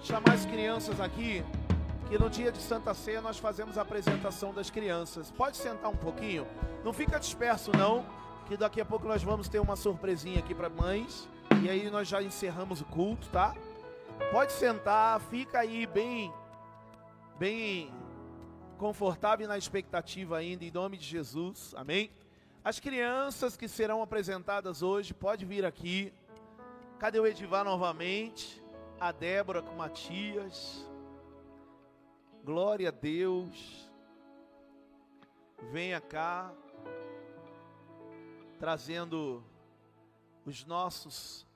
chamar 0.00 0.32
as 0.34 0.44
crianças 0.44 1.00
aqui, 1.00 1.44
que 2.08 2.18
no 2.18 2.28
dia 2.28 2.50
de 2.50 2.58
Santa 2.58 2.92
Ceia 2.94 3.20
nós 3.20 3.38
fazemos 3.38 3.78
a 3.78 3.82
apresentação 3.82 4.52
das 4.52 4.70
crianças. 4.70 5.30
Pode 5.30 5.56
sentar 5.56 5.88
um 5.88 5.96
pouquinho? 5.96 6.48
Não 6.84 6.92
fica 6.92 7.16
disperso 7.16 7.70
não, 7.78 8.04
que 8.48 8.56
daqui 8.56 8.80
a 8.80 8.84
pouco 8.84 9.06
nós 9.06 9.22
vamos 9.22 9.48
ter 9.48 9.60
uma 9.60 9.76
surpresinha 9.76 10.40
aqui 10.40 10.52
para 10.52 10.68
mães. 10.68 11.28
E 11.62 11.70
aí 11.70 11.88
nós 11.88 12.08
já 12.08 12.20
encerramos 12.20 12.80
o 12.80 12.84
culto, 12.86 13.28
tá? 13.28 13.54
Pode 14.32 14.50
sentar, 14.50 15.20
fica 15.20 15.60
aí 15.60 15.86
bem 15.86 16.32
bem 17.40 17.90
confortável 18.80 19.44
e 19.44 19.48
na 19.48 19.58
expectativa 19.58 20.38
ainda, 20.38 20.64
em 20.64 20.70
nome 20.70 20.96
de 20.96 21.04
Jesus, 21.04 21.74
amém? 21.76 22.10
As 22.64 22.80
crianças 22.80 23.56
que 23.56 23.68
serão 23.68 24.02
apresentadas 24.02 24.82
hoje, 24.82 25.12
pode 25.12 25.44
vir 25.44 25.66
aqui. 25.66 26.12
Cadê 26.98 27.20
o 27.20 27.26
Edivar 27.26 27.64
novamente? 27.64 28.60
a 29.00 29.12
Débora 29.12 29.62
com 29.62 29.74
Matias. 29.74 30.86
Glória 32.44 32.88
a 32.88 32.92
Deus. 32.92 33.90
Venha 35.72 35.98
cá, 36.02 36.52
trazendo 38.58 39.42
os 40.44 40.66
nossos 40.66 41.46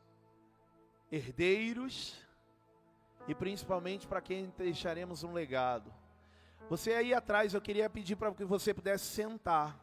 herdeiros 1.12 2.18
e 3.28 3.34
principalmente 3.34 4.06
para 4.06 4.22
quem 4.22 4.50
deixaremos 4.56 5.22
um 5.22 5.34
legado. 5.34 5.92
Você 6.68 6.94
aí 6.94 7.12
atrás, 7.12 7.52
eu 7.52 7.60
queria 7.60 7.90
pedir 7.90 8.16
para 8.16 8.32
que 8.32 8.44
você 8.44 8.72
pudesse 8.72 9.04
sentar. 9.04 9.78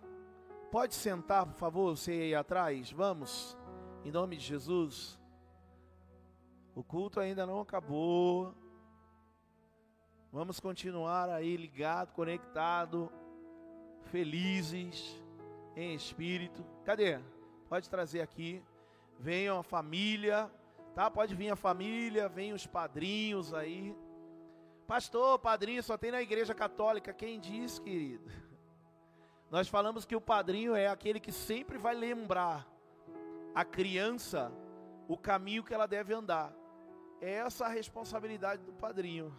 Pode 0.72 0.95
sentar, 0.95 1.45
por 1.45 1.56
favor, 1.56 1.95
você 1.95 2.12
aí 2.12 2.36
atrás? 2.36 2.91
Vamos, 2.91 3.58
em 4.03 4.12
nome 4.12 4.36
de 4.36 4.44
Jesus. 4.44 5.20
O 6.74 6.84
culto 6.84 7.20
ainda 7.20 7.45
não 7.45 7.62
acabou. 7.62 8.56
Vamos 10.32 10.60
continuar 10.60 11.30
aí 11.30 11.56
ligado, 11.56 12.14
conectado, 12.14 13.12
felizes 14.06 15.22
em 15.76 15.94
espírito. 15.94 16.66
Cadê? 16.84 17.20
Pode 17.70 17.90
trazer 17.90 18.22
aqui. 18.22 18.64
Venham 19.20 19.60
a 19.60 19.64
família, 19.64 20.49
tá? 20.95 21.12
Pode 21.12 21.36
vir 21.36 21.52
a 21.52 21.56
família, 21.56 22.28
vem 22.28 22.53
os 22.53 22.66
padrinhos 22.66 23.53
aí. 23.53 23.95
Pastor, 24.91 25.39
padrinho 25.39 25.81
só 25.81 25.97
tem 25.97 26.11
na 26.11 26.22
igreja 26.22 26.53
católica. 26.53 27.13
Quem 27.13 27.39
diz, 27.39 27.80
querido? 27.80 28.30
Nós 29.49 29.69
falamos 29.69 30.03
que 30.03 30.18
o 30.18 30.19
padrinho 30.19 30.76
é 30.76 30.89
aquele 30.89 31.18
que 31.18 31.31
sempre 31.31 31.77
vai 31.77 31.95
lembrar 31.95 32.68
a 33.55 33.63
criança 33.63 34.51
o 35.07 35.18
caminho 35.18 35.63
que 35.63 35.73
ela 35.73 35.88
deve 35.88 36.13
andar. 36.13 36.53
É 37.22 37.35
essa 37.35 37.68
a 37.68 37.69
responsabilidade 37.69 38.63
do 38.63 38.73
padrinho. 38.73 39.34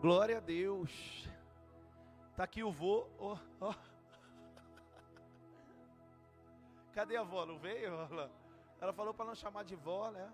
Glória 0.00 0.38
a 0.38 0.40
Deus. 0.40 1.30
Tá 2.36 2.44
aqui 2.44 2.62
o 2.62 2.72
vô. 2.72 3.06
ó, 3.18 3.36
ó. 3.60 3.74
Cadê 6.92 7.16
a 7.16 7.22
vó? 7.22 7.46
Não 7.46 7.58
veio? 7.58 7.92
Ela 8.80 8.92
falou 8.92 9.14
para 9.14 9.26
não 9.26 9.34
chamar 9.34 9.64
de 9.64 9.74
vó, 9.74 10.10
né? 10.10 10.30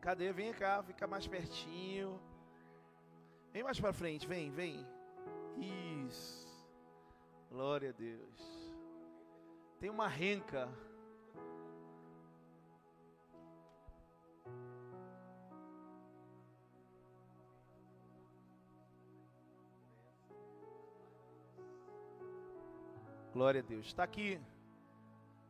Cadê? 0.00 0.32
Vem 0.32 0.52
cá, 0.52 0.82
fica 0.82 1.06
mais 1.06 1.26
pertinho. 1.26 2.20
Vem 3.52 3.62
mais 3.62 3.78
para 3.80 3.92
frente, 3.92 4.26
vem, 4.26 4.50
vem. 4.50 4.86
Isso. 5.56 6.44
Glória 7.50 7.90
a 7.90 7.92
Deus. 7.92 8.72
Tem 9.78 9.88
uma 9.88 10.08
renca. 10.08 10.68
Glória 23.34 23.62
a 23.62 23.64
Deus. 23.64 23.86
Está 23.86 24.04
aqui. 24.04 24.40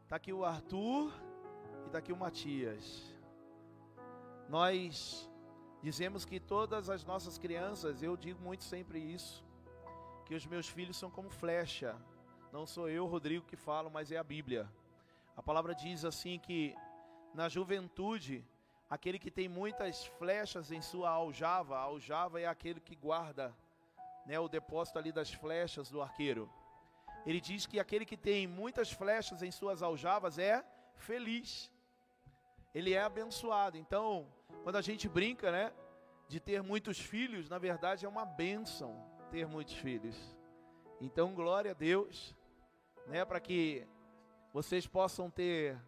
Está 0.04 0.16
aqui 0.16 0.32
o 0.32 0.42
Arthur 0.42 1.12
e 1.82 1.86
está 1.88 1.98
aqui 1.98 2.14
o 2.14 2.16
Matias. 2.16 3.14
Nós 4.48 5.30
dizemos 5.82 6.24
que 6.24 6.40
todas 6.40 6.88
as 6.88 7.04
nossas 7.04 7.36
crianças, 7.36 8.02
eu 8.02 8.16
digo 8.16 8.40
muito 8.40 8.64
sempre 8.64 8.98
isso, 8.98 9.44
que 10.24 10.34
os 10.34 10.46
meus 10.46 10.66
filhos 10.66 10.96
são 10.96 11.10
como 11.10 11.28
flecha. 11.28 11.94
Não 12.50 12.66
sou 12.66 12.88
eu, 12.88 13.04
Rodrigo, 13.04 13.44
que 13.44 13.54
falo, 13.54 13.90
mas 13.90 14.10
é 14.10 14.16
a 14.16 14.24
Bíblia. 14.24 14.66
A 15.36 15.42
palavra 15.42 15.74
diz 15.74 16.06
assim 16.06 16.38
que 16.38 16.74
na 17.34 17.50
juventude, 17.50 18.42
aquele 18.88 19.18
que 19.18 19.30
tem 19.30 19.46
muitas 19.46 20.06
flechas 20.06 20.72
em 20.72 20.80
sua 20.80 21.10
aljava, 21.10 21.76
a 21.76 21.82
aljava 21.82 22.40
é 22.40 22.46
aquele 22.46 22.80
que 22.80 22.96
guarda 22.96 23.54
né, 24.24 24.40
o 24.40 24.48
depósito 24.48 24.98
ali 24.98 25.12
das 25.12 25.30
flechas 25.34 25.90
do 25.90 26.00
arqueiro. 26.00 26.50
Ele 27.26 27.40
diz 27.40 27.66
que 27.66 27.80
aquele 27.80 28.04
que 28.04 28.16
tem 28.16 28.46
muitas 28.46 28.92
flechas 28.92 29.42
em 29.42 29.50
suas 29.50 29.82
aljavas 29.82 30.38
é 30.38 30.64
feliz. 30.96 31.70
Ele 32.74 32.92
é 32.92 33.02
abençoado. 33.02 33.78
Então, 33.78 34.26
quando 34.62 34.76
a 34.76 34.82
gente 34.82 35.08
brinca, 35.08 35.50
né, 35.50 35.72
de 36.28 36.40
ter 36.40 36.62
muitos 36.62 36.98
filhos, 36.98 37.48
na 37.48 37.58
verdade 37.58 38.04
é 38.04 38.08
uma 38.08 38.24
bênção 38.24 39.04
ter 39.30 39.46
muitos 39.46 39.74
filhos. 39.74 40.16
Então, 41.00 41.34
glória 41.34 41.70
a 41.70 41.74
Deus, 41.74 42.34
né, 43.06 43.24
para 43.24 43.40
que 43.40 43.86
vocês 44.52 44.86
possam 44.86 45.30
ter 45.30 45.78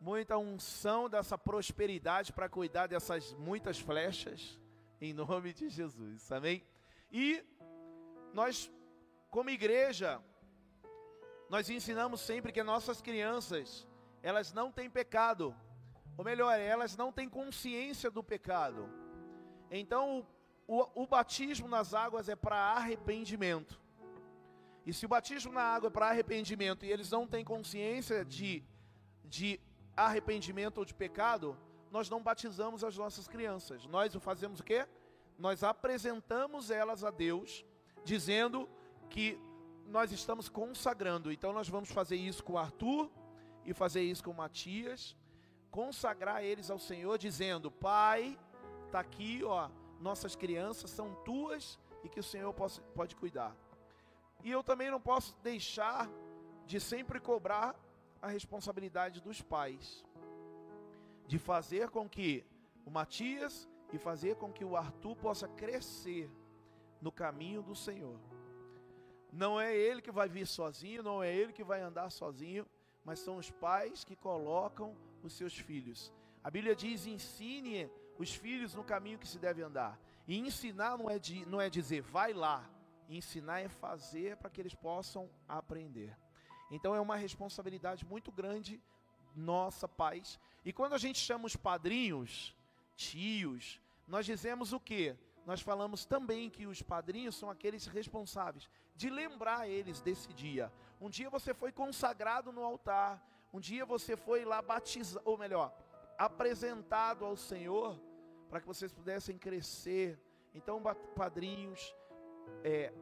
muita 0.00 0.38
unção 0.38 1.08
dessa 1.08 1.36
prosperidade 1.36 2.32
para 2.32 2.48
cuidar 2.48 2.86
dessas 2.86 3.34
muitas 3.34 3.78
flechas, 3.78 4.58
em 5.00 5.12
nome 5.12 5.52
de 5.52 5.68
Jesus. 5.68 6.30
Amém? 6.32 6.62
E 7.10 7.44
nós, 8.32 8.70
como 9.30 9.50
igreja, 9.50 10.22
nós 11.48 11.70
ensinamos 11.70 12.20
sempre 12.20 12.52
que 12.52 12.62
nossas 12.62 13.00
crianças, 13.00 13.86
elas 14.22 14.52
não 14.52 14.72
têm 14.72 14.90
pecado, 14.90 15.54
ou 16.16 16.24
melhor, 16.24 16.58
elas 16.58 16.96
não 16.96 17.12
têm 17.12 17.28
consciência 17.28 18.10
do 18.10 18.22
pecado. 18.22 18.88
Então, 19.70 20.26
o, 20.66 21.02
o, 21.02 21.06
batismo 21.06 21.68
nas 21.68 21.94
águas 21.94 22.28
é 22.28 22.34
para 22.34 22.56
arrependimento. 22.56 23.80
E 24.84 24.92
se 24.92 25.04
o 25.04 25.08
batismo 25.08 25.52
na 25.52 25.62
água 25.62 25.88
é 25.88 25.90
para 25.90 26.08
arrependimento 26.08 26.84
e 26.84 26.90
eles 26.90 27.10
não 27.10 27.26
têm 27.26 27.44
consciência 27.44 28.24
de, 28.24 28.64
de 29.24 29.60
arrependimento 29.96 30.78
ou 30.78 30.84
de 30.84 30.94
pecado, 30.94 31.56
nós 31.90 32.08
não 32.08 32.22
batizamos 32.22 32.82
as 32.82 32.96
nossas 32.96 33.28
crianças. 33.28 33.86
Nós 33.86 34.14
o 34.14 34.20
fazemos 34.20 34.60
o 34.60 34.64
quê? 34.64 34.86
Nós 35.38 35.62
apresentamos 35.62 36.70
elas 36.70 37.04
a 37.04 37.10
Deus, 37.10 37.64
dizendo 38.04 38.68
que 39.10 39.38
nós 39.88 40.12
estamos 40.12 40.48
consagrando. 40.48 41.32
Então 41.32 41.52
nós 41.52 41.68
vamos 41.68 41.90
fazer 41.90 42.16
isso 42.16 42.42
com 42.42 42.54
o 42.54 42.58
Arthur 42.58 43.10
e 43.64 43.72
fazer 43.72 44.02
isso 44.02 44.22
com 44.22 44.30
o 44.30 44.34
Matias, 44.34 45.16
consagrar 45.70 46.42
eles 46.44 46.70
ao 46.70 46.78
Senhor, 46.78 47.18
dizendo: 47.18 47.70
Pai, 47.70 48.38
tá 48.90 49.00
aqui, 49.00 49.42
ó, 49.44 49.68
nossas 50.00 50.36
crianças 50.36 50.90
são 50.90 51.14
tuas 51.24 51.78
e 52.04 52.08
que 52.08 52.20
o 52.20 52.22
Senhor 52.22 52.52
possa, 52.52 52.80
pode 52.94 53.16
cuidar. 53.16 53.56
E 54.44 54.50
eu 54.50 54.62
também 54.62 54.90
não 54.90 55.00
posso 55.00 55.36
deixar 55.42 56.08
de 56.66 56.80
sempre 56.80 57.18
cobrar 57.18 57.74
a 58.20 58.28
responsabilidade 58.28 59.20
dos 59.20 59.40
pais, 59.40 60.04
de 61.26 61.38
fazer 61.38 61.90
com 61.90 62.08
que 62.08 62.44
o 62.84 62.90
Matias 62.90 63.68
e 63.92 63.98
fazer 63.98 64.36
com 64.36 64.52
que 64.52 64.64
o 64.64 64.76
Arthur 64.76 65.16
possa 65.16 65.48
crescer 65.48 66.30
no 67.00 67.10
caminho 67.10 67.62
do 67.62 67.74
Senhor. 67.74 68.18
Não 69.32 69.60
é 69.60 69.76
ele 69.76 70.00
que 70.00 70.10
vai 70.10 70.28
vir 70.28 70.46
sozinho, 70.46 71.02
não 71.02 71.22
é 71.22 71.34
ele 71.34 71.52
que 71.52 71.64
vai 71.64 71.80
andar 71.80 72.10
sozinho, 72.10 72.66
mas 73.04 73.18
são 73.18 73.36
os 73.36 73.50
pais 73.50 74.04
que 74.04 74.16
colocam 74.16 74.96
os 75.22 75.32
seus 75.32 75.56
filhos. 75.56 76.12
A 76.42 76.50
Bíblia 76.50 76.74
diz: 76.74 77.06
ensine 77.06 77.90
os 78.18 78.34
filhos 78.34 78.74
no 78.74 78.84
caminho 78.84 79.18
que 79.18 79.28
se 79.28 79.38
deve 79.38 79.62
andar. 79.62 79.98
E 80.26 80.38
ensinar 80.38 80.98
não 80.98 81.08
é, 81.08 81.18
de, 81.18 81.46
não 81.46 81.60
é 81.60 81.70
dizer 81.70 82.02
vai 82.02 82.32
lá, 82.32 82.68
ensinar 83.08 83.60
é 83.60 83.68
fazer 83.68 84.36
para 84.36 84.50
que 84.50 84.60
eles 84.60 84.74
possam 84.74 85.30
aprender. 85.48 86.16
Então 86.70 86.94
é 86.94 87.00
uma 87.00 87.16
responsabilidade 87.16 88.04
muito 88.04 88.32
grande 88.32 88.82
nossa, 89.34 89.86
pais. 89.86 90.40
E 90.64 90.72
quando 90.72 90.94
a 90.94 90.98
gente 90.98 91.18
chama 91.18 91.46
os 91.46 91.54
padrinhos, 91.54 92.56
tios, 92.96 93.80
nós 94.08 94.26
dizemos 94.26 94.72
o 94.72 94.80
que? 94.80 95.14
Nós 95.44 95.60
falamos 95.60 96.04
também 96.04 96.50
que 96.50 96.66
os 96.66 96.82
padrinhos 96.82 97.36
são 97.36 97.48
aqueles 97.48 97.86
responsáveis 97.86 98.68
de 98.96 99.10
lembrar 99.10 99.68
eles 99.68 100.00
desse 100.00 100.32
dia. 100.32 100.72
Um 101.00 101.10
dia 101.10 101.28
você 101.28 101.52
foi 101.52 101.70
consagrado 101.70 102.50
no 102.52 102.62
altar, 102.62 103.22
um 103.52 103.60
dia 103.60 103.84
você 103.84 104.16
foi 104.16 104.44
lá 104.44 104.60
batizado, 104.62 105.22
ou 105.24 105.36
melhor, 105.36 105.72
apresentado 106.18 107.24
ao 107.24 107.36
Senhor 107.36 108.00
para 108.48 108.60
que 108.60 108.66
vocês 108.66 108.92
pudessem 108.92 109.36
crescer. 109.36 110.18
Então, 110.54 110.82
padrinhos, 111.14 111.94
é, 112.64 112.92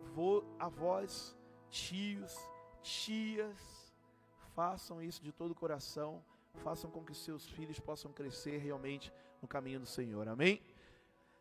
avós, 0.58 1.36
tios, 1.70 2.36
tias, 2.82 3.94
façam 4.54 5.00
isso 5.02 5.22
de 5.22 5.32
todo 5.32 5.52
o 5.52 5.54
coração, 5.54 6.24
façam 6.62 6.90
com 6.90 7.04
que 7.04 7.14
seus 7.14 7.48
filhos 7.48 7.78
possam 7.78 8.12
crescer 8.12 8.58
realmente 8.58 9.12
no 9.40 9.48
caminho 9.48 9.80
do 9.80 9.86
Senhor. 9.86 10.28
Amém? 10.28 10.60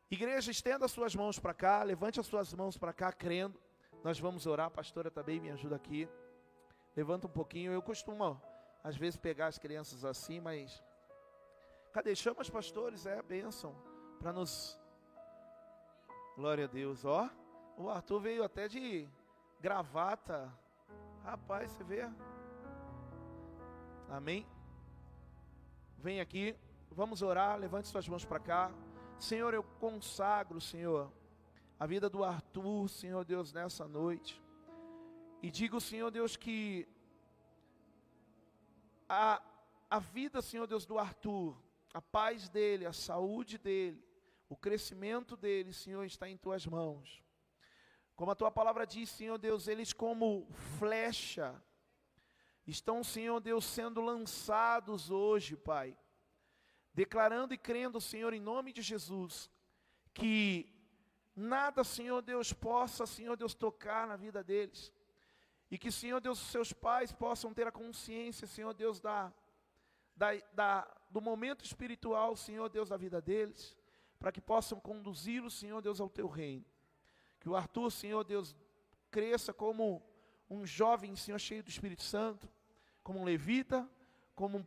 Igreja, 0.09 0.51
estenda 0.51 0.85
as 0.85 0.91
suas 0.91 1.15
mãos 1.15 1.39
para 1.39 1.53
cá, 1.53 1.81
levante 1.81 2.19
as 2.19 2.27
suas 2.27 2.53
mãos 2.53 2.77
para 2.77 2.93
cá, 2.93 3.11
crendo. 3.11 3.59
Nós 4.03 4.19
vamos 4.19 4.45
orar, 4.45 4.67
a 4.67 4.71
pastora 4.71 5.09
também 5.09 5.39
me 5.39 5.49
ajuda 5.49 5.75
aqui. 5.75 6.07
Levanta 6.95 7.27
um 7.27 7.31
pouquinho. 7.31 7.71
Eu 7.71 7.81
costumo, 7.81 8.41
às 8.83 8.95
vezes, 8.95 9.17
pegar 9.17 9.47
as 9.47 9.57
crianças 9.57 10.03
assim, 10.03 10.39
mas 10.39 10.83
Cadê? 11.93 12.15
Chama 12.15 12.41
os 12.41 12.49
pastores, 12.49 13.05
é 13.05 13.21
bênção. 13.21 13.75
Para 14.19 14.33
nos. 14.33 14.79
Glória 16.35 16.65
a 16.65 16.67
Deus, 16.67 17.05
ó. 17.05 17.29
O 17.77 17.87
Arthur 17.87 18.19
veio 18.19 18.43
até 18.43 18.67
de 18.67 19.07
gravata. 19.61 20.51
Rapaz, 21.23 21.69
você 21.69 21.83
vê? 21.83 22.09
Amém? 24.09 24.47
Vem 25.99 26.19
aqui, 26.19 26.55
vamos 26.91 27.21
orar, 27.21 27.59
levante 27.59 27.87
suas 27.87 28.07
mãos 28.09 28.25
para 28.25 28.39
cá. 28.39 28.71
Senhor, 29.19 29.53
eu 29.53 29.63
consagro, 29.63 30.59
Senhor, 30.59 31.11
a 31.83 31.85
vida 31.85 32.09
do 32.09 32.23
Arthur, 32.23 32.87
Senhor 32.87 33.25
Deus, 33.25 33.51
nessa 33.51 33.85
noite. 33.85 34.41
E 35.41 35.51
digo, 35.51 35.81
Senhor 35.81 36.09
Deus, 36.09 36.37
que 36.37 36.87
a, 39.09 39.43
a 39.89 39.99
vida, 39.99 40.41
Senhor 40.41 40.65
Deus, 40.65 40.85
do 40.85 40.97
Arthur, 40.97 41.61
a 41.93 42.01
paz 42.01 42.47
dele, 42.47 42.85
a 42.85 42.93
saúde 42.93 43.57
dele, 43.57 44.01
o 44.47 44.55
crescimento 44.55 45.35
dele, 45.35 45.73
Senhor, 45.73 46.05
está 46.05 46.29
em 46.29 46.37
tuas 46.37 46.65
mãos. 46.65 47.21
Como 48.15 48.31
a 48.31 48.35
tua 48.35 48.49
palavra 48.49 48.87
diz, 48.87 49.09
Senhor 49.09 49.37
Deus, 49.37 49.67
eles 49.67 49.91
como 49.91 50.47
flecha 50.79 51.61
estão, 52.65 53.03
Senhor 53.03 53.41
Deus, 53.41 53.65
sendo 53.65 53.99
lançados 53.99 55.11
hoje, 55.11 55.57
Pai. 55.57 55.97
Declarando 56.93 57.53
e 57.53 57.57
crendo, 57.57 57.99
Senhor, 57.99 58.33
em 58.33 58.39
nome 58.39 58.71
de 58.71 58.81
Jesus, 58.81 59.51
que 60.13 60.72
nada, 61.35 61.83
Senhor 61.83 62.21
Deus, 62.21 62.53
possa, 62.53 63.05
Senhor 63.05 63.35
Deus, 63.35 63.53
tocar 63.53 64.07
na 64.07 64.15
vida 64.15 64.43
deles. 64.43 64.91
E 65.69 65.77
que, 65.77 65.91
Senhor 65.91 66.19
Deus, 66.19 66.39
seus 66.39 66.71
pais 66.71 67.11
possam 67.11 67.53
ter 67.53 67.67
a 67.67 67.71
consciência, 67.71 68.45
Senhor 68.47 68.73
Deus, 68.73 68.99
da, 68.99 69.33
da, 70.15 70.29
da, 70.53 70.87
do 71.09 71.19
momento 71.19 71.65
espiritual, 71.65 72.35
Senhor 72.35 72.69
Deus, 72.69 72.89
da 72.89 72.97
vida 72.97 73.19
deles, 73.21 73.75
para 74.19 74.31
que 74.31 74.41
possam 74.41 74.79
conduzi-los, 74.79 75.57
Senhor 75.57 75.81
Deus, 75.81 75.99
ao 75.99 76.09
teu 76.09 76.27
reino. 76.27 76.65
Que 77.39 77.49
o 77.49 77.55
Arthur, 77.55 77.91
Senhor 77.91 78.23
Deus, 78.23 78.55
cresça 79.09 79.51
como 79.51 80.01
um 80.49 80.65
jovem, 80.65 81.15
Senhor, 81.15 81.39
cheio 81.39 81.63
do 81.63 81.69
Espírito 81.69 82.03
Santo, 82.03 82.47
como 83.03 83.19
um 83.19 83.23
levita, 83.23 83.89
como 84.35 84.59
um 84.59 84.65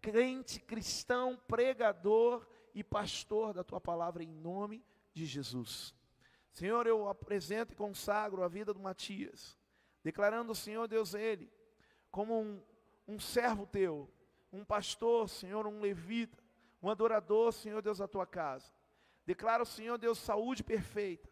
crente, 0.00 0.60
cristão, 0.60 1.36
pregador 1.46 2.46
e 2.74 2.82
pastor 2.82 3.52
da 3.52 3.62
tua 3.62 3.80
palavra, 3.80 4.22
em 4.22 4.28
nome 4.28 4.82
de 5.12 5.26
Jesus. 5.26 5.94
Senhor, 6.52 6.86
eu 6.86 7.08
apresento 7.08 7.72
e 7.72 7.76
consagro 7.76 8.42
a 8.42 8.48
vida 8.48 8.74
do 8.74 8.80
Matias, 8.80 9.56
declarando, 10.02 10.54
Senhor 10.54 10.86
Deus, 10.88 11.14
ele 11.14 11.50
como 12.10 12.40
um, 12.40 12.62
um 13.06 13.18
servo 13.20 13.66
teu, 13.66 14.10
um 14.52 14.64
pastor, 14.64 15.28
Senhor, 15.28 15.66
um 15.66 15.80
levita, 15.80 16.42
um 16.82 16.90
adorador, 16.90 17.52
Senhor 17.52 17.80
Deus, 17.80 17.98
da 17.98 18.08
tua 18.08 18.26
casa. 18.26 18.72
Declaro, 19.24 19.64
Senhor 19.64 19.96
Deus, 19.96 20.18
saúde 20.18 20.64
perfeita. 20.64 21.28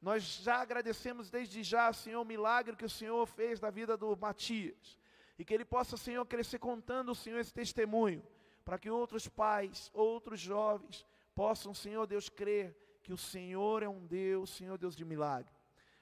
Nós 0.00 0.22
já 0.22 0.60
agradecemos 0.60 1.28
desde 1.28 1.62
já, 1.62 1.92
Senhor, 1.92 2.22
o 2.22 2.24
milagre 2.24 2.76
que 2.76 2.84
o 2.84 2.90
Senhor 2.90 3.26
fez 3.26 3.60
na 3.60 3.70
vida 3.70 3.96
do 3.96 4.16
Matias. 4.16 4.98
E 5.38 5.44
que 5.44 5.52
ele 5.52 5.64
possa, 5.64 5.96
Senhor, 5.96 6.24
crescer 6.24 6.58
contando, 6.58 7.14
Senhor, 7.14 7.38
esse 7.38 7.52
testemunho, 7.52 8.22
para 8.64 8.78
que 8.78 8.90
outros 8.90 9.26
pais, 9.26 9.90
outros 9.92 10.38
jovens, 10.38 11.04
possam, 11.40 11.72
Senhor 11.72 12.06
Deus, 12.06 12.28
crer 12.28 12.76
que 13.02 13.14
o 13.14 13.16
Senhor 13.16 13.82
é 13.82 13.88
um 13.88 14.06
Deus, 14.06 14.50
Senhor 14.50 14.76
Deus 14.76 14.94
de 14.94 15.06
milagre. 15.06 15.50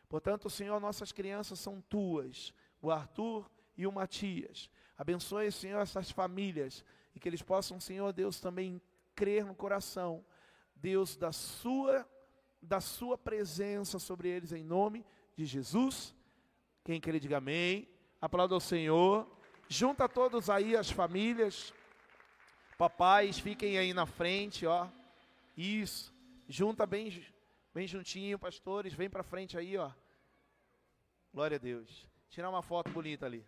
Portanto, 0.09 0.51
Senhor, 0.51 0.81
nossas 0.81 1.12
crianças 1.12 1.60
são 1.60 1.81
tuas, 1.81 2.52
o 2.82 2.90
Arthur 2.90 3.48
e 3.77 3.86
o 3.86 3.93
Matias. 3.93 4.69
Abençoe, 4.97 5.52
Senhor, 5.52 5.78
essas 5.78 6.10
famílias 6.10 6.85
e 7.15 7.20
que 7.20 7.28
eles 7.28 7.40
possam, 7.40 7.78
Senhor 7.78 8.12
Deus, 8.12 8.40
também 8.40 8.82
crer 9.15 9.44
no 9.44 9.55
coração, 9.55 10.24
Deus, 10.74 11.16
da 11.16 11.31
sua 11.31 12.05
da 12.60 12.81
sua 12.81 13.16
presença 13.16 14.01
sobre 14.01 14.28
eles 14.28 14.51
em 14.51 14.65
nome 14.65 15.06
de 15.36 15.44
Jesus. 15.47 16.16
Quem 16.82 17.01
quer 17.01 17.16
diga 17.20 17.36
amém. 17.36 17.89
Aplauda 18.20 18.56
ao 18.56 18.60
Senhor. 18.60 19.24
Junta 19.69 20.09
todos 20.09 20.51
aí 20.51 20.77
as 20.77 20.90
famílias. 20.90 21.73
Papais, 22.77 23.39
fiquem 23.39 23.78
aí 23.78 23.94
na 23.94 24.05
frente, 24.05 24.66
ó. 24.66 24.89
Isso. 25.59 26.14
Junta 26.48 26.86
bem 26.86 27.26
bem 27.74 27.85
juntinho, 27.85 28.39
pastores, 28.39 28.94
vem 28.94 29.10
para 29.10 29.24
frente 29.24 29.59
aí, 29.59 29.76
ó. 29.76 29.90
Glória 31.35 31.56
a 31.56 31.59
Deus. 31.59 32.06
Tirar 32.30 32.48
uma 32.48 32.62
foto 32.62 32.90
bonita 32.90 33.26
ali. 33.26 33.44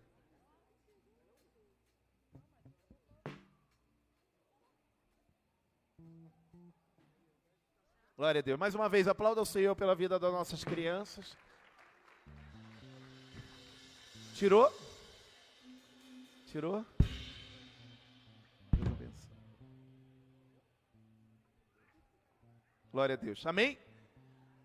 Glória 8.17 8.41
a 8.41 8.43
Deus. 8.43 8.59
Mais 8.59 8.75
uma 8.75 8.89
vez, 8.89 9.07
aplauda 9.07 9.41
o 9.41 9.47
Senhor 9.47 9.77
pela 9.77 9.95
vida 9.95 10.19
das 10.19 10.33
nossas 10.33 10.65
crianças. 10.65 11.37
Tirou? 14.35 14.69
Tirou? 16.49 16.85
Glória 22.93 23.15
a 23.15 23.17
Deus. 23.17 23.45
Amém? 23.47 23.79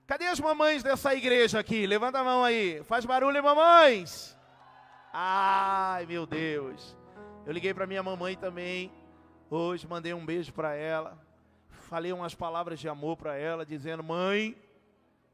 Cadê 0.07 0.25
as 0.27 0.39
mamães 0.39 0.83
dessa 0.83 1.13
igreja 1.15 1.59
aqui? 1.59 1.85
Levanta 1.87 2.19
a 2.19 2.23
mão 2.23 2.43
aí. 2.43 2.83
Faz 2.83 3.05
barulho, 3.05 3.43
mamães. 3.43 4.37
Ai, 5.11 6.05
meu 6.05 6.25
Deus. 6.25 6.95
Eu 7.45 7.53
liguei 7.53 7.73
para 7.73 7.87
minha 7.87 8.03
mamãe 8.03 8.35
também. 8.35 8.91
Hoje 9.49 9.87
mandei 9.87 10.13
um 10.13 10.25
beijo 10.25 10.51
para 10.53 10.75
ela 10.75 11.25
falei 11.85 12.11
umas 12.11 12.33
palavras 12.33 12.79
de 12.79 12.89
amor 12.89 13.15
para 13.15 13.37
ela, 13.37 13.65
dizendo: 13.65 14.03
Mãe, 14.03 14.57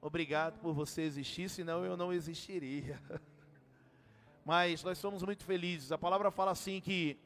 obrigado 0.02 0.60
por 0.60 0.74
você 0.74 1.02
existir, 1.02 1.50
senão 1.50 1.84
eu 1.86 1.96
não 1.98 2.14
existiria. 2.14 3.02
Mas 4.46 4.84
nós 4.84 4.98
somos 4.98 5.24
muito 5.24 5.44
felizes. 5.44 5.92
A 5.92 5.98
palavra 5.98 6.30
fala 6.30 6.52
assim 6.52 6.82
que 6.82 7.18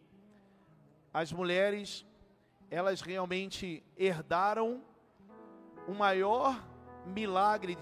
as 1.14 1.32
mulheres, 1.32 2.06
elas 2.70 3.02
realmente 3.02 3.84
herdaram 3.98 4.82
o 5.88 5.94
maior 5.94 6.62
milagre 7.06 7.78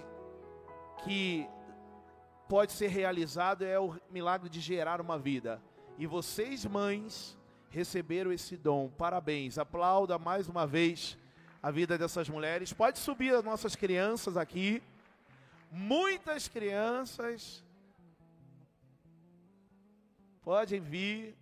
que 1.04 1.48
pode 2.48 2.72
ser 2.72 2.88
realizado 2.88 3.64
é 3.64 3.78
o 3.78 3.98
milagre 4.10 4.48
de 4.48 4.60
gerar 4.60 5.00
uma 5.00 5.18
vida. 5.18 5.62
E 5.98 6.06
vocês, 6.06 6.64
mães, 6.64 7.38
receberam 7.70 8.32
esse 8.32 8.56
dom. 8.56 8.90
Parabéns. 8.90 9.58
Aplauda 9.58 10.18
mais 10.18 10.48
uma 10.48 10.66
vez 10.66 11.16
a 11.62 11.70
vida 11.70 11.96
dessas 11.96 12.28
mulheres. 12.28 12.72
Pode 12.72 12.98
subir 12.98 13.34
as 13.34 13.44
nossas 13.44 13.74
crianças 13.74 14.36
aqui. 14.36 14.82
Muitas 15.70 16.46
crianças. 16.46 17.64
Podem 20.42 20.80
vir. 20.80 21.36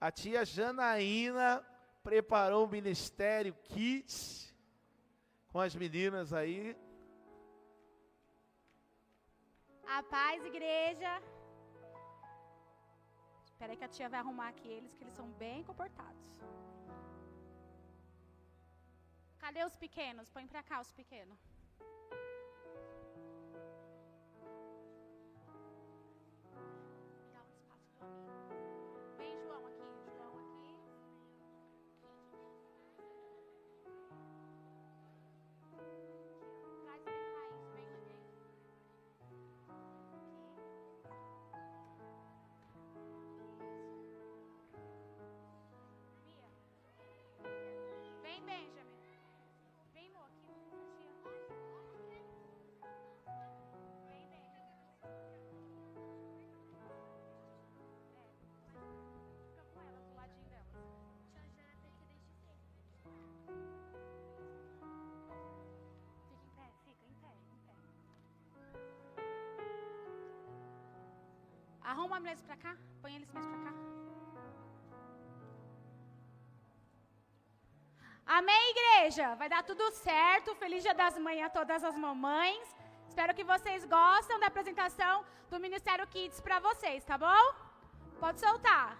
A 0.00 0.12
tia 0.12 0.44
Janaína 0.44 1.64
preparou 2.08 2.64
o 2.64 2.70
Ministério 2.76 3.54
Kids 3.64 4.50
com 5.50 5.60
as 5.60 5.74
meninas 5.74 6.32
aí. 6.32 6.74
A 9.96 10.02
paz, 10.02 10.42
igreja. 10.52 11.12
Espera 13.44 13.72
aí 13.72 13.76
que 13.76 13.84
a 13.84 13.88
tia 13.88 14.08
vai 14.08 14.20
arrumar 14.20 14.48
aqui 14.48 14.68
eles, 14.68 14.94
que 14.94 15.04
eles 15.04 15.12
são 15.20 15.28
bem 15.32 15.62
comportados. 15.64 16.28
Cadê 19.38 19.62
os 19.66 19.76
pequenos? 19.76 20.30
Põe 20.30 20.46
pra 20.46 20.62
cá 20.62 20.80
os 20.80 20.92
pequenos. 20.92 21.38
Arruma 71.90 72.18
eles 72.18 72.42
para 72.42 72.56
cá, 72.64 72.72
põe 73.00 73.14
eles 73.16 73.30
mais 73.32 73.46
para 73.46 73.58
cá. 73.66 73.72
Amém, 78.26 78.64
igreja? 78.74 79.34
Vai 79.36 79.48
dar 79.48 79.62
tudo 79.62 79.90
certo. 79.92 80.54
Feliz 80.56 80.82
Dia 80.82 80.92
das 80.92 81.16
Mães 81.18 81.42
a 81.42 81.48
todas 81.48 81.82
as 81.82 81.96
mamães. 81.96 82.76
Espero 83.08 83.34
que 83.34 83.42
vocês 83.42 83.86
gostem 83.86 84.38
da 84.38 84.48
apresentação 84.48 85.24
do 85.50 85.58
Ministério 85.58 86.06
Kids 86.08 86.42
para 86.42 86.58
vocês, 86.58 87.02
tá 87.04 87.16
bom? 87.16 87.42
Pode 88.20 88.38
soltar. 88.38 88.98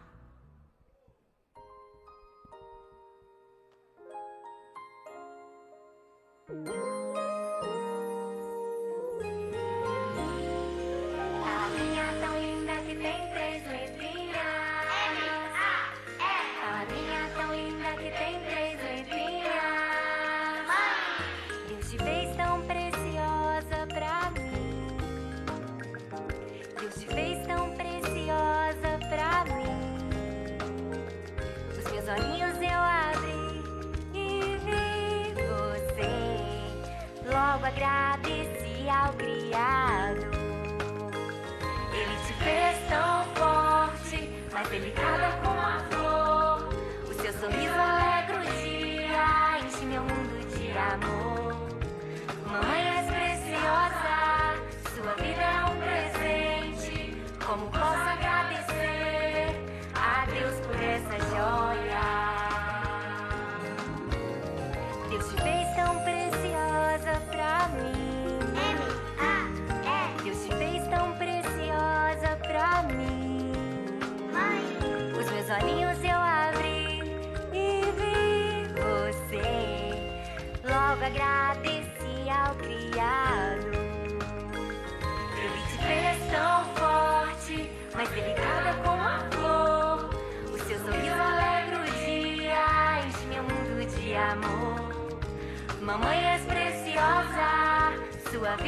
Música 6.49 6.88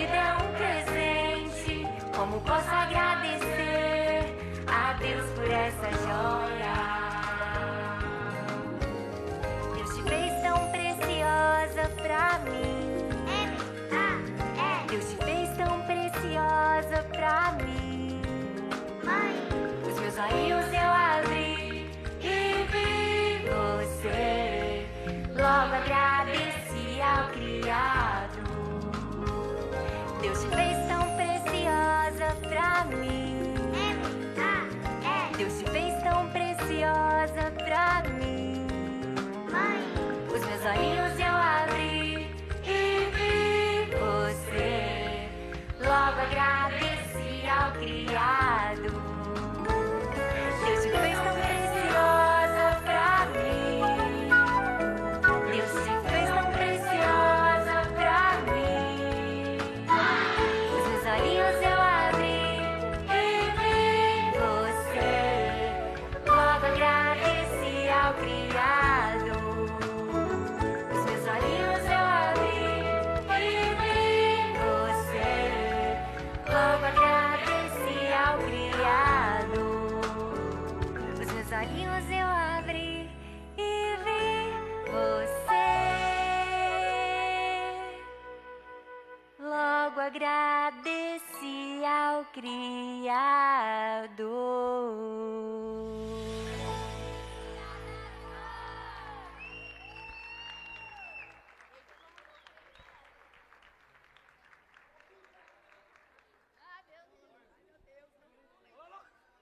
sua 0.00 0.06
vida 0.06 0.59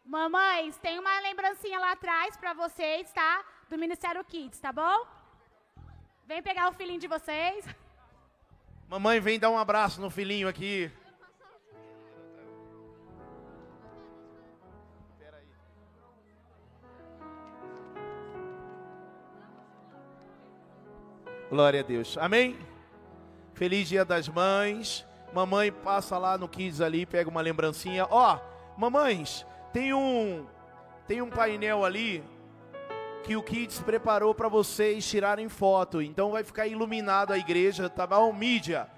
Mamães, 0.08 0.74
tem 0.78 0.98
uma 0.98 1.20
lembrancinha 1.20 1.78
lá 1.78 1.92
atrás 1.92 2.34
para 2.34 2.54
vocês, 2.54 3.12
tá? 3.12 3.44
Do 3.68 3.76
Ministério 3.76 4.24
Kids, 4.24 4.58
tá 4.58 4.72
bom? 4.72 5.06
Vem 6.24 6.42
pegar 6.42 6.70
o 6.70 6.72
filhinho 6.72 6.98
de 6.98 7.06
vocês. 7.06 7.62
Mamãe, 8.88 9.20
vem 9.20 9.38
dar 9.38 9.50
um 9.50 9.58
abraço 9.58 10.00
no 10.00 10.08
filhinho 10.08 10.48
aqui. 10.48 10.90
Glória 21.50 21.80
a 21.80 21.82
Deus. 21.82 22.16
Amém? 22.16 22.58
Feliz 23.52 23.86
Dia 23.86 24.06
das 24.06 24.26
Mães. 24.26 25.06
Mamãe 25.34 25.70
passa 25.70 26.16
lá 26.16 26.38
no 26.38 26.48
Kids 26.48 26.80
ali, 26.80 27.04
pega 27.04 27.28
uma 27.28 27.42
lembrancinha. 27.42 28.06
Ó, 28.10 28.40
mamães, 28.74 29.44
tem 29.78 29.94
um 29.94 30.44
tem 31.06 31.22
um 31.22 31.30
painel 31.30 31.84
ali 31.84 32.24
que 33.22 33.36
o 33.36 33.42
Kids 33.42 33.78
preparou 33.78 34.34
para 34.34 34.48
vocês 34.48 35.08
tirarem 35.08 35.48
foto. 35.48 36.02
Então 36.02 36.32
vai 36.32 36.42
ficar 36.42 36.66
iluminado 36.66 37.32
a 37.32 37.38
igreja, 37.38 37.88
tá 37.88 38.04
bom? 38.04 38.32
Mídia. 38.32 38.90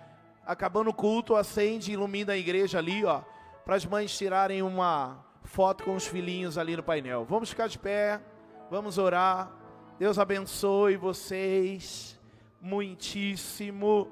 Acabando 0.46 0.88
o 0.88 0.94
culto, 0.94 1.36
acende 1.36 1.90
e 1.90 1.94
ilumina 1.94 2.32
a 2.32 2.36
igreja 2.36 2.78
ali, 2.78 3.04
ó, 3.04 3.20
para 3.62 3.76
as 3.76 3.84
mães 3.84 4.16
tirarem 4.16 4.62
uma 4.62 5.22
foto 5.44 5.84
com 5.84 5.94
os 5.94 6.06
filhinhos 6.06 6.56
ali 6.56 6.74
no 6.74 6.82
painel. 6.82 7.26
Vamos 7.26 7.50
ficar 7.50 7.66
de 7.66 7.78
pé. 7.78 8.18
Vamos 8.70 8.96
orar. 8.96 9.52
Deus 9.98 10.18
abençoe 10.18 10.96
vocês 10.96 12.18
muitíssimo. 12.58 14.08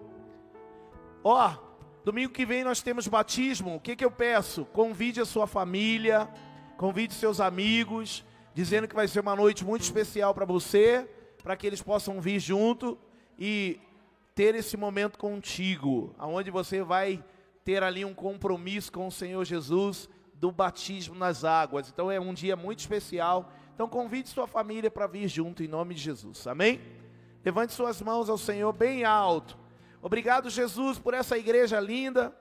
Ó, 1.25 1.51
domingo 2.05 2.33
que 2.33 2.45
vem 2.45 2.63
nós 2.63 2.83
temos 2.83 3.09
batismo. 3.09 3.77
O 3.77 3.81
que 3.81 3.97
que 3.97 4.05
eu 4.05 4.11
peço? 4.11 4.67
Convide 4.67 5.21
a 5.21 5.25
sua 5.25 5.47
família, 5.47 6.29
convide 6.79 7.13
seus 7.13 7.41
amigos, 7.41 8.25
dizendo 8.55 8.87
que 8.87 8.95
vai 8.95 9.09
ser 9.09 9.19
uma 9.19 9.35
noite 9.35 9.65
muito 9.65 9.83
especial 9.83 10.33
para 10.33 10.45
você, 10.45 11.11
para 11.43 11.57
que 11.57 11.67
eles 11.67 11.83
possam 11.83 12.21
vir 12.21 12.39
junto 12.39 12.97
e 13.37 13.81
ter 14.33 14.55
esse 14.55 14.77
momento 14.77 15.19
contigo, 15.19 16.15
aonde 16.17 16.53
você 16.53 16.81
vai 16.81 17.23
ter 17.65 17.83
ali 17.83 18.05
um 18.05 18.15
compromisso 18.15 18.93
com 18.93 19.09
o 19.09 19.11
Senhor 19.11 19.45
Jesus 19.45 20.09
do 20.35 20.53
batismo 20.53 21.17
nas 21.17 21.45
águas. 21.45 21.89
Então 21.89 22.13
é 22.13 22.21
um 22.21 22.33
dia 22.33 22.55
muito 22.55 22.79
especial. 22.79 23.53
Então 23.75 23.89
convide 23.89 24.29
sua 24.29 24.47
família 24.47 24.89
para 24.89 25.09
vir 25.09 25.27
junto 25.27 25.65
em 25.65 25.69
nome 25.69 25.97
de 25.97 26.01
Jesus. 26.01 26.47
Amém? 26.47 26.81
Levante 27.45 27.73
suas 27.73 28.01
mãos 28.01 28.29
ao 28.29 28.39
Senhor 28.39 28.73
bem 28.73 29.03
alto. 29.03 29.59
Obrigado, 30.01 30.49
Jesus, 30.49 30.97
por 30.97 31.13
essa 31.13 31.37
igreja 31.37 31.81
linda, 31.81 32.33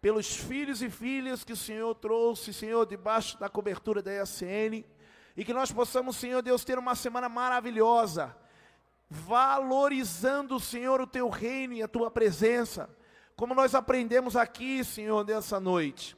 pelos 0.00 0.36
filhos 0.36 0.82
e 0.82 0.88
filhas 0.88 1.42
que 1.42 1.52
o 1.52 1.56
Senhor 1.56 1.94
trouxe, 1.94 2.52
Senhor, 2.52 2.86
debaixo 2.86 3.38
da 3.38 3.48
cobertura 3.48 4.00
da 4.00 4.12
ESN. 4.22 4.84
E 5.36 5.44
que 5.44 5.52
nós 5.52 5.72
possamos, 5.72 6.16
Senhor 6.16 6.42
Deus, 6.42 6.64
ter 6.64 6.78
uma 6.78 6.94
semana 6.94 7.28
maravilhosa, 7.28 8.36
valorizando, 9.08 10.58
Senhor, 10.60 11.00
o 11.00 11.06
teu 11.06 11.28
reino 11.28 11.74
e 11.74 11.82
a 11.82 11.88
tua 11.88 12.10
presença, 12.10 12.90
como 13.36 13.54
nós 13.54 13.74
aprendemos 13.74 14.36
aqui, 14.36 14.82
Senhor, 14.82 15.24
nessa 15.24 15.60
noite, 15.60 16.16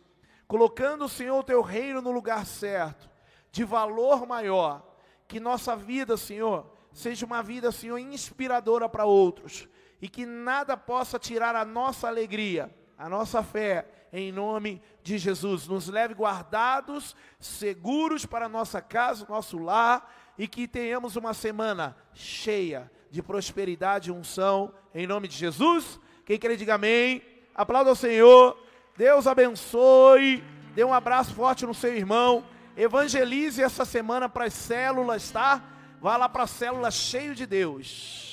colocando, 0.48 1.08
Senhor, 1.08 1.38
o 1.38 1.44
teu 1.44 1.60
reino 1.60 2.00
no 2.00 2.10
lugar 2.10 2.46
certo, 2.46 3.10
de 3.52 3.62
valor 3.62 4.26
maior, 4.26 4.96
que 5.28 5.38
nossa 5.38 5.76
vida, 5.76 6.16
Senhor, 6.16 6.74
seja 6.92 7.26
uma 7.26 7.42
vida, 7.42 7.70
Senhor, 7.70 7.98
inspiradora 7.98 8.88
para 8.88 9.04
outros, 9.04 9.68
e 10.00 10.08
que 10.08 10.24
nada 10.24 10.76
possa 10.76 11.18
tirar 11.18 11.54
a 11.54 11.64
nossa 11.64 12.08
alegria, 12.08 12.74
a 13.00 13.08
nossa 13.08 13.42
fé, 13.42 13.86
em 14.12 14.30
nome 14.30 14.82
de 15.02 15.16
Jesus. 15.16 15.66
Nos 15.66 15.88
leve 15.88 16.12
guardados, 16.12 17.16
seguros 17.38 18.26
para 18.26 18.46
nossa 18.46 18.82
casa, 18.82 19.24
nosso 19.26 19.56
lar, 19.56 20.14
e 20.36 20.46
que 20.46 20.68
tenhamos 20.68 21.16
uma 21.16 21.32
semana 21.32 21.96
cheia 22.12 22.90
de 23.10 23.22
prosperidade 23.22 24.10
e 24.10 24.12
unção, 24.12 24.74
em 24.94 25.06
nome 25.06 25.28
de 25.28 25.34
Jesus. 25.34 25.98
Quem 26.26 26.38
quer 26.38 26.54
diga 26.56 26.74
amém. 26.74 27.22
Aplauda 27.54 27.88
ao 27.88 27.96
Senhor. 27.96 28.62
Deus 28.98 29.26
abençoe. 29.26 30.44
Dê 30.74 30.84
um 30.84 30.92
abraço 30.92 31.34
forte 31.34 31.64
no 31.64 31.72
seu 31.72 31.96
irmão. 31.96 32.44
Evangelize 32.76 33.62
essa 33.62 33.86
semana 33.86 34.28
para 34.28 34.44
as 34.44 34.52
células, 34.54 35.30
tá? 35.30 35.64
Vá 36.02 36.18
lá 36.18 36.28
para 36.28 36.42
a 36.42 36.46
célula 36.46 36.90
cheio 36.90 37.34
de 37.34 37.46
Deus. 37.46 38.29